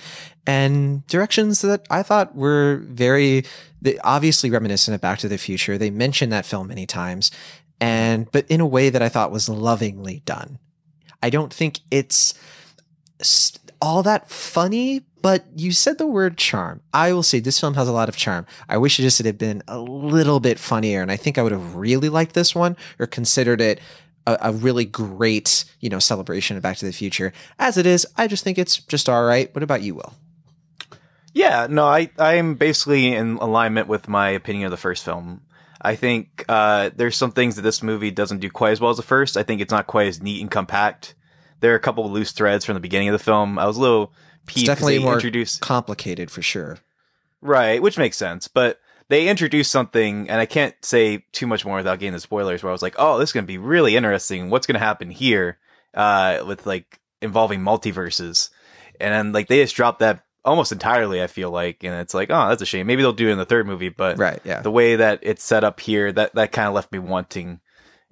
and 0.47 1.05
directions 1.07 1.61
that 1.61 1.85
I 1.89 2.03
thought 2.03 2.35
were 2.35 2.83
very 2.85 3.45
obviously 4.03 4.49
reminiscent 4.49 4.93
of 4.95 5.01
Back 5.01 5.19
to 5.19 5.27
the 5.27 5.37
Future. 5.37 5.77
They 5.77 5.89
mention 5.89 6.29
that 6.29 6.45
film 6.45 6.67
many 6.67 6.85
times 6.85 7.31
and 7.81 8.31
but 8.31 8.45
in 8.49 8.61
a 8.61 8.67
way 8.67 8.89
that 8.89 9.01
I 9.01 9.09
thought 9.09 9.31
was 9.31 9.49
lovingly 9.49 10.21
done. 10.25 10.59
I 11.21 11.29
don't 11.29 11.53
think 11.53 11.79
it's 11.91 12.33
all 13.81 14.03
that 14.03 14.29
funny, 14.29 15.01
but 15.21 15.45
you 15.55 15.71
said 15.71 15.97
the 15.97 16.07
word 16.07 16.37
charm. 16.37 16.81
I 16.93 17.13
will 17.13 17.23
say 17.23 17.39
this 17.39 17.59
film 17.59 17.73
has 17.73 17.87
a 17.87 17.91
lot 17.91 18.09
of 18.09 18.15
charm. 18.15 18.45
I 18.69 18.77
wish 18.77 18.99
it 18.99 19.03
just 19.03 19.21
had 19.21 19.37
been 19.37 19.63
a 19.67 19.79
little 19.79 20.39
bit 20.39 20.59
funnier, 20.59 21.01
and 21.01 21.11
I 21.11 21.17
think 21.17 21.37
I 21.37 21.43
would 21.43 21.51
have 21.51 21.75
really 21.75 22.09
liked 22.09 22.33
this 22.33 22.55
one 22.55 22.77
or 22.99 23.07
considered 23.07 23.61
it 23.61 23.79
a, 24.27 24.37
a 24.41 24.51
really 24.51 24.85
great, 24.85 25.65
you 25.79 25.89
know, 25.89 25.99
celebration 25.99 26.57
of 26.57 26.63
Back 26.63 26.77
to 26.77 26.85
the 26.85 26.93
Future. 26.93 27.33
As 27.59 27.77
it 27.77 27.85
is, 27.85 28.05
I 28.17 28.27
just 28.27 28.43
think 28.43 28.57
it's 28.57 28.77
just 28.77 29.09
all 29.09 29.23
right. 29.25 29.53
What 29.53 29.63
about 29.63 29.81
you, 29.81 29.95
Will? 29.95 30.13
Yeah, 31.33 31.67
no, 31.69 31.85
I 31.85 32.09
I'm 32.17 32.55
basically 32.55 33.13
in 33.13 33.37
alignment 33.37 33.87
with 33.87 34.07
my 34.07 34.29
opinion 34.29 34.65
of 34.65 34.71
the 34.71 34.77
first 34.77 35.03
film. 35.03 35.41
I 35.81 35.95
think 35.95 36.45
uh, 36.47 36.91
there's 36.95 37.17
some 37.17 37.31
things 37.31 37.57
that 37.57 37.61
this 37.61 37.83
movie 37.83 38.09
doesn't 38.09 38.39
do 38.39 38.49
quite 38.49 38.71
as 38.71 38.81
well 38.81 38.89
as 38.91 38.97
the 38.97 39.03
first. 39.03 39.37
I 39.37 39.43
think 39.43 39.61
it's 39.61 39.71
not 39.71 39.85
quite 39.85 40.07
as 40.07 40.21
neat 40.21 40.41
and 40.41 40.49
compact. 40.49 41.13
There 41.59 41.73
are 41.73 41.75
a 41.75 41.79
couple 41.79 42.05
of 42.05 42.11
loose 42.11 42.31
threads 42.31 42.65
from 42.65 42.73
the 42.73 42.79
beginning 42.79 43.09
of 43.09 43.13
the 43.13 43.19
film. 43.23 43.59
I 43.59 43.65
was 43.67 43.77
a 43.77 43.81
little 43.81 44.13
It's 44.47 44.63
definitely 44.63 44.99
more 44.99 45.13
introduced 45.13 45.61
complicated 45.61 46.31
for 46.31 46.41
sure. 46.41 46.79
right, 47.41 47.81
which 47.81 47.97
makes 47.97 48.17
sense. 48.17 48.47
But 48.47 48.79
they 49.09 49.27
introduced 49.27 49.71
something, 49.71 50.29
and 50.29 50.39
I 50.41 50.45
can't 50.45 50.75
say 50.83 51.25
too 51.31 51.47
much 51.47 51.65
more 51.65 51.77
without 51.77 51.99
getting 51.99 52.13
the 52.13 52.19
spoilers. 52.19 52.63
Where 52.63 52.71
I 52.71 52.73
was 52.73 52.81
like, 52.81 52.95
"Oh, 52.97 53.17
this 53.19 53.29
is 53.29 53.33
gonna 53.33 53.45
be 53.45 53.57
really 53.57 53.95
interesting. 53.95 54.49
What's 54.49 54.67
gonna 54.67 54.79
happen 54.79 55.09
here?" 55.09 55.59
Uh, 55.93 56.43
with 56.45 56.65
like 56.65 56.99
involving 57.21 57.61
multiverses, 57.61 58.49
and 58.99 59.13
then 59.13 59.31
like 59.31 59.47
they 59.47 59.61
just 59.61 59.75
dropped 59.75 59.99
that 59.99 60.23
almost 60.43 60.71
entirely. 60.71 61.21
I 61.21 61.27
feel 61.27 61.49
like, 61.51 61.83
and 61.83 61.93
it's 61.95 62.13
like, 62.13 62.29
oh, 62.29 62.49
that's 62.49 62.61
a 62.61 62.65
shame. 62.65 62.87
Maybe 62.87 63.01
they'll 63.01 63.13
do 63.13 63.29
it 63.29 63.31
in 63.31 63.37
the 63.37 63.45
third 63.45 63.65
movie, 63.65 63.89
but 63.89 64.17
Right, 64.17 64.39
yeah. 64.43 64.61
the 64.61 64.71
way 64.71 64.95
that 64.97 65.19
it's 65.23 65.43
set 65.43 65.63
up 65.63 65.79
here, 65.79 66.11
that 66.11 66.35
that 66.35 66.51
kind 66.51 66.67
of 66.67 66.73
left 66.73 66.91
me 66.91 66.99
wanting 66.99 67.59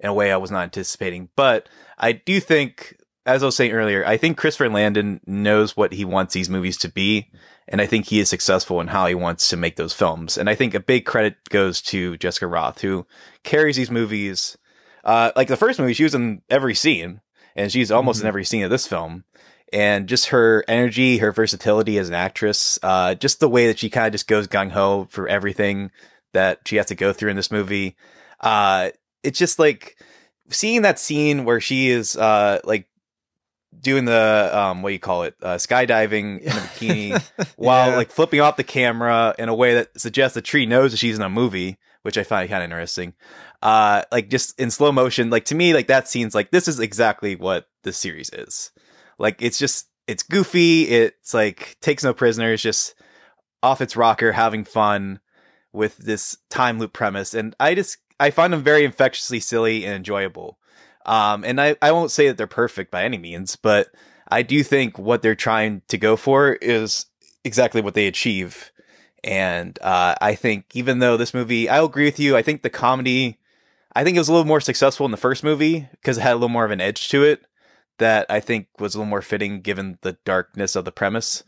in 0.00 0.08
a 0.08 0.14
way 0.14 0.32
I 0.32 0.36
was 0.36 0.50
not 0.50 0.64
anticipating. 0.64 1.28
But 1.36 1.68
I 1.98 2.12
do 2.12 2.40
think, 2.40 2.96
as 3.26 3.42
I 3.42 3.46
was 3.46 3.56
saying 3.56 3.72
earlier, 3.72 4.04
I 4.04 4.16
think 4.16 4.36
Christopher 4.36 4.68
Landon 4.68 5.20
knows 5.26 5.76
what 5.76 5.92
he 5.92 6.04
wants 6.04 6.34
these 6.34 6.50
movies 6.50 6.76
to 6.78 6.88
be, 6.88 7.30
and 7.68 7.80
I 7.80 7.86
think 7.86 8.06
he 8.06 8.20
is 8.20 8.28
successful 8.28 8.80
in 8.80 8.88
how 8.88 9.06
he 9.06 9.14
wants 9.14 9.48
to 9.48 9.56
make 9.56 9.76
those 9.76 9.94
films. 9.94 10.36
And 10.36 10.50
I 10.50 10.54
think 10.54 10.74
a 10.74 10.80
big 10.80 11.06
credit 11.06 11.36
goes 11.48 11.80
to 11.82 12.16
Jessica 12.18 12.46
Rothe, 12.46 12.80
who 12.80 13.06
carries 13.42 13.76
these 13.76 13.90
movies. 13.90 14.58
Uh, 15.02 15.32
like 15.36 15.48
the 15.48 15.56
first 15.56 15.78
movie, 15.78 15.94
she 15.94 16.04
was 16.04 16.14
in 16.14 16.42
every 16.50 16.74
scene, 16.74 17.20
and 17.56 17.72
she's 17.72 17.90
almost 17.90 18.20
in 18.20 18.26
every 18.26 18.44
scene 18.44 18.64
of 18.64 18.70
this 18.70 18.86
film. 18.86 19.24
And 19.72 20.06
just 20.06 20.26
her 20.26 20.64
energy, 20.68 21.18
her 21.18 21.32
versatility 21.32 21.98
as 21.98 22.08
an 22.08 22.14
actress, 22.14 22.78
uh, 22.82 23.14
just 23.14 23.40
the 23.40 23.48
way 23.48 23.66
that 23.66 23.78
she 23.78 23.90
kind 23.90 24.06
of 24.06 24.12
just 24.12 24.28
goes 24.28 24.46
gung 24.46 24.70
ho 24.70 25.08
for 25.10 25.26
everything 25.26 25.90
that 26.32 26.60
she 26.66 26.76
has 26.76 26.86
to 26.86 26.94
go 26.94 27.12
through 27.12 27.30
in 27.30 27.36
this 27.36 27.50
movie. 27.50 27.96
Uh, 28.40 28.90
it's 29.22 29.38
just 29.38 29.58
like 29.58 29.96
seeing 30.50 30.82
that 30.82 30.98
scene 30.98 31.44
where 31.44 31.60
she 31.60 31.88
is, 31.88 32.16
uh, 32.16 32.60
like 32.64 32.86
doing 33.84 34.04
the, 34.06 34.50
um, 34.52 34.82
what 34.82 34.88
do 34.90 34.92
you 34.94 34.98
call 34.98 35.22
it? 35.22 35.36
Uh, 35.40 35.54
skydiving 35.54 36.40
in 36.40 36.48
a 36.48 36.54
bikini 36.54 37.22
while 37.56 37.90
Yeah. 37.90 37.96
like 37.96 38.10
flipping 38.10 38.40
off 38.40 38.56
the 38.56 38.64
camera 38.64 39.34
in 39.38 39.48
a 39.48 39.54
way 39.54 39.74
that 39.74 39.98
suggests 40.00 40.34
the 40.34 40.42
tree 40.42 40.66
knows 40.66 40.90
that 40.90 40.96
she's 40.98 41.16
in 41.16 41.22
a 41.22 41.30
movie, 41.30 41.78
which 42.02 42.18
I 42.18 42.24
find 42.24 42.48
kind 42.50 42.62
of 42.62 42.64
interesting. 42.64 43.14
Uh, 43.62 44.02
like 44.10 44.28
just 44.28 44.58
in 44.58 44.70
slow 44.72 44.90
motion, 44.90 45.30
like 45.30 45.44
to 45.46 45.54
me, 45.54 45.72
like 45.72 45.86
that 45.86 46.08
scene's 46.08 46.34
like, 46.34 46.50
this 46.50 46.66
is 46.66 46.80
exactly 46.80 47.36
what 47.36 47.68
this 47.84 47.96
series 47.96 48.30
is. 48.30 48.72
Like 49.18 49.40
it's 49.40 49.58
just, 49.58 49.86
it's 50.08 50.22
goofy. 50.24 50.82
It's 50.88 51.32
like 51.32 51.76
takes 51.80 52.02
no 52.04 52.12
prisoners, 52.12 52.60
just 52.60 52.94
off 53.62 53.80
its 53.80 53.96
rocker, 53.96 54.32
having 54.32 54.64
fun 54.64 55.20
with 55.72 55.96
this 55.96 56.36
time 56.50 56.78
loop 56.78 56.92
premise. 56.92 57.32
And 57.32 57.54
I 57.58 57.74
just, 57.74 57.98
I 58.20 58.30
find 58.30 58.52
them 58.52 58.62
very 58.62 58.84
infectiously 58.84 59.40
silly 59.40 59.84
and 59.86 59.94
enjoyable. 59.94 60.58
Um, 61.04 61.44
and 61.44 61.60
I, 61.60 61.76
I 61.82 61.92
won't 61.92 62.10
say 62.10 62.28
that 62.28 62.36
they're 62.36 62.46
perfect 62.46 62.90
by 62.90 63.04
any 63.04 63.18
means, 63.18 63.56
but 63.56 63.88
I 64.28 64.42
do 64.42 64.62
think 64.62 64.98
what 64.98 65.22
they're 65.22 65.34
trying 65.34 65.82
to 65.88 65.98
go 65.98 66.16
for 66.16 66.54
is 66.54 67.06
exactly 67.44 67.80
what 67.80 67.94
they 67.94 68.06
achieve. 68.06 68.72
And 69.22 69.78
uh, 69.82 70.14
I 70.20 70.34
think 70.34 70.66
even 70.74 70.98
though 70.98 71.16
this 71.16 71.34
movie, 71.34 71.68
I'll 71.68 71.86
agree 71.86 72.04
with 72.04 72.18
you. 72.18 72.36
I 72.36 72.42
think 72.42 72.62
the 72.62 72.70
comedy, 72.70 73.38
I 73.94 74.04
think 74.04 74.16
it 74.16 74.20
was 74.20 74.28
a 74.28 74.32
little 74.32 74.46
more 74.46 74.60
successful 74.60 75.06
in 75.06 75.12
the 75.12 75.16
first 75.16 75.44
movie 75.44 75.88
because 75.92 76.18
it 76.18 76.22
had 76.22 76.32
a 76.32 76.36
little 76.36 76.48
more 76.48 76.64
of 76.64 76.70
an 76.70 76.80
edge 76.80 77.08
to 77.08 77.22
it 77.22 77.46
that 77.98 78.26
I 78.28 78.40
think 78.40 78.66
was 78.78 78.94
a 78.94 78.98
little 78.98 79.08
more 79.08 79.22
fitting 79.22 79.60
given 79.60 79.98
the 80.02 80.16
darkness 80.24 80.76
of 80.76 80.84
the 80.84 80.92
premise. 80.92 81.44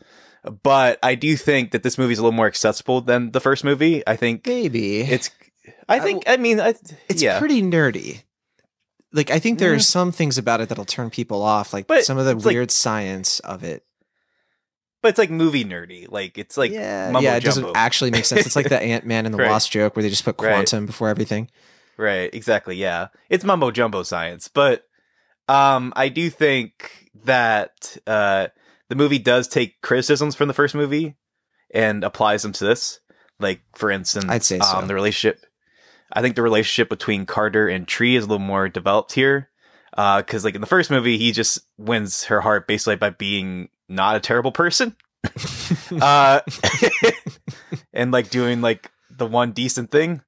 But 0.63 0.97
I 1.03 1.15
do 1.15 1.35
think 1.35 1.71
that 1.71 1.83
this 1.83 1.97
movie 1.97 2.13
is 2.13 2.19
a 2.19 2.23
little 2.23 2.35
more 2.35 2.47
accessible 2.47 3.01
than 3.01 3.31
the 3.31 3.41
first 3.41 3.63
movie. 3.63 4.01
I 4.07 4.15
think 4.15 4.47
Maybe 4.47 5.01
it's. 5.01 5.29
I 5.89 5.99
think. 5.99 6.23
I 6.27 6.37
mean, 6.37 6.59
I, 6.59 6.75
it's 7.09 7.21
yeah. 7.21 7.39
pretty 7.39 7.61
nerdy. 7.61 8.23
Like 9.13 9.31
I 9.31 9.39
think 9.39 9.59
there 9.59 9.73
are 9.73 9.79
some 9.79 10.11
things 10.11 10.37
about 10.37 10.61
it 10.61 10.69
that'll 10.69 10.85
turn 10.85 11.09
people 11.09 11.41
off, 11.41 11.73
like 11.73 11.87
But 11.87 12.03
some 12.05 12.17
of 12.17 12.25
the 12.25 12.31
it's 12.31 12.45
like- 12.45 12.53
weird 12.53 12.71
science 12.71 13.39
of 13.41 13.63
it. 13.63 13.83
but 15.01 15.09
it's 15.09 15.17
like 15.17 15.29
movie 15.29 15.63
nerdy. 15.63 16.05
Like 16.09 16.37
it's 16.37 16.57
like 16.57 16.71
yeah, 16.71 17.05
mumbo 17.11 17.21
yeah, 17.21 17.35
it 17.37 17.41
jumbo. 17.43 17.61
doesn't 17.61 17.77
actually 17.77 18.11
make 18.11 18.25
sense. 18.25 18.45
It's 18.45 18.55
like 18.55 18.69
the 18.69 18.81
Ant 18.81 19.05
Man 19.05 19.25
and 19.25 19.33
the 19.33 19.39
Right. 19.39 19.49
Wasp 19.49 19.71
joke 19.71 19.95
where 19.95 20.03
they 20.03 20.09
just 20.09 20.25
put 20.25 20.39
Right. 20.41 20.51
quantum 20.53 20.85
before 20.85 21.07
everything. 21.09 21.49
Right, 21.97 22.33
exactly. 22.33 22.75
Yeah. 22.75 23.07
It's 23.29 23.43
mumbo 23.45 23.71
jumbo 23.71 24.03
science, 24.03 24.49
but 24.49 24.83
um 25.47 25.93
I 25.95 26.09
do 26.09 26.29
think 26.29 27.09
that 27.23 27.97
uh 28.05 28.47
the 28.89 28.95
movie 28.95 29.19
does 29.19 29.47
take 29.47 29.81
criticisms 29.81 30.35
from 30.35 30.47
the 30.49 30.53
first 30.53 30.75
movie 30.75 31.15
and 31.73 32.03
applies 32.03 32.41
them 32.43 32.51
to 32.53 32.65
this. 32.65 32.99
Like 33.39 33.61
for 33.75 33.89
instance, 33.89 34.25
I'd 34.27 34.43
say 34.43 34.59
so. 34.59 34.77
um 34.77 34.87
the 34.87 34.95
relationship 34.95 35.45
I 36.11 36.21
think 36.21 36.35
the 36.35 36.41
relationship 36.41 36.89
between 36.89 37.25
Carter 37.25 37.67
and 37.67 37.87
Tree 37.87 38.15
is 38.15 38.23
a 38.23 38.27
little 38.27 38.39
more 38.39 38.69
developed 38.69 39.13
here. 39.13 39.49
Uh 39.97 40.21
cuz 40.21 40.43
like 40.43 40.55
in 40.55 40.61
the 40.61 40.67
first 40.67 40.91
movie 40.91 41.17
he 41.17 41.31
just 41.31 41.59
wins 41.77 42.25
her 42.25 42.41
heart 42.41 42.67
basically 42.67 42.95
by 42.95 43.09
being 43.09 43.69
not 43.89 44.15
a 44.15 44.19
terrible 44.19 44.51
person. 44.51 44.95
uh 46.01 46.41
and 47.93 48.11
like 48.11 48.29
doing 48.29 48.61
like 48.61 48.91
the 49.09 49.25
one 49.25 49.51
decent 49.51 49.91
thing 49.91 50.21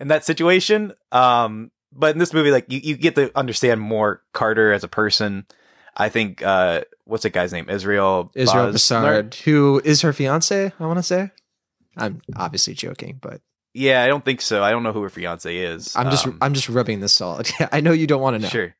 in 0.00 0.08
that 0.08 0.24
situation. 0.24 0.92
Um, 1.12 1.70
but 1.92 2.12
in 2.12 2.18
this 2.18 2.32
movie, 2.32 2.50
like 2.50 2.66
you, 2.68 2.80
you 2.82 2.96
get 2.96 3.14
to 3.16 3.36
understand 3.36 3.80
more 3.80 4.22
Carter 4.32 4.72
as 4.72 4.84
a 4.84 4.88
person. 4.88 5.46
I 5.96 6.08
think 6.08 6.42
uh, 6.42 6.82
what's 7.04 7.22
that 7.22 7.30
guy's 7.30 7.52
name? 7.52 7.70
Israel 7.70 8.30
Israel 8.34 8.72
Bosner? 8.72 8.74
Bassard, 8.74 9.34
who 9.34 9.80
is 9.84 10.02
her 10.02 10.12
fiance, 10.12 10.72
I 10.78 10.86
want 10.86 10.98
to 10.98 11.02
say. 11.02 11.30
I'm 11.96 12.20
obviously 12.36 12.74
joking, 12.74 13.18
but 13.20 13.40
Yeah, 13.76 14.02
I 14.02 14.06
don't 14.08 14.24
think 14.24 14.40
so. 14.40 14.62
I 14.64 14.70
don't 14.70 14.82
know 14.82 14.92
who 14.92 15.02
her 15.02 15.10
fiance 15.10 15.54
is. 15.56 15.94
I'm 15.96 16.10
just 16.10 16.26
Um, 16.26 16.38
I'm 16.40 16.54
just 16.54 16.68
rubbing 16.68 17.00
this 17.00 17.12
salt. 17.12 17.50
I 17.72 17.80
know 17.80 17.92
you 17.92 18.06
don't 18.06 18.20
want 18.22 18.34
to 18.36 18.38
know. 18.42 18.48
Sure. 18.48 18.74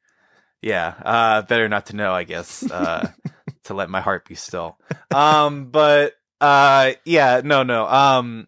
Yeah. 0.62 0.94
Uh, 1.04 1.42
better 1.42 1.68
not 1.68 1.86
to 1.86 1.96
know, 1.96 2.12
I 2.12 2.24
guess. 2.24 2.62
Uh, 2.68 3.10
to 3.64 3.74
let 3.74 3.90
my 3.90 4.00
heart 4.00 4.26
be 4.28 4.34
still. 4.34 4.78
Um, 5.14 5.66
but 5.70 6.14
uh, 6.40 6.92
yeah, 7.04 7.42
no, 7.44 7.62
no. 7.62 7.86
Um, 7.86 8.46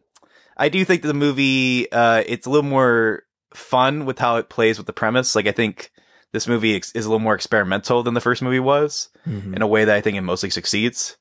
I 0.57 0.69
do 0.71 0.85
think 0.85 1.03
that 1.03 1.09
the 1.09 1.15
movie, 1.15 1.91
uh, 1.93 2.23
it's 2.27 2.47
a 2.47 2.51
little 2.51 2.69
more 2.69 3.23
fun 3.55 4.07
with 4.07 4.19
how 4.19 4.37
it 4.37 4.49
plays 4.49 4.79
with 4.79 4.87
the 4.87 4.93
premise. 4.93 5.35
Like, 5.37 5.47
I 5.47 5.53
think 5.53 5.91
this 6.33 6.47
movie 6.49 6.77
ex- 6.77 6.93
is 6.93 7.05
a 7.07 7.09
little 7.09 7.21
more 7.21 7.35
experimental 7.35 8.03
than 8.03 8.15
the 8.15 8.21
first 8.21 8.43
movie 8.43 8.61
was 8.61 9.09
Mhm. 9.27 9.55
in 9.57 9.63
a 9.63 9.67
way 9.67 9.85
that 9.85 9.95
I 9.97 10.01
think 10.01 10.17
it 10.17 10.21
mostly 10.23 10.51
succeeds. 10.51 11.17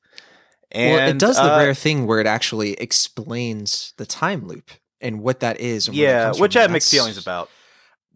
And 0.70 0.94
well, 0.96 1.08
it 1.08 1.18
does 1.18 1.36
the 1.36 1.54
uh, 1.54 1.58
rare 1.58 1.74
thing 1.74 2.06
where 2.06 2.20
it 2.20 2.26
actually 2.26 2.72
explains 2.74 3.94
the 3.96 4.04
time 4.06 4.46
loop 4.46 4.70
and 5.00 5.20
what 5.20 5.40
that 5.40 5.60
is. 5.60 5.86
That 5.86 5.94
yeah, 5.94 6.32
which 6.36 6.52
from. 6.54 6.58
I 6.60 6.62
have 6.62 6.70
mixed 6.70 6.90
feelings 6.90 7.18
about. 7.18 7.50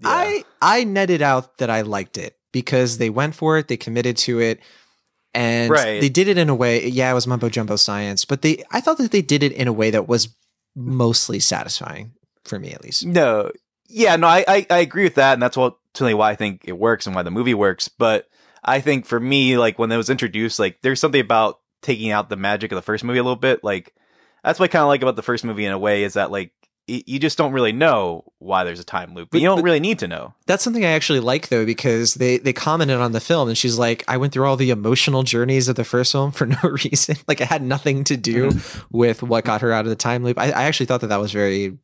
Yeah. 0.01 0.09
I 0.09 0.45
I 0.61 0.85
netted 0.85 1.22
out 1.22 1.59
that 1.59 1.70
I 1.70 1.83
liked 1.83 2.18
it. 2.18 2.37
because 2.53 2.99
they 2.99 3.09
went 3.09 3.35
for 3.35 3.57
it, 3.57 3.68
they 3.68 3.76
committed 3.78 4.16
to 4.18 4.39
it, 4.41 4.61
and 5.33 5.70
Right. 5.70 6.01
they 6.03 6.09
did 6.11 6.28
it 6.28 6.37
in 6.37 6.49
a 6.51 6.55
way. 6.55 6.87
Yeah, 6.87 7.11
it 7.11 7.14
was 7.14 7.26
mumbo 7.26 7.49
jumbo 7.49 7.76
science, 7.76 8.24
but 8.26 8.43
they 8.43 8.62
I 8.70 8.80
thought 8.80 8.99
that 8.99 9.11
they 9.11 9.22
did 9.22 9.43
it 9.43 9.53
in 9.53 9.68
a 9.68 9.72
way 9.72 9.91
that 9.91 10.07
was 10.09 10.28
mostly 10.76 11.41
satisfying 11.41 12.12
for 12.45 12.59
me 12.59 12.72
at 12.72 12.83
least. 12.83 13.07
No, 13.07 13.51
yeah, 13.89 14.16
no, 14.16 14.26
I, 14.26 14.45
I, 14.49 14.66
I 14.70 14.78
agree 14.78 15.05
with 15.05 15.14
that, 15.16 15.35
and 15.35 15.43
that's 15.43 15.57
what 15.57 15.76
ultimately 15.95 16.14
why 16.14 16.30
I 16.30 16.35
think 16.37 16.62
it 16.66 16.78
works 16.78 17.07
and 17.07 17.14
why 17.14 17.22
the 17.22 17.30
movie 17.30 17.55
works. 17.55 17.89
But 17.89 18.28
I 18.64 18.80
think 18.80 19.07
for 19.07 19.20
me, 19.20 19.57
like 19.59 19.78
when 19.78 19.93
it 19.93 19.97
was 19.97 20.11
introduced, 20.11 20.59
like 20.59 20.80
there's 20.83 21.01
something 21.01 21.20
about 21.20 21.61
taking 21.83 22.11
out 22.11 22.28
the 22.28 22.37
magic 22.37 22.72
of 22.72 22.76
the 22.76 22.83
first 22.83 23.03
movie 23.05 23.18
a 23.18 23.22
little 23.22 23.37
bit. 23.37 23.62
Like 23.64 23.95
that's 24.45 24.59
what 24.59 24.64
I 24.70 24.72
kind 24.72 24.83
of 24.83 24.89
like 24.89 25.03
about 25.03 25.16
the 25.16 25.22
first 25.22 25.45
movie 25.45 25.64
in 25.64 25.72
a 25.72 25.78
way 25.78 26.05
is 26.05 26.14
that 26.14 26.30
like 26.30 26.53
you 26.89 27.18
just 27.18 27.39
don't 27.39 27.53
really 27.53 27.72
know 27.72 28.24
why 28.39 28.64
there's 28.64 28.80
a 28.80 28.85
time 28.85 29.14
loop, 29.14 29.28
but, 29.30 29.41
you 29.41 29.47
don't 29.49 29.59
but- 29.59 29.64
really 29.64 29.80
need 29.80 30.01
to 30.01 30.09
know. 30.09 30.35
That's 30.47 30.64
something 30.64 30.85
I 30.85 30.89
actually 30.91 31.20
like 31.20 31.49
though 31.49 31.64
because 31.64 32.14
they 32.14 32.39
they 32.39 32.53
commented 32.53 32.99
on 32.99 33.12
the 33.12 33.20
film 33.20 33.49
and 33.49 33.57
she's 33.57 33.78
like 33.78 34.03
I 34.09 34.16
went 34.16 34.33
through 34.33 34.47
all 34.47 34.57
the 34.57 34.70
emotional 34.70 35.22
journeys 35.22 35.68
of 35.68 35.76
the 35.76 35.85
first 35.85 36.12
film 36.12 36.33
for 36.33 36.47
no 36.47 36.57
reason. 36.62 37.16
like 37.28 37.41
it 37.41 37.47
had 37.49 37.62
nothing 37.62 38.05
to 38.05 38.16
do 38.16 38.51
Mm-hmm. 38.51 38.97
with 38.97 39.22
what 39.22 39.45
got 39.45 39.61
her 39.61 39.72
out 39.72 39.85
of 39.85 39.91
the 39.91 39.97
time 39.97 40.24
loop. 40.24 40.39
I, 40.39 40.47
I 40.51 40.64
actually 40.64 40.87
thought 40.87 41.01
that 41.03 41.07
that 41.09 41.20
was 41.20 41.33
very 41.33 41.78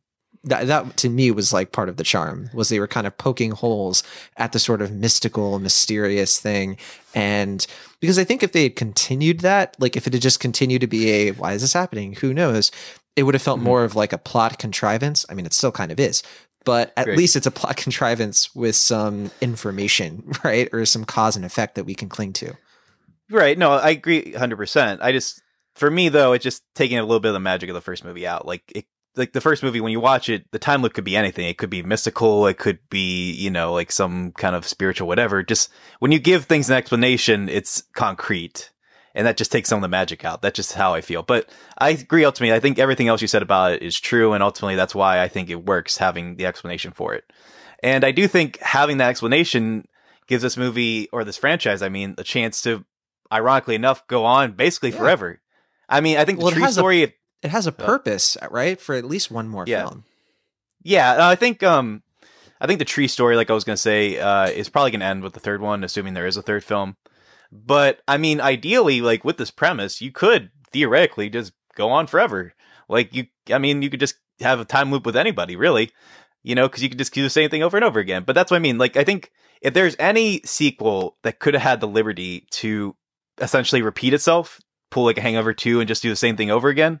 that 0.45 0.67
that 0.67 0.95
to 0.97 1.09
me 1.09 1.31
was 1.31 1.51
like 1.51 1.73
part 1.73 1.89
of 1.89 1.97
the 1.97 2.03
charm 2.03 2.49
was 2.53 2.69
they 2.69 2.79
were 2.79 2.87
kind 2.87 3.05
of 3.05 3.17
poking 3.17 3.51
holes 3.51 4.03
at 4.37 4.53
the 4.53 4.59
sort 4.59 4.81
of 4.81 4.89
mystical 4.89 5.59
mysterious 5.59 6.39
thing 6.39 6.77
and 7.13 7.67
because 7.99 8.17
I 8.17 8.23
think 8.23 8.41
if 8.41 8.53
they 8.53 8.63
had 8.63 8.77
continued 8.77 9.41
that 9.41 9.75
like 9.79 9.97
if 9.97 10.07
it 10.07 10.13
had 10.13 10.21
just 10.21 10.39
continued 10.39 10.79
to 10.81 10.87
be 10.87 11.09
a 11.11 11.31
why 11.31 11.53
is 11.53 11.61
this 11.61 11.73
happening 11.73 12.13
who 12.13 12.33
knows 12.33 12.71
it 13.15 13.23
would 13.23 13.35
have 13.35 13.41
felt 13.41 13.59
Mhm. 13.59 13.63
more 13.63 13.83
of 13.83 13.95
like 13.95 14.13
a 14.13 14.17
plot 14.17 14.57
contrivance. 14.59 15.25
I 15.29 15.33
mean 15.33 15.45
it 15.45 15.53
still 15.53 15.71
kind 15.71 15.91
of 15.91 15.99
is 15.99 16.23
but 16.65 16.91
at 16.97 17.05
Great. 17.05 17.17
least 17.17 17.35
it's 17.37 17.47
a 17.47 17.51
plot 17.51 17.77
contrivance 17.85 18.53
with 18.53 18.75
some 18.75 19.31
information, 19.41 20.29
right? 20.43 20.67
Or 20.73 20.85
some 20.85 21.05
cause 21.05 21.35
and 21.37 21.45
effect 21.45 21.75
that 21.75 21.85
we 21.85 21.95
can 21.95 22.09
cling 22.09 22.33
to. 22.33 22.53
Right? 23.31 23.57
No, 23.57 23.71
I 23.71 23.91
agree, 23.91 24.33
hundred 24.33 24.57
percent. 24.57 25.01
I 25.01 25.11
just 25.11 25.41
for 25.75 25.89
me 25.89 26.09
though, 26.09 26.33
it's 26.33 26.43
just 26.43 26.63
taking 26.75 26.97
a 26.97 27.01
little 27.03 27.21
bit 27.21 27.29
of 27.29 27.33
the 27.33 27.39
magic 27.39 27.69
of 27.69 27.75
the 27.75 27.81
first 27.81 28.03
movie 28.03 28.27
out. 28.27 28.45
Like 28.45 28.63
it, 28.75 28.85
like 29.15 29.31
the 29.33 29.41
first 29.41 29.63
movie 29.63 29.79
when 29.81 29.91
you 29.93 29.99
watch 30.01 30.27
it, 30.29 30.45
the 30.51 30.59
time 30.59 30.81
loop 30.81 30.93
could 30.93 31.03
be 31.05 31.15
anything. 31.15 31.47
It 31.47 31.57
could 31.57 31.69
be 31.69 31.81
mystical. 31.81 32.45
It 32.47 32.57
could 32.57 32.79
be 32.89 33.31
you 33.31 33.49
know 33.49 33.71
like 33.73 33.91
some 33.91 34.31
kind 34.33 34.55
of 34.55 34.67
spiritual 34.67 35.07
whatever. 35.07 35.41
Just 35.43 35.69
when 35.99 36.11
you 36.11 36.19
give 36.19 36.45
things 36.45 36.69
an 36.69 36.75
explanation, 36.75 37.47
it's 37.49 37.83
concrete. 37.95 38.69
And 39.19 39.27
that 39.27 39.35
just 39.35 39.51
takes 39.51 39.67
some 39.67 39.77
of 39.77 39.81
the 39.81 39.89
magic 39.89 40.23
out. 40.23 40.41
That's 40.41 40.55
just 40.55 40.71
how 40.73 40.93
I 40.93 41.01
feel. 41.01 41.23
But 41.23 41.49
I 41.77 41.89
agree 41.89 42.23
ultimately. 42.23 42.55
I 42.55 42.61
think 42.61 42.79
everything 42.79 43.09
else 43.09 43.21
you 43.21 43.27
said 43.27 43.41
about 43.41 43.73
it 43.73 43.81
is 43.83 43.99
true. 43.99 44.31
And 44.31 44.41
ultimately, 44.41 44.75
that's 44.77 44.95
why 44.95 45.19
I 45.19 45.27
think 45.27 45.49
it 45.49 45.65
works 45.65 45.97
having 45.97 46.37
the 46.37 46.45
explanation 46.45 46.91
for 46.93 47.13
it. 47.15 47.25
And 47.83 48.05
I 48.05 48.11
do 48.11 48.29
think 48.29 48.59
having 48.59 48.97
that 48.99 49.09
explanation 49.09 49.87
gives 50.27 50.41
this 50.41 50.55
movie 50.55 51.09
or 51.11 51.25
this 51.25 51.35
franchise, 51.35 51.81
I 51.81 51.89
mean, 51.89 52.15
a 52.17 52.23
chance 52.23 52.61
to, 52.61 52.85
ironically 53.31 53.75
enough, 53.75 54.07
go 54.07 54.23
on 54.23 54.53
basically 54.53 54.91
Yeah. 54.91 54.99
forever. 54.99 55.41
I 55.89 55.99
mean, 55.99 56.17
I 56.17 56.23
think 56.23 56.37
Well, 56.39 56.47
the 56.47 56.53
it 56.53 56.55
tree 56.55 56.63
has 56.63 56.77
a- 56.77 56.79
story, 56.79 57.13
It 57.41 57.49
has 57.51 57.67
a 57.67 57.71
purpose, 57.73 58.37
right? 58.49 58.79
For 58.79 58.95
at 58.95 59.03
least 59.03 59.31
one 59.31 59.49
more 59.49 59.65
Yeah. 59.67 59.81
film. 59.87 60.05
yeah, 60.81 61.11
uh, 61.13 61.27
I 61.29 61.35
think, 61.35 61.61
um, 61.63 62.03
I 62.61 62.67
think 62.67 62.79
the 62.79 62.85
tree 62.85 63.07
story, 63.07 63.35
like 63.35 63.49
I 63.49 63.53
was 63.53 63.63
going 63.63 63.75
to 63.75 63.81
say, 63.81 64.17
uh, 64.19 64.47
is 64.49 64.69
probably 64.69 64.91
going 64.91 64.99
to 65.01 65.05
end 65.05 65.23
with 65.23 65.33
the 65.33 65.39
third 65.39 65.61
one, 65.61 65.83
assuming 65.83 66.13
there 66.13 66.27
is 66.27 66.37
a 66.37 66.41
third 66.41 66.63
film. 66.63 66.95
But 67.51 68.01
I 68.07 68.17
mean, 68.17 68.41
ideally, 68.41 69.01
like 69.01 69.23
with 69.25 69.37
this 69.37 69.51
premise, 69.51 70.01
you 70.01 70.11
could 70.11 70.51
theoretically 70.71 71.29
just 71.29 71.53
go 71.75 71.89
on 71.89 72.07
forever. 72.07 72.53
Like 72.87 73.15
you, 73.15 73.27
I 73.51 73.57
mean, 73.57 73.81
you 73.81 73.89
could 73.89 73.99
just 73.99 74.15
have 74.41 74.59
a 74.59 74.65
time 74.65 74.91
loop 74.91 75.05
with 75.05 75.15
anybody, 75.15 75.55
really, 75.55 75.91
you 76.43 76.55
know, 76.55 76.67
because 76.67 76.83
you 76.83 76.89
could 76.89 76.97
just 76.97 77.13
do 77.13 77.23
the 77.23 77.29
same 77.29 77.49
thing 77.49 77.63
over 77.63 77.77
and 77.77 77.83
over 77.83 77.99
again. 77.99 78.23
But 78.23 78.33
that's 78.33 78.51
what 78.51 78.57
I 78.57 78.61
mean. 78.61 78.77
Like, 78.77 78.97
I 78.97 79.03
think 79.03 79.31
if 79.61 79.73
there's 79.73 79.95
any 79.99 80.41
sequel 80.45 81.17
that 81.23 81.39
could 81.39 81.53
have 81.53 81.63
had 81.63 81.79
the 81.81 81.87
liberty 81.87 82.47
to 82.51 82.95
essentially 83.39 83.81
repeat 83.81 84.13
itself, 84.13 84.59
pull 84.91 85.05
like 85.05 85.17
a 85.17 85.21
Hangover 85.21 85.53
2 85.53 85.79
and 85.79 85.87
just 85.87 86.01
do 86.01 86.09
the 86.09 86.15
same 86.15 86.37
thing 86.37 86.51
over 86.51 86.69
again, 86.69 86.99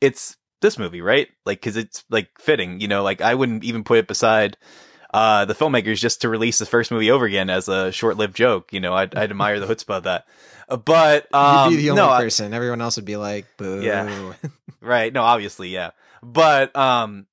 it's 0.00 0.36
this 0.60 0.78
movie, 0.78 1.00
right? 1.00 1.28
Like, 1.46 1.60
cause 1.62 1.76
it's 1.76 2.04
like 2.10 2.28
fitting, 2.38 2.80
you 2.80 2.88
know, 2.88 3.02
like 3.02 3.20
I 3.20 3.34
wouldn't 3.34 3.64
even 3.64 3.84
put 3.84 3.98
it 3.98 4.08
beside 4.08 4.56
uh, 5.12 5.44
the 5.44 5.54
filmmakers 5.54 5.98
just 5.98 6.22
to 6.22 6.28
release 6.28 6.58
the 6.58 6.66
first 6.66 6.90
movie 6.90 7.10
over 7.10 7.24
again 7.24 7.50
as 7.50 7.68
a 7.68 7.90
short-lived 7.92 8.36
joke. 8.36 8.72
You 8.72 8.80
know, 8.80 8.94
I'd, 8.94 9.14
I'd 9.14 9.30
admire 9.30 9.58
the 9.60 9.66
chutzpah 9.66 9.98
of 9.98 10.02
that. 10.04 10.26
Uh, 10.68 10.76
But 10.76 11.32
um, 11.34 11.70
You'd 11.72 11.76
be 11.78 11.82
the 11.82 11.90
only 11.90 12.02
no, 12.02 12.10
I- 12.10 12.22
person. 12.22 12.54
Everyone 12.54 12.80
else 12.80 12.96
would 12.96 13.04
be 13.04 13.16
like, 13.16 13.46
boo. 13.56 13.82
Yeah. 13.82 14.34
right? 14.80 15.12
No, 15.12 15.22
obviously, 15.22 15.68
yeah. 15.70 15.90
But 16.22 16.74
um, 16.76 17.26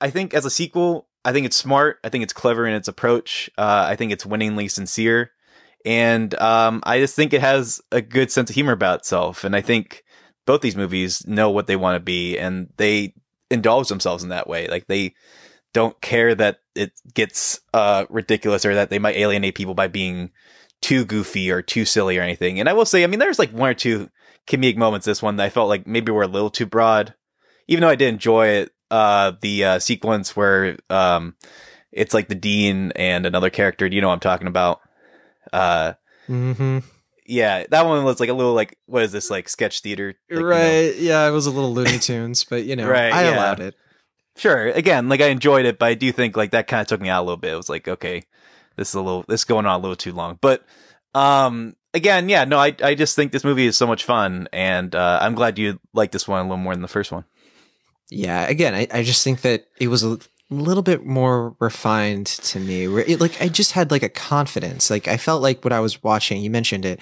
I 0.00 0.10
think 0.10 0.34
as 0.34 0.44
a 0.44 0.50
sequel, 0.50 1.08
I 1.24 1.32
think 1.32 1.46
it's 1.46 1.56
smart. 1.56 1.98
I 2.04 2.08
think 2.10 2.22
it's 2.22 2.32
clever 2.32 2.66
in 2.66 2.74
its 2.74 2.86
approach. 2.88 3.50
Uh, 3.58 3.86
I 3.88 3.96
think 3.96 4.12
it's 4.12 4.24
winningly 4.24 4.68
sincere, 4.68 5.32
and 5.84 6.32
um, 6.40 6.80
I 6.84 7.00
just 7.00 7.16
think 7.16 7.32
it 7.32 7.40
has 7.40 7.80
a 7.90 8.00
good 8.00 8.30
sense 8.30 8.50
of 8.50 8.54
humor 8.54 8.72
about 8.72 9.00
itself. 9.00 9.42
And 9.42 9.56
I 9.56 9.60
think 9.62 10.04
both 10.46 10.60
these 10.60 10.76
movies 10.76 11.26
know 11.26 11.50
what 11.50 11.66
they 11.66 11.74
want 11.76 11.96
to 11.96 12.00
be, 12.00 12.38
and 12.38 12.68
they 12.76 13.14
indulge 13.50 13.88
themselves 13.88 14.22
in 14.22 14.28
that 14.28 14.46
way. 14.48 14.68
Like 14.68 14.86
they 14.86 15.14
don't 15.74 16.00
care 16.00 16.34
that 16.36 16.58
it 16.76 16.92
gets 17.14 17.60
uh 17.74 18.06
ridiculous 18.10 18.64
or 18.64 18.74
that 18.74 18.90
they 18.90 18.98
might 18.98 19.16
alienate 19.16 19.54
people 19.54 19.74
by 19.74 19.88
being 19.88 20.30
too 20.80 21.04
goofy 21.04 21.50
or 21.50 21.62
too 21.62 21.84
silly 21.84 22.18
or 22.18 22.22
anything. 22.22 22.60
And 22.60 22.68
I 22.68 22.72
will 22.74 22.84
say, 22.84 23.02
I 23.02 23.06
mean, 23.06 23.18
there's 23.18 23.38
like 23.38 23.50
one 23.50 23.70
or 23.70 23.74
two 23.74 24.10
comedic 24.46 24.76
moments 24.76 25.06
this 25.06 25.22
one 25.22 25.36
that 25.36 25.44
I 25.44 25.50
felt 25.50 25.68
like 25.68 25.86
maybe 25.86 26.12
were 26.12 26.22
a 26.22 26.28
little 26.28 26.50
too 26.50 26.66
broad. 26.66 27.14
Even 27.66 27.80
though 27.82 27.88
I 27.88 27.96
did 27.96 28.08
enjoy 28.08 28.48
it, 28.48 28.72
uh 28.90 29.32
the 29.40 29.64
uh 29.64 29.78
sequence 29.80 30.36
where 30.36 30.76
um 30.90 31.34
it's 31.92 32.14
like 32.14 32.28
the 32.28 32.34
dean 32.34 32.92
and 32.94 33.26
another 33.26 33.50
character, 33.50 33.88
do 33.88 33.96
you 33.96 34.02
know 34.02 34.08
what 34.08 34.14
I'm 34.14 34.20
talking 34.20 34.46
about? 34.48 34.80
Uh 35.52 35.94
hmm 36.26 36.78
yeah, 37.28 37.64
that 37.70 37.86
one 37.86 38.04
was 38.04 38.20
like 38.20 38.28
a 38.28 38.32
little 38.34 38.54
like 38.54 38.78
what 38.86 39.02
is 39.02 39.10
this 39.10 39.30
like 39.30 39.48
sketch 39.48 39.80
theater? 39.80 40.14
Like, 40.30 40.38
you 40.38 40.42
know, 40.44 40.44
right. 40.44 40.94
Yeah, 40.96 41.26
it 41.26 41.32
was 41.32 41.46
a 41.46 41.50
little 41.50 41.74
Looney 41.74 41.98
Tunes, 41.98 42.44
but 42.44 42.64
you 42.64 42.76
know, 42.76 42.88
Right, 42.88 43.12
I 43.12 43.22
yeah. 43.22 43.34
allowed 43.36 43.60
it. 43.60 43.74
Sure. 44.36 44.68
Again, 44.68 45.08
like 45.08 45.20
I 45.20 45.28
enjoyed 45.28 45.66
it, 45.66 45.78
but 45.78 45.86
I 45.86 45.94
do 45.94 46.12
think 46.12 46.36
like 46.36 46.52
that 46.52 46.68
kind 46.68 46.82
of 46.82 46.86
took 46.86 47.00
me 47.00 47.08
out 47.08 47.22
a 47.22 47.24
little 47.24 47.36
bit. 47.36 47.54
It 47.54 47.56
was 47.56 47.68
like, 47.68 47.88
okay, 47.88 48.24
this 48.76 48.90
is 48.90 48.94
a 48.94 49.00
little, 49.00 49.24
this 49.26 49.40
is 49.40 49.44
going 49.44 49.66
on 49.66 49.80
a 49.80 49.82
little 49.82 49.96
too 49.96 50.12
long. 50.12 50.38
But, 50.40 50.64
um, 51.14 51.74
again, 51.94 52.28
yeah, 52.28 52.44
no, 52.44 52.58
I, 52.58 52.76
I 52.82 52.94
just 52.94 53.16
think 53.16 53.32
this 53.32 53.44
movie 53.44 53.66
is 53.66 53.76
so 53.76 53.86
much 53.86 54.04
fun, 54.04 54.48
and 54.52 54.94
uh, 54.94 55.18
I'm 55.22 55.34
glad 55.34 55.58
you 55.58 55.80
like 55.94 56.12
this 56.12 56.28
one 56.28 56.40
a 56.40 56.42
little 56.42 56.58
more 56.58 56.74
than 56.74 56.82
the 56.82 56.88
first 56.88 57.10
one. 57.10 57.24
Yeah, 58.10 58.46
again, 58.46 58.74
I, 58.74 58.86
I 58.92 59.02
just 59.02 59.24
think 59.24 59.40
that 59.40 59.66
it 59.80 59.88
was 59.88 60.04
a 60.04 60.18
little 60.50 60.82
bit 60.82 61.04
more 61.04 61.56
refined 61.58 62.26
to 62.26 62.60
me. 62.60 62.86
Where 62.86 63.02
it, 63.02 63.20
like 63.20 63.40
I 63.40 63.48
just 63.48 63.72
had 63.72 63.90
like 63.90 64.02
a 64.02 64.08
confidence. 64.08 64.90
Like 64.90 65.08
I 65.08 65.16
felt 65.16 65.42
like 65.42 65.64
what 65.64 65.72
I 65.72 65.80
was 65.80 66.02
watching. 66.04 66.42
You 66.42 66.50
mentioned 66.50 66.84
it. 66.84 67.00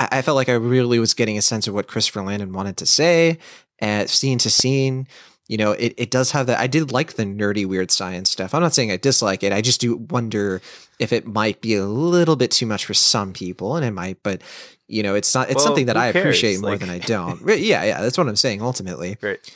I, 0.00 0.08
I 0.12 0.22
felt 0.22 0.36
like 0.36 0.48
I 0.48 0.54
really 0.54 0.98
was 0.98 1.14
getting 1.14 1.38
a 1.38 1.42
sense 1.42 1.68
of 1.68 1.74
what 1.74 1.86
Christopher 1.86 2.22
Landon 2.22 2.52
wanted 2.52 2.78
to 2.78 2.86
say, 2.86 3.38
at 3.78 4.08
scene 4.08 4.38
to 4.38 4.50
scene. 4.50 5.06
You 5.46 5.58
know, 5.58 5.72
it, 5.72 5.92
it 5.98 6.10
does 6.10 6.30
have 6.30 6.46
that. 6.46 6.58
I 6.58 6.66
did 6.66 6.90
like 6.90 7.14
the 7.14 7.24
nerdy, 7.24 7.66
weird 7.66 7.90
science 7.90 8.30
stuff. 8.30 8.54
I'm 8.54 8.62
not 8.62 8.72
saying 8.74 8.90
I 8.90 8.96
dislike 8.96 9.42
it. 9.42 9.52
I 9.52 9.60
just 9.60 9.78
do 9.80 9.96
wonder 9.96 10.62
if 10.98 11.12
it 11.12 11.26
might 11.26 11.60
be 11.60 11.74
a 11.74 11.84
little 11.84 12.34
bit 12.36 12.50
too 12.50 12.64
much 12.64 12.86
for 12.86 12.94
some 12.94 13.32
people, 13.34 13.76
and 13.76 13.84
it 13.84 13.90
might. 13.90 14.22
But 14.22 14.40
you 14.88 15.02
know, 15.02 15.14
it's 15.14 15.34
not. 15.34 15.48
It's 15.50 15.56
Well, 15.56 15.64
something 15.66 15.86
that 15.86 15.98
I 15.98 16.06
appreciate 16.06 16.60
more 16.60 16.70
Like- 16.70 16.80
than 16.80 16.88
I 16.90 16.98
don't. 17.14 17.40
Yeah, 17.46 17.84
yeah. 17.84 18.00
That's 18.00 18.16
what 18.16 18.26
I'm 18.26 18.36
saying. 18.36 18.62
Ultimately, 18.62 19.16
Great. 19.16 19.54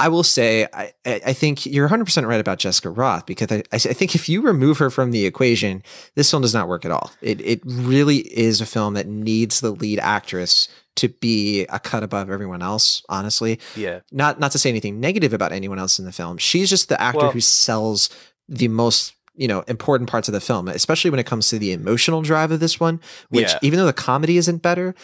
I 0.00 0.08
will 0.08 0.22
say 0.22 0.66
I, 0.72 0.92
I 1.04 1.32
think 1.32 1.66
you're 1.66 1.84
100 1.86 2.04
percent 2.04 2.26
right 2.26 2.40
about 2.40 2.58
Jessica 2.58 2.88
Rothe 2.88 3.26
because 3.26 3.50
I, 3.50 3.56
I 3.56 3.62
I 3.74 3.78
think 3.78 4.14
if 4.14 4.28
you 4.28 4.40
remove 4.40 4.78
her 4.78 4.88
from 4.90 5.10
the 5.10 5.26
equation, 5.26 5.82
this 6.14 6.30
film 6.30 6.40
does 6.42 6.54
not 6.54 6.68
work 6.68 6.84
at 6.86 6.90
all. 6.90 7.10
It 7.20 7.40
it 7.42 7.60
really 7.64 8.18
is 8.18 8.60
a 8.62 8.66
film 8.66 8.94
that 8.94 9.06
needs 9.08 9.60
the 9.60 9.72
lead 9.72 9.98
actress 9.98 10.68
to 10.98 11.08
be 11.08 11.64
a 11.66 11.78
cut 11.80 12.02
above 12.02 12.30
everyone 12.30 12.62
else. 12.62 13.02
Honestly, 13.08 13.58
Yeah. 13.76 14.00
not 14.12 14.38
not 14.38 14.52
to 14.52 14.58
say 14.58 14.68
anything 14.70 15.00
negative 15.00 15.32
about 15.32 15.52
anyone 15.52 15.78
else 15.78 15.98
in 15.98 16.04
the 16.04 16.12
film. 16.12 16.38
She's 16.38 16.70
just 16.70 16.88
the 16.88 17.00
actor 17.00 17.18
Well- 17.18 17.32
who 17.32 17.40
sells 17.40 18.08
the 18.48 18.68
most 18.68 19.14
you 19.34 19.46
know 19.48 19.60
important 19.68 20.10
parts 20.10 20.28
of 20.28 20.32
the 20.34 20.40
film, 20.40 20.68
especially 20.68 21.10
when 21.10 21.20
it 21.20 21.26
comes 21.26 21.48
to 21.48 21.58
the 21.58 21.72
emotional 21.72 22.22
drive 22.22 22.50
of 22.50 22.60
this 22.60 22.78
one. 22.80 23.00
Which 23.30 23.48
Yeah. 23.50 23.58
even 23.62 23.78
though 23.78 23.86
the 23.86 23.92
comedy 23.92 24.36
isn't 24.36 24.62
better, 24.62 24.94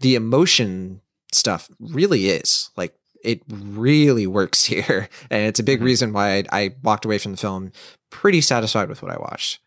the 0.00 0.14
emotion 0.14 1.00
stuff 1.32 1.68
really 1.78 2.28
is 2.28 2.70
like 2.76 2.94
it 3.22 3.42
really 3.50 4.26
works 4.26 4.64
here 4.72 5.08
and 5.30 5.42
it's 5.46 5.60
a 5.60 5.62
big 5.64 5.80
Mhm. 5.80 5.84
reason 5.84 6.12
why 6.12 6.38
I, 6.38 6.44
I 6.52 6.70
walked 6.82 7.04
away 7.04 7.18
from 7.18 7.32
the 7.32 7.36
film 7.38 7.72
pretty 8.10 8.40
satisfied 8.40 8.88
with 8.88 9.02
what 9.02 9.10
i 9.12 9.18
watched 9.18 9.58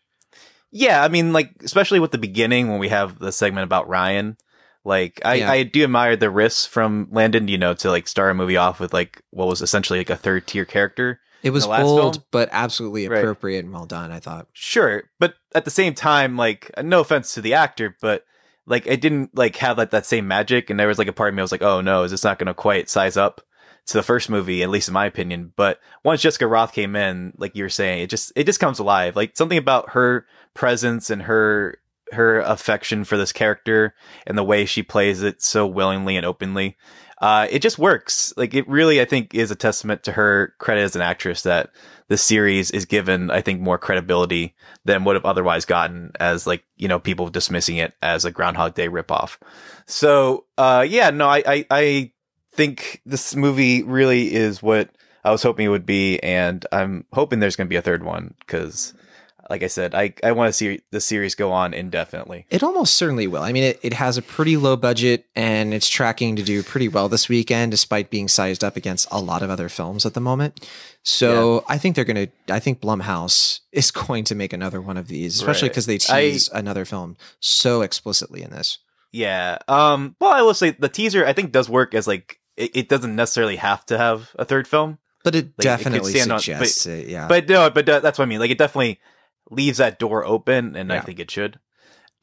Yeah, 0.72 1.04
I 1.04 1.08
mean, 1.08 1.32
like 1.32 1.50
especially 1.62 2.00
with 2.00 2.10
the 2.10 2.18
beginning 2.18 2.68
when 2.68 2.78
we 2.80 2.88
have 2.88 3.18
the 3.18 3.30
segment 3.30 3.64
about 3.64 3.88
Ryan. 3.88 4.36
Like 4.84 5.20
I, 5.24 5.34
Yeah. 5.34 5.50
I 5.50 5.62
do 5.62 5.84
admire 5.84 6.16
the 6.16 6.30
risks 6.30 6.66
from 6.66 7.08
Landon, 7.10 7.48
you 7.48 7.58
know, 7.58 7.74
to 7.74 7.90
like 7.90 8.08
start 8.08 8.30
a 8.30 8.34
movie 8.34 8.56
off 8.56 8.80
with 8.80 8.92
like 8.92 9.22
what 9.30 9.48
was 9.48 9.62
essentially 9.62 10.00
like 10.00 10.10
a 10.10 10.16
third 10.16 10.46
tier 10.46 10.64
character. 10.64 11.20
it 11.42 11.50
was 11.50 11.66
bold 11.66 12.14
film? 12.16 12.24
but 12.30 12.48
absolutely 12.52 13.08
Right. 13.08 13.18
appropriate 13.18 13.64
and 13.64 13.72
well 13.74 13.86
done 13.86 14.12
i 14.12 14.20
thought 14.20 14.46
Sure, 14.52 15.04
but 15.18 15.34
at 15.54 15.64
the 15.64 15.70
same 15.70 15.94
time, 15.94 16.36
like 16.36 16.70
no 16.82 17.00
offense 17.00 17.34
to 17.34 17.40
the 17.40 17.54
actor, 17.54 17.96
but 18.00 18.24
like 18.66 18.86
it 18.86 19.00
didn't 19.00 19.36
like 19.36 19.56
have 19.56 19.76
like 19.78 19.90
that 19.90 20.06
same 20.06 20.26
magic. 20.28 20.70
And 20.70 20.78
there 20.78 20.86
was 20.88 20.98
like 20.98 21.08
a 21.08 21.12
part 21.12 21.28
of 21.30 21.34
me 21.34 21.40
I 21.40 21.44
was 21.44 21.52
like, 21.52 21.62
oh 21.62 21.80
no, 21.80 22.04
is 22.04 22.10
this 22.12 22.24
not 22.24 22.38
going 22.38 22.46
to 22.46 22.54
quite 22.54 22.88
size 22.88 23.16
up 23.16 23.40
to 23.86 23.94
the 23.94 24.02
first 24.04 24.30
movie, 24.30 24.62
at 24.62 24.70
least 24.70 24.86
in 24.88 24.94
my 24.94 25.04
opinion? 25.06 25.52
But 25.56 25.80
once 26.04 26.22
Jessica 26.22 26.44
Rothe 26.46 26.72
came 26.72 26.94
in, 26.94 27.32
like 27.36 27.56
you 27.56 27.64
were 27.64 27.68
saying, 27.68 28.02
it 28.02 28.10
just 28.10 28.32
it 28.36 28.44
just 28.46 28.60
comes 28.60 28.78
alive. 28.78 29.16
Like 29.16 29.36
something 29.36 29.58
about 29.58 29.90
her 29.90 30.26
presence 30.54 31.10
and 31.10 31.22
her 31.22 31.78
her 32.14 32.40
affection 32.40 33.04
for 33.04 33.16
this 33.16 33.32
character 33.32 33.94
and 34.26 34.36
the 34.36 34.44
way 34.44 34.64
she 34.64 34.82
plays 34.82 35.22
it 35.22 35.42
so 35.42 35.66
willingly 35.66 36.16
and 36.16 36.26
openly. 36.26 36.76
Uh, 37.20 37.46
it 37.50 37.60
just 37.60 37.78
works. 37.78 38.34
Like 38.36 38.52
it 38.52 38.68
really, 38.68 39.00
I 39.00 39.04
think, 39.04 39.32
is 39.32 39.52
a 39.52 39.56
testament 39.56 40.02
to 40.02 40.12
her 40.12 40.54
credit 40.58 40.82
as 40.82 40.96
an 40.96 41.02
actress 41.02 41.42
that 41.42 41.70
the 42.08 42.16
series 42.18 42.72
is 42.72 42.84
given, 42.84 43.30
I 43.30 43.40
think, 43.40 43.60
more 43.60 43.78
credibility 43.78 44.56
than 44.84 45.04
would 45.04 45.14
have 45.14 45.24
otherwise 45.24 45.64
gotten 45.64 46.10
as 46.18 46.48
like, 46.48 46.64
you 46.76 46.88
know, 46.88 46.98
people 46.98 47.28
dismissing 47.28 47.76
it 47.76 47.94
as 48.02 48.24
a 48.24 48.32
Groundhog 48.32 48.74
Day 48.74 48.88
ripoff. 48.88 49.38
So, 49.86 50.46
uh, 50.58 50.84
yeah, 50.86 51.10
no, 51.10 51.28
I, 51.28 51.42
I, 51.46 51.66
I 51.70 52.12
think 52.52 53.00
this 53.06 53.36
movie 53.36 53.84
really 53.84 54.34
is 54.34 54.60
what 54.60 54.90
I 55.24 55.30
was 55.30 55.44
hoping 55.44 55.66
it 55.66 55.70
would 55.70 55.86
be. 55.86 56.18
And 56.24 56.66
I'm 56.72 57.04
hoping 57.12 57.38
there's 57.38 57.56
going 57.56 57.68
to 57.68 57.72
be 57.72 57.76
a 57.76 57.82
third 57.82 58.02
one 58.02 58.34
because 58.40 58.94
like 59.50 59.62
I 59.62 59.66
said, 59.66 59.94
I, 59.94 60.14
I 60.22 60.32
want 60.32 60.48
to 60.48 60.52
see 60.52 60.80
the 60.90 61.00
series 61.00 61.34
go 61.34 61.52
on 61.52 61.74
indefinitely. 61.74 62.46
It 62.50 62.62
almost 62.62 62.94
certainly 62.94 63.26
will. 63.26 63.42
I 63.42 63.52
mean, 63.52 63.64
it, 63.64 63.80
it 63.82 63.92
has 63.94 64.16
a 64.16 64.22
pretty 64.22 64.56
low 64.56 64.76
budget 64.76 65.26
and 65.34 65.74
it's 65.74 65.88
tracking 65.88 66.36
to 66.36 66.42
do 66.42 66.62
pretty 66.62 66.88
well 66.88 67.08
this 67.08 67.28
weekend, 67.28 67.70
despite 67.72 68.10
being 68.10 68.28
sized 68.28 68.62
up 68.62 68.76
against 68.76 69.08
a 69.10 69.20
lot 69.20 69.42
of 69.42 69.50
other 69.50 69.68
films 69.68 70.06
at 70.06 70.14
the 70.14 70.20
moment. 70.20 70.68
So 71.02 71.54
yeah. 71.54 71.74
I 71.74 71.78
think 71.78 71.96
they're 71.96 72.04
going 72.04 72.28
to, 72.28 72.52
I 72.52 72.60
think 72.60 72.80
Blumhouse 72.80 73.60
is 73.72 73.90
going 73.90 74.24
to 74.24 74.34
make 74.34 74.52
another 74.52 74.80
one 74.80 74.96
of 74.96 75.08
these, 75.08 75.36
especially 75.36 75.68
because 75.68 75.88
right. 75.88 76.00
they 76.08 76.30
tease 76.32 76.50
I, 76.50 76.58
another 76.60 76.84
film 76.84 77.16
so 77.40 77.82
explicitly 77.82 78.42
in 78.42 78.50
this. 78.50 78.78
Yeah. 79.10 79.58
Um, 79.68 80.16
well, 80.20 80.32
I 80.32 80.42
will 80.42 80.54
say 80.54 80.70
the 80.70 80.88
teaser, 80.88 81.26
I 81.26 81.32
think, 81.32 81.52
does 81.52 81.68
work 81.68 81.94
as 81.94 82.06
like, 82.06 82.38
it, 82.56 82.76
it 82.76 82.88
doesn't 82.88 83.14
necessarily 83.14 83.56
have 83.56 83.84
to 83.86 83.98
have 83.98 84.30
a 84.38 84.44
third 84.44 84.68
film. 84.68 84.98
But 85.24 85.34
it 85.34 85.46
like, 85.46 85.56
definitely 85.58 86.12
it 86.14 86.22
suggests 86.22 86.86
on, 86.86 86.92
but, 86.92 86.98
it, 86.98 87.08
yeah. 87.08 87.28
But 87.28 87.48
no, 87.48 87.70
but 87.70 87.88
uh, 87.88 88.00
that's 88.00 88.18
what 88.18 88.24
I 88.24 88.28
mean. 88.28 88.40
Like, 88.40 88.50
it 88.50 88.58
definitely 88.58 88.98
leaves 89.52 89.78
that 89.78 89.98
door 89.98 90.24
open, 90.24 90.76
and 90.76 90.90
yeah. 90.90 90.96
I 90.96 91.00
think 91.00 91.20
it 91.20 91.30
should. 91.30 91.58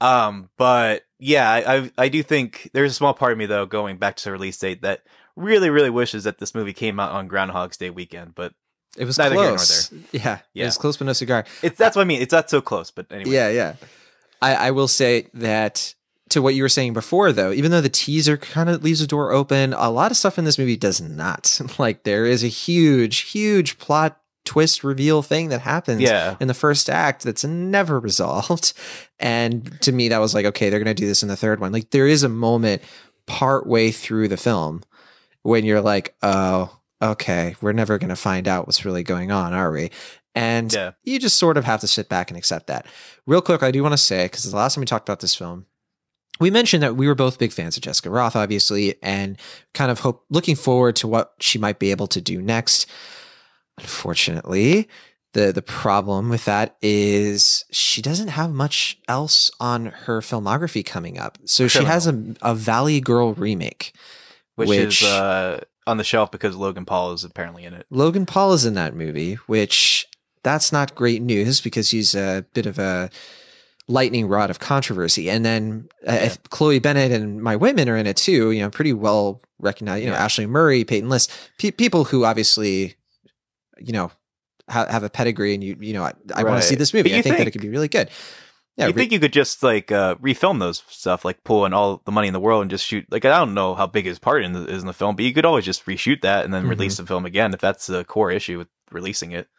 Um, 0.02 0.50
but 0.58 1.04
yeah, 1.20 1.50
I, 1.50 1.78
I, 1.78 1.92
I 1.98 2.10
do 2.10 2.24
think 2.24 2.70
there's 2.74 2.92
a 2.92 2.96
small 2.96 3.14
part 3.14 3.34
of 3.34 3.38
me 3.38 3.46
though 3.46 3.66
going 3.66 3.98
back 3.98 4.16
to 4.16 4.24
the 4.24 4.32
release 4.32 4.58
date 4.58 4.82
that 4.84 5.02
really 5.36 5.70
really 5.70 5.90
wishes 5.90 6.24
that 6.24 6.38
this 6.38 6.56
movie 6.56 6.74
came 6.74 7.00
out 7.00 7.12
on 7.12 7.28
Groundhog's 7.28 7.78
Day 7.78 7.90
weekend, 7.90 8.34
but 8.34 8.54
it 8.98 9.06
was 9.06 9.18
neither 9.18 9.36
close. 9.36 9.90
here 9.90 10.00
nor 10.00 10.08
there. 10.12 10.22
Yeah, 10.22 10.40
yeah, 10.54 10.64
it 10.64 10.68
was 10.68 10.78
close, 10.78 10.98
but 10.98 11.06
no 11.06 11.14
cigar. 11.14 11.46
It's 11.62 11.78
that's 11.78 11.96
what 11.96 12.02
I 12.02 12.06
mean. 12.06 12.22
It's 12.22 12.32
not 12.32 12.50
so 12.50 12.62
close, 12.62 12.92
but 12.92 13.08
anyway. 13.12 13.32
Yeah, 13.32 13.50
yeah. 13.50 13.76
I, 14.42 14.56
I 14.56 14.72
will 14.72 14.88
say 14.88 15.28
that 15.34 15.94
to 16.30 16.42
what 16.42 16.56
you 16.56 16.64
were 16.64 16.70
saying 16.70 16.94
before, 16.94 17.32
though, 17.32 17.52
even 17.52 17.72
though 17.72 17.82
the 17.82 17.90
teaser 17.90 18.38
kind 18.38 18.70
of 18.70 18.84
leaves 18.84 19.00
the 19.02 19.08
door 19.08 19.32
open, 19.32 19.74
a 19.74 19.90
lot 19.90 20.12
of 20.12 20.18
stuff 20.18 20.38
in 20.38 20.46
this 20.46 20.58
movie 20.58 20.78
does 20.78 21.02
not. 21.02 21.60
Like 21.80 22.04
there 22.04 22.26
is 22.26 22.44
a 22.44 22.48
huge, 22.48 23.20
huge 23.20 23.78
plot 23.80 24.20
twist 24.50 24.84
reveal 24.84 25.22
thing 25.22 25.50
that 25.50 25.62
happens 25.62 26.02
yeah. 26.02 26.36
in 26.40 26.48
the 26.48 26.56
first 26.56 26.90
act 26.90 27.24
that's 27.24 27.46
never 27.46 28.00
resolved. 28.00 28.74
And 29.22 29.82
to 29.82 29.92
me, 29.92 30.08
that 30.08 30.20
was 30.20 30.34
like, 30.34 30.46
okay, 30.46 30.70
they're 30.70 30.80
going 30.80 30.96
to 30.96 31.02
do 31.02 31.06
this 31.06 31.24
in 31.24 31.28
the 31.28 31.36
third 31.36 31.60
one. 31.60 31.74
Like 31.74 31.90
there 31.90 32.08
is 32.08 32.24
a 32.24 32.30
moment 32.30 32.82
part 33.26 33.68
way 33.68 33.92
through 33.92 34.30
the 34.30 34.38
film 34.38 34.82
when 35.42 35.66
you're 35.66 35.82
like, 35.82 36.16
oh, 36.22 36.74
okay, 37.02 37.58
we're 37.60 37.74
never 37.74 37.98
going 37.98 38.12
to 38.12 38.16
find 38.16 38.48
out 38.48 38.66
what's 38.66 38.86
really 38.86 39.04
going 39.04 39.30
on, 39.30 39.54
are 39.54 39.74
we? 39.74 39.92
And 40.36 40.72
yeah. 40.72 40.92
you 41.04 41.20
just 41.20 41.36
sort 41.36 41.58
of 41.58 41.66
have 41.66 41.82
to 41.82 41.88
sit 41.88 42.08
back 42.08 42.32
and 42.32 42.38
accept 42.38 42.68
that. 42.68 42.86
Real 43.26 43.42
quick, 43.42 43.62
I 43.62 43.72
do 43.72 43.84
want 43.84 43.92
to 43.92 43.98
say, 43.98 44.24
because 44.24 44.50
the 44.50 44.56
last 44.56 44.76
time 44.76 44.84
we 44.84 44.86
talked 44.86 45.10
about 45.10 45.20
this 45.20 45.36
film, 45.36 45.66
we 46.40 46.50
mentioned 46.50 46.82
that 46.82 46.96
we 46.96 47.08
were 47.08 47.16
both 47.16 47.40
big 47.40 47.52
fans 47.52 47.76
of 47.76 47.84
Jessica 47.84 48.08
Rothe, 48.08 48.38
obviously, 48.38 48.96
and 49.04 49.38
kind 49.74 49.92
of 49.92 50.00
hope 50.00 50.24
looking 50.30 50.56
forward 50.56 50.96
to 50.96 51.10
what 51.10 51.34
she 51.42 51.60
might 51.60 51.78
be 51.78 51.92
able 51.92 52.08
to 52.08 52.22
do 52.22 52.42
next. 52.42 52.90
Unfortunately, 53.82 54.88
the 55.34 55.52
the 55.52 55.62
problem 55.62 56.30
with 56.30 56.46
that 56.46 56.76
is 56.82 57.64
she 57.72 58.02
doesn't 58.02 58.30
have 58.30 58.52
much 58.52 58.98
else 59.08 59.52
on 59.60 59.88
her 59.88 60.22
filmography 60.22 60.86
coming 60.86 61.18
up. 61.18 61.38
So 61.46 61.68
Criminal. 61.68 61.88
she 61.88 61.94
has 61.94 62.08
a, 62.08 62.36
a 62.42 62.56
Valley 62.56 63.00
Girl 63.00 63.34
remake, 63.34 63.94
which, 64.56 64.70
which 64.70 65.02
is 65.02 65.08
uh, 65.08 65.62
on 65.86 65.98
the 65.98 66.04
shelf 66.04 66.32
because 66.32 66.56
Logan 66.56 66.86
Paul 66.86 67.14
is 67.14 67.24
apparently 67.24 67.66
in 67.66 67.74
it. 67.74 67.86
Logan 67.90 68.26
Paul 68.26 68.54
is 68.54 68.66
in 68.66 68.74
that 68.76 68.96
movie, 68.96 69.36
which 69.46 70.08
that's 70.44 70.72
not 70.72 70.96
great 70.96 71.22
news 71.22 71.62
because 71.62 71.92
he's 71.92 72.16
a 72.16 72.46
bit 72.54 72.66
of 72.66 72.80
a 72.80 73.10
lightning 73.88 74.28
rod 74.28 74.50
of 74.50 74.60
controversy. 74.60 75.30
And 75.30 75.46
then 75.46 75.90
uh. 76.08 76.30
Chloe 76.50 76.80
Bennet 76.80 77.12
and 77.12 77.44
Mae 77.44 77.56
Whitman 77.56 77.90
are 77.90 77.98
in 77.98 78.08
it 78.08 78.18
too. 78.18 78.52
You 78.52 78.62
know, 78.62 78.70
pretty 78.70 78.94
well 78.94 79.42
recognized. 79.60 80.04
You 80.04 80.12
know, 80.12 80.16
Ashleigh 80.16 80.48
Murray, 80.48 80.84
Peyton 80.84 81.10
List, 81.10 81.32
pe- 81.58 81.72
people 81.72 82.06
who 82.06 82.24
obviously 82.24 82.96
you 83.82 83.94
know 83.94 84.12
ha- 84.70 84.88
have 84.90 85.04
a 85.04 85.10
pedigree 85.10 85.54
and 85.54 85.64
you 85.64 85.78
you 85.80 85.94
know 85.94 86.04
I, 86.04 86.14
I 86.34 86.42
right. 86.42 86.52
want 86.52 86.62
to 86.62 86.68
see 86.68 86.76
this 86.76 86.94
movie. 86.94 87.12
I 87.12 87.22
think, 87.22 87.24
think, 87.24 87.38
that 87.38 87.48
it 87.48 87.52
could 87.52 87.62
be 87.62 87.70
really 87.70 87.88
good. 87.88 88.10
Yeah, 88.78 88.88
you 88.88 88.94
re- 88.94 89.02
think 89.02 89.12
you 89.12 89.20
could 89.20 89.34
just 89.34 89.62
like 89.62 89.92
uh, 89.92 90.16
refilm 90.16 90.60
those 90.60 90.84
stuff, 90.88 91.26
like 91.26 91.44
pull 91.44 91.66
in 91.66 91.74
all 91.74 92.02
the 92.06 92.14
money 92.14 92.28
in 92.28 92.34
the 92.34 92.40
world 92.40 92.62
and 92.62 92.72
just 92.72 92.86
shoot? 92.86 93.06
Like 93.12 93.26
I 93.26 93.38
don't 93.38 93.54
know 93.54 93.76
how 93.76 93.88
big 93.88 94.06
his 94.06 94.20
part 94.20 94.44
in 94.44 94.54
the, 94.54 94.66
is 94.68 94.82
in 94.82 94.88
the 94.88 94.94
film, 94.94 95.18
but 95.18 95.26
you 95.26 95.34
could 95.34 95.46
always 95.46 95.66
just 95.66 95.86
reshoot 95.86 96.22
that 96.22 96.46
and 96.46 96.54
then 96.54 96.62
mm-hmm. 96.62 96.70
release 96.70 96.96
the 96.96 97.06
film 97.06 97.26
again 97.26 97.54
if 97.54 97.60
that's 97.60 97.88
the 97.88 98.06
core 98.06 98.32
issue 98.32 98.58
with 98.58 98.70
releasing 98.92 99.32
it. 99.34 99.50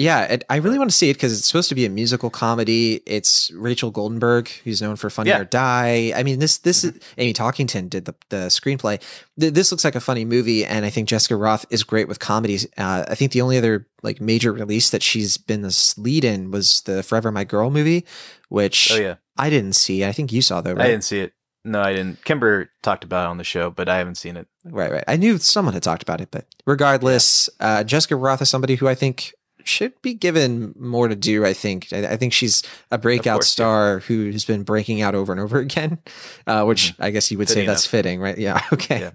Yeah, 0.00 0.22
it, 0.22 0.44
I 0.48 0.56
really 0.56 0.78
want 0.78 0.90
to 0.90 0.96
see 0.96 1.10
it 1.10 1.14
because 1.14 1.36
it's 1.38 1.46
supposed 1.46 1.68
to 1.68 1.74
be 1.74 1.84
a 1.84 1.90
musical 1.90 2.30
comedy. 2.30 3.02
It's 3.04 3.50
Rachel 3.52 3.92
Goldenberg, 3.92 4.48
who's 4.64 4.80
known 4.80 4.96
for 4.96 5.10
Funny 5.10 5.28
yeah. 5.28 5.40
or 5.40 5.44
Die. 5.44 6.14
I 6.16 6.22
mean, 6.22 6.38
this 6.38 6.56
this 6.56 6.86
mm-hmm. 6.86 6.96
is 6.96 7.02
Amy 7.18 7.34
Talkington 7.34 7.90
did 7.90 8.06
the 8.06 8.14
the 8.30 8.36
screenplay. 8.46 8.98
this 9.36 9.70
looks 9.70 9.84
like 9.84 9.94
a 9.94 10.00
funny 10.00 10.24
movie, 10.24 10.64
and 10.64 10.86
I 10.86 10.90
think 10.90 11.06
Jessica 11.06 11.34
Rothe 11.34 11.66
is 11.68 11.82
great 11.82 12.08
with 12.08 12.18
comedies. 12.18 12.66
Uh, 12.78 13.04
I 13.08 13.14
think 13.14 13.32
the 13.32 13.42
only 13.42 13.58
other 13.58 13.86
like 14.02 14.22
major 14.22 14.54
release 14.54 14.88
that 14.88 15.02
she's 15.02 15.36
been 15.36 15.60
the 15.60 15.94
lead 15.98 16.24
in 16.24 16.50
was 16.50 16.80
the 16.82 17.02
Forever 17.02 17.30
My 17.30 17.44
Girl 17.44 17.68
movie, 17.68 18.06
which 18.48 18.92
oh, 18.92 18.96
yeah. 18.96 19.16
I 19.36 19.50
didn't 19.50 19.74
see. 19.74 20.02
I 20.02 20.12
think 20.12 20.32
you 20.32 20.40
saw 20.40 20.62
though. 20.62 20.72
Right? 20.72 20.86
I 20.86 20.88
didn't 20.88 21.04
see 21.04 21.20
it. 21.20 21.34
No, 21.62 21.82
I 21.82 21.92
didn't. 21.92 22.24
Kimber 22.24 22.70
talked 22.82 23.04
about 23.04 23.26
it 23.26 23.30
on 23.32 23.36
the 23.36 23.44
show, 23.44 23.68
but 23.68 23.90
I 23.90 23.98
haven't 23.98 24.14
seen 24.14 24.38
it. 24.38 24.48
Right, 24.64 24.90
right. 24.90 25.04
I 25.06 25.16
knew 25.16 25.36
someone 25.36 25.74
had 25.74 25.82
talked 25.82 26.02
about 26.02 26.22
it, 26.22 26.30
but 26.30 26.46
regardless, 26.66 27.50
uh, 27.60 27.84
Jessica 27.84 28.14
Rothe 28.14 28.40
is 28.40 28.48
somebody 28.48 28.76
who 28.76 28.88
I 28.88 28.94
think 28.94 29.34
should 29.66 30.00
be 30.02 30.14
given 30.14 30.74
more 30.78 31.08
to 31.08 31.16
do. 31.16 31.44
I 31.44 31.52
think. 31.52 31.92
I, 31.92 32.06
I 32.06 32.16
think 32.16 32.32
she's 32.32 32.62
a 32.90 32.98
breakout 32.98 33.36
course, 33.36 33.48
star 33.48 33.94
yeah. 33.94 33.98
who 34.00 34.30
has 34.30 34.44
been 34.44 34.62
breaking 34.62 35.02
out 35.02 35.14
over 35.14 35.32
and 35.32 35.40
over 35.40 35.58
again, 35.58 35.98
uh, 36.46 36.64
which 36.64 36.92
mm-hmm. 36.92 37.02
I 37.02 37.10
guess 37.10 37.30
you 37.30 37.38
would 37.38 37.48
fitting 37.48 37.62
say 37.62 37.66
that's 37.66 37.84
enough. 37.84 37.90
fitting, 37.90 38.20
right? 38.20 38.38
Yeah. 38.38 38.60
Okay. 38.72 39.00
Yeah. 39.00 39.10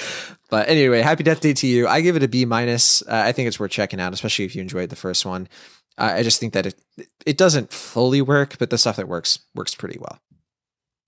but 0.50 0.68
anyway, 0.68 1.00
happy 1.00 1.22
Death 1.22 1.40
Day 1.40 1.52
to 1.54 1.66
you. 1.66 1.86
I 1.86 2.00
give 2.00 2.16
it 2.16 2.22
a 2.22 2.28
B 2.28 2.44
minus. 2.44 3.02
Uh, 3.02 3.22
I 3.26 3.32
think 3.32 3.48
it's 3.48 3.60
worth 3.60 3.70
checking 3.70 4.00
out, 4.00 4.12
especially 4.12 4.44
if 4.44 4.56
you 4.56 4.60
enjoyed 4.60 4.90
the 4.90 4.96
first 4.96 5.24
one. 5.24 5.48
Uh, 5.96 6.14
I 6.16 6.22
just 6.22 6.40
think 6.40 6.52
that 6.54 6.66
it 6.66 6.74
it 7.24 7.36
doesn't 7.36 7.72
fully 7.72 8.20
work, 8.20 8.56
but 8.58 8.70
the 8.70 8.78
stuff 8.78 8.96
that 8.96 9.08
works 9.08 9.38
works 9.54 9.74
pretty 9.74 9.98
well. 9.98 10.18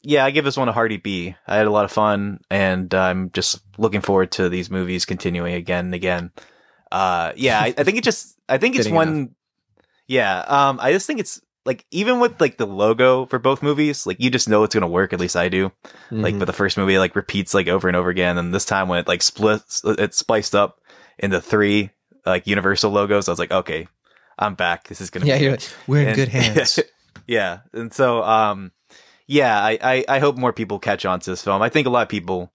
Yeah, 0.02 0.24
I 0.24 0.30
give 0.30 0.44
this 0.44 0.56
one 0.56 0.68
a 0.68 0.72
hearty 0.72 0.96
B. 0.96 1.34
I 1.46 1.56
had 1.56 1.66
a 1.66 1.70
lot 1.70 1.84
of 1.84 1.92
fun, 1.92 2.40
and 2.50 2.92
I'm 2.94 3.30
just 3.32 3.60
looking 3.76 4.00
forward 4.00 4.32
to 4.32 4.48
these 4.48 4.70
movies 4.70 5.04
continuing 5.04 5.54
again 5.54 5.86
and 5.86 5.94
again. 5.94 6.32
Uh, 6.90 7.32
yeah, 7.36 7.60
I, 7.60 7.74
I 7.76 7.84
think 7.84 7.98
it 7.98 8.04
just 8.04 8.36
I 8.50 8.58
think 8.58 8.76
it's 8.76 8.88
one. 8.88 9.08
Enough. 9.08 9.28
Yeah. 10.06 10.38
Um. 10.40 10.78
I 10.80 10.92
just 10.92 11.06
think 11.06 11.20
it's 11.20 11.40
like 11.64 11.84
even 11.90 12.20
with 12.20 12.40
like 12.40 12.56
the 12.56 12.66
logo 12.66 13.26
for 13.26 13.38
both 13.38 13.62
movies, 13.62 14.06
like 14.06 14.20
you 14.20 14.30
just 14.30 14.48
know 14.48 14.64
it's 14.64 14.74
gonna 14.74 14.88
work. 14.88 15.12
At 15.12 15.20
least 15.20 15.36
I 15.36 15.48
do. 15.48 15.68
Mm-hmm. 15.68 16.20
Like, 16.20 16.38
but 16.38 16.46
the 16.46 16.52
first 16.52 16.76
movie 16.76 16.98
like 16.98 17.14
repeats 17.16 17.54
like 17.54 17.68
over 17.68 17.88
and 17.88 17.96
over 17.96 18.10
again, 18.10 18.38
and 18.38 18.54
this 18.54 18.64
time 18.64 18.88
when 18.88 18.98
it 18.98 19.08
like 19.08 19.22
splits, 19.22 19.82
it's 19.84 20.16
spliced 20.16 20.54
up 20.54 20.80
into 21.18 21.40
three 21.40 21.90
like 22.26 22.46
Universal 22.46 22.90
logos. 22.90 23.28
I 23.28 23.32
was 23.32 23.38
like, 23.38 23.52
okay, 23.52 23.88
I'm 24.38 24.54
back. 24.54 24.88
This 24.88 25.00
is 25.00 25.10
gonna. 25.10 25.26
Yeah, 25.26 25.36
you're, 25.36 25.58
we're 25.86 26.02
in 26.02 26.08
and, 26.08 26.16
good 26.16 26.28
hands. 26.28 26.80
yeah, 27.26 27.60
and 27.72 27.92
so 27.92 28.22
um, 28.22 28.72
yeah, 29.26 29.58
I, 29.62 29.78
I 29.82 30.04
I 30.08 30.18
hope 30.18 30.36
more 30.36 30.52
people 30.52 30.78
catch 30.78 31.04
on 31.04 31.20
to 31.20 31.30
this 31.30 31.44
film. 31.44 31.62
I 31.62 31.68
think 31.68 31.86
a 31.86 31.90
lot 31.90 32.02
of 32.02 32.08
people 32.08 32.52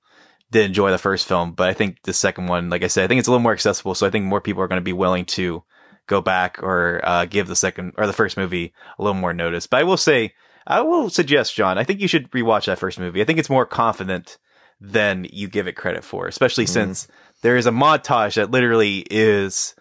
did 0.52 0.66
enjoy 0.66 0.92
the 0.92 0.98
first 0.98 1.28
film, 1.28 1.54
but 1.54 1.70
I 1.70 1.74
think 1.74 2.02
the 2.04 2.14
second 2.14 2.48
one, 2.48 2.70
like 2.70 2.84
I 2.84 2.88
said, 2.88 3.04
I 3.04 3.08
think 3.08 3.20
it's 3.20 3.28
a 3.28 3.32
little 3.32 3.42
more 3.44 3.54
accessible. 3.54 3.96
So 3.96 4.08
I 4.08 4.10
think 4.10 4.26
more 4.26 4.42
people 4.42 4.62
are 4.64 4.68
going 4.68 4.82
to 4.82 4.84
be 4.84 4.94
willing 4.94 5.26
to 5.26 5.64
go 6.08 6.22
back 6.22 6.62
or 6.62 7.02
uh, 7.04 7.26
give 7.26 7.48
the 7.48 7.56
second 7.56 7.94
or 7.98 8.08
the 8.08 8.14
first 8.14 8.38
movie 8.38 8.74
a 8.98 9.04
little 9.04 9.20
more 9.20 9.34
notice. 9.34 9.68
But 9.68 9.80
I 9.80 9.84
will 9.84 9.98
say, 9.98 10.34
I 10.68 10.82
will 10.82 11.10
suggest, 11.10 11.56
John, 11.56 11.78
I 11.78 11.84
think 11.84 12.00
you 12.00 12.08
should 12.08 12.30
rewatch 12.32 12.66
that 12.66 12.80
first 12.80 13.00
movie. 13.00 13.22
I 13.22 13.26
think 13.26 13.40
it's 13.40 13.50
more 13.50 13.66
confident 13.66 14.38
than 14.82 15.28
you 15.32 15.48
give 15.48 15.68
it 15.68 15.74
credit 15.74 16.04
for, 16.04 16.28
especially 16.28 16.66
mm. 16.66 16.70
since 16.70 17.08
there 17.42 17.58
is 17.58 17.66
a 17.66 17.72
montage 17.72 18.36
that 18.36 18.52
literally 18.52 19.06
is 19.10 19.76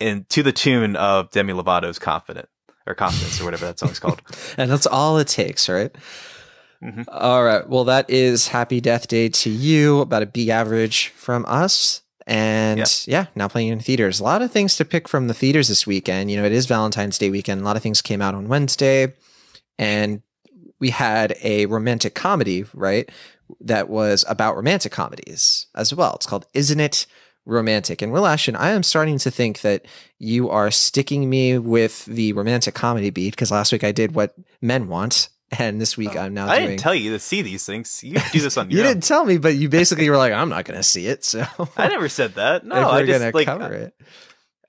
in 0.00 0.26
to 0.30 0.42
the 0.42 0.52
tune 0.52 0.96
of 0.96 1.30
Demi 1.30 1.52
Lovato's 1.52 1.98
"Confident" 1.98 2.48
or 2.86 2.94
"Confidence" 2.94 3.40
or 3.40 3.44
whatever 3.44 3.66
that 3.66 3.78
song's 3.78 3.98
called. 3.98 4.20
and 4.58 4.70
that's 4.70 4.86
all 4.86 5.18
it 5.18 5.28
takes, 5.28 5.68
right? 5.68 5.94
Mm-hmm. 6.82 7.02
All 7.08 7.44
right. 7.44 7.66
Well, 7.68 7.84
that 7.84 8.10
is 8.10 8.48
Happy 8.48 8.80
Death 8.80 9.08
Day 9.08 9.28
to 9.30 9.50
you. 9.50 10.00
About 10.00 10.22
a 10.22 10.26
B 10.26 10.50
average 10.50 11.08
from 11.08 11.44
us. 11.48 12.02
And 12.26 12.78
yeah. 12.78 12.84
yeah. 13.06 13.26
now 13.34 13.48
playing 13.48 13.68
in 13.68 13.80
theaters. 13.80 14.20
A 14.20 14.24
lot 14.24 14.42
of 14.42 14.50
things 14.50 14.76
to 14.76 14.84
pick 14.84 15.08
from 15.08 15.28
the 15.28 15.34
theaters 15.34 15.68
this 15.68 15.86
weekend. 15.86 16.30
You 16.30 16.38
know, 16.38 16.44
it 16.44 16.52
is 16.52 16.66
Valentine's 16.66 17.18
Day 17.18 17.30
weekend. 17.30 17.60
A 17.60 17.64
lot 17.64 17.76
of 17.76 17.82
things 17.82 18.00
came 18.00 18.22
out 18.22 18.34
on 18.34 18.48
Wednesday. 18.48 19.12
And 19.78 20.22
we 20.80 20.90
had 20.90 21.36
a 21.42 21.66
romantic 21.66 22.14
comedy, 22.14 22.64
right? 22.74 23.10
That 23.60 23.88
was 23.88 24.24
about 24.28 24.56
romantic 24.56 24.92
comedies 24.92 25.66
as 25.74 25.94
well. 25.94 26.14
It's 26.14 26.26
called 26.26 26.46
Isn't 26.54 26.80
It 26.80 27.06
Romantic? 27.44 28.00
And 28.00 28.10
Will 28.10 28.26
Ashton, 28.26 28.56
I 28.56 28.70
am 28.70 28.82
starting 28.82 29.18
to 29.18 29.30
think 29.30 29.60
that 29.60 29.84
you 30.18 30.48
are 30.48 30.70
sticking 30.70 31.28
me 31.28 31.58
with 31.58 32.06
the 32.06 32.32
romantic 32.32 32.74
comedy 32.74 33.10
beat 33.10 33.30
because 33.30 33.50
last 33.50 33.72
week 33.72 33.84
I 33.84 33.92
did 33.92 34.14
what 34.14 34.34
men 34.62 34.88
want 34.88 35.28
And 35.58 35.80
this 35.80 35.96
week 35.96 36.16
oh. 36.16 36.20
I'm 36.20 36.34
now 36.34 36.48
I 36.48 36.56
doing. 36.56 36.70
didn't 36.70 36.80
tell 36.80 36.94
you 36.94 37.12
to 37.12 37.18
see 37.18 37.42
these 37.42 37.64
things. 37.64 38.02
You 38.02 38.18
do 38.32 38.40
this 38.40 38.56
on 38.56 38.70
you 38.70 38.78
your 38.78 38.86
own. 38.86 38.94
didn't 38.94 39.04
tell 39.04 39.24
me, 39.24 39.38
but 39.38 39.54
you 39.54 39.68
basically 39.68 40.08
were 40.10 40.16
like, 40.16 40.32
"I'm 40.32 40.48
not 40.48 40.64
going 40.64 40.78
to 40.78 40.82
see 40.82 41.06
it." 41.06 41.24
So 41.24 41.46
I 41.76 41.88
never 41.88 42.08
said 42.08 42.34
that. 42.34 42.64
No, 42.64 42.76
if 42.76 42.86
I 42.86 43.06
just 43.06 43.20
gonna 43.20 43.30
like 43.32 43.46
cover 43.46 43.72
it. 43.72 43.94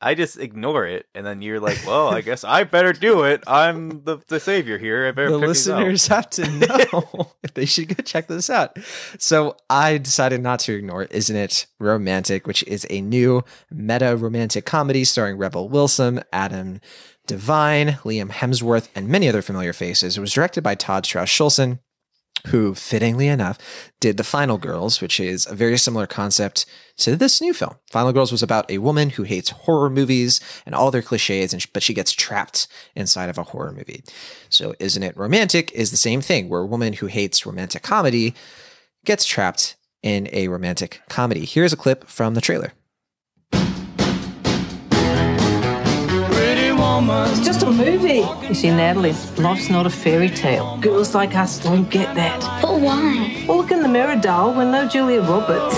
I 0.01 0.13
just 0.13 0.37
ignore 0.37 0.85
it, 0.85 1.07
and 1.15 1.25
then 1.25 1.41
you're 1.41 1.59
like, 1.59 1.81
"Well, 1.87 2.09
I 2.09 2.21
guess 2.21 2.43
I 2.43 2.65
better 2.65 2.93
do 2.93 3.23
it. 3.23 3.43
I'm 3.47 4.03
the, 4.03 4.17
the 4.27 4.39
savior 4.39 4.77
here. 4.77 5.07
I 5.07 5.11
better 5.11 5.31
the 5.31 5.39
pick 5.39 5.47
listeners 5.47 6.07
have 6.07 6.29
to 6.31 6.47
know 6.51 7.31
if 7.41 7.53
they 7.55 7.65
should 7.65 7.87
go 7.87 8.03
check 8.03 8.27
this 8.27 8.49
out. 8.49 8.77
So 9.17 9.55
I 9.69 9.97
decided 9.97 10.41
not 10.41 10.59
to 10.61 10.73
ignore 10.75 11.01
it. 11.03 11.11
Isn't 11.11 11.35
it 11.35 11.65
romantic? 11.79 12.45
Which 12.45 12.61
is 12.63 12.85
a 12.91 13.01
new 13.01 13.43
meta 13.71 14.15
romantic 14.15 14.65
comedy 14.65 15.05
starring 15.05 15.37
Rebel 15.37 15.69
Wilson, 15.69 16.21
Adam 16.31 16.81
Devine, 17.27 17.99
Liam 18.03 18.29
Hemsworth, 18.29 18.89
and 18.95 19.07
many 19.07 19.27
other 19.27 19.41
familiar 19.41 19.73
faces. 19.73 20.17
It 20.17 20.21
was 20.21 20.33
directed 20.33 20.61
by 20.63 20.75
Todd 20.75 21.05
Strauss 21.05 21.29
Schulson. 21.29 21.79
Who, 22.49 22.75
fittingly 22.75 23.27
enough, 23.27 23.57
did 23.99 24.17
The 24.17 24.23
Final 24.23 24.59
Girls, 24.59 25.01
which 25.01 25.19
is 25.19 25.47
a 25.47 25.55
very 25.55 25.79
similar 25.79 26.05
concept 26.05 26.67
to 26.97 27.15
this 27.15 27.41
new 27.41 27.55
film. 27.55 27.75
Final 27.89 28.13
Girls 28.13 28.31
was 28.31 28.43
about 28.43 28.69
a 28.69 28.77
woman 28.77 29.09
who 29.11 29.23
hates 29.23 29.49
horror 29.49 29.89
movies 29.89 30.39
and 30.63 30.75
all 30.75 30.91
their 30.91 31.01
cliches, 31.01 31.53
and 31.53 31.65
but 31.73 31.81
she 31.81 31.95
gets 31.95 32.11
trapped 32.11 32.67
inside 32.93 33.29
of 33.29 33.39
a 33.39 33.43
horror 33.43 33.71
movie. 33.71 34.03
So, 34.49 34.75
Isn't 34.79 35.01
It 35.01 35.17
Romantic 35.17 35.71
is 35.71 35.89
the 35.89 35.97
same 35.97 36.21
thing, 36.21 36.47
where 36.47 36.61
a 36.61 36.67
woman 36.67 36.93
who 36.93 37.07
hates 37.07 37.47
romantic 37.47 37.81
comedy 37.81 38.35
gets 39.05 39.25
trapped 39.25 39.75
in 40.03 40.29
a 40.31 40.47
romantic 40.47 41.01
comedy. 41.09 41.45
Here's 41.45 41.73
a 41.73 41.77
clip 41.77 42.07
from 42.07 42.35
the 42.35 42.41
trailer. 42.41 42.73
It's 46.97 47.41
just 47.41 47.61
a 47.63 47.69
movie. 47.69 48.23
You 48.47 48.53
see, 48.53 48.69
Natalie, 48.69 49.13
life's 49.35 49.69
not 49.69 49.85
a 49.85 49.89
fairy 49.89 50.29
tale. 50.29 50.77
Girls 50.77 51.13
like 51.13 51.35
us 51.35 51.61
don't 51.61 51.89
get 51.89 52.15
that. 52.15 52.39
But 52.61 52.79
why? 52.79 53.43
Well, 53.45 53.57
look 53.57 53.71
in 53.71 53.81
the 53.81 53.89
mirror, 53.89 54.15
doll. 54.15 54.53
We're 54.53 54.71
no 54.71 54.87
Julia 54.87 55.19
Roberts. 55.19 55.75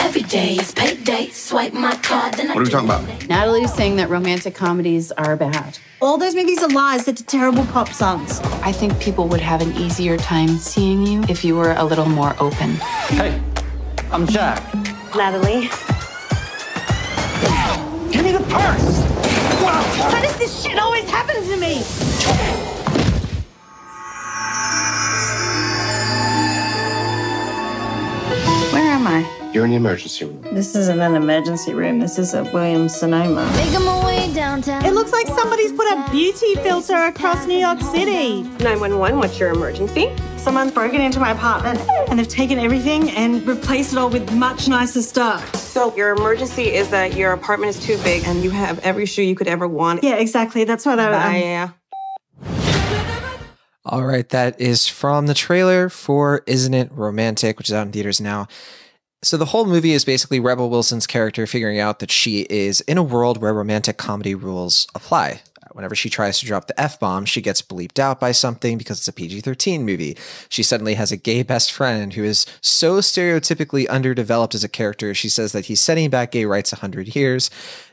Every 0.00 0.22
day 0.22 0.54
is 0.54 0.72
payday. 0.72 1.28
Swipe 1.28 1.74
my 1.74 1.94
card, 1.96 2.32
then 2.34 2.50
I 2.50 2.54
What 2.54 2.62
are 2.62 2.64
we 2.64 2.70
talking 2.70 2.88
about? 2.88 3.28
Natalie's 3.28 3.74
saying 3.74 3.96
that 3.96 4.08
romantic 4.08 4.54
comedies 4.54 5.12
are 5.12 5.36
bad. 5.36 5.78
All 6.00 6.16
those 6.16 6.34
movies 6.34 6.62
are 6.62 6.70
lies. 6.70 7.04
They're 7.04 7.14
terrible 7.14 7.66
pop 7.66 7.90
songs. 7.90 8.40
I 8.62 8.72
think 8.72 8.98
people 9.00 9.28
would 9.28 9.42
have 9.42 9.60
an 9.60 9.74
easier 9.76 10.16
time 10.16 10.56
seeing 10.56 11.06
you 11.06 11.24
if 11.28 11.44
you 11.44 11.56
were 11.56 11.72
a 11.72 11.84
little 11.84 12.08
more 12.08 12.34
open. 12.40 12.76
Hey, 13.10 13.38
I'm 14.10 14.26
Jack. 14.26 14.62
Natalie. 15.14 15.68
Give 18.10 18.24
me 18.24 18.32
the 18.32 18.44
purse! 18.50 18.98
Why 19.62 20.20
does 20.22 20.36
this 20.38 20.62
shit 20.62 20.78
always 20.78 21.08
happen 21.10 21.36
to 21.36 21.56
me? 21.56 21.82
Where 28.72 28.90
am 28.90 29.06
I? 29.06 29.50
You're 29.52 29.64
in 29.64 29.70
the 29.70 29.76
emergency 29.76 30.24
room. 30.24 30.42
This 30.54 30.74
isn't 30.76 31.00
an 31.00 31.14
emergency 31.14 31.74
room. 31.74 31.98
This 31.98 32.18
is 32.18 32.34
a 32.34 32.44
Williams 32.52 32.94
Sonoma. 32.94 33.50
Making 33.56 33.84
my 33.84 34.04
way 34.04 34.32
downtown. 34.34 34.84
It 34.84 34.92
looks 34.92 35.12
like 35.12 35.26
somebody's 35.26 35.72
put 35.72 35.86
a 35.86 36.08
beauty 36.10 36.54
filter 36.56 36.96
across 36.96 37.46
New 37.46 37.58
York 37.58 37.80
City. 37.80 38.42
911, 38.42 39.18
what's 39.18 39.38
your 39.38 39.50
emergency? 39.50 40.14
Someone's 40.36 40.72
broken 40.72 41.00
into 41.00 41.18
my 41.18 41.30
apartment 41.32 41.80
and 42.08 42.18
they've 42.18 42.28
taken 42.28 42.58
everything 42.58 43.10
and 43.10 43.46
replaced 43.46 43.92
it 43.92 43.98
all 43.98 44.10
with 44.10 44.32
much 44.32 44.68
nicer 44.68 45.02
stuff. 45.02 45.67
So, 45.78 45.94
your 45.94 46.10
emergency 46.10 46.74
is 46.74 46.90
that 46.90 47.14
your 47.14 47.32
apartment 47.32 47.70
is 47.70 47.80
too 47.80 47.96
big 47.98 48.24
and 48.24 48.42
you 48.42 48.50
have 48.50 48.80
every 48.80 49.06
shoe 49.06 49.22
you 49.22 49.36
could 49.36 49.46
ever 49.46 49.68
want. 49.68 50.02
Yeah, 50.02 50.16
exactly. 50.16 50.64
That's 50.64 50.84
what 50.84 50.98
I. 50.98 51.12
Bye. 51.12 51.36
Um, 51.36 51.42
yeah. 51.44 51.70
All 53.84 54.04
right, 54.04 54.28
that 54.30 54.60
is 54.60 54.88
from 54.88 55.28
the 55.28 55.34
trailer 55.34 55.88
for 55.88 56.42
Isn't 56.48 56.74
It 56.74 56.90
Romantic, 56.90 57.58
which 57.58 57.68
is 57.68 57.74
out 57.74 57.86
in 57.86 57.92
theaters 57.92 58.20
now. 58.20 58.48
So 59.22 59.36
the 59.36 59.44
whole 59.44 59.66
movie 59.66 59.92
is 59.92 60.04
basically 60.04 60.40
Rebel 60.40 60.68
Wilson's 60.68 61.06
character 61.06 61.46
figuring 61.46 61.78
out 61.78 62.00
that 62.00 62.10
she 62.10 62.40
is 62.50 62.80
in 62.80 62.98
a 62.98 63.02
world 63.04 63.40
where 63.40 63.54
romantic 63.54 63.98
comedy 63.98 64.34
rules 64.34 64.88
apply. 64.96 65.42
Whenever 65.72 65.94
she 65.94 66.10
tries 66.10 66.38
to 66.38 66.46
drop 66.46 66.66
the 66.66 66.80
F 66.80 66.98
bomb, 66.98 67.24
she 67.24 67.40
gets 67.40 67.62
bleeped 67.62 67.98
out 67.98 68.20
by 68.20 68.32
something 68.32 68.78
because 68.78 68.98
it's 68.98 69.08
a 69.08 69.12
PG 69.12 69.40
13 69.40 69.84
movie. 69.84 70.16
She 70.48 70.62
suddenly 70.62 70.94
has 70.94 71.12
a 71.12 71.16
gay 71.16 71.42
best 71.42 71.72
friend 71.72 72.12
who 72.12 72.24
is 72.24 72.46
so 72.60 72.98
stereotypically 72.98 73.88
underdeveloped 73.88 74.54
as 74.54 74.64
a 74.64 74.68
character, 74.68 75.14
she 75.14 75.28
says 75.28 75.52
that 75.52 75.66
he's 75.66 75.80
setting 75.80 76.10
back 76.10 76.32
gay 76.32 76.44
rights 76.44 76.72
100 76.72 77.14
years. 77.14 77.50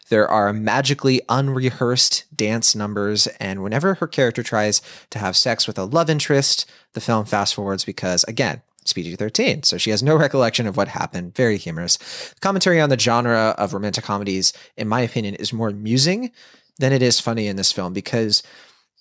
There 0.09 0.27
are 0.27 0.53
magically 0.53 1.21
unrehearsed 1.29 2.25
dance 2.35 2.75
numbers, 2.75 3.27
and 3.39 3.63
whenever 3.63 3.95
her 3.95 4.07
character 4.07 4.43
tries 4.43 4.81
to 5.09 5.19
have 5.19 5.35
sex 5.35 5.65
with 5.65 5.79
a 5.79 5.85
love 5.85 6.09
interest, 6.09 6.69
the 6.93 7.01
film 7.01 7.25
fast 7.25 7.55
forwards 7.55 7.83
because, 7.83 8.23
again, 8.25 8.61
it's 8.85 8.93
PG 8.93 9.15
13, 9.15 9.63
so 9.63 9.79
she 9.79 9.89
has 9.89 10.03
no 10.03 10.15
recollection 10.15 10.67
of 10.67 10.77
what 10.77 10.89
happened. 10.89 11.33
Very 11.33 11.57
humorous. 11.57 11.97
Commentary 12.39 12.79
on 12.79 12.89
the 12.89 12.99
genre 12.99 13.55
of 13.57 13.73
romantic 13.73 14.03
comedies, 14.03 14.53
in 14.77 14.87
my 14.87 15.01
opinion, 15.01 15.33
is 15.33 15.51
more 15.51 15.69
amusing 15.69 16.29
than 16.79 16.93
it 16.93 17.01
is 17.01 17.19
funny 17.19 17.47
in 17.47 17.55
this 17.55 17.71
film 17.71 17.93
because 17.93 18.43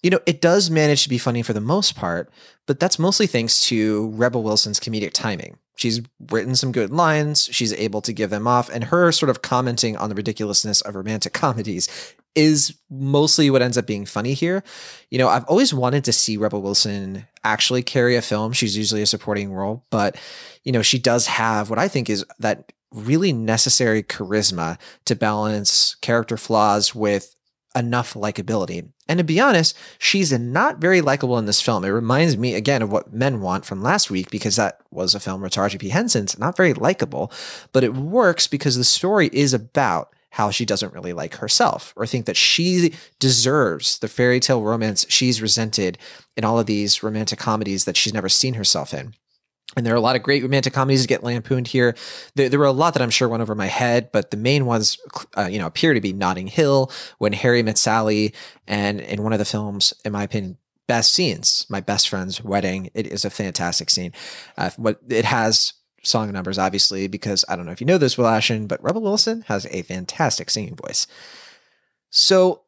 you 0.05 0.11
know, 0.11 0.21
it 0.27 0.43
does 0.43 0.69
manage 0.69 1.03
to 1.05 1.09
be 1.09 1.17
funny 1.17 1.41
for 1.41 1.55
the 1.55 1.63
most 1.63 1.97
part, 1.97 2.31
but 2.67 2.79
that's 2.79 2.99
mostly 2.99 3.27
thanks 3.27 3.63
to 3.69 4.11
Rebel 4.11 4.43
Wilson's 4.43 4.79
comedic 4.79 5.15
timing. 5.15 5.57
She's 5.77 6.03
written 6.31 6.55
some 6.57 6.73
good 6.73 6.91
lines, 6.91 7.49
she's 7.51 7.73
able 7.73 8.03
to 8.03 8.13
give 8.13 8.29
them 8.29 8.47
off, 8.47 8.69
and 8.69 8.85
her 8.85 9.11
sort 9.13 9.31
of 9.31 9.41
commenting 9.41 9.97
on 9.97 10.11
the 10.11 10.15
ridiculousness 10.15 10.83
of 10.83 10.95
romantic 10.95 11.33
comedies 11.33 11.89
is 12.35 12.79
mostly 12.91 13.49
what 13.49 13.63
ends 13.63 13.79
up 13.79 13.87
being 13.87 14.05
funny 14.05 14.35
here. 14.35 14.63
You 15.11 15.19
know, 15.19 15.29
I've 15.29 15.45
always 15.45 15.73
wanted 15.73 16.05
to 16.05 16.13
see 16.13 16.37
Rebel 16.37 16.61
Wilson 16.61 17.27
actually 17.43 17.83
carry 17.83 18.15
a 18.17 18.23
film. 18.23 18.53
She's 18.53 18.77
usually 18.77 19.01
a 19.01 19.07
supporting 19.07 19.55
role, 19.55 19.87
but 19.89 20.17
you 20.65 20.73
know, 20.73 20.83
she 20.83 20.99
does 20.99 21.27
have 21.29 21.71
what 21.71 21.79
I 21.79 21.89
think 21.89 22.11
is 22.11 22.27
that 22.41 22.73
really 22.93 23.33
necessary 23.33 24.03
charisma 24.03 24.79
to 25.07 25.17
balance 25.17 25.97
character 25.97 26.37
flaws 26.37 26.95
with 26.95 27.34
enough 27.75 28.15
likability. 28.15 28.89
And 29.09 29.19
to 29.19 29.25
be 29.25 29.41
honest, 29.41 29.77
she's 29.99 30.33
not 30.33 30.79
very 30.79 31.01
likable 31.01 31.39
in 31.39 31.47
this 31.47 31.61
film. 31.61 31.85
It 31.85 31.89
reminds 31.89 32.37
me 32.37 32.55
again 32.55 32.83
of 32.83 32.91
what 32.91 33.13
Men 33.13 33.41
Want 33.41 33.65
from 33.65 33.83
last 33.83 34.11
week 34.11 34.31
because 34.31 34.57
that 34.57 34.79
was 34.91 35.15
a 35.15 35.21
film 35.21 35.41
where 35.41 35.51
Taraji 35.51 35.79
P. 35.79 35.89
Henson's 35.89 36.39
not 36.39 36.57
very 36.57 36.73
likable, 36.73 37.31
but 37.73 37.85
it 37.85 37.95
works 37.95 38.47
because 38.47 38.77
the 38.77 38.85
story 38.85 39.29
is 39.33 39.53
about 39.53 40.15
how 40.31 40.51
she 40.51 40.65
doesn't 40.65 40.93
really 40.93 41.13
like 41.13 41.37
herself 41.37 41.93
or 41.97 42.07
think 42.07 42.27
that 42.27 42.37
she 42.37 42.93
deserves 43.21 43.99
the 44.01 44.09
fairy 44.09 44.41
tale 44.41 44.63
romance 44.63 45.07
she's 45.09 45.41
resented 45.41 45.97
in 46.37 46.45
all 46.45 46.59
of 46.59 46.67
these 46.67 47.05
romantic 47.05 47.39
comedies 47.39 47.85
that 47.85 47.97
she's 47.97 48.13
never 48.13 48.29
seen 48.29 48.55
herself 48.55 48.93
in. 48.93 49.15
And 49.77 49.85
there 49.85 49.93
are 49.95 49.97
a 49.97 50.01
lot 50.01 50.17
of 50.17 50.23
great 50.23 50.43
romantic 50.43 50.73
comedies 50.73 51.03
that 51.03 51.09
get 51.09 51.25
lampooned 51.25 51.69
here. 51.69 51.97
There, 52.35 52.49
there 52.49 52.59
were 52.59 52.65
a 52.65 52.73
lot 52.73 52.95
that 52.95 53.03
I'm 53.03 53.11
sure 53.11 53.29
went 53.29 53.43
over 53.43 53.55
my 53.55 53.67
head, 53.67 54.11
but 54.13 54.31
the 54.31 54.37
main 54.37 54.67
ones, 54.67 54.99
uh, 55.37 55.49
you 55.51 55.59
know, 55.59 55.67
appear 55.67 55.95
to 55.95 56.01
be 56.01 56.13
Notting 56.13 56.47
Hill, 56.47 56.91
When 57.19 57.33
Harry 57.33 57.63
Met 57.63 57.79
Sally, 57.79 58.35
and 58.67 59.01
in 59.01 59.23
one 59.23 59.33
of 59.33 59.39
the 59.39 59.45
films, 59.45 59.93
in 60.05 60.13
my 60.13 60.23
opinion, 60.23 60.59
best 60.87 61.13
scenes, 61.13 61.67
My 61.69 61.81
Best 61.81 62.09
Friend's 62.09 62.43
Wedding. 62.43 62.91
It 62.95 63.07
is 63.07 63.25
a 63.25 63.31
fantastic 63.31 63.91
scene. 63.91 64.13
Uh, 64.57 64.71
what 64.77 65.01
it 65.09 65.25
has 65.25 65.73
song 66.03 66.31
numbers, 66.33 66.59
obviously, 66.59 67.09
because 67.09 67.45
I 67.49 67.57
don't 67.57 67.67
know 67.67 67.73
if 67.73 67.81
you 67.81 67.87
know 67.87 67.99
this, 67.99 68.19
Will 68.19 68.27
Ashton, 68.27 68.67
but 68.67 68.83
Rebel 68.83 69.03
Wilson 69.03 69.45
has 69.49 69.67
a 69.71 69.83
fantastic 69.83 70.51
singing 70.51 70.77
voice. 70.77 71.07
So 72.11 72.64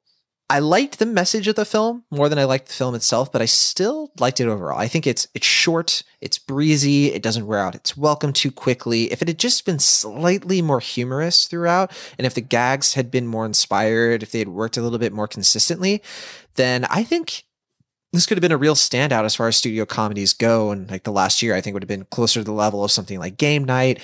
I 0.49 0.61
liked 0.61 1.01
the 1.01 1.07
message 1.07 1.49
of 1.49 1.57
the 1.57 1.65
film 1.65 2.05
more 2.09 2.29
than 2.29 2.39
I 2.39 2.45
liked 2.45 2.69
the 2.69 2.73
film 2.73 2.95
itself, 2.95 3.33
but 3.33 3.43
I 3.43 3.47
still 3.47 4.13
liked 4.21 4.41
it 4.41 4.47
overall. 4.47 4.79
I 4.79 4.87
think 4.87 5.05
it's 5.05 5.27
it's 5.35 5.47
short, 5.47 6.05
it's 6.21 6.39
breezy, 6.39 7.13
it 7.13 7.23
doesn't 7.23 7.49
wear 7.49 7.59
out 7.59 7.75
its 7.75 7.97
welcome 7.97 8.33
too 8.33 8.53
quickly. 8.53 9.11
If 9.11 9.23
it 9.23 9.29
had 9.29 9.41
just 9.41 9.67
been 9.67 9.81
slightly 9.81 10.63
more 10.63 10.79
humorous 10.79 11.47
throughout, 11.47 11.91
and 12.17 12.27
if 12.27 12.35
the 12.35 12.41
gags 12.41 12.95
had 12.95 13.11
been 13.11 13.27
more 13.27 13.45
inspired, 13.45 14.23
if 14.23 14.31
they 14.31 14.39
had 14.39 14.49
worked 14.49 14.77
a 14.77 14.83
little 14.83 15.01
bit 15.01 15.13
more 15.13 15.27
consistently, 15.27 16.01
then 16.55 16.85
I 16.85 17.03
think 17.03 17.43
this 18.13 18.25
could 18.25 18.39
have 18.39 18.43
been 18.43 18.53
a 18.53 18.57
real 18.57 18.75
standout 18.75 19.25
as 19.25 19.35
far 19.35 19.49
as 19.49 19.57
studio 19.57 19.85
comedies 19.85 20.33
go. 20.33 20.71
And 20.71 20.91
like 20.91 21.03
the 21.03 21.13
last 21.13 21.43
year, 21.43 21.55
I 21.55 21.61
think 21.61 21.75
would 21.75 21.83
have 21.83 21.89
been 21.89 22.07
closer 22.07 22.41
to 22.41 22.45
the 22.45 22.53
level 22.53 22.85
of 22.85 22.91
something 22.91 23.19
like 23.19 23.37
Game 23.37 23.65
Night. 23.65 24.01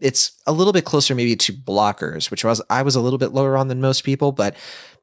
It's 0.00 0.32
a 0.46 0.52
little 0.52 0.72
bit 0.72 0.84
closer 0.84 1.14
maybe 1.14 1.36
to 1.36 1.52
Blockers, 1.52 2.30
which 2.30 2.44
was 2.44 2.60
I 2.68 2.82
was 2.82 2.96
a 2.96 3.00
little 3.00 3.18
bit 3.18 3.32
lower 3.32 3.56
on 3.56 3.68
than 3.68 3.80
most 3.80 4.04
people, 4.04 4.32
but 4.32 4.56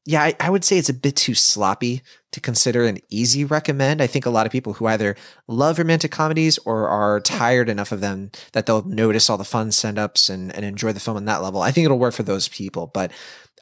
yeah, 0.05 0.23
I, 0.23 0.35
I, 0.39 0.49
would 0.49 0.63
say 0.63 0.77
it's 0.77 0.89
a 0.89 0.93
bit 0.93 1.15
too 1.15 1.35
sloppy 1.35 2.01
to 2.31 2.39
consider 2.39 2.85
an 2.85 2.99
easy 3.09 3.43
recommend. 3.43 4.01
I 4.01 4.07
think 4.07 4.25
a 4.25 4.29
lot 4.29 4.45
of 4.45 4.51
people 4.51 4.73
who 4.73 4.87
either 4.87 5.15
love 5.47 5.77
romantic 5.77 6.09
comedies 6.09 6.57
or 6.59 6.87
are 6.87 7.19
tired 7.19 7.69
enough 7.69 7.91
of 7.91 8.01
them 8.01 8.31
that 8.53 8.65
they'll 8.65 8.83
notice 8.85 9.29
all 9.29 9.37
the 9.37 9.43
fun 9.43 9.71
send 9.71 9.99
ups 9.99 10.29
and, 10.29 10.55
and 10.55 10.65
enjoy 10.65 10.93
the 10.93 10.99
film 10.99 11.17
on 11.17 11.25
that 11.25 11.43
level. 11.43 11.61
I 11.61 11.71
think 11.71 11.85
it'll 11.85 11.99
work 11.99 12.13
for 12.13 12.23
those 12.23 12.47
people, 12.47 12.87
but 12.87 13.11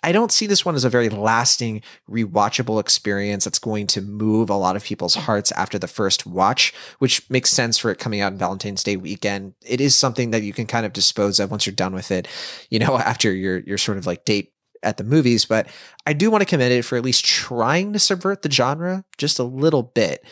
I 0.03 0.11
don't 0.11 0.32
see 0.32 0.47
this 0.47 0.63
one 0.63 0.75
as 0.75 0.84
a 0.84 0.89
very 0.89 1.09
lasting, 1.09 1.82
rewatchable 2.09 2.80
experience 2.80 3.43
that's 3.43 3.59
going 3.59 3.88
to 3.88 4.01
move 4.01 4.49
a 4.49 4.55
lot 4.55 4.75
of 4.75 4.84
people's 4.84 5.15
hearts 5.15 5.51
after 5.53 5.78
the 5.78 5.88
first 5.88 6.25
watch, 6.25 6.73
which 6.99 7.28
makes 7.30 7.49
sense 7.49 7.78
for 7.78 7.91
it 7.91 7.99
coming 7.99 8.21
out 8.21 8.32
in 8.32 8.38
Valentine's 8.38 8.84
Day 8.84 8.95
weekend. 8.95 9.53
It 9.65 9.82
is 9.82 9.95
something 9.95 10.32
that 10.32 10.43
you 10.43 10.53
can 10.53 10.65
kind 10.65 10.86
of 10.86 10.93
dispose 10.93 11.39
of 11.39 11.51
once 11.51 11.65
you're 11.68 11.76
done 11.76 11.93
with 11.93 12.11
it, 12.11 12.28
you 12.70 12.80
know, 12.80 12.97
after 12.97 13.32
your 13.34 13.59
your 13.59 13.78
sort 13.78 13.97
of 13.97 14.07
like 14.07 14.26
date 14.26 14.53
at 14.84 14.97
the 14.97 15.03
movies, 15.03 15.45
but 15.45 15.68
I 16.05 16.13
do 16.13 16.32
want 16.32 16.41
to 16.41 16.45
commend 16.45 16.74
it 16.74 16.86
for 16.86 16.97
at 16.97 17.03
least 17.03 17.26
trying 17.26 17.93
to 17.93 17.99
subvert 17.99 18.41
the 18.41 18.51
genre 18.51 19.03
just 19.18 19.39
a 19.39 19.43
little 19.43 19.84
bit. 19.84 20.24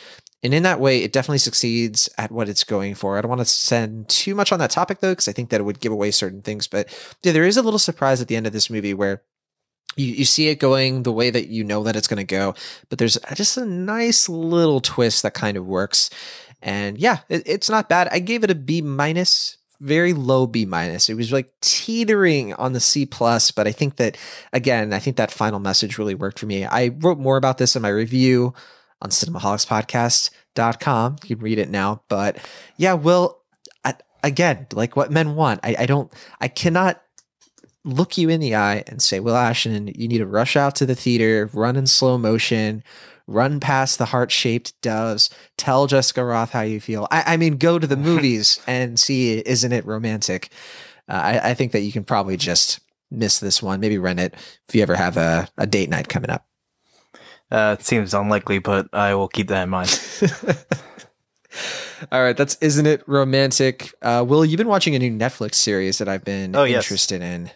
And 0.43 0.53
in 0.53 0.63
that 0.63 0.79
way, 0.79 1.01
it 1.01 1.11
definitely 1.11 1.39
succeeds 1.39 2.07
at 2.19 2.31
what 2.31 2.47
it's 2.47 2.63
going 2.63 2.93
for. 2.93 3.17
I 3.17 3.21
don't 3.21 3.29
want 3.29 3.41
to 3.41 3.45
send 3.45 4.07
too 4.07 4.35
much 4.35 4.51
on 4.51 4.59
that 4.59 4.69
topic 4.69 4.99
though, 4.99 5.11
because 5.11 5.27
I 5.27 5.31
think 5.31 5.49
that 5.49 5.59
it 5.59 5.63
would 5.63 5.79
give 5.79 5.91
away 5.91 6.11
certain 6.11 6.43
things. 6.43 6.67
But 6.67 6.87
yeah, 7.23 7.31
there 7.31 7.45
is 7.45 7.57
a 7.57 7.63
little 7.63 7.79
surprise 7.79 8.21
at 8.21 8.27
the 8.27 8.35
end 8.35 8.45
of 8.45 8.53
this 8.53 8.69
movie 8.69 8.93
where 8.93 9.23
you, 9.95 10.07
you 10.07 10.25
see 10.25 10.49
it 10.49 10.59
going 10.59 11.03
the 11.03 11.11
way 11.11 11.29
that 11.29 11.47
you 11.47 11.63
know 11.63 11.83
that 11.83 11.95
it's 11.95 12.07
going 12.07 12.17
to 12.17 12.23
go, 12.23 12.53
but 12.89 12.99
there's 12.99 13.17
just 13.33 13.57
a 13.57 13.65
nice 13.65 14.29
little 14.29 14.81
twist 14.81 15.23
that 15.23 15.33
kind 15.33 15.57
of 15.57 15.65
works. 15.65 16.09
And 16.61 16.97
yeah, 16.97 17.19
it, 17.29 17.43
it's 17.45 17.69
not 17.69 17.89
bad. 17.89 18.09
I 18.11 18.19
gave 18.19 18.43
it 18.43 18.51
a 18.51 18.55
B 18.55 18.81
minus, 18.81 19.57
very 19.79 20.13
low 20.13 20.47
B 20.47 20.65
minus. 20.65 21.09
It 21.09 21.15
was 21.15 21.31
like 21.31 21.51
teetering 21.61 22.53
on 22.53 22.73
the 22.73 22.79
C 22.79 23.05
plus, 23.05 23.51
but 23.51 23.67
I 23.67 23.71
think 23.71 23.97
that 23.97 24.17
again, 24.53 24.93
I 24.93 24.99
think 24.99 25.17
that 25.17 25.31
final 25.31 25.59
message 25.59 25.97
really 25.97 26.15
worked 26.15 26.39
for 26.39 26.45
me. 26.45 26.65
I 26.65 26.89
wrote 26.99 27.19
more 27.19 27.37
about 27.37 27.57
this 27.57 27.75
in 27.75 27.81
my 27.81 27.89
review 27.89 28.53
on 29.01 29.09
cinemaholics.podcast.com. 29.09 31.15
You 31.23 31.35
can 31.35 31.43
read 31.43 31.59
it 31.59 31.69
now. 31.69 32.01
But 32.07 32.37
yeah, 32.77 32.93
Will, 32.93 33.39
I, 33.83 33.95
again, 34.23 34.67
like 34.73 34.95
what 34.95 35.11
men 35.11 35.35
want. 35.35 35.59
I, 35.63 35.75
I 35.79 35.85
don't, 35.85 36.11
I 36.39 36.47
cannot 36.47 37.01
look 37.85 38.17
you 38.17 38.27
in 38.29 38.39
the 38.41 38.55
eye 38.55 38.83
and 38.87 39.01
say, 39.01 39.19
Will 39.21 39.35
Ashton, 39.37 39.87
you 39.95 40.07
need 40.09 40.17
to 40.17 40.25
rush 40.25 40.55
out 40.57 40.75
to 40.75 40.85
the 40.85 40.95
theater, 40.95 41.49
run 41.53 41.75
in 41.77 41.87
slow 41.87 42.17
motion, 42.17 42.83
run 43.27 43.59
past 43.59 43.97
the 43.97 44.05
heart 44.05 44.31
shaped 44.31 44.73
doves, 44.81 45.29
tell 45.57 45.87
Jessica 45.87 46.21
Rothe 46.21 46.49
how 46.49 46.61
you 46.61 46.81
feel. 46.81 47.07
I, 47.11 47.33
I 47.33 47.37
mean, 47.37 47.57
go 47.57 47.79
to 47.79 47.87
the 47.87 47.95
movies 48.09 48.59
and 48.67 48.99
see, 48.99 49.39
isn't 49.45 49.71
it 49.71 49.85
romantic? 49.85 50.49
Uh, 51.07 51.13
I, 51.13 51.49
I 51.51 51.53
think 51.53 51.71
that 51.71 51.81
you 51.81 51.91
can 51.91 52.03
probably 52.03 52.35
just 52.37 52.79
miss 53.11 53.39
this 53.39 53.61
one. 53.63 53.79
Maybe 53.79 53.97
rent 53.97 54.19
it 54.19 54.33
if 54.67 54.73
you 54.75 54.81
ever 54.81 54.95
have 54.95 55.15
a, 55.17 55.47
a 55.57 55.67
date 55.67 55.89
night 55.89 56.09
coming 56.09 56.31
up. 56.31 56.45
Uh, 57.51 57.75
it 57.79 57.85
seems 57.85 58.13
unlikely, 58.15 58.57
but 58.57 58.87
I 58.91 59.13
will 59.13 59.27
keep 59.27 59.47
that 59.49 59.63
in 59.63 59.69
mind. 59.69 59.99
All 62.11 62.21
right, 62.21 62.35
that's 62.35 62.55
isn't 62.59 62.85
it 62.85 63.01
romantic? 63.07 63.93
Uh, 64.01 64.25
Will, 64.27 64.43
you've 64.43 64.57
been 64.57 64.67
watching 64.67 64.95
a 64.95 64.99
new 64.99 65.11
Netflix 65.11 65.55
series 65.55 65.99
that 65.99 66.09
I've 66.09 66.25
been 66.25 66.55
Oh, 66.55 66.63
yes. 66.65 66.83
interested 66.83 67.21
in, 67.21 67.49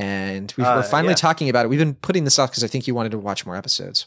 and 0.00 0.52
we've, 0.56 0.66
Uh, 0.66 0.76
we're 0.76 0.82
finally 0.82 1.12
yeah. 1.12 1.16
talking 1.16 1.48
about 1.48 1.66
it. 1.66 1.68
We've 1.68 1.78
been 1.78 1.94
putting 1.94 2.24
this 2.24 2.38
off 2.38 2.50
because 2.50 2.64
I 2.64 2.68
think 2.68 2.86
you 2.86 2.94
wanted 2.94 3.12
to 3.12 3.18
watch 3.18 3.44
more 3.44 3.56
episodes. 3.56 4.06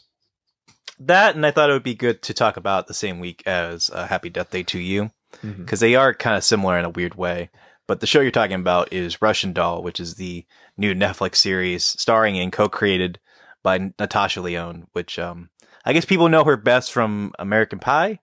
that, 0.98 1.34
and 1.34 1.44
I 1.44 1.50
thought 1.50 1.70
it 1.70 1.72
would 1.72 1.82
be 1.82 1.94
good 1.94 2.22
to 2.22 2.34
talk 2.34 2.56
about 2.56 2.86
the 2.86 2.94
same 2.94 3.20
week 3.20 3.42
as 3.46 3.90
uh, 3.90 4.06
Happy 4.06 4.30
Death 4.30 4.50
Day 4.50 4.62
to 4.64 4.78
You, 4.78 5.10
because 5.42 5.80
they 5.80 5.94
are 5.94 6.14
kind 6.14 6.36
of 6.36 6.44
similar 6.44 6.78
in 6.78 6.84
a 6.84 6.90
weird 6.90 7.14
way. 7.16 7.50
But 7.86 8.00
the 8.00 8.06
show 8.06 8.20
you're 8.20 8.30
talking 8.30 8.60
about 8.60 8.92
is 8.92 9.20
Russian 9.20 9.52
Doll, 9.52 9.82
which 9.82 10.00
is 10.00 10.14
the 10.14 10.46
new 10.76 10.94
Netflix 10.94 11.36
series 11.36 11.84
starring 11.84 12.38
and 12.38 12.52
co-created 12.52 13.18
by 13.62 13.92
Natasha 13.98 14.40
Lyonne, 14.40 14.86
which 14.92 15.18
um, 15.18 15.50
I 15.84 15.92
guess 15.92 16.04
people 16.04 16.28
know 16.28 16.44
her 16.44 16.56
best 16.56 16.92
from 16.92 17.32
American 17.38 17.78
Pie, 17.78 18.20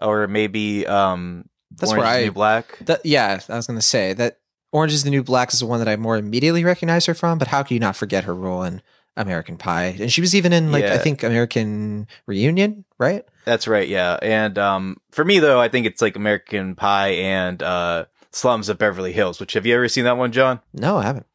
or 0.00 0.28
maybe 0.28 0.86
um, 0.86 1.48
That's 1.70 1.92
Orange 1.92 2.04
where 2.04 2.12
I 2.12 2.22
New 2.24 2.32
Black. 2.32 2.78
That, 2.80 3.04
yeah, 3.04 3.40
I 3.48 3.56
was 3.56 3.66
going 3.66 3.78
to 3.78 3.82
say 3.82 4.12
that 4.12 4.38
Orange 4.76 4.92
is 4.92 5.04
the 5.04 5.10
New 5.10 5.22
Black 5.22 5.54
is 5.54 5.60
the 5.60 5.64
one 5.64 5.78
that 5.78 5.88
I 5.88 5.96
more 5.96 6.18
immediately 6.18 6.62
recognize 6.62 7.06
her 7.06 7.14
from. 7.14 7.38
But 7.38 7.48
how 7.48 7.62
can 7.62 7.72
you 7.72 7.80
not 7.80 7.96
forget 7.96 8.24
her 8.24 8.34
role 8.34 8.62
in 8.62 8.82
American 9.16 9.56
Pie? 9.56 9.96
And 9.98 10.12
she 10.12 10.20
was 10.20 10.34
even 10.34 10.52
in 10.52 10.70
like 10.70 10.84
I 10.84 10.98
think 10.98 11.22
American 11.22 12.06
Reunion, 12.26 12.84
right? 12.98 13.24
That's 13.46 13.66
right, 13.66 13.88
yeah. 13.88 14.18
And 14.20 14.58
um, 14.58 14.98
for 15.12 15.24
me 15.24 15.38
though, 15.38 15.58
I 15.58 15.68
think 15.68 15.86
it's 15.86 16.02
like 16.02 16.14
American 16.14 16.74
Pie 16.74 17.12
and 17.12 17.62
uh, 17.62 18.04
Slums 18.32 18.68
of 18.68 18.76
Beverly 18.76 19.14
Hills. 19.14 19.40
Which 19.40 19.54
have 19.54 19.64
you 19.64 19.74
ever 19.74 19.88
seen 19.88 20.04
that 20.04 20.18
one, 20.18 20.30
John? 20.30 20.60
No, 20.74 20.98
I 20.98 21.04
haven't. 21.04 21.26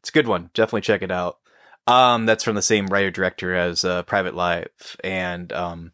It's 0.00 0.08
a 0.08 0.12
good 0.12 0.26
one. 0.26 0.50
Definitely 0.52 0.80
check 0.80 1.02
it 1.02 1.12
out. 1.12 1.38
Um, 1.86 2.26
that's 2.26 2.42
from 2.42 2.56
the 2.56 2.62
same 2.62 2.88
writer 2.88 3.12
director 3.12 3.54
as 3.54 3.84
uh, 3.84 4.02
Private 4.02 4.34
Life 4.34 4.96
and 5.04 5.52
um, 5.52 5.92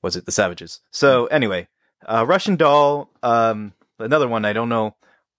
was 0.00 0.14
it 0.14 0.26
The 0.26 0.32
Savages? 0.32 0.78
So 0.92 1.26
anyway, 1.26 1.66
uh, 2.06 2.24
Russian 2.24 2.54
Doll. 2.54 3.10
Um, 3.24 3.72
another 3.98 4.28
one. 4.28 4.44
I 4.44 4.52
don't 4.52 4.68
know 4.68 4.94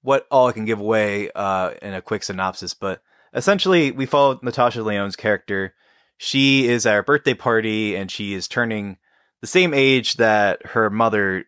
what 0.07 0.25
all 0.31 0.47
I 0.47 0.53
can 0.53 0.63
give 0.63 0.79
away 0.79 1.29
uh, 1.35 1.71
in 1.81 1.93
a 1.93 2.01
quick 2.01 2.23
synopsis, 2.23 2.73
but 2.73 3.01
essentially 3.33 3.91
we 3.91 4.05
follow 4.05 4.39
Natasha 4.41 4.81
Lyonne's 4.81 5.17
character. 5.17 5.73
She 6.17 6.69
is 6.69 6.85
at 6.85 6.93
her 6.93 7.03
birthday 7.03 7.33
party 7.33 7.93
and 7.97 8.09
she 8.09 8.33
is 8.33 8.47
turning 8.47 8.99
the 9.41 9.47
same 9.47 9.73
age 9.73 10.13
that 10.13 10.65
her 10.67 10.89
mother 10.89 11.43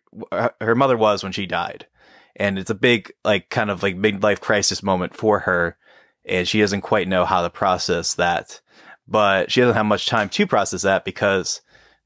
her 0.60 0.74
mother 0.74 0.98
was 0.98 1.22
when 1.22 1.32
she 1.32 1.46
died. 1.46 1.86
And 2.36 2.58
it's 2.58 2.68
a 2.68 2.74
big 2.74 3.10
like 3.24 3.48
kind 3.48 3.70
of 3.70 3.82
like 3.82 3.96
midlife 3.96 4.40
crisis 4.40 4.82
moment 4.82 5.16
for 5.16 5.38
her 5.38 5.78
and 6.26 6.46
she 6.46 6.60
doesn't 6.60 6.82
quite 6.82 7.08
know 7.08 7.24
how 7.24 7.40
to 7.40 7.48
process 7.48 8.12
that. 8.16 8.60
But 9.08 9.50
she 9.50 9.62
doesn't 9.62 9.74
have 9.74 9.86
much 9.86 10.04
time 10.04 10.28
to 10.28 10.46
process 10.46 10.82
that 10.82 11.06
because 11.06 11.62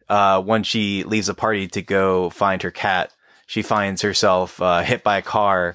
uh, 0.09 0.40
when 0.40 0.62
she 0.62 1.02
leaves 1.02 1.26
the 1.26 1.34
party 1.34 1.66
to 1.66 1.82
go 1.82 2.30
find 2.30 2.62
her 2.62 2.70
cat, 2.70 3.12
she 3.48 3.62
finds 3.62 4.02
herself 4.02 4.62
uh, 4.62 4.82
hit 4.82 5.02
by 5.02 5.18
a 5.18 5.22
car 5.22 5.74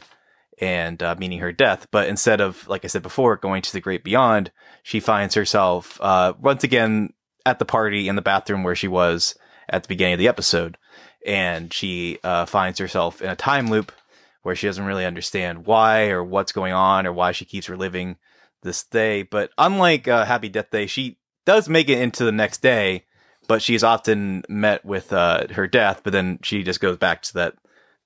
and 0.59 1.01
uh, 1.01 1.15
meaning 1.17 1.39
her 1.39 1.51
death. 1.51 1.87
But 1.91 2.07
instead 2.07 2.41
of, 2.41 2.67
like 2.67 2.83
I 2.83 2.87
said 2.87 3.03
before, 3.03 3.37
going 3.37 3.61
to 3.61 3.73
the 3.73 3.81
great 3.81 4.03
beyond, 4.03 4.51
she 4.83 4.99
finds 4.99 5.35
herself 5.35 5.99
uh, 6.01 6.33
once 6.39 6.63
again 6.63 7.13
at 7.45 7.59
the 7.59 7.65
party 7.65 8.07
in 8.07 8.15
the 8.15 8.21
bathroom 8.21 8.63
where 8.63 8.75
she 8.75 8.87
was 8.87 9.35
at 9.69 9.83
the 9.83 9.87
beginning 9.87 10.13
of 10.13 10.19
the 10.19 10.27
episode. 10.27 10.77
And 11.25 11.73
she 11.73 12.19
uh, 12.23 12.45
finds 12.45 12.79
herself 12.79 13.21
in 13.21 13.29
a 13.29 13.35
time 13.35 13.67
loop 13.67 13.91
where 14.43 14.55
she 14.55 14.67
doesn't 14.67 14.85
really 14.85 15.05
understand 15.05 15.65
why 15.65 16.09
or 16.09 16.23
what's 16.23 16.51
going 16.51 16.73
on 16.73 17.05
or 17.05 17.13
why 17.13 17.31
she 17.31 17.45
keeps 17.45 17.69
reliving 17.69 18.17
this 18.63 18.83
day. 18.83 19.23
But 19.23 19.51
unlike 19.57 20.07
uh, 20.07 20.25
Happy 20.25 20.49
Death 20.49 20.71
Day, 20.71 20.87
she 20.87 21.17
does 21.45 21.69
make 21.69 21.89
it 21.89 21.99
into 21.99 22.23
the 22.23 22.31
next 22.31 22.61
day, 22.61 23.05
but 23.47 23.61
she's 23.61 23.83
often 23.83 24.43
met 24.47 24.85
with 24.85 25.11
uh, 25.11 25.47
her 25.51 25.67
death. 25.67 26.01
But 26.03 26.13
then 26.13 26.39
she 26.43 26.63
just 26.63 26.79
goes 26.79 26.97
back 26.97 27.21
to 27.23 27.33
that 27.35 27.55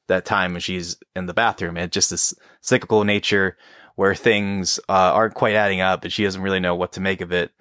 that 0.08 0.26
time 0.26 0.51
when 0.54 0.62
she's 0.62 0.97
in 1.16 1.26
the 1.28 1.34
bathroom, 1.34 1.78
and 1.78 1.91
just 1.91 2.10
this 2.10 2.34
cyclical 2.62 3.04
nature 3.04 3.58
where 3.95 4.16
things 4.16 4.80
uh, 4.89 5.12
aren't 5.14 5.36
quite 5.36 5.56
adding 5.56 5.82
up, 5.82 6.04
and 6.04 6.12
she 6.12 6.24
doesn't 6.24 6.41
really 6.41 6.60
know 6.60 6.76
what 6.76 6.93
to 6.93 6.99
make 7.01 7.22
of 7.22 7.32
it. 7.32 7.51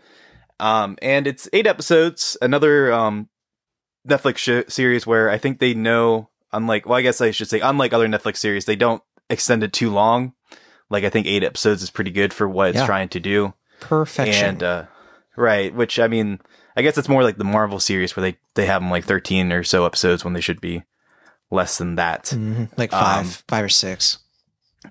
Um, 0.61 0.97
and 1.03 1.26
it's 1.26 1.49
eight 1.53 1.66
episodes. 1.66 2.36
Another 2.40 2.93
um, 2.93 3.28
Netflix 4.09 4.38
sh- 4.38 4.72
series 4.72 5.07
where 5.07 5.28
I 5.30 5.38
think 5.38 5.59
they 5.59 5.74
know, 5.74 6.30
unlike, 6.53 6.86
well, 6.86 6.99
I 6.99 7.03
guess 7.03 7.20
I 7.20 7.30
should 7.32 7.49
say, 7.49 7.61
unlike 7.61 7.93
other 7.93 8.09
Netflix 8.09 8.38
series, 8.38 8.64
they 8.64 8.76
don't 8.76 9.03
extend 9.28 9.62
it 9.62 9.72
too 9.72 9.90
long. 9.90 10.32
Like 10.90 11.05
I 11.05 11.11
think 11.11 11.26
eight 11.26 11.45
episodes 11.45 11.82
is 11.82 11.90
pretty 11.90 12.11
good 12.11 12.32
for 12.32 12.49
what 12.49 12.70
it's 12.70 12.78
Yeah. 12.78 12.86
trying 12.86 13.09
to 13.11 13.20
do. 13.20 13.55
Perfection. 13.80 14.45
And 14.45 14.62
uh, 14.62 14.84
right, 15.36 15.74
which 15.74 15.99
I 15.99 16.07
mean, 16.07 16.38
I 16.76 16.82
guess 16.82 16.97
it's 16.99 17.09
more 17.09 17.22
like 17.22 17.36
the 17.38 17.45
Marvel 17.45 17.80
series 17.80 18.14
where 18.16 18.22
they 18.22 18.38
they 18.55 18.66
have 18.66 18.82
them 18.82 18.90
like 18.90 19.05
thirteen 19.05 19.53
or 19.53 19.64
so 19.64 19.84
episodes 19.86 20.24
when 20.24 20.34
they 20.34 20.40
should 20.40 20.61
be 20.61 20.82
less 21.53 21.78
than 21.78 21.94
that. 21.96 22.24
Mhm. 22.24 22.68
Like 22.76 22.92
Um, 22.92 23.00
five, 23.00 23.44
five 23.46 23.64
or 23.64 23.68
six. 23.68 24.18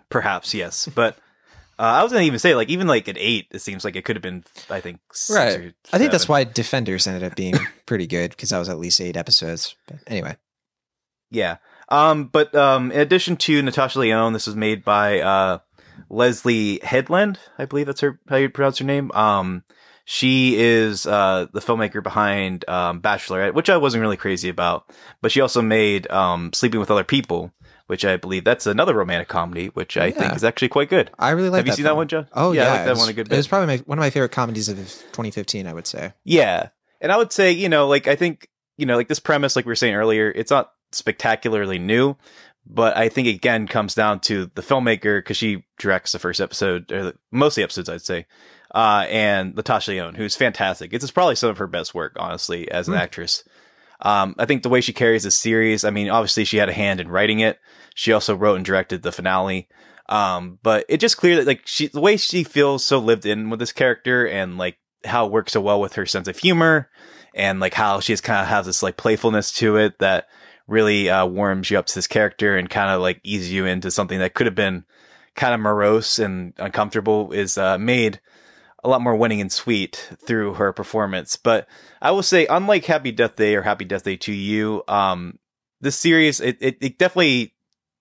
Perhaps 0.10 0.54
yes, 0.54 0.88
but 0.96 1.18
uh, 1.80 1.84
I 2.00 2.04
was 2.04 2.12
gonna 2.14 2.24
even 2.24 2.40
say 2.40 2.56
like 2.56 2.70
even 2.70 2.88
like 2.88 3.10
at 3.10 3.18
eight, 3.18 3.48
it 3.52 3.60
seems 3.60 3.84
like 3.84 3.96
it 3.96 4.06
could 4.06 4.16
have 4.16 4.24
been 4.24 4.44
I 4.70 4.80
think 4.80 5.00
six 5.12 5.36
Right. 5.38 5.74
I 5.92 5.98
think 5.98 6.12
that's 6.12 6.30
why 6.30 6.44
Defenders 6.46 7.08
ended 7.08 7.24
up 7.24 7.36
being 7.36 7.56
pretty 7.86 8.08
good 8.08 8.32
because 8.32 8.50
that 8.50 8.60
was 8.60 8.70
at 8.70 8.80
least 8.80 9.02
eight 9.02 9.18
episodes. 9.18 9.76
But 9.88 9.98
anyway, 10.08 10.38
Yeah. 11.30 11.58
Um, 11.90 12.26
but 12.28 12.56
um, 12.56 12.90
in 12.94 13.02
addition 13.02 13.36
to 13.36 13.62
Natasha 13.62 14.00
Lyonne, 14.00 14.32
this 14.32 14.48
was 14.48 14.56
made 14.56 14.86
by 14.86 15.20
uh, 15.20 15.60
Leslie 16.10 16.80
Headland, 16.84 17.38
I 17.58 17.66
believe 17.66 17.86
that's 17.88 18.00
her 18.00 18.18
how 18.30 18.38
you 18.38 18.48
pronounce 18.50 18.78
her 18.78 18.86
name. 18.86 19.12
Um, 19.12 19.64
she 20.06 20.56
is 20.58 21.06
uh, 21.06 21.48
the 21.54 21.60
filmmaker 21.60 22.02
behind 22.04 22.68
um, 22.68 23.02
Bachelorette, 23.02 23.54
which 23.54 23.70
I 23.70 23.78
wasn't 23.78 24.02
really 24.02 24.18
crazy 24.18 24.50
about, 24.50 24.92
but 25.22 25.32
she 25.32 25.42
also 25.42 25.62
made 25.62 26.10
um, 26.12 26.52
Sleeping 26.54 26.80
with 26.80 26.92
Other 26.92 27.04
People, 27.04 27.52
which 27.88 28.04
I 28.06 28.18
believe 28.18 28.44
that's 28.44 28.66
another 28.68 28.94
romantic 28.96 29.28
comedy, 29.28 29.68
which 29.68 29.98
I 29.98 30.12
think 30.12 30.36
is 30.36 30.44
actually 30.44 30.70
quite 30.70 30.90
good. 30.90 31.12
I 31.20 31.32
really 31.32 31.50
like. 31.50 31.60
Have 31.60 31.68
you 31.68 31.74
seen 31.74 31.86
that 31.86 31.96
one, 31.96 32.08
John? 32.08 32.28
Oh 32.34 32.52
Yeah, 32.52 32.64
yeah, 32.64 32.68
I 32.68 32.72
like 32.78 32.86
that 32.86 32.90
was- 32.92 33.00
one 33.00 33.10
a 33.10 33.14
good 33.14 33.30
bit. 33.30 33.36
It 33.36 33.38
was 33.38 33.48
probably 33.48 33.68
my, 33.78 33.84
one 33.86 33.98
of 33.98 34.02
my 34.02 34.10
favorite 34.10 34.32
comedies 34.32 34.70
of 34.70 34.78
2015. 34.78 35.68
I 35.68 35.74
would 35.74 35.88
say. 35.88 36.14
Yeah. 36.24 36.70
And 37.00 37.12
I 37.12 37.18
would 37.18 37.32
say, 37.32 37.52
you 37.52 37.68
know, 37.68 37.88
like 37.88 38.08
I 38.08 38.16
think, 38.16 38.48
you 38.78 38.86
know, 38.86 38.96
like 38.96 39.08
this 39.08 39.20
premise, 39.20 39.56
like 39.56 39.66
we 39.66 39.70
were 39.72 39.76
saying 39.76 39.96
earlier, 39.96 40.32
it's 40.32 40.52
not 40.52 40.72
spectacularly 40.92 41.80
new, 41.80 42.16
but 42.66 42.96
I 42.96 43.10
think 43.10 43.28
again 43.28 43.68
comes 43.68 43.96
down 43.96 44.20
to 44.22 44.52
the 44.54 44.62
filmmaker 44.62 45.18
because 45.20 45.36
she 45.38 45.66
directs 45.80 46.12
the 46.12 46.20
first 46.20 46.40
episode, 46.40 46.92
or 46.92 47.04
the, 47.06 47.16
most 47.32 47.54
of 47.54 47.56
the 47.56 47.64
episodes, 47.64 47.90
I'd 47.90 48.02
say, 48.04 48.28
uh, 48.74 49.06
and 49.10 49.56
Natasha 49.56 49.92
Lyonne, 49.92 50.16
who's 50.16 50.36
fantastic. 50.36 50.94
It's 50.94 51.10
probably 51.12 51.36
some 51.36 51.50
of 51.50 51.58
her 51.58 51.68
best 51.68 51.94
work, 51.94 52.14
honestly, 52.18 52.70
as 52.72 52.88
an 52.88 52.94
Hmm. 52.94 53.00
actress. 53.02 53.44
Um, 54.02 54.36
I 54.40 54.46
think 54.46 54.64
the 54.64 54.70
way 54.70 54.82
she 54.82 54.94
carries 54.94 55.24
the 55.24 55.32
series, 55.32 55.84
I 55.84 55.92
mean, 55.92 56.10
obviously 56.10 56.44
she 56.46 56.58
had 56.58 56.70
a 56.70 56.74
hand 56.74 57.00
in 57.00 57.08
writing 57.08 57.40
it. 57.40 57.60
She 57.94 58.12
also 58.14 58.36
wrote 58.36 58.56
and 58.56 58.66
directed 58.66 59.04
the 59.04 59.12
finale. 59.12 59.68
Um, 60.10 60.58
but 60.64 60.86
it 60.90 60.98
just 60.98 61.18
clear 61.18 61.36
that 61.38 61.48
like 61.48 61.62
she, 61.66 61.88
the 61.88 62.02
way 62.02 62.18
she 62.18 62.44
feels 62.44 62.84
so 62.84 62.98
lived 62.98 63.26
in 63.26 63.50
with 63.50 63.60
this 63.60 63.72
character 63.72 64.28
and 64.28 64.58
like 64.58 64.78
how 65.06 65.26
it 65.26 65.32
works 65.32 65.54
so 65.54 65.62
well 65.62 65.80
with 65.80 65.94
her 65.94 66.06
sense 66.06 66.28
of 66.28 66.38
humor 66.38 66.90
and 67.36 67.60
like 67.60 67.74
how 67.76 68.00
she 68.00 68.14
just 68.14 68.24
kind 68.24 68.42
of 68.42 68.48
has 68.48 68.66
this 68.66 68.82
like 68.84 68.98
playfulness 68.98 69.52
to 69.54 69.78
it 69.78 70.00
that 70.00 70.28
really, 70.68 71.10
uh, 71.10 71.26
warms 71.26 71.70
you 71.70 71.78
up 71.78 71.86
to 71.86 71.96
this 71.96 72.08
character 72.08 72.58
and 72.58 72.70
kind 72.70 72.90
of 72.90 73.02
like 73.02 73.20
eases 73.24 73.52
you 73.52 73.66
into 73.66 73.92
something 73.92 74.20
that 74.20 74.34
could 74.34 74.48
have 74.48 74.56
been 74.56 74.84
kind 75.36 75.54
of 75.54 75.60
morose 75.60 76.18
and 76.20 76.54
uncomfortable 76.58 77.32
is, 77.32 77.58
uh, 77.58 77.78
made, 77.78 78.20
a 78.84 78.90
lot 78.90 79.02
more 79.02 79.16
winning 79.16 79.42
and 79.42 79.52
sweet 79.52 80.10
through 80.26 80.56
her 80.56 80.74
performance. 80.74 81.36
But 81.36 81.68
I 82.02 82.12
will 82.12 82.24
say, 82.24 82.48
unlike 82.48 82.86
Happy 82.86 83.12
Death 83.12 83.36
Day 83.36 83.56
or 83.56 83.62
Happy 83.62 83.86
Death 83.86 84.04
Day 84.04 84.18
to 84.18 84.34
You, 84.34 84.84
um, 84.88 85.38
this 85.82 85.98
series 85.98 86.40
it, 86.40 86.58
it, 86.62 86.78
it 86.82 86.98
definitely 86.98 87.54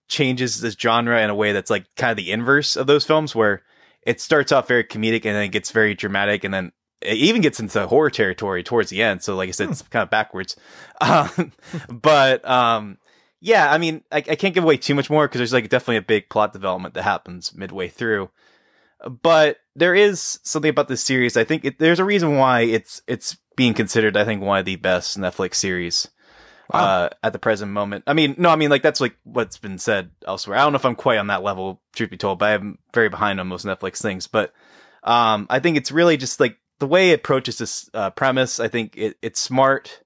changes 0.08 0.60
this 0.60 0.74
genre 0.74 1.20
in 1.20 1.30
a 1.30 1.34
way 1.34 1.52
that's 1.52 1.70
like 1.70 1.86
kind 1.96 2.10
of 2.10 2.16
the 2.16 2.32
inverse 2.32 2.76
of 2.76 2.86
those 2.86 3.06
films 3.06 3.34
where 3.34 3.62
it 4.02 4.20
starts 4.20 4.52
off 4.52 4.68
very 4.68 4.84
comedic 4.84 5.24
and 5.24 5.34
then 5.34 5.44
it 5.44 5.52
gets 5.52 5.70
very 5.70 5.94
dramatic 5.94 6.44
and 6.44 6.52
then 6.52 6.72
it 7.00 7.16
even 7.16 7.40
gets 7.40 7.60
into 7.60 7.86
horror 7.86 8.10
territory 8.10 8.62
towards 8.62 8.90
the 8.90 9.02
end. 9.02 9.22
So 9.22 9.34
like 9.36 9.48
I 9.48 9.52
said, 9.52 9.70
it's 9.70 9.82
kind 9.82 10.02
of 10.02 10.10
backwards. 10.10 10.56
Um, 11.02 11.52
but 11.88 12.46
um, 12.46 12.98
yeah, 13.40 13.72
I 13.72 13.78
mean, 13.78 14.04
I, 14.12 14.18
I 14.18 14.34
can't 14.34 14.54
give 14.54 14.64
away 14.64 14.76
too 14.76 14.94
much 14.94 15.08
more 15.08 15.26
because 15.26 15.38
there's 15.38 15.54
like 15.54 15.70
definitely 15.70 15.96
a 15.96 16.02
big 16.02 16.28
plot 16.28 16.52
development 16.52 16.92
that 16.92 17.04
happens 17.04 17.54
midway 17.54 17.88
through. 17.88 18.28
But 19.08 19.58
there 19.74 19.94
is 19.94 20.40
something 20.42 20.68
about 20.68 20.88
this 20.88 21.02
series. 21.02 21.36
I 21.36 21.44
think 21.44 21.64
it, 21.64 21.78
there's 21.78 22.00
a 22.00 22.04
reason 22.04 22.36
why 22.36 22.62
it's 22.62 23.02
it's 23.06 23.36
being 23.56 23.74
considered. 23.74 24.16
I 24.16 24.24
think 24.24 24.42
one 24.42 24.58
of 24.58 24.64
the 24.64 24.76
best 24.76 25.18
Netflix 25.18 25.54
series 25.56 26.08
uh, 26.72 27.08
at 27.22 27.32
the 27.32 27.38
present 27.38 27.72
moment. 27.72 28.04
I 28.06 28.12
mean, 28.12 28.34
no, 28.38 28.50
I 28.50 28.56
mean 28.56 28.70
like 28.70 28.82
that's 28.82 29.00
like 29.00 29.16
what's 29.24 29.58
been 29.58 29.78
said 29.78 30.10
elsewhere. 30.26 30.58
I 30.58 30.62
don't 30.62 30.72
know 30.72 30.76
if 30.76 30.84
I'm 30.84 30.94
quite 30.94 31.18
on 31.18 31.28
that 31.28 31.42
level, 31.42 31.80
truth 31.94 32.10
be 32.10 32.16
told, 32.16 32.38
but 32.38 32.50
I'm 32.52 32.78
very 32.94 33.08
behind 33.08 33.40
on 33.40 33.48
most 33.48 33.66
Netflix 33.66 34.00
things. 34.00 34.26
But 34.26 34.52
um, 35.02 35.46
I 35.50 35.58
think 35.58 35.76
it's 35.76 35.92
really 35.92 36.16
just 36.16 36.40
like 36.40 36.58
the 36.78 36.86
way 36.86 37.10
it 37.10 37.20
approaches 37.20 37.58
this 37.58 37.90
uh, 37.94 38.10
premise. 38.10 38.60
I 38.60 38.68
think 38.68 38.96
it, 38.96 39.16
it's 39.22 39.40
smart. 39.40 40.02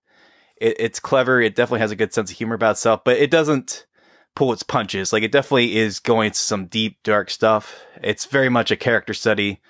It, 0.57 0.77
it's 0.79 1.01
clever. 1.01 1.41
It 1.41 1.55
definitely 1.55 1.81
has 1.81 1.91
a 1.91 1.97
good 1.97 2.15
sense 2.15 2.31
of 2.31 2.37
humor 2.37 2.55
about 2.55 2.73
itself, 2.73 3.03
but 3.05 3.19
it 3.19 3.31
doesn't 3.31 3.87
pull 4.35 4.53
its 4.53 4.63
punches. 4.63 5.13
Like 5.13 5.23
it 5.23 5.33
definitely 5.33 5.77
is 5.77 6.01
going 6.01 6.33
to 6.33 6.39
some 6.39 6.67
deep, 6.67 7.03
dark 7.03 7.31
stuff. 7.31 7.77
It's 8.03 8.25
very 8.27 8.49
much 8.49 8.71
a 8.71 8.77
character 8.77 9.15
study 9.15 9.61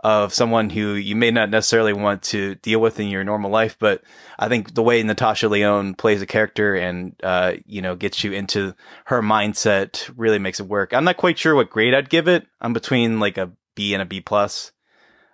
of 0.00 0.34
someone 0.34 0.68
who 0.68 0.92
you 0.94 1.16
may 1.16 1.30
not 1.30 1.48
necessarily 1.48 1.94
want 1.94 2.22
to 2.22 2.56
deal 2.56 2.78
with 2.78 3.00
in 3.00 3.08
your 3.08 3.24
normal 3.24 3.50
life, 3.50 3.76
but 3.78 4.02
I 4.38 4.48
think 4.48 4.74
the 4.74 4.82
way 4.82 5.02
Natasha 5.02 5.48
Lyonne 5.48 5.94
plays 5.94 6.20
a 6.20 6.26
character 6.26 6.74
and 6.74 7.14
uh, 7.22 7.54
you 7.64 7.80
know 7.80 7.96
gets 7.96 8.22
you 8.22 8.32
into 8.32 8.74
her 9.06 9.22
mindset 9.22 10.10
really 10.16 10.38
makes 10.38 10.60
it 10.60 10.66
work. 10.66 10.92
I'm 10.92 11.04
not 11.04 11.16
quite 11.16 11.38
sure 11.38 11.54
what 11.54 11.70
grade 11.70 11.94
I'd 11.94 12.10
give 12.10 12.28
it. 12.28 12.46
I'm 12.60 12.74
between 12.74 13.18
like 13.18 13.38
a 13.38 13.52
B 13.74 13.94
and 13.94 14.02
a 14.02 14.06
B 14.06 14.20
plus. 14.20 14.72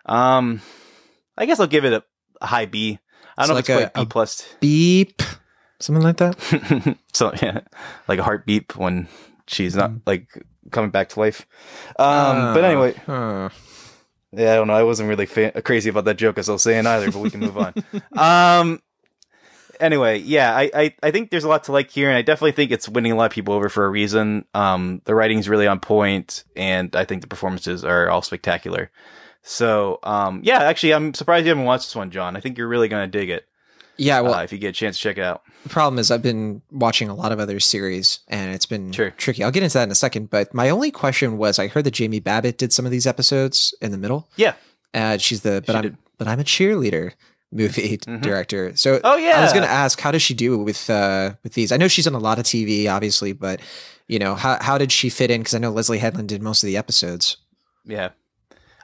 Um, 0.07 0.61
I 1.37 1.47
guess 1.47 1.59
I'll 1.61 1.67
give 1.67 1.85
it 1.85 1.93
a, 1.93 2.47
high 2.47 2.67
B. 2.67 2.99
I 3.37 3.47
don't 3.47 3.49
So 3.49 3.53
know 3.53 3.57
like 3.57 3.69
if 3.69 3.71
it's 3.71 3.87
a- 3.87 3.91
quite 3.91 4.05
B 4.05 4.09
plus. 4.09 4.55
Beep. 4.61 5.23
Something 5.81 6.05
like 6.05 6.19
that. 6.19 6.97
so 7.13 7.33
yeah, 7.43 7.61
like 8.07 8.19
a 8.19 8.23
heartbeat 8.23 8.77
when 8.77 9.09
she's 9.47 9.75
not 9.75 9.93
like 10.07 10.29
coming 10.71 10.91
back 10.91 11.09
to 11.11 11.21
life. 11.21 11.47
Um, 11.99 12.55
but 12.55 12.63
Ah, 12.65 12.69
anyway, 12.69 12.95
huh. 13.07 13.49
yeah, 14.33 14.53
I 14.53 14.57
don't 14.57 14.67
know. 14.69 14.75
I 14.75 14.83
wasn't 14.85 15.09
really 15.09 15.27
fa- 15.27 15.61
crazy 15.63 15.91
about 15.91 16.05
that 16.05 16.19
joke 16.19 16.39
as 16.39 16.49
I 16.49 16.53
was 16.53 16.63
saying 16.63 16.87
either, 16.87 17.11
but 17.11 17.21
we 17.21 17.31
can 17.31 17.41
move 17.41 17.57
on. 17.59 17.75
Um, 18.17 18.81
anyway, 19.81 20.19
yeah, 20.19 20.55
I, 20.55 20.71
I, 20.75 20.95
I 21.03 21.11
think 21.11 21.31
there's 21.31 21.45
a 21.45 21.49
lot 21.49 21.65
to 21.65 21.73
like 21.73 21.91
here, 21.91 22.09
and 22.09 22.17
I 22.19 22.23
definitely 22.23 22.53
think 22.53 22.71
it's 22.71 22.89
winning 22.89 23.13
a 23.13 23.17
lot 23.17 23.25
of 23.27 23.33
people 23.33 23.55
over 23.55 23.69
for 23.69 23.87
a 23.87 23.91
reason. 23.91 24.45
Um, 24.55 25.01
the 25.07 25.15
writing's 25.15 25.49
really 25.49 25.67
on 25.67 25.81
point, 25.81 26.45
and 26.57 26.95
I 26.95 27.05
think 27.07 27.23
the 27.23 27.29
performances 27.29 27.85
are 27.85 28.09
all 28.11 28.23
spectacular. 28.23 28.91
So, 29.43 29.99
um, 30.03 30.43
yeah, 30.45 30.59
actually, 30.65 30.93
I'm 30.93 31.15
surprised 31.15 31.47
you 31.47 31.51
haven't 31.51 31.65
watched 31.65 31.87
this 31.87 31.97
one, 31.97 32.11
John. 32.11 32.37
I 32.37 32.41
think 32.41 32.59
you're 32.59 32.69
really 32.69 32.89
gonna 32.89 33.07
dig 33.07 33.31
it. 33.31 33.47
Yeah, 34.01 34.21
well, 34.21 34.35
uh, 34.35 34.43
if 34.43 34.53
you 34.53 34.59
get 34.59 34.69
a 34.69 34.73
chance 34.73 34.97
to 34.97 35.03
check 35.03 35.19
it 35.19 35.25
out. 35.25 35.43
The 35.63 35.69
problem 35.69 35.99
is 35.99 36.11
I've 36.11 36.23
been 36.23 36.63
watching 36.71 37.09
a 37.09 37.15
lot 37.15 37.33
of 37.33 37.39
other 37.41 37.61
series 37.61 38.21
and 38.29 38.55
it's 38.55 38.67
been 38.67 38.93
Sure. 38.93 39.11
tricky. 39.11 39.45
I'll 39.45 39.51
get 39.51 39.63
into 39.63 39.75
that 39.75 39.85
in 39.85 39.91
a 39.91 39.95
second. 39.95 40.31
But 40.31 40.53
my 40.55 40.71
only 40.71 40.91
question 40.91 41.37
was 41.39 41.59
I 41.59 41.67
heard 41.69 41.85
that 41.85 41.91
Jamie 41.93 42.21
Babbitt 42.21 42.57
did 42.59 42.73
some 42.73 42.85
of 42.87 42.91
these 42.93 43.07
episodes 43.07 43.75
in 43.81 43.91
the 43.91 43.99
middle. 43.99 44.29
Yeah. 44.37 44.55
Uh, 44.95 45.19
she's 45.19 45.43
the 45.43 45.63
but 45.67 45.77
I'm 45.77 45.99
but 46.19 46.27
I'm 46.29 46.41
a 46.41 46.45
cheerleader 46.45 47.13
movie 47.53 47.97
director. 48.21 48.75
So 48.77 48.97
Mm-hmm. 48.97 49.07
Oh, 49.07 49.17
yeah. 49.17 49.39
I 49.39 49.43
was 49.43 49.53
gonna 49.53 49.67
ask 49.67 50.01
how 50.01 50.11
does 50.11 50.23
she 50.23 50.35
do 50.35 50.57
with 50.59 50.89
uh 50.89 51.35
with 51.43 51.53
these? 51.55 51.71
I 51.73 51.77
know 51.77 51.89
she's 51.89 52.07
on 52.07 52.15
a 52.15 52.19
lot 52.19 52.39
of 52.39 52.45
TV, 52.47 52.89
obviously, 52.89 53.33
but 53.33 53.61
you 54.09 54.19
know, 54.19 54.35
how 54.35 54.57
how 54.63 54.79
did 54.79 54.91
she 54.93 55.11
fit 55.11 55.31
in? 55.31 55.41
Because 55.43 55.55
I 55.55 55.59
know 55.59 55.71
Leslie 55.71 55.99
Headland 55.99 56.29
did 56.29 56.43
most 56.43 56.63
of 56.63 56.67
the 56.69 56.77
episodes. 56.77 57.37
Yeah. 57.85 58.11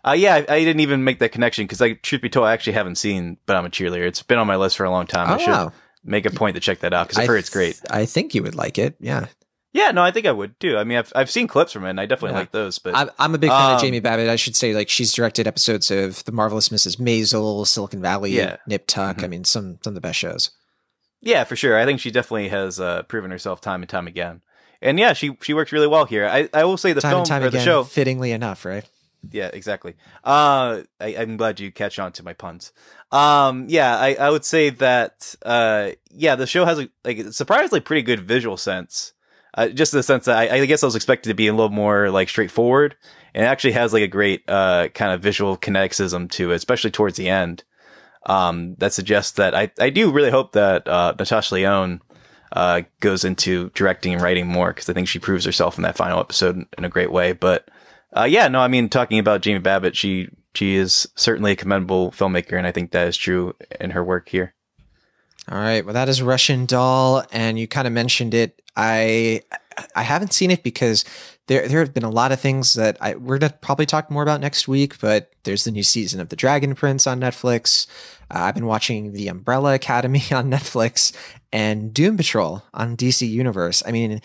Uh, 0.07 0.13
yeah, 0.13 0.35
I, 0.49 0.55
I 0.55 0.59
didn't 0.65 0.81
even 0.81 1.03
make 1.05 1.19
that 1.19 1.33
connection 1.33 1.65
because, 1.65 1.83
I, 1.83 1.95
truth 1.95 2.23
be 2.23 2.29
told, 2.29 2.47
I 2.47 2.53
actually 2.53 2.75
haven't 2.75 2.95
seen 2.97 3.39
"But 3.47 3.57
I'm 3.57 3.65
a 3.67 3.71
Cheerleader." 3.71 4.07
It's 4.07 4.23
been 4.23 4.39
on 4.39 4.47
my 4.47 4.57
list 4.57 4.77
for 4.77 4.85
a 4.85 4.91
long 4.91 5.07
time. 5.07 5.29
I 5.29 5.35
Oh, 5.35 5.39
should 5.39 5.49
wow. 5.51 5.73
make 6.05 6.27
a 6.27 6.31
point 6.31 6.55
to 6.55 6.61
check 6.61 6.81
that 6.81 6.93
out 6.95 7.09
because 7.09 7.19
I've 7.19 7.27
heard 7.29 7.39
it's 7.39 7.51
great. 7.51 7.81
I 7.91 8.07
think 8.07 8.35
you 8.35 8.43
would 8.43 8.55
like 8.55 8.79
it. 8.79 8.95
Yeah. 9.01 9.27
Yeah, 9.73 9.91
no, 9.91 10.03
I 10.03 10.11
think 10.11 10.25
I 10.25 10.33
would 10.33 10.59
too. 10.59 10.79
I 10.79 10.85
mean, 10.85 10.97
I've 10.97 11.13
I've 11.15 11.31
seen 11.31 11.49
clips 11.49 11.73
from 11.73 11.85
it, 11.85 11.91
and 11.91 12.01
I 12.01 12.07
definitely 12.07 12.35
Yeah. 12.35 12.39
like 12.41 12.53
those. 12.53 12.79
But 12.79 12.95
I'm, 12.95 13.11
I'm 13.19 13.35
a 13.35 13.39
big 13.39 13.51
fan 13.51 13.71
Um, 13.71 13.75
of 13.77 13.81
Jamie 13.83 14.01
Babbitt. 14.01 14.29
I 14.29 14.37
should 14.37 14.57
say, 14.57 14.73
like, 14.73 14.89
she's 14.89 15.13
directed 15.13 15.47
episodes 15.47 15.91
of 15.91 16.25
The 16.25 16.33
Marvelous 16.33 16.71
Mrs. 16.71 16.97
Maisel, 16.99 17.67
Silicon 17.67 18.01
Valley, 18.01 18.31
Yeah. 18.31 18.53
Mm-hmm. 18.53 18.71
Nip 18.71 18.87
Tuck. 18.87 19.23
I 19.23 19.27
mean, 19.27 19.45
some 19.45 19.79
some 19.83 19.91
of 19.91 19.95
the 19.97 20.01
best 20.01 20.19
shows. 20.19 20.51
Yeah, 21.21 21.45
for 21.45 21.57
sure. 21.57 21.77
I 21.79 21.85
think 21.85 22.01
she 22.01 22.11
definitely 22.11 22.49
has 22.49 22.79
uh, 22.81 23.03
proven 23.03 23.31
herself 23.31 23.61
time 23.61 23.83
and 23.83 23.89
time 23.89 24.07
again. 24.07 24.41
And 24.81 24.99
yeah, 24.99 25.13
she 25.15 25.37
she 25.43 25.53
works 25.53 25.73
really 25.73 25.89
well 25.89 26.05
here. 26.05 26.27
I, 26.27 26.49
I 26.55 26.65
will 26.65 26.77
say 26.77 26.93
the 26.93 27.01
time 27.01 27.11
film 27.11 27.21
and 27.23 27.29
time 27.29 27.43
or 27.43 27.47
again, 27.49 27.59
the 27.59 27.65
show. 27.65 27.83
fittingly 27.85 28.31
enough, 28.33 28.65
right? 28.65 28.89
Yeah, 29.31 29.51
exactly. 29.53 29.95
Uh, 30.25 30.83
I, 31.01 31.17
I'm 31.19 31.37
glad 31.37 31.61
you 31.61 31.73
catch 31.73 31.99
on 31.99 32.12
to 32.12 32.23
my 32.23 32.33
puns. 32.33 32.73
Um, 33.11 33.67
yeah, 33.69 33.97
I, 33.97 34.14
I 34.14 34.31
would 34.31 34.45
say 34.45 34.71
that, 34.71 35.35
uh, 35.45 35.91
yeah, 36.11 36.37
the 36.37 36.47
show 36.47 36.64
has 36.64 36.79
a, 36.79 36.89
like 37.05 37.33
surprisingly 37.33 37.81
pretty 37.81 38.03
good 38.03 38.21
visual 38.21 38.57
sense. 38.57 39.12
Uh, 39.55 39.69
just 39.69 39.95
in 39.95 39.99
the 39.99 40.03
sense 40.03 40.27
that 40.27 40.37
I, 40.37 40.57
I 40.57 40.67
guess 40.67 40.83
I 40.83 40.87
was 40.87 40.97
expected 40.97 41.31
to 41.31 41.35
be 41.35 41.49
a 41.49 41.53
little 41.55 41.71
more 41.71 42.11
like 42.11 42.29
straightforward 42.29 42.95
and 43.35 43.43
it 43.43 43.47
actually 43.47 43.73
has 43.73 43.93
like 43.93 44.03
a 44.03 44.09
great, 44.09 44.43
uh, 44.49 44.89
kind 44.89 45.12
of 45.12 45.23
visual 45.23 45.57
kineticism 45.57 46.31
to 46.33 46.53
it, 46.53 46.57
especially 46.57 46.91
towards 46.91 47.17
the 47.17 47.29
end. 47.29 47.64
Um, 48.27 48.75
that 48.79 48.93
suggests 48.93 49.33
that 49.33 49.55
I, 49.55 49.71
I 49.81 49.91
do 49.91 50.11
really 50.11 50.31
hope 50.31 50.53
that, 50.53 50.87
uh, 50.87 51.14
Natasha 51.19 51.55
Lyonne, 51.55 52.03
uh, 52.53 52.83
goes 53.01 53.25
into 53.25 53.71
directing 53.71 54.12
and 54.12 54.23
writing 54.23 54.47
more 54.47 54.73
because 54.73 54.89
I 54.89 54.93
think 54.93 55.09
she 55.09 55.19
proves 55.19 55.45
herself 55.45 55.77
in 55.77 55.83
that 55.83 55.97
final 55.97 56.21
episode 56.21 56.64
in 56.77 56.85
a 56.85 56.89
great 56.89 57.11
way. 57.11 57.33
But 57.33 57.69
uh, 58.15 58.25
yeah, 58.25 58.49
no, 58.49 58.61
I 58.61 58.69
mean, 58.69 58.89
talking 58.89 59.19
about 59.19 59.43
Jamie 59.43 59.59
Babbitt, 59.59 59.97
she 59.97 60.29
she 60.55 60.77
is 60.77 61.07
certainly 61.17 61.53
a 61.53 61.57
commendable 61.57 62.11
filmmaker, 62.13 62.57
and 62.57 62.67
I 62.67 62.73
think 62.73 62.93
that 62.93 63.09
is 63.09 63.17
true 63.17 63.55
in 63.81 63.91
her 63.91 64.03
work 64.03 64.29
here. 64.29 64.55
All 65.51 65.59
right. 65.59 65.85
Well, 65.85 65.95
that 65.95 66.09
is 66.09 66.23
Russian 66.23 66.67
Doll, 66.67 67.25
and 67.31 67.59
you 67.59 67.69
kind 67.69 67.87
of 67.87 67.93
mentioned 67.93 68.35
it. 68.35 68.63
I 68.77 69.43
I 69.95 70.03
haven't 70.03 70.33
seen 70.33 70.51
it 70.51 70.63
because 70.63 71.05
there 71.47 71.69
there 71.69 71.81
have 71.81 71.95
been 71.95 72.05
a 72.05 72.11
lot 72.11 72.33
of 72.33 72.41
things 72.41 72.75
that 72.75 72.97
I 73.01 73.15
we're 73.15 73.39
gonna 73.39 73.55
probably 73.61 73.87
talk 73.87 74.11
more 74.11 74.23
about 74.23 74.41
next 74.41 74.66
week. 74.66 74.99
But 74.99 75.31
there's 75.45 75.65
the 75.65 75.70
new 75.70 75.83
season 75.83 76.20
of 76.20 76.31
The 76.31 76.37
Dragon 76.37 76.74
Prince 76.74 77.07
on 77.07 77.20
Netflix. 77.20 77.87
Uh, 78.31 78.41
I've 78.41 78.55
been 78.55 78.66
watching 78.66 79.12
The 79.12 79.28
Umbrella 79.28 79.74
Academy 79.74 80.23
on 80.33 80.51
Netflix 80.51 81.15
and 81.53 81.95
Doom 81.95 82.16
Patrol 82.16 82.65
on 82.74 82.97
DC 82.97 83.28
Universe. 83.28 83.83
I 83.87 83.93
mean, 83.93 84.12
a 84.12 84.20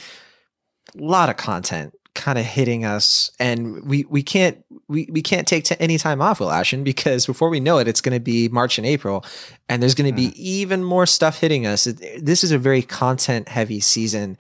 lot 0.96 1.30
of 1.30 1.38
content 1.38 1.94
kind 2.14 2.38
of 2.38 2.46
hitting 2.46 2.84
us 2.84 3.32
and 3.40 3.84
we 3.88 4.04
we 4.10 4.22
can't 4.22 4.64
we, 4.90 5.08
we 5.10 5.22
can't 5.22 5.48
take 5.48 5.64
t- 5.64 5.76
any 5.80 5.98
time 5.98 6.22
off 6.22 6.42
will 6.42 6.52
ashton 6.52 6.84
because 6.84 7.26
before 7.26 7.50
we 7.50 7.60
know 7.60 7.78
it 7.78 7.88
it's 7.88 8.02
going 8.02 8.14
to 8.14 8.20
be 8.20 8.50
march 8.50 8.78
and 8.78 8.86
april 8.86 9.24
and 9.70 9.82
there's 9.82 9.96
going 9.96 10.10
to 10.10 10.16
be 10.16 10.28
hmm. 10.28 10.36
even 10.36 10.84
more 10.84 11.06
stuff 11.06 11.40
hitting 11.40 11.66
us. 11.66 11.88
It- 11.88 12.26
this 12.26 12.44
is 12.44 12.52
a 12.52 12.58
very 12.58 12.82
content 12.82 13.48
heavy 13.48 13.80
season 13.80 14.38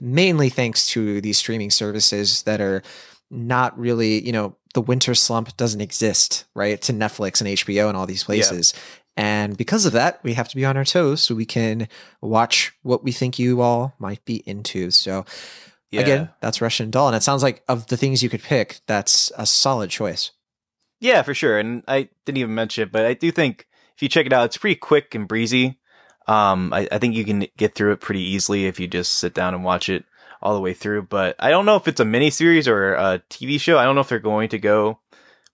mainly 0.00 0.50
thanks 0.50 0.86
to 0.88 1.20
these 1.22 1.38
streaming 1.38 1.70
services 1.70 2.42
that 2.42 2.60
are 2.60 2.82
not 3.30 3.78
really 3.78 4.24
you 4.24 4.32
know 4.32 4.54
the 4.74 4.82
winter 4.82 5.14
slump 5.14 5.56
doesn't 5.56 5.80
exist 5.80 6.44
right 6.54 6.82
to 6.82 6.92
netflix 6.92 7.40
and 7.40 7.48
hbo 7.48 7.88
and 7.88 7.96
all 7.96 8.06
these 8.06 8.24
places 8.24 8.74
and 9.16 9.56
because 9.56 9.86
of 9.86 9.92
that 9.92 10.20
we 10.22 10.34
have 10.34 10.48
to 10.48 10.56
be 10.56 10.64
on 10.64 10.76
our 10.76 10.84
toes 10.84 11.22
so 11.22 11.34
we 11.34 11.46
can 11.46 11.88
watch 12.20 12.72
what 12.82 13.02
we 13.02 13.12
think 13.12 13.38
you 13.38 13.62
all 13.62 13.94
might 13.98 14.22
be 14.26 14.42
into 14.46 14.90
so 14.90 15.24
Yeah. 15.90 16.00
Again, 16.02 16.28
that's 16.40 16.60
Russian 16.60 16.90
Doll, 16.90 17.08
and 17.08 17.16
it 17.16 17.22
sounds 17.22 17.42
like 17.42 17.62
of 17.68 17.86
the 17.86 17.96
things 17.96 18.22
you 18.22 18.28
could 18.28 18.42
pick, 18.42 18.80
that's 18.86 19.32
a 19.36 19.46
solid 19.46 19.90
choice. 19.90 20.32
Yeah, 21.00 21.22
for 21.22 21.32
sure. 21.34 21.58
And 21.58 21.82
I 21.88 22.08
didn't 22.24 22.38
even 22.38 22.54
mention 22.54 22.82
it, 22.82 22.92
but 22.92 23.06
I 23.06 23.14
do 23.14 23.30
think 23.30 23.66
if 23.96 24.02
you 24.02 24.08
check 24.08 24.26
it 24.26 24.32
out, 24.32 24.46
it's 24.46 24.56
pretty 24.56 24.74
quick 24.74 25.14
and 25.14 25.26
breezy. 25.26 25.78
Um, 26.26 26.72
I, 26.74 26.86
I 26.92 26.98
think 26.98 27.14
you 27.14 27.24
can 27.24 27.46
get 27.56 27.74
through 27.74 27.92
it 27.92 28.00
pretty 28.00 28.20
easily 28.22 28.66
if 28.66 28.78
you 28.78 28.86
just 28.86 29.12
sit 29.12 29.32
down 29.32 29.54
and 29.54 29.64
watch 29.64 29.88
it 29.88 30.04
all 30.42 30.54
the 30.54 30.60
way 30.60 30.74
through. 30.74 31.02
But 31.02 31.36
I 31.38 31.50
don't 31.50 31.64
know 31.64 31.76
if 31.76 31.88
it's 31.88 32.00
a 32.00 32.04
mini 32.04 32.30
series 32.30 32.68
or 32.68 32.94
a 32.94 33.22
TV 33.30 33.58
show. 33.58 33.78
I 33.78 33.84
don't 33.84 33.94
know 33.94 34.02
if 34.02 34.08
they're 34.08 34.18
going 34.18 34.50
to 34.50 34.58
go 34.58 34.98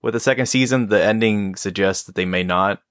with 0.02 0.16
a 0.16 0.20
second 0.20 0.46
season. 0.46 0.88
The 0.88 1.02
ending 1.02 1.54
suggests 1.54 2.04
that 2.04 2.16
they 2.16 2.24
may 2.24 2.42
not. 2.42 2.82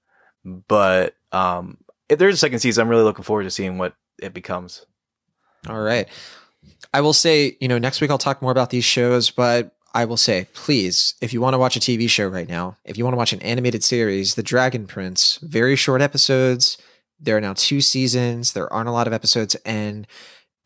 But 0.44 1.14
um, 1.32 1.78
if 2.08 2.18
there's 2.18 2.34
a 2.34 2.38
second 2.38 2.60
season, 2.60 2.82
I'm 2.82 2.88
really 2.88 3.04
looking 3.04 3.24
forward 3.24 3.44
to 3.44 3.50
seeing 3.50 3.78
what 3.78 3.94
it 4.20 4.32
becomes. 4.32 4.86
All 5.68 5.80
right. 5.80 6.08
I 6.94 7.00
will 7.00 7.12
say, 7.12 7.56
you 7.60 7.66
know, 7.66 7.76
next 7.78 8.00
week 8.00 8.10
I'll 8.12 8.18
talk 8.18 8.40
more 8.40 8.52
about 8.52 8.70
these 8.70 8.84
shows, 8.84 9.28
but 9.28 9.74
I 9.94 10.04
will 10.04 10.16
say, 10.16 10.46
please, 10.54 11.14
if 11.20 11.32
you 11.32 11.40
want 11.40 11.54
to 11.54 11.58
watch 11.58 11.76
a 11.76 11.80
TV 11.80 12.08
show 12.08 12.28
right 12.28 12.48
now, 12.48 12.76
if 12.84 12.96
you 12.96 13.02
want 13.02 13.14
to 13.14 13.18
watch 13.18 13.32
an 13.32 13.42
animated 13.42 13.82
series, 13.82 14.36
The 14.36 14.44
Dragon 14.44 14.86
Prince, 14.86 15.40
very 15.42 15.74
short 15.74 16.00
episodes. 16.00 16.78
There 17.18 17.36
are 17.36 17.40
now 17.40 17.54
two 17.56 17.80
seasons. 17.80 18.52
There 18.52 18.72
aren't 18.72 18.88
a 18.88 18.92
lot 18.92 19.08
of 19.08 19.12
episodes, 19.12 19.56
and 19.66 20.06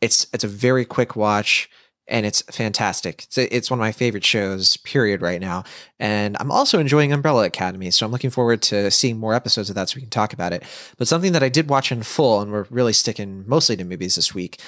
it's 0.01 0.27
it's 0.31 0.43
a 0.43 0.47
very 0.47 0.85
quick 0.85 1.15
watch. 1.15 1.67
and 2.09 2.25
it's 2.25 2.41
fantastic. 2.43 3.23
It's, 3.23 3.37
it's 3.37 3.69
one 3.69 3.79
of 3.79 3.81
my 3.81 3.91
favorite 3.91 4.25
shows, 4.25 4.77
period, 4.77 5.21
right 5.21 5.39
now. 5.39 5.63
And 5.99 6.35
I'm 6.39 6.51
also 6.51 6.79
enjoying 6.79 7.13
Umbrella 7.13 7.45
Academy, 7.45 7.91
so 7.91 8.05
I'm 8.05 8.11
looking 8.11 8.31
forward 8.31 8.61
to 8.63 8.89
seeing 8.91 9.19
more 9.19 9.35
episodes 9.35 9.69
of 9.69 9.75
that 9.75 9.89
so 9.89 9.95
we 9.95 10.01
can 10.01 10.09
talk 10.09 10.33
about 10.33 10.51
it. 10.51 10.63
But 10.97 11.07
something 11.07 11.33
that 11.33 11.43
I 11.43 11.49
did 11.49 11.69
watch 11.69 11.91
in 11.91 12.01
full, 12.03 12.41
and 12.41 12.51
we're 12.51 12.65
really 12.71 12.93
sticking 12.93 13.47
mostly 13.47 13.77
to 13.77 13.83
movies 13.83 14.15
this 14.15 14.33
week, 14.33 14.59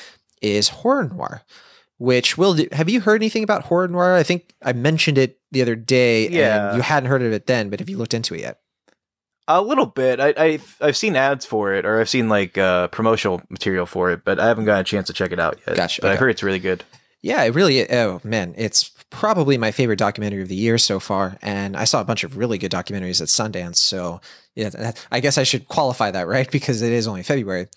is 0.42 0.70
Horror 0.70 1.06
Noir. 1.14 1.42
Which 1.98 2.36
will 2.36 2.58
have 2.72 2.90
you 2.90 3.00
heard 3.00 3.22
anything 3.22 3.44
about 3.44 3.62
horror 3.66 3.88
noir? 3.88 4.16
I 4.16 4.24
think 4.24 4.56
I 4.64 4.74
mentioned 4.74 5.20
it 5.20 5.40
the 5.52 5.62
other 5.62 5.76
day, 5.76 6.28
Yeah. 6.30 6.70
and 6.70 6.78
you 6.78 6.82
hadn't 6.82 7.10
heard 7.10 7.22
of 7.22 7.32
it 7.32 7.46
then. 7.46 7.70
But 7.70 7.80
have 7.80 7.90
you 7.90 7.98
looked 8.00 8.16
into 8.16 8.34
it 8.34 8.42
yet? 8.42 8.60
A 9.48 9.62
little 9.62 9.86
bit. 9.86 10.20
I, 10.20 10.34
I've 10.36 10.78
I've 10.82 10.98
seen 10.98 11.16
ads 11.16 11.46
for 11.46 11.74
it, 11.76 11.86
or 11.86 12.00
I've 12.00 12.10
seen 12.10 12.28
like 12.28 12.58
uh, 12.58 12.88
promotional 12.88 13.44
material 13.50 13.86
for 13.86 14.10
it, 14.12 14.24
but 14.26 14.40
I 14.40 14.48
haven't 14.48 14.66
gotten 14.66 14.82
a 14.82 14.84
chance 14.84 15.08
to 15.08 15.14
check 15.14 15.32
it 15.32 15.40
out 15.40 15.60
yet. 15.68 15.76
Gotcha, 15.76 16.02
But 16.02 16.08
I 16.10 16.14
okay. 16.14 16.20
heard 16.22 16.30
it's 16.32 16.42
really 16.42 16.58
good. 16.60 16.84
Yeah, 17.22 17.44
it 17.44 17.54
really. 17.54 17.88
Oh 17.92 18.20
man, 18.24 18.56
it's 18.58 18.90
probably 19.12 19.60
my 19.60 19.70
favorite 19.70 20.00
documentary 20.00 20.42
of 20.42 20.48
the 20.48 20.56
year 20.56 20.80
so 20.80 21.00
far, 21.00 21.38
and 21.44 21.78
I 21.78 21.84
saw 21.84 22.02
a 22.02 22.06
bunch 22.06 22.24
of 22.24 22.36
really 22.36 22.58
good 22.58 22.72
documentaries 22.72 23.22
at 23.22 23.28
Sundance. 23.28 23.76
So 23.78 24.22
yeah, 24.56 24.94
I 25.12 25.20
guess 25.20 25.38
I 25.38 25.44
should 25.44 25.68
qualify 25.68 26.10
that 26.10 26.28
right 26.28 26.50
because 26.52 26.82
it 26.82 26.94
is 26.94 27.08
only 27.08 27.22
February. 27.22 27.68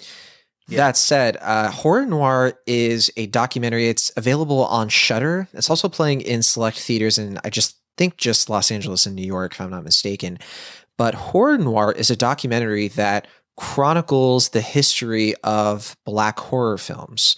That 0.68 0.96
said, 0.96 1.36
uh, 1.40 1.70
Horror 1.70 2.06
Noir 2.06 2.54
is 2.66 3.10
a 3.16 3.26
documentary. 3.26 3.88
It's 3.88 4.10
available 4.16 4.64
on 4.64 4.88
Shudder. 4.88 5.48
It's 5.52 5.68
also 5.68 5.88
playing 5.88 6.22
in 6.22 6.42
select 6.42 6.78
theaters, 6.78 7.18
and 7.18 7.38
I 7.44 7.50
just 7.50 7.76
think 7.96 8.16
just 8.16 8.48
Los 8.48 8.70
Angeles 8.70 9.06
and 9.06 9.14
New 9.14 9.26
York, 9.26 9.52
if 9.52 9.60
I'm 9.60 9.70
not 9.70 9.84
mistaken. 9.84 10.38
But 10.96 11.14
Horror 11.14 11.58
Noir 11.58 11.92
is 11.92 12.10
a 12.10 12.16
documentary 12.16 12.88
that 12.88 13.26
chronicles 13.56 14.50
the 14.50 14.60
history 14.60 15.34
of 15.44 15.96
black 16.04 16.38
horror 16.38 16.78
films. 16.78 17.36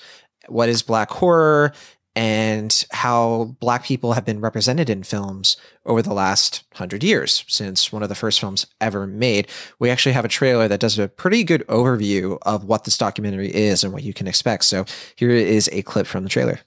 What 0.49 0.69
is 0.69 0.83
black 0.83 1.11
horror 1.11 1.73
and 2.17 2.87
how 2.93 3.55
black 3.61 3.85
people 3.85 4.15
have 4.15 4.25
been 4.25 4.41
represented 4.41 4.89
in 4.89 5.03
films 5.03 5.59
over 5.85 6.01
the 6.01 6.15
last 6.15 6.65
hundred 6.75 7.05
years 7.05 7.45
since 7.47 7.93
one 7.93 8.03
of 8.03 8.09
the 8.09 8.15
first 8.15 8.41
films 8.41 8.67
ever 8.81 9.07
made. 9.07 9.47
We 9.79 9.91
actually 9.91 10.15
have 10.15 10.25
a 10.25 10.29
trailer 10.29 10.67
that 10.67 10.81
does 10.81 10.99
a 10.99 11.09
pretty 11.09 11.45
good 11.45 11.65
overview 11.69 12.39
of 12.43 12.65
what 12.65 12.85
this 12.85 12.97
documentary 12.97 13.55
is 13.55 13.85
and 13.85 13.93
what 13.93 14.03
you 14.03 14.15
can 14.15 14.27
expect. 14.27 14.65
So 14.65 14.87
here 15.17 15.31
is 15.31 15.69
a 15.73 15.83
clip 15.83 16.07
from 16.07 16.25
the 16.25 16.31
trailer. 16.31 16.61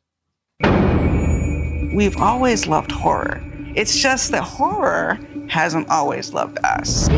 We've 1.95 2.17
always 2.17 2.67
loved 2.67 2.91
horror. 2.91 3.41
It's 3.75 3.97
just 3.97 4.31
that 4.31 4.43
horror 4.43 5.19
hasn't 5.49 5.89
always 5.89 6.31
loved 6.31 6.59
us. 6.63 7.09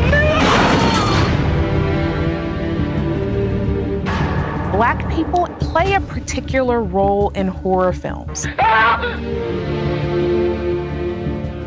Black 4.82 5.08
people 5.12 5.46
play 5.60 5.94
a 5.94 6.00
particular 6.00 6.82
role 6.82 7.30
in 7.36 7.46
horror 7.46 7.92
films. 7.92 8.46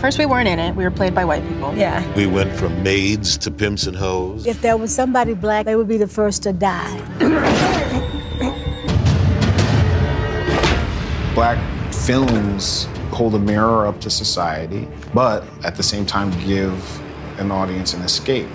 First, 0.01 0.19
we 0.19 0.25
weren't 0.25 0.49
in 0.49 0.59
it. 0.59 0.75
We 0.75 0.83
were 0.83 0.91
played 0.91 1.15
by 1.15 1.23
white 1.23 1.47
people. 1.47 1.73
Yeah. 1.77 2.03
We 2.15 2.27
went 2.27 2.51
from 2.51 2.83
maids 2.83 3.37
to 3.37 3.51
pimps 3.51 3.87
and 3.87 3.95
hoes. 3.95 4.45
If 4.45 4.61
there 4.61 4.75
was 4.75 4.93
somebody 4.93 5.33
black, 5.33 5.65
they 5.65 5.77
would 5.77 5.87
be 5.87 5.95
the 5.95 6.09
first 6.09 6.43
to 6.43 6.51
die. 6.51 6.93
Black 11.35 11.93
films 11.93 12.89
hold 13.11 13.33
a 13.35 13.39
mirror 13.39 13.87
up 13.87 14.01
to 14.01 14.09
society, 14.09 14.89
but 15.13 15.45
at 15.63 15.77
the 15.77 15.83
same 15.83 16.05
time 16.05 16.31
give 16.45 16.99
an 17.39 17.49
audience 17.49 17.93
an 17.93 18.01
escape. 18.01 18.49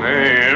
name 0.00 0.47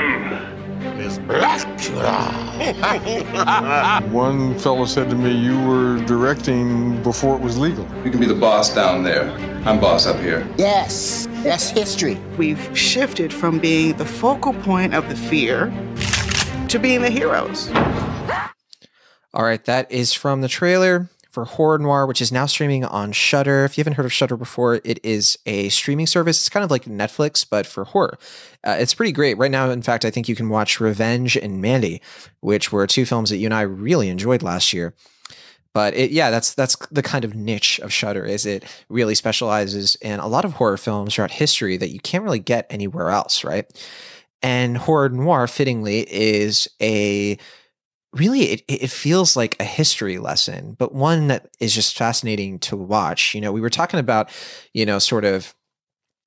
is 1.31 1.65
Blackula. 1.65 4.11
One 4.11 4.59
fellow 4.59 4.87
said 4.87 5.11
to 5.11 5.17
me, 5.17 5.33
You 5.33 5.61
were 5.67 5.99
directing 6.05 7.03
before 7.03 7.37
it 7.37 7.43
was 7.43 7.59
legal. 7.59 7.87
You 8.05 8.11
can 8.11 8.21
be 8.21 8.27
the 8.27 8.35
boss 8.35 8.75
down 8.75 9.03
there. 9.03 9.31
I'm 9.65 9.79
boss 9.79 10.07
up 10.07 10.19
here. 10.21 10.47
Yes, 10.59 11.29
that's 11.45 11.71
history. 11.71 12.17
We've 12.37 12.77
shifted 12.77 13.33
from 13.33 13.59
being 13.59 13.97
the 13.97 14.05
focal 14.05 14.53
point 14.53 14.95
of 14.95 15.09
the 15.09 15.17
fear 15.17 15.73
to 16.69 16.79
being 16.79 17.03
the 17.03 17.11
heroes. 17.11 17.71
All 19.35 19.45
right, 19.45 19.65
that 19.65 19.91
is 19.91 20.13
from 20.13 20.41
the 20.41 20.49
trailer 20.49 21.09
for 21.33 21.47
Horror 21.47 21.79
Noir, 21.79 22.07
which 22.07 22.21
is 22.21 22.31
now 22.31 22.45
streaming 22.45 22.85
on 22.85 23.11
Shudder. 23.11 23.65
If 23.65 23.77
you 23.77 23.81
haven't 23.81 23.95
heard 23.95 24.05
of 24.05 24.13
Shudder 24.13 24.37
before, 24.37 24.81
it 24.85 25.01
is 25.03 25.39
a 25.47 25.71
streaming 25.71 26.07
service. 26.07 26.39
It's 26.39 26.51
kind 26.51 26.63
of 26.63 26.71
like 26.71 26.85
Netflix, 26.85 27.45
but 27.49 27.67
for 27.67 27.85
horror. 27.85 28.19
Uh, 28.63 28.77
it's 28.79 28.93
pretty 28.93 29.13
great. 29.13 29.39
Right 29.39 29.51
now, 29.51 29.71
in 29.71 29.81
fact, 29.81 30.05
I 30.05 30.11
think 30.11 30.29
you 30.29 30.37
can 30.37 30.51
watch 30.51 30.79
Revenge 30.79 31.37
and 31.37 31.63
Mandy, 31.63 32.03
which 32.41 32.71
were 32.71 32.87
two 32.87 33.07
films 33.07 33.31
that 33.31 33.39
you 33.39 33.47
and 33.47 33.55
I 33.55 33.63
really 33.63 34.11
enjoyed 34.11 34.43
last 34.43 34.75
year. 34.75 34.95
But 35.73 35.95
it, 35.95 36.11
yeah, 36.11 36.31
that's 36.31 36.53
that's 36.53 36.77
the 36.91 37.03
kind 37.03 37.25
of 37.25 37.35
niche 37.35 37.79
of 37.81 37.91
Shudder. 37.91 38.27
Is 38.27 38.45
it 38.45 38.65
really 38.91 39.15
specializes 39.15 39.97
in 39.97 40.21
a 40.21 40.27
lot 40.27 40.45
of 40.45 40.53
horror 40.53 40.77
films 40.77 41.15
throughout 41.15 41.31
history 41.31 41.79
that 41.79 41.89
you 41.89 41.99
can't 41.99 42.25
really 42.25 42.41
get 42.41 42.67
anywhere 42.69 43.09
else, 43.09 43.43
right? 43.43 43.67
And 44.43 44.77
horror 44.77 45.09
noir, 45.09 45.47
fittingly, 45.47 46.01
is 46.13 46.69
a 46.83 47.39
really 48.15 48.43
it, 48.43 48.65
it 48.69 48.91
feels 48.91 49.37
like 49.37 49.57
a 49.59 49.65
history 49.65 50.19
lesson 50.19 50.75
but 50.79 50.95
one 50.95 51.29
that 51.29 51.49
is 51.61 51.75
just 51.75 51.97
fascinating 51.97 52.59
to 52.59 52.77
watch. 52.77 53.35
You 53.35 53.41
know 53.41 53.53
we 53.53 53.61
were 53.61 53.71
talking 53.71 54.01
about 54.01 54.31
you 54.73 54.85
know 54.87 54.99
sort 54.99 55.25
of 55.25 55.55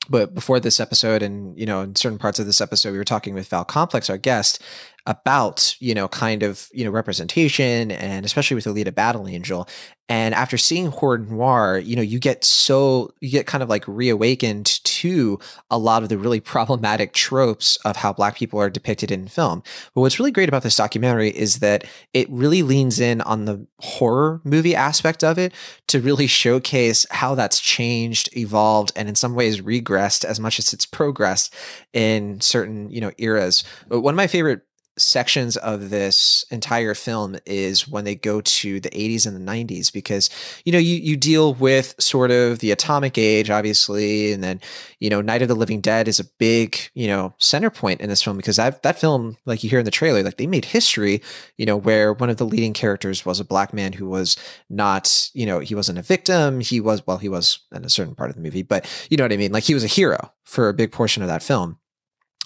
but 0.09 0.33
before 0.33 0.59
this 0.59 0.79
episode 0.79 1.21
and 1.21 1.57
you 1.57 1.65
know 1.65 1.81
in 1.81 1.95
certain 1.95 2.19
parts 2.19 2.39
of 2.39 2.45
this 2.45 2.61
episode 2.61 2.91
we 2.91 2.97
were 2.97 3.03
talking 3.03 3.33
with 3.33 3.47
val 3.47 3.65
complex 3.65 4.09
our 4.09 4.17
guest 4.17 4.61
about 5.07 5.75
you 5.79 5.93
know 5.93 6.07
kind 6.07 6.43
of 6.43 6.69
you 6.73 6.83
know 6.83 6.91
representation 6.91 7.91
and 7.91 8.25
especially 8.25 8.55
with 8.55 8.65
Alita 8.65 8.93
Battle 8.93 9.27
Angel. 9.27 9.67
And 10.07 10.35
after 10.35 10.57
seeing 10.57 10.87
Horror 10.87 11.19
Noir 11.19 11.77
you 11.77 11.95
know 11.95 12.01
you 12.01 12.19
get 12.19 12.43
so 12.43 13.13
you 13.21 13.29
get 13.29 13.47
kind 13.47 13.63
of 13.63 13.69
like 13.69 13.87
reawakened 13.87 14.83
to 14.83 15.39
a 15.69 15.77
lot 15.77 16.03
of 16.03 16.09
the 16.09 16.17
really 16.17 16.39
problematic 16.55 17.13
tropes 17.13 17.77
of 17.85 17.97
how 17.97 18.13
black 18.13 18.35
people 18.35 18.59
are 18.59 18.69
depicted 18.69 19.11
in 19.11 19.27
film. 19.27 19.61
But 19.93 20.01
what's 20.01 20.19
really 20.19 20.31
great 20.31 20.49
about 20.49 20.63
this 20.63 20.75
documentary 20.75 21.29
is 21.29 21.59
that 21.59 21.85
it 22.13 22.29
really 22.29 22.63
leans 22.63 22.99
in 22.99 23.21
on 23.21 23.45
the 23.45 23.65
horror 23.79 24.41
movie 24.43 24.75
aspect 24.75 25.23
of 25.23 25.37
it 25.37 25.53
to 25.87 25.99
really 25.99 26.27
showcase 26.27 27.05
how 27.11 27.35
that's 27.35 27.59
changed 27.59 28.35
evolved 28.35 28.91
and 28.95 29.07
in 29.07 29.15
some 29.15 29.35
ways 29.35 29.61
regressed 29.61 30.25
as 30.25 30.39
much 30.39 30.57
as 30.57 30.73
it's 30.73 30.85
progressed 30.85 31.53
in 31.93 32.41
certain 32.41 32.89
you 32.89 33.01
know 33.01 33.11
eras. 33.17 33.63
But 33.87 34.01
one 34.01 34.13
of 34.13 34.17
my 34.17 34.27
favorite 34.27 34.61
sections 34.97 35.57
of 35.57 35.89
this 35.89 36.45
entire 36.51 36.93
film 36.93 37.35
is 37.45 37.87
when 37.87 38.03
they 38.05 38.15
go 38.15 38.41
to 38.41 38.79
the 38.79 38.89
80s 38.89 39.25
and 39.27 39.35
the 39.35 39.51
90s 39.51 39.91
because 39.91 40.29
you 40.63 40.71
know 40.71 40.79
you 40.79 40.95
you 40.95 41.17
deal 41.17 41.53
with 41.53 41.95
sort 41.99 42.31
of 42.31 42.59
the 42.59 42.71
atomic 42.71 43.17
age 43.17 43.49
obviously 43.49 44.31
and 44.31 44.43
then 44.43 44.61
you 44.99 45.09
know 45.09 45.21
Night 45.21 45.41
of 45.41 45.47
the 45.47 45.55
Living 45.55 45.81
Dead 45.81 46.07
is 46.07 46.19
a 46.19 46.25
big 46.37 46.77
you 46.93 47.07
know 47.07 47.33
center 47.37 47.69
point 47.69 48.01
in 48.01 48.09
this 48.09 48.21
film 48.21 48.37
because 48.37 48.55
that 48.55 48.83
that 48.83 48.99
film 48.99 49.37
like 49.45 49.63
you 49.63 49.69
hear 49.69 49.79
in 49.79 49.85
the 49.85 49.91
trailer 49.91 50.23
like 50.23 50.37
they 50.37 50.47
made 50.47 50.65
history 50.65 51.21
you 51.57 51.65
know 51.65 51.77
where 51.77 52.13
one 52.13 52.29
of 52.29 52.37
the 52.37 52.45
leading 52.45 52.73
characters 52.73 53.25
was 53.25 53.39
a 53.39 53.45
black 53.45 53.73
man 53.73 53.93
who 53.93 54.07
was 54.07 54.37
not 54.69 55.29
you 55.33 55.45
know 55.45 55.59
he 55.59 55.75
wasn't 55.75 55.97
a 55.97 56.01
victim 56.01 56.59
he 56.59 56.79
was 56.79 57.05
well 57.05 57.17
he 57.17 57.29
was 57.29 57.59
in 57.73 57.83
a 57.83 57.89
certain 57.89 58.15
part 58.15 58.29
of 58.29 58.35
the 58.35 58.41
movie 58.41 58.63
but 58.63 58.85
you 59.09 59.17
know 59.17 59.23
what 59.23 59.33
I 59.33 59.37
mean? 59.37 59.51
Like 59.51 59.63
he 59.63 59.73
was 59.73 59.83
a 59.83 59.87
hero 59.87 60.31
for 60.43 60.69
a 60.69 60.73
big 60.73 60.91
portion 60.91 61.23
of 61.23 61.29
that 61.29 61.43
film 61.43 61.77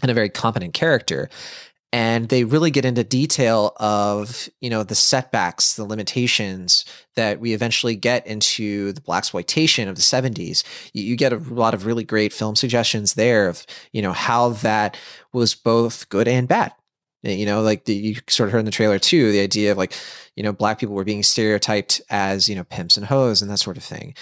and 0.01 0.11
a 0.11 0.13
very 0.13 0.29
competent 0.29 0.73
character 0.73 1.29
and 1.91 2.29
they 2.29 2.43
really 2.43 2.71
get 2.71 2.85
into 2.85 3.03
detail 3.03 3.73
of 3.77 4.49
you 4.61 4.69
know 4.69 4.83
the 4.83 4.95
setbacks 4.95 5.75
the 5.75 5.83
limitations 5.83 6.85
that 7.15 7.39
we 7.39 7.53
eventually 7.53 7.95
get 7.95 8.25
into 8.27 8.91
the 8.93 9.01
blaxploitation 9.01 9.87
of 9.87 9.95
the 9.95 10.01
70s 10.01 10.63
you, 10.93 11.03
you 11.03 11.15
get 11.15 11.33
a 11.33 11.37
lot 11.37 11.73
of 11.73 11.85
really 11.85 12.03
great 12.03 12.33
film 12.33 12.55
suggestions 12.55 13.13
there 13.13 13.47
of 13.47 13.65
you 13.91 14.01
know 14.01 14.13
how 14.13 14.49
that 14.49 14.97
was 15.33 15.53
both 15.53 16.09
good 16.09 16.27
and 16.27 16.47
bad. 16.47 16.73
Eh, 17.23 17.33
you 17.33 17.45
know 17.45 17.61
like 17.61 17.85
the, 17.85 17.93
you 17.93 18.15
sort 18.27 18.47
of 18.47 18.53
heard 18.53 18.59
in 18.59 18.65
the 18.65 18.71
trailer 18.71 18.99
too 18.99 19.31
the 19.31 19.41
idea 19.41 19.71
of 19.71 19.77
like 19.77 19.93
you 20.35 20.43
know 20.43 20.53
black 20.53 20.79
people 20.79 20.95
were 20.95 21.03
being 21.03 21.23
stereotyped 21.23 22.01
as 22.09 22.47
you 22.47 22.55
know 22.55 22.63
pimps 22.63 22.97
and 22.97 23.07
hoes 23.07 23.41
and 23.41 23.49
that 23.51 23.57
sort 23.57 23.77
of 23.77 23.83
thing 23.83 24.13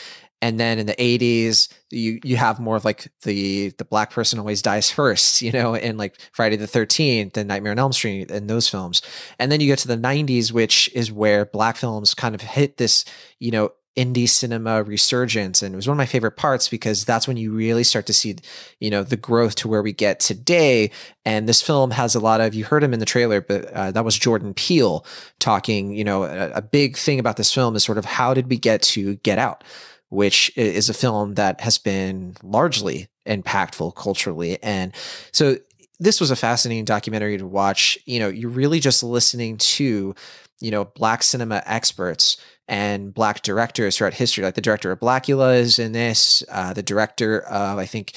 and 0.42 0.60
then 0.60 0.80
in 0.80 0.86
the 0.86 0.96
80s 0.96 1.68
you 1.90 2.20
you 2.24 2.38
have 2.38 2.60
more 2.60 2.76
of 2.76 2.86
like 2.86 3.12
the 3.24 3.70
the 3.78 3.86
black 3.86 4.12
person 4.12 4.40
always 4.40 4.62
dies 4.62 4.92
first 4.92 5.42
you 5.42 5.52
know 5.52 5.74
in 5.74 5.98
like 5.98 6.20
friday 6.32 6.56
the 6.56 6.66
13th 6.66 7.38
and 7.38 7.48
nightmare 7.48 7.72
on 7.72 7.80
elm 7.80 7.94
street 7.94 8.30
and 8.32 8.50
those 8.50 8.68
films. 8.68 9.02
And 9.40 9.52
then 9.52 9.62
you 9.62 9.68
get 9.68 9.80
to 9.80 9.88
the 9.88 9.98
90s 9.98 10.52
which 10.52 10.90
is 10.94 11.12
where 11.12 11.46
black 11.46 11.78
films 11.78 12.14
kind 12.14 12.36
of 12.36 12.42
hit 12.42 12.78
this 12.78 13.06
you 13.40 13.52
know 13.52 13.72
indie 13.98 14.30
cinema 14.30 14.84
resurgence. 14.84 15.64
And 15.64 15.74
it 15.74 15.76
was 15.76 15.88
one 15.88 15.96
of 15.96 15.98
my 15.98 16.06
favorite 16.06 16.38
parts 16.38 16.70
because 16.70 17.04
that's 17.04 17.28
when 17.28 17.36
you 17.36 17.52
really 17.52 17.84
start 17.84 18.06
to 18.06 18.14
see 18.14 18.36
you 18.80 18.92
know 18.92 19.04
the 19.04 19.18
growth 19.18 19.56
to 19.56 19.68
where 19.68 19.82
we 19.82 19.92
get 19.92 20.20
today. 20.20 20.92
And 21.26 21.50
this 21.50 21.62
film 21.62 21.92
has 21.92 22.14
a 22.14 22.20
lot 22.20 22.40
of 22.40 22.54
you 22.54 22.64
heard 22.64 22.84
him 22.84 22.94
in 22.94 23.00
the 23.00 23.06
trailer 23.06 23.42
but 23.42 23.66
uh, 23.74 23.92
that 23.92 24.06
was 24.06 24.18
jordan 24.18 24.54
peele 24.54 25.06
talking 25.40 25.94
you 25.94 26.04
know 26.04 26.24
a, 26.24 26.52
a 26.52 26.62
big 26.62 26.96
thing 26.96 27.20
about 27.20 27.38
this 27.38 27.54
film 27.54 27.76
is 27.76 27.84
sort 27.84 27.98
of 27.98 28.06
how 28.06 28.34
did 28.34 28.50
we 28.50 28.58
get 28.58 28.82
to 28.82 29.16
get 29.18 29.40
out 29.40 29.64
which 30.10 30.52
is 30.56 30.90
a 30.90 30.94
film 30.94 31.36
that 31.36 31.62
has 31.62 31.78
been 31.78 32.36
largely 32.44 33.08
impactful 33.28 33.96
culturally. 33.96 34.62
And 34.64 34.94
so 35.32 35.58
this 36.00 36.22
was 36.22 36.32
a 36.32 36.36
fascinating 36.36 36.86
documentary 36.86 37.38
to 37.38 37.46
watch. 37.46 37.98
You 38.06 38.20
know, 38.20 38.30
you're 38.30 38.50
really 38.50 38.80
just 38.80 39.04
listening 39.04 39.58
to, 39.58 40.16
you 40.62 40.72
know, 40.72 40.86
black 40.86 41.24
cinema 41.24 41.62
experts 41.66 42.38
and 42.68 43.14
black 43.14 43.42
directors 43.42 43.98
throughout 43.98 44.14
history. 44.14 44.44
Like 44.44 44.56
the 44.56 44.62
director 44.62 44.92
of 44.92 45.00
Blackula 45.00 45.60
is 45.60 45.80
in 45.80 45.94
this, 45.94 46.44
uh, 46.50 46.74
the 46.74 46.84
director 46.84 47.42
of 47.42 47.78
I 47.78 47.86
think 47.86 48.14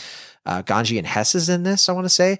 uh, 0.47 0.63
Ganja 0.63 0.99
and 0.99 1.07
Hess 1.07 1.35
is 1.35 1.49
in 1.49 1.63
this. 1.63 1.89
I 1.89 1.93
want 1.93 2.05
to 2.05 2.11
say, 2.11 2.39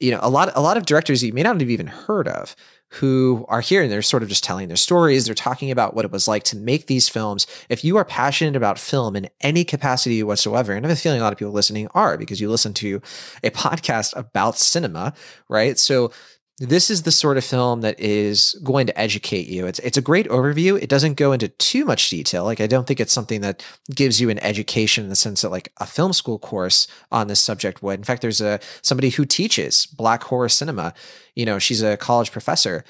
you 0.00 0.10
know, 0.10 0.20
a 0.22 0.28
lot 0.28 0.52
a 0.54 0.60
lot 0.60 0.76
of 0.76 0.86
directors 0.86 1.22
you 1.22 1.32
may 1.32 1.42
not 1.42 1.60
have 1.60 1.70
even 1.70 1.86
heard 1.86 2.28
of 2.28 2.54
who 2.88 3.44
are 3.48 3.60
here 3.60 3.82
and 3.82 3.90
they're 3.90 4.02
sort 4.02 4.22
of 4.22 4.28
just 4.28 4.44
telling 4.44 4.68
their 4.68 4.76
stories. 4.76 5.26
They're 5.26 5.34
talking 5.34 5.70
about 5.70 5.94
what 5.94 6.04
it 6.04 6.12
was 6.12 6.28
like 6.28 6.44
to 6.44 6.56
make 6.56 6.86
these 6.86 7.08
films. 7.08 7.46
If 7.68 7.84
you 7.84 7.96
are 7.96 8.04
passionate 8.04 8.56
about 8.56 8.78
film 8.78 9.16
in 9.16 9.28
any 9.40 9.64
capacity 9.64 10.22
whatsoever, 10.22 10.72
and 10.72 10.86
I 10.86 10.88
have 10.88 10.96
a 10.96 11.00
feeling 11.00 11.20
a 11.20 11.24
lot 11.24 11.32
of 11.32 11.38
people 11.38 11.52
listening 11.52 11.88
are 11.94 12.16
because 12.16 12.40
you 12.40 12.48
listen 12.48 12.74
to 12.74 13.02
a 13.42 13.50
podcast 13.56 14.16
about 14.16 14.56
cinema, 14.56 15.14
right? 15.48 15.78
So 15.78 16.12
this 16.58 16.90
is 16.90 17.02
the 17.02 17.12
sort 17.12 17.36
of 17.36 17.44
film 17.44 17.82
that 17.82 18.00
is 18.00 18.58
going 18.64 18.86
to 18.86 18.98
educate 18.98 19.46
you. 19.46 19.66
It's 19.66 19.78
it's 19.80 19.98
a 19.98 20.02
great 20.02 20.26
overview. 20.28 20.80
It 20.80 20.88
doesn't 20.88 21.14
go 21.14 21.32
into 21.32 21.48
too 21.48 21.84
much 21.84 22.08
detail. 22.08 22.44
Like 22.44 22.60
I 22.62 22.66
don't 22.66 22.86
think 22.86 22.98
it's 22.98 23.12
something 23.12 23.42
that 23.42 23.64
gives 23.94 24.20
you 24.20 24.30
an 24.30 24.38
education 24.38 25.04
in 25.04 25.10
the 25.10 25.16
sense 25.16 25.42
that 25.42 25.50
like 25.50 25.70
a 25.78 25.86
film 25.86 26.14
school 26.14 26.38
course 26.38 26.86
on 27.12 27.28
this 27.28 27.40
subject 27.40 27.82
would. 27.82 28.00
In 28.00 28.04
fact, 28.04 28.22
there's 28.22 28.40
a 28.40 28.58
somebody 28.80 29.10
who 29.10 29.26
teaches 29.26 29.84
black 29.84 30.22
horror 30.24 30.48
cinema. 30.48 30.94
You 31.34 31.44
know, 31.44 31.58
she's 31.58 31.82
a 31.82 31.98
college 31.98 32.32
professor, 32.32 32.84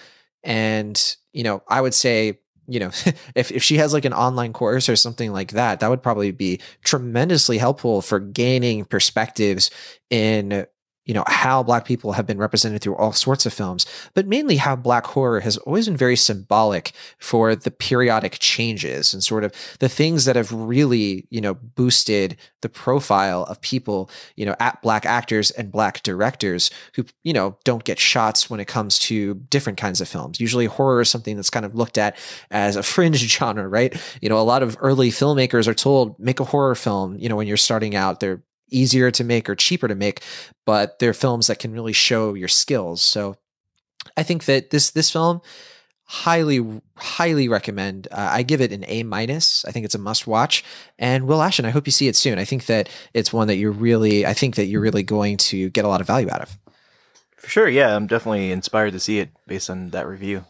and 0.45 1.17
you 1.33 1.43
know, 1.43 1.65
I 1.67 1.81
would 1.81 1.95
say 1.95 2.39
you 2.69 2.81
know, 2.81 2.91
if, 3.35 3.51
if 3.51 3.63
she 3.63 3.79
has 3.79 3.93
like 3.93 4.05
an 4.05 4.13
online 4.13 4.53
course 4.53 4.89
or 4.89 4.97
something 4.97 5.33
like 5.33 5.53
that, 5.53 5.81
that 5.81 5.91
would 5.91 6.03
probably 6.03 6.31
be 6.31 6.61
tremendously 6.85 7.59
helpful 7.59 8.01
for 8.03 8.21
gaining 8.21 8.85
perspectives 8.85 9.71
in 10.11 10.67
you 11.07 11.15
know 11.15 11.25
how 11.27 11.63
black 11.63 11.85
people 11.85 12.13
have 12.13 12.27
been 12.27 12.39
represented 12.39 12.83
through 12.83 12.97
all 12.97 13.13
sorts 13.13 13.47
of 13.47 13.53
films 13.53 13.87
but 14.15 14.27
mainly 14.27 14.57
how 14.57 14.77
black 14.77 15.07
horror 15.07 15.41
has 15.41 15.57
always 15.59 15.87
been 15.87 15.97
very 15.97 16.17
symbolic 16.17 16.93
for 17.19 17.55
the 17.57 17.71
periodic 17.71 18.37
changes 18.39 19.15
and 19.15 19.25
sort 19.25 19.45
of 19.45 19.55
the 19.79 19.89
things 19.89 20.25
that 20.25 20.37
have 20.37 20.53
really 20.53 21.27
you 21.31 21.41
know 21.41 21.55
boosted 21.55 22.37
the 22.63 22.69
profile 22.69 23.45
of 23.45 23.61
people 23.61 24.11
you 24.35 24.45
know 24.45 24.57
at 24.61 24.83
black 24.83 25.07
actors 25.07 25.51
and 25.53 25.71
black 25.71 26.03
directors 26.03 26.71
who 26.95 27.05
you 27.23 27.33
know 27.33 27.57
don't 27.65 27.85
get 27.85 27.99
shots 27.99 28.51
when 28.51 28.61
it 28.61 28.67
comes 28.67 28.99
to 28.99 29.35
different 29.51 29.79
kinds 29.79 30.01
of 30.01 30.09
films. 30.09 30.41
Usually 30.41 30.67
horror 30.67 31.03
is 31.03 31.11
something 31.11 31.37
that's 31.37 31.51
kind 31.51 31.65
of 31.65 31.75
looked 31.75 31.99
at 31.99 32.17
as 32.51 32.77
a 32.77 32.83
fringe 32.95 33.19
genre 33.19 33.69
right? 33.69 33.97
You 34.21 34.29
know 34.29 34.41
a 34.41 34.43
lot 34.43 34.63
of 34.63 34.77
early 34.81 35.11
filmmakers 35.11 35.69
are 35.69 35.75
told 35.75 36.19
make 36.19 36.41
a 36.41 36.45
horror 36.45 36.75
film 36.75 37.17
you 37.19 37.29
know 37.29 37.37
when 37.37 37.47
you're 37.47 37.57
starting 37.57 37.95
out 37.95 38.21
they're 38.21 38.43
easier 38.69 39.11
to 39.11 39.25
make 39.25 39.49
or 39.49 39.55
cheaper 39.55 39.89
to 39.89 39.95
make, 39.95 40.23
but 40.65 40.99
they're 40.99 41.15
films 41.15 41.47
that 41.47 41.59
can 41.59 41.73
really 41.73 41.93
show 41.93 42.35
your 42.35 42.49
skills. 42.49 43.03
So 43.03 43.37
I 44.17 44.23
think 44.23 44.45
that 44.47 44.71
this 44.71 44.91
this 44.91 45.11
film 45.11 45.41
highly 46.09 46.65
highly 46.97 47.49
recommend 47.49 48.07
uh, 48.13 48.29
i 48.31 48.43
give 48.45 48.61
it 48.61 48.73
an 48.73 48.85
a 48.87 49.03
minus. 49.03 49.65
I 49.65 49.73
think 49.73 49.85
it's 49.85 49.95
a 49.95 49.99
must 49.99 50.27
watch. 50.27 50.65
And 50.99 51.27
will 51.27 51.43
ashton 51.43 51.65
i 51.65 51.71
hope 51.71 51.87
you 51.87 51.93
see 51.93 52.09
it 52.09 52.17
soon. 52.17 52.39
I 52.39 52.45
think 52.45 52.67
that 52.67 52.89
it's 53.13 53.33
one 53.33 53.49
that 53.49 53.57
you're 53.57 53.73
really 53.73 54.25
i 54.25 54.33
think 54.33 54.55
that 54.57 54.67
you're 54.67 54.81
really 54.81 55.03
going 55.03 55.37
to 55.39 55.69
get 55.71 55.85
a 55.85 55.89
lot 55.89 56.01
of 56.01 56.07
value 56.07 56.31
out 56.31 56.43
of. 56.43 56.59
For 57.37 57.51
sure, 57.51 57.69
yeah, 57.69 57.95
I'm 57.95 58.07
definitely 58.07 58.51
inspired 58.51 58.93
to 58.93 59.01
see 59.01 59.19
it 59.19 59.31
based 59.47 59.71
on 59.71 59.91
that 59.91 60.07
review. 60.07 60.45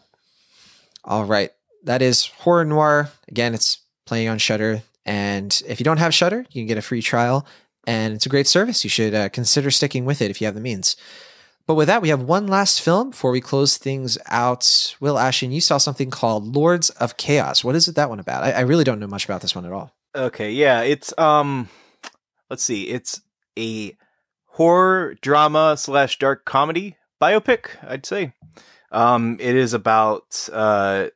all 1.03 1.25
right. 1.25 1.51
That 1.83 2.01
is 2.01 2.25
horror 2.25 2.65
noir. 2.65 3.09
Again 3.27 3.53
it's 3.53 3.79
playing 4.05 4.29
on 4.29 4.37
shudder 4.37 4.83
and 5.05 5.61
if 5.67 5.79
you 5.79 5.83
don't 5.83 5.97
have 5.97 6.13
shudder 6.13 6.45
you 6.51 6.61
can 6.61 6.67
get 6.67 6.77
a 6.77 6.81
free 6.81 7.01
trial 7.01 7.47
and 7.87 8.13
it's 8.13 8.27
a 8.27 8.29
great 8.29 8.45
service 8.45 8.83
you 8.83 8.89
should 8.89 9.15
uh, 9.15 9.29
consider 9.29 9.71
sticking 9.71 10.05
with 10.05 10.21
it 10.21 10.29
if 10.29 10.39
you 10.39 10.45
have 10.45 10.55
the 10.55 10.61
means 10.61 10.95
but 11.67 11.75
with 11.75 11.87
that, 11.87 12.01
we 12.01 12.09
have 12.09 12.21
one 12.21 12.47
last 12.47 12.81
film 12.81 13.09
before 13.09 13.31
we 13.31 13.41
close 13.41 13.77
things 13.77 14.17
out. 14.27 14.95
Will 15.01 15.19
Ashton, 15.19 15.51
you 15.51 15.59
saw 15.59 15.77
something 15.77 16.09
called 16.09 16.55
Lords 16.55 16.89
of 16.91 17.17
Chaos. 17.17 17.61
What 17.61 17.75
is 17.75 17.89
it 17.89 17.95
that 17.95 18.09
one 18.09 18.21
about? 18.21 18.45
I, 18.45 18.51
I 18.51 18.59
really 18.61 18.85
don't 18.85 19.01
know 19.01 19.07
much 19.07 19.25
about 19.25 19.41
this 19.41 19.53
one 19.53 19.65
at 19.65 19.73
all. 19.73 19.93
Okay, 20.15 20.51
yeah, 20.51 20.81
it's 20.81 21.13
um, 21.17 21.67
let's 22.49 22.63
see, 22.63 22.83
it's 22.83 23.21
a 23.59 23.97
horror 24.45 25.15
drama 25.21 25.75
slash 25.77 26.17
dark 26.17 26.45
comedy 26.45 26.95
biopic. 27.21 27.67
I'd 27.85 28.05
say. 28.05 28.31
Um, 28.89 29.35
it 29.41 29.57
is 29.57 29.73
about 29.73 30.47
uh, 30.53 31.07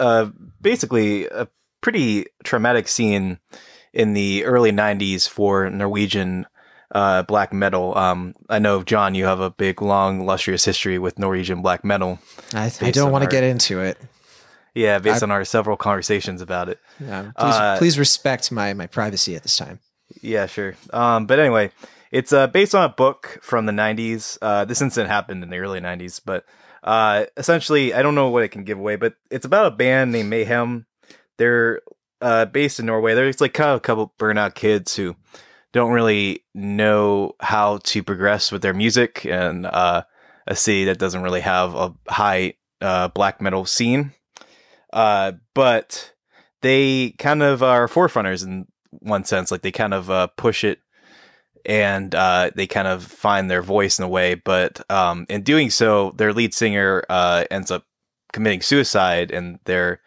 uh, 0.00 0.30
basically 0.60 1.26
a 1.28 1.46
pretty 1.80 2.26
traumatic 2.42 2.88
scene 2.88 3.38
in 3.96 4.12
the 4.12 4.44
early 4.44 4.70
'90s 4.72 5.28
for 5.28 5.68
Norwegian 5.70 6.46
uh, 6.92 7.22
black 7.22 7.52
metal. 7.52 7.96
Um, 7.96 8.34
I 8.48 8.58
know, 8.58 8.82
John, 8.82 9.14
you 9.14 9.24
have 9.24 9.40
a 9.40 9.50
big, 9.50 9.82
long, 9.82 10.20
illustrious 10.20 10.64
history 10.64 10.98
with 10.98 11.18
Norwegian 11.18 11.62
black 11.62 11.84
metal. 11.84 12.18
I, 12.54 12.70
I 12.80 12.90
don't 12.90 13.10
want 13.10 13.24
to 13.24 13.30
get 13.30 13.42
into 13.42 13.80
it. 13.80 13.98
Yeah, 14.74 14.98
based 14.98 15.22
I- 15.22 15.26
on 15.26 15.30
our 15.30 15.44
several 15.44 15.76
conversations 15.76 16.42
about 16.42 16.68
it. 16.68 16.78
Yeah, 17.00 17.22
please, 17.36 17.54
Uh, 17.54 17.76
please 17.78 17.98
respect 17.98 18.52
my 18.52 18.74
my 18.74 18.86
privacy 18.86 19.34
at 19.34 19.42
this 19.42 19.56
time. 19.56 19.80
Yeah, 20.20 20.46
sure. 20.46 20.76
Um, 20.92 21.26
but 21.26 21.38
anyway, 21.38 21.72
it's 22.12 22.32
uh, 22.32 22.46
based 22.46 22.74
on 22.74 22.84
a 22.84 22.88
book 22.88 23.38
from 23.42 23.66
the 23.66 23.72
90s. 23.72 24.38
Uh, 24.40 24.64
this 24.64 24.80
incident 24.80 25.10
happened 25.10 25.42
in 25.42 25.50
the 25.50 25.58
early 25.58 25.80
90s, 25.80 26.20
but 26.24 26.44
uh, 26.84 27.24
essentially, 27.36 27.92
I 27.92 28.02
don't 28.02 28.14
know 28.14 28.28
what 28.30 28.44
it 28.44 28.48
can 28.50 28.62
give 28.64 28.78
away, 28.78 28.96
but 28.96 29.14
it's 29.30 29.44
about 29.44 29.66
a 29.66 29.70
band 29.72 30.12
named 30.12 30.28
Mayhem. 30.30 30.86
They're 31.38 31.80
uh, 32.20 32.46
based 32.46 32.80
in 32.80 32.86
Norway. 32.86 33.14
They're 33.14 33.32
like 33.40 33.54
kind 33.54 33.70
of 33.70 33.78
a 33.78 33.80
couple 33.80 34.12
burnout 34.18 34.54
kids 34.54 34.96
who 34.96 35.16
don't 35.72 35.92
really 35.92 36.44
know 36.54 37.34
how 37.40 37.78
to 37.78 38.02
progress 38.02 38.50
with 38.50 38.62
their 38.62 38.74
music 38.74 39.26
and 39.26 39.66
uh, 39.66 40.02
a 40.46 40.56
city 40.56 40.84
that 40.86 40.98
doesn't 40.98 41.22
really 41.22 41.40
have 41.40 41.74
a 41.74 41.94
high 42.08 42.54
uh, 42.80 43.08
black 43.08 43.40
metal 43.40 43.64
scene. 43.64 44.12
Uh, 44.92 45.32
but 45.54 46.12
they 46.62 47.10
kind 47.18 47.42
of 47.42 47.62
are 47.62 47.88
forerunners 47.88 48.42
in 48.42 48.66
one 48.90 49.24
sense. 49.24 49.50
Like 49.50 49.62
they 49.62 49.72
kind 49.72 49.92
of 49.92 50.10
uh, 50.10 50.28
push 50.28 50.64
it 50.64 50.80
and 51.66 52.14
uh, 52.14 52.50
they 52.54 52.66
kind 52.66 52.88
of 52.88 53.04
find 53.04 53.50
their 53.50 53.62
voice 53.62 53.98
in 53.98 54.04
a 54.04 54.08
way. 54.08 54.34
But 54.34 54.88
um, 54.90 55.26
in 55.28 55.42
doing 55.42 55.68
so, 55.70 56.12
their 56.16 56.32
lead 56.32 56.54
singer 56.54 57.04
uh, 57.10 57.44
ends 57.50 57.70
up 57.70 57.84
committing 58.32 58.62
suicide 58.62 59.30
and 59.30 59.58
they're 59.64 60.00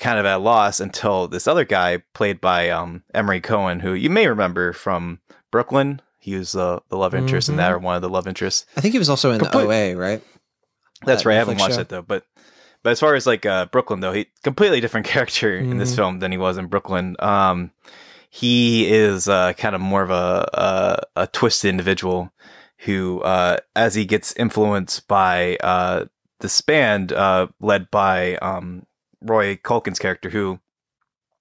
kind 0.00 0.18
of 0.18 0.26
at 0.26 0.36
a 0.36 0.38
loss 0.38 0.80
until 0.80 1.28
this 1.28 1.46
other 1.48 1.64
guy, 1.64 2.02
played 2.14 2.40
by 2.40 2.70
um, 2.70 3.02
Emory 3.14 3.40
Cohen, 3.40 3.80
who 3.80 3.94
you 3.94 4.10
may 4.10 4.26
remember 4.26 4.72
from 4.72 5.20
Brooklyn. 5.50 6.00
He 6.18 6.34
was 6.36 6.54
uh, 6.54 6.80
the 6.88 6.96
love 6.98 7.14
interest 7.14 7.48
in 7.48 7.56
that, 7.56 7.72
or 7.72 7.78
one 7.78 7.96
of 7.96 8.02
the 8.02 8.08
love 8.08 8.26
interests. 8.28 8.66
I 8.76 8.80
think 8.80 8.92
he 8.92 8.98
was 8.98 9.08
also 9.08 9.30
in 9.30 9.38
the 9.38 9.56
OA, 9.56 9.96
right? 9.96 10.22
That's 11.04 11.22
That 11.22 11.28
right. 11.28 11.34
I 11.36 11.38
haven't 11.38 11.58
watched 11.58 11.76
show. 11.76 11.80
it 11.80 11.88
though, 11.88 12.02
but 12.02 12.24
but 12.82 12.90
as 12.90 13.00
far 13.00 13.14
as 13.14 13.26
like 13.26 13.46
uh, 13.46 13.66
Brooklyn 13.66 14.00
though, 14.00 14.12
he 14.12 14.26
completely 14.42 14.80
different 14.80 15.06
character 15.14 15.56
in 15.58 15.78
this 15.78 15.92
Mhm. 15.92 15.96
film 15.96 16.18
than 16.18 16.32
he 16.32 16.38
was 16.38 16.58
in 16.58 16.66
Brooklyn. 16.66 17.16
Um, 17.20 17.70
he 18.30 18.90
is 18.92 19.26
uh, 19.28 19.52
kind 19.54 19.74
of 19.74 19.80
more 19.80 20.02
of 20.02 20.10
a, 20.10 20.48
a 21.16 21.22
a 21.22 21.26
twisted 21.28 21.70
individual 21.70 22.30
who, 22.82 23.20
uh, 23.22 23.56
as 23.74 23.94
he 23.94 24.04
gets 24.04 24.32
influenced 24.36 25.08
by 25.08 25.56
uh, 25.62 26.04
this 26.40 26.60
band 26.60 27.12
uh, 27.12 27.46
led 27.60 27.90
by 27.90 28.36
um, 28.36 28.84
Rory 29.22 29.56
Culkin's 29.56 29.98
character, 29.98 30.30
who 30.30 30.60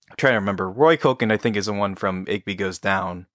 I'm 0.09 0.15
trying 0.17 0.33
to 0.33 0.39
remember. 0.39 0.69
Rory 0.69 0.97
Culkin, 0.97 1.31
I 1.31 1.37
think, 1.37 1.55
is 1.55 1.65
the 1.67 1.73
one 1.73 1.95
from 1.95 2.25
Igby 2.25 2.57
Goes 2.57 2.79
Down. 2.79 3.27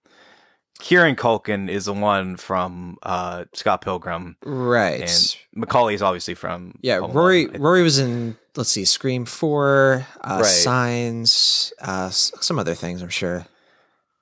Kieran 0.81 1.14
Culkin 1.16 1.69
is 1.69 1.85
the 1.85 1.93
one 1.93 2.36
from 2.36 2.97
uh, 3.02 3.44
Scott 3.52 3.82
Pilgrim, 3.82 4.36
Right. 4.43 5.02
And 5.02 5.36
Macaulay 5.55 5.94
is 5.94 6.02
obviously 6.02 6.35
from 6.35 6.74
Yeah, 6.81 6.98
Home 7.01 7.12
Rory. 7.12 7.44
Alone. 7.44 7.60
Rory 7.60 7.82
was 7.82 7.98
in. 7.98 8.36
Let's 8.56 8.70
see, 8.70 8.85
Scream 8.85 9.24
Four, 9.24 10.06
uh, 10.23 10.39
Right. 10.43 10.44
Signs, 10.44 11.73
uh, 11.81 12.10
some 12.10 12.59
other 12.59 12.74
things. 12.74 13.01
I'm 13.02 13.09
sure. 13.10 13.47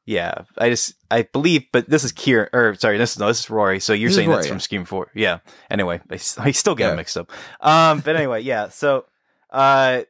Yeah, 0.06 0.42
I 0.58 0.70
just 0.70 0.94
I 1.10 1.22
believe, 1.22 1.64
but 1.72 1.88
this 1.88 2.04
is 2.04 2.10
Kieran, 2.12 2.48
or 2.52 2.74
sorry, 2.74 2.98
this 2.98 3.12
is 3.12 3.18
no, 3.18 3.28
this 3.28 3.40
is 3.40 3.50
Rory. 3.50 3.78
So 3.80 3.92
you're 3.92 4.08
This 4.08 4.16
saying 4.16 4.28
that's 4.30 4.46
from 4.48 4.60
Scream 4.60 4.84
Four? 4.84 5.10
Yeah. 5.14 5.38
Anyway, 5.70 6.00
I 6.10 6.16
still 6.16 6.74
get 6.74 6.84
Yeah. 6.84 6.88
them 6.90 6.96
mixed 6.96 7.16
up. 7.16 7.30
Um, 7.60 8.00
but 8.00 8.16
anyway, 8.16 8.40
yeah. 8.42 8.68
So, 8.70 9.06
uh, 9.50 10.02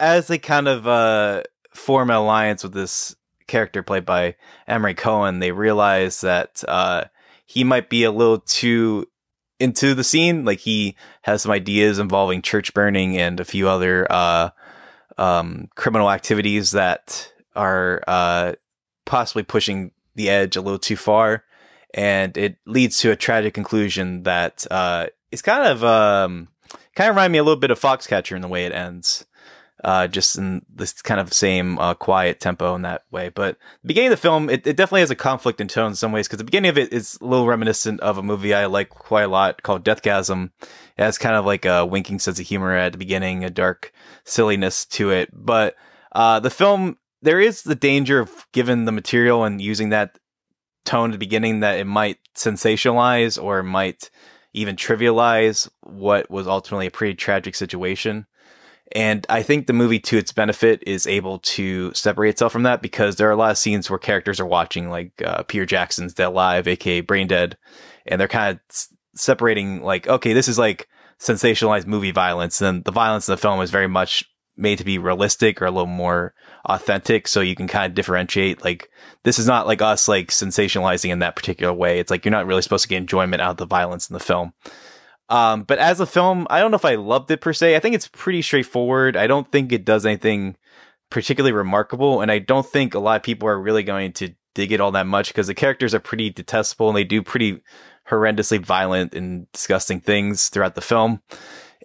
as 0.00 0.28
they 0.28 0.38
kind 0.38 0.68
of 0.68 0.86
uh 0.86 1.42
form 1.74 2.10
an 2.10 2.16
alliance 2.16 2.62
with 2.62 2.72
this 2.72 3.14
character 3.46 3.82
played 3.82 4.04
by 4.04 4.36
Emory 4.66 4.94
Cohen, 4.94 5.38
they 5.38 5.52
realize 5.52 6.20
that 6.20 6.62
uh 6.68 7.04
he 7.46 7.64
might 7.64 7.88
be 7.88 8.04
a 8.04 8.12
little 8.12 8.40
too 8.40 9.06
into 9.58 9.94
the 9.94 10.04
scene. 10.04 10.44
Like 10.44 10.60
he 10.60 10.96
has 11.22 11.42
some 11.42 11.52
ideas 11.52 11.98
involving 11.98 12.42
church 12.42 12.74
burning 12.74 13.16
and 13.16 13.40
a 13.40 13.44
few 13.44 13.68
other 13.68 14.06
uh 14.10 14.50
um 15.16 15.68
criminal 15.74 16.10
activities 16.10 16.72
that 16.72 17.32
are 17.56 18.02
uh 18.06 18.52
possibly 19.04 19.42
pushing 19.42 19.92
the 20.14 20.28
edge 20.28 20.56
a 20.56 20.60
little 20.60 20.78
too 20.78 20.96
far 20.96 21.44
and 21.94 22.36
it 22.36 22.56
leads 22.66 22.98
to 23.00 23.10
a 23.10 23.16
tragic 23.16 23.54
conclusion 23.54 24.24
that 24.24 24.66
uh 24.70 25.06
it's 25.30 25.42
kind 25.42 25.66
of 25.66 25.82
um 25.82 26.48
kind 26.94 27.08
of 27.08 27.16
remind 27.16 27.32
me 27.32 27.38
a 27.38 27.44
little 27.44 27.58
bit 27.58 27.70
of 27.70 27.80
Foxcatcher 27.80 28.36
in 28.36 28.42
the 28.42 28.48
way 28.48 28.66
it 28.66 28.72
ends. 28.72 29.24
Uh, 29.84 30.08
just 30.08 30.36
in 30.36 30.60
this 30.74 31.00
kind 31.02 31.20
of 31.20 31.32
same 31.32 31.78
uh, 31.78 31.94
quiet 31.94 32.40
tempo 32.40 32.74
in 32.74 32.82
that 32.82 33.04
way. 33.12 33.28
But 33.28 33.56
the 33.82 33.86
beginning 33.88 34.08
of 34.12 34.18
the 34.18 34.22
film, 34.22 34.50
it, 34.50 34.66
it 34.66 34.76
definitely 34.76 35.02
has 35.02 35.10
a 35.12 35.14
conflict 35.14 35.60
in 35.60 35.68
tone 35.68 35.90
in 35.90 35.94
some 35.94 36.10
ways 36.10 36.26
because 36.26 36.38
the 36.38 36.44
beginning 36.44 36.70
of 36.70 36.78
it 36.78 36.92
is 36.92 37.16
a 37.20 37.24
little 37.24 37.46
reminiscent 37.46 38.00
of 38.00 38.18
a 38.18 38.22
movie 38.22 38.52
I 38.52 38.66
like 38.66 38.88
quite 38.88 39.22
a 39.22 39.28
lot 39.28 39.62
called 39.62 39.84
Deathgasm. 39.84 40.50
It 40.96 41.02
has 41.02 41.16
kind 41.16 41.36
of 41.36 41.46
like 41.46 41.64
a 41.64 41.86
winking 41.86 42.18
sense 42.18 42.40
of 42.40 42.46
humor 42.46 42.74
at 42.74 42.90
the 42.90 42.98
beginning, 42.98 43.44
a 43.44 43.50
dark 43.50 43.92
silliness 44.24 44.84
to 44.86 45.10
it. 45.10 45.30
But 45.32 45.76
Uh, 46.10 46.40
the 46.40 46.50
film 46.50 46.96
there 47.22 47.40
is 47.40 47.62
the 47.62 47.74
danger 47.74 48.20
of 48.20 48.46
given 48.52 48.84
the 48.84 48.92
material 48.92 49.44
and 49.44 49.60
using 49.60 49.90
that 49.90 50.18
tone 50.84 51.10
at 51.10 51.12
the 51.12 51.18
beginning 51.18 51.60
that 51.60 51.78
it 51.78 51.84
might 51.84 52.18
sensationalize 52.34 53.40
or 53.42 53.62
might 53.62 54.10
even 54.54 54.76
trivialize 54.76 55.68
what 55.82 56.30
was 56.30 56.48
ultimately 56.48 56.86
a 56.86 56.90
pretty 56.90 57.14
tragic 57.14 57.54
situation. 57.54 58.26
And 58.92 59.26
I 59.28 59.42
think 59.42 59.66
the 59.66 59.74
movie, 59.74 59.98
to 60.00 60.16
its 60.16 60.32
benefit, 60.32 60.82
is 60.86 61.06
able 61.06 61.40
to 61.40 61.92
separate 61.92 62.30
itself 62.30 62.52
from 62.52 62.62
that 62.62 62.80
because 62.80 63.16
there 63.16 63.28
are 63.28 63.32
a 63.32 63.36
lot 63.36 63.50
of 63.50 63.58
scenes 63.58 63.90
where 63.90 63.98
characters 63.98 64.40
are 64.40 64.46
watching, 64.46 64.88
like 64.88 65.12
uh, 65.22 65.42
Peter 65.42 65.66
Jackson's 65.66 66.14
Dead 66.14 66.28
Alive, 66.28 66.66
aka 66.66 67.00
Brain 67.00 67.26
Dead, 67.26 67.58
and 68.06 68.18
they're 68.18 68.28
kind 68.28 68.56
of 68.56 68.60
s- 68.70 68.94
separating, 69.14 69.82
like, 69.82 70.08
okay, 70.08 70.32
this 70.32 70.48
is 70.48 70.58
like 70.58 70.88
sensationalized 71.20 71.86
movie 71.86 72.12
violence, 72.12 72.62
and 72.62 72.82
the 72.84 72.90
violence 72.90 73.28
in 73.28 73.32
the 73.32 73.36
film 73.36 73.60
is 73.60 73.70
very 73.70 73.88
much 73.88 74.24
made 74.56 74.78
to 74.78 74.84
be 74.84 74.98
realistic 74.98 75.60
or 75.60 75.66
a 75.66 75.70
little 75.70 75.86
more 75.86 76.34
authentic, 76.64 77.28
so 77.28 77.40
you 77.40 77.54
can 77.54 77.68
kind 77.68 77.90
of 77.90 77.94
differentiate. 77.94 78.64
Like, 78.64 78.88
this 79.22 79.38
is 79.38 79.46
not 79.46 79.66
like 79.66 79.82
us 79.82 80.08
like 80.08 80.28
sensationalizing 80.28 81.10
in 81.10 81.18
that 81.18 81.36
particular 81.36 81.72
way. 81.72 82.00
It's 82.00 82.10
like 82.10 82.24
you're 82.24 82.32
not 82.32 82.46
really 82.46 82.62
supposed 82.62 82.84
to 82.84 82.88
get 82.88 82.96
enjoyment 82.96 83.42
out 83.42 83.52
of 83.52 83.56
the 83.58 83.66
violence 83.66 84.08
in 84.08 84.14
the 84.14 84.20
film. 84.20 84.54
Um, 85.28 85.62
but 85.62 85.78
as 85.78 86.00
a 86.00 86.06
film, 86.06 86.46
I 86.48 86.60
don't 86.60 86.70
know 86.70 86.76
if 86.76 86.84
I 86.84 86.94
loved 86.94 87.30
it 87.30 87.40
per 87.40 87.52
se. 87.52 87.76
I 87.76 87.80
think 87.80 87.94
it's 87.94 88.08
pretty 88.08 88.42
straightforward. 88.42 89.16
I 89.16 89.26
don't 89.26 89.50
think 89.50 89.72
it 89.72 89.84
does 89.84 90.06
anything 90.06 90.56
particularly 91.10 91.52
remarkable, 91.52 92.20
and 92.20 92.30
I 92.30 92.38
don't 92.38 92.66
think 92.66 92.94
a 92.94 92.98
lot 92.98 93.16
of 93.16 93.22
people 93.22 93.48
are 93.48 93.60
really 93.60 93.82
going 93.82 94.12
to 94.14 94.34
dig 94.54 94.72
it 94.72 94.80
all 94.80 94.92
that 94.92 95.06
much 95.06 95.28
because 95.28 95.46
the 95.46 95.54
characters 95.54 95.94
are 95.94 96.00
pretty 96.00 96.30
detestable 96.30 96.88
and 96.88 96.96
they 96.96 97.04
do 97.04 97.22
pretty 97.22 97.62
horrendously 98.08 98.58
violent 98.58 99.14
and 99.14 99.50
disgusting 99.52 100.00
things 100.00 100.48
throughout 100.48 100.74
the 100.74 100.80
film. 100.80 101.22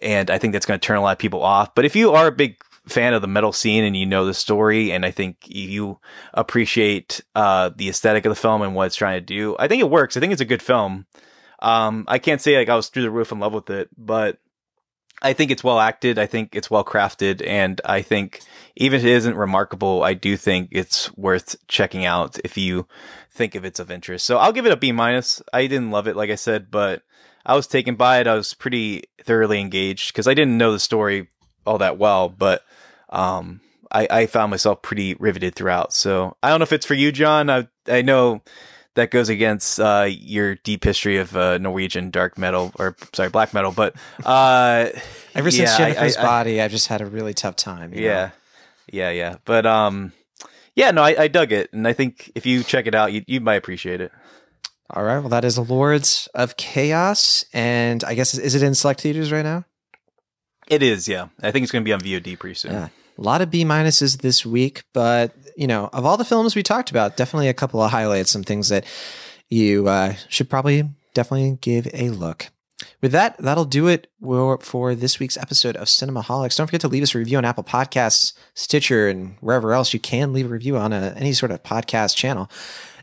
And 0.01 0.31
I 0.31 0.37
think 0.37 0.53
that's 0.53 0.65
going 0.65 0.79
to 0.79 0.85
turn 0.85 0.97
a 0.97 1.01
lot 1.01 1.11
of 1.11 1.19
people 1.19 1.43
off. 1.43 1.75
But 1.75 1.85
if 1.85 1.95
you 1.95 2.11
are 2.11 2.27
a 2.27 2.31
big 2.31 2.57
fan 2.87 3.13
of 3.13 3.21
the 3.21 3.27
metal 3.27 3.53
scene 3.53 3.83
and 3.83 3.95
you 3.95 4.05
know 4.05 4.25
the 4.25 4.33
story, 4.33 4.91
and 4.91 5.05
I 5.05 5.11
think 5.11 5.37
you 5.43 5.99
appreciate 6.33 7.21
uh, 7.35 7.69
the 7.75 7.89
aesthetic 7.89 8.25
of 8.25 8.31
the 8.31 8.35
film 8.35 8.61
and 8.61 8.73
what 8.73 8.87
it's 8.87 8.95
trying 8.95 9.17
to 9.17 9.25
do, 9.25 9.55
I 9.59 9.67
think 9.67 9.81
it 9.81 9.89
works. 9.89 10.17
I 10.17 10.19
think 10.19 10.33
it's 10.33 10.41
a 10.41 10.45
good 10.45 10.61
film. 10.61 11.05
Um, 11.63 12.05
I 12.07 12.19
can't 12.19 12.41
say 12.41 12.57
like 12.57 12.69
I 12.69 12.75
was 12.75 12.89
through 12.89 13.03
the 13.03 13.11
roof 13.11 13.31
in 13.31 13.39
love 13.39 13.53
with 13.53 13.69
it, 13.69 13.89
but 13.97 14.37
I 15.21 15.31
think 15.33 15.49
it's 15.49 15.63
well 15.63 15.79
acted. 15.79 16.19
I 16.19 16.25
think 16.25 16.55
it's 16.55 16.69
well 16.69 16.83
crafted, 16.83 17.45
and 17.47 17.79
I 17.85 18.01
think 18.01 18.41
even 18.75 18.99
if 18.99 19.05
it 19.05 19.11
isn't 19.11 19.37
remarkable, 19.37 20.03
I 20.03 20.13
do 20.13 20.35
think 20.35 20.69
it's 20.71 21.15
worth 21.15 21.55
checking 21.67 22.05
out 22.05 22.37
if 22.43 22.57
you 22.57 22.87
think 23.31 23.55
if 23.55 23.63
it's 23.63 23.79
of 23.79 23.89
interest. 23.89 24.25
So 24.25 24.37
I'll 24.37 24.51
give 24.51 24.65
it 24.65 24.73
a 24.73 24.77
B 24.77 24.91
minus. 24.91 25.41
I 25.53 25.67
didn't 25.67 25.91
love 25.91 26.07
it, 26.07 26.17
like 26.17 26.29
I 26.29 26.35
said, 26.35 26.69
but 26.69 27.03
I 27.45 27.55
was 27.55 27.67
taken 27.67 27.95
by 27.95 28.19
it. 28.19 28.27
I 28.27 28.35
was 28.35 28.53
pretty 28.53 29.03
thoroughly 29.23 29.61
engaged 29.61 30.11
because 30.11 30.27
I 30.27 30.33
didn't 30.33 30.57
know 30.57 30.73
the 30.73 30.79
story 30.79 31.29
all 31.65 31.77
that 31.77 31.97
well, 31.97 32.27
but 32.27 32.63
um, 33.09 33.61
I, 33.91 34.07
I 34.09 34.25
found 34.25 34.51
myself 34.51 34.81
pretty 34.81 35.13
riveted 35.15 35.55
throughout. 35.55 35.93
So 35.93 36.35
I 36.43 36.49
don't 36.49 36.59
know 36.59 36.63
if 36.63 36.73
it's 36.73 36.85
for 36.85 36.95
you, 36.95 37.11
John. 37.13 37.49
I 37.49 37.67
I 37.87 38.01
know 38.01 38.41
that 38.95 39.11
goes 39.11 39.29
against 39.29 39.79
uh, 39.79 40.07
your 40.09 40.55
deep 40.55 40.83
history 40.83 41.17
of 41.17 41.35
uh, 41.35 41.57
Norwegian 41.57 42.09
dark 42.11 42.37
metal 42.37 42.71
or 42.77 42.95
sorry 43.13 43.29
black 43.29 43.53
metal, 43.53 43.71
but 43.71 43.95
uh, 44.25 44.89
Ever 45.35 45.49
since 45.51 45.69
yeah, 45.71 45.77
Jennifer's 45.77 46.17
I- 46.17 46.21
I- 46.21 46.25
body, 46.25 46.61
I've 46.61 46.71
just 46.71 46.87
had 46.87 47.01
a 47.01 47.05
really 47.05 47.33
tough 47.33 47.55
time. 47.55 47.93
you 47.93 48.01
know? 48.01 48.07
yeah, 48.07 48.29
yeah, 48.91 49.09
yeah. 49.09 49.35
But 49.45 49.65
um, 49.65 50.13
yeah, 50.75 50.91
no, 50.91 51.01
I, 51.03 51.23
I 51.23 51.27
dug 51.27 51.51
it, 51.51 51.71
and 51.73 51.87
I 51.87 51.93
think 51.93 52.31
if 52.35 52.45
you 52.45 52.63
check 52.63 52.85
it 52.87 52.95
out, 52.95 53.11
you 53.13 53.23
you 53.27 53.39
might 53.41 53.55
appreciate 53.55 54.01
it. 54.01 54.11
All 54.89 55.03
right. 55.03 55.19
Well, 55.19 55.29
that 55.29 55.45
is 55.45 55.57
Lords 55.57 56.27
of 56.35 56.55
Chaos, 56.57 57.45
and 57.53 58.03
I 58.03 58.13
guess 58.13 58.33
is 58.37 58.53
it 58.53 58.61
in 58.61 58.75
select 58.75 59.01
theaters 59.01 59.31
right 59.31 59.43
now? 59.43 59.65
It 60.67 60.83
is, 60.83 61.07
yeah. 61.07 61.27
I 61.41 61.51
think 61.51 61.63
it's 61.63 61.71
going 61.71 61.83
to 61.83 61.85
be 61.87 61.93
on 61.93 61.99
VOD 62.01 62.37
pretty 62.39 62.53
soon. 62.55 62.71
Yeah. 62.73 62.87
A 63.23 63.25
lot 63.25 63.41
of 63.41 63.49
B 63.49 63.63
minuses 63.63 64.17
this 64.17 64.45
week, 64.45 64.83
but 64.91 65.33
you 65.55 65.65
know, 65.65 65.89
of 65.93 66.05
all 66.05 66.17
the 66.17 66.25
films 66.25 66.57
we 66.57 66.61
talked 66.63 66.91
about, 66.91 67.15
definitely 67.15 67.47
a 67.47 67.53
couple 67.53 67.81
of 67.81 67.89
highlights, 67.89 68.29
some 68.29 68.43
things 68.43 68.67
that 68.67 68.83
you 69.49 69.87
uh, 69.87 70.15
should 70.27 70.49
probably 70.49 70.83
definitely 71.13 71.57
give 71.61 71.87
a 71.93 72.09
look. 72.09 72.49
With 73.01 73.13
that, 73.13 73.37
that'll 73.37 73.63
do 73.63 73.87
it 73.87 74.11
for 74.59 74.93
this 74.93 75.19
week's 75.19 75.37
episode 75.37 75.77
of 75.77 75.87
Cinemaholics. 75.87 76.57
Don't 76.57 76.67
forget 76.67 76.81
to 76.81 76.89
leave 76.89 77.03
us 77.03 77.15
a 77.15 77.17
review 77.17 77.37
on 77.37 77.45
Apple 77.45 77.63
Podcasts, 77.63 78.33
Stitcher, 78.55 79.07
and 79.07 79.37
wherever 79.39 79.71
else 79.71 79.93
you 79.93 80.01
can 80.01 80.33
leave 80.33 80.47
a 80.47 80.49
review 80.49 80.75
on 80.75 80.91
a, 80.91 81.13
any 81.15 81.31
sort 81.31 81.53
of 81.53 81.63
podcast 81.63 82.17
channel. 82.17 82.51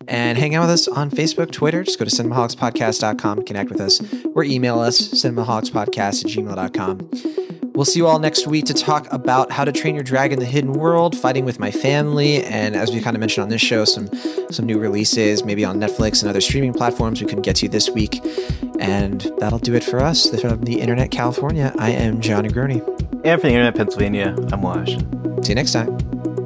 And 0.09 0.39
hang 0.39 0.55
out 0.55 0.63
with 0.63 0.71
us 0.71 0.89
on 0.89 1.11
Facebook, 1.11 1.53
Twitter. 1.53 1.85
Just 1.85 1.99
go 1.99 2.05
to 2.05 2.11
cinemaholicspodcast.com, 2.11 3.45
connect 3.45 3.71
with 3.71 3.81
us, 3.81 4.01
or 4.35 4.45
email 4.45 4.79
us, 4.79 5.01
cinemaholicspodcast 5.01 6.25
at 6.25 6.31
gmail.com. 6.31 7.71
We'll 7.75 7.85
see 7.85 8.01
you 8.01 8.07
all 8.07 8.19
next 8.19 8.47
week 8.47 8.67
to 8.67 8.75
talk 8.75 9.11
about 9.13 9.53
how 9.53 9.65
to 9.65 9.73
train 9.73 9.95
your 9.95 10.05
dragon 10.05 10.39
the 10.39 10.45
hidden 10.45 10.73
world, 10.73 11.17
fighting 11.17 11.45
with 11.45 11.59
my 11.59 11.71
family, 11.71 12.45
and 12.45 12.77
as 12.77 12.91
we 12.93 13.01
kind 13.01 13.17
of 13.17 13.21
mentioned 13.21 13.45
on 13.45 13.49
this 13.49 13.63
show, 13.63 13.85
some 13.85 14.09
some 14.51 14.67
new 14.67 14.79
releases, 14.79 15.45
maybe 15.45 15.65
on 15.65 15.79
Netflix 15.79 16.21
and 16.21 16.29
other 16.29 16.41
streaming 16.41 16.75
platforms 16.75 17.23
we 17.23 17.27
can 17.27 17.41
get 17.41 17.57
to 17.57 17.69
this 17.69 17.89
week. 17.89 18.21
And 18.81 19.21
that'll 19.39 19.61
do 19.61 19.75
it 19.75 19.85
for 19.85 20.01
us 20.01 20.29
from 20.41 20.63
the 20.63 20.81
Internet 20.81 21.11
California. 21.11 21.73
I 21.79 21.91
am 21.91 22.21
Jon 22.21 22.45
Negroni. 22.45 22.87
And 23.25 23.41
from 23.41 23.49
the 23.49 23.55
Internet 23.55 23.77
Pennsylvania, 23.77 24.35
I'm 24.53 24.63
Wash. 24.63 24.91
See 25.43 25.51
you 25.51 25.55
next 25.55 25.73
time. 25.73 26.40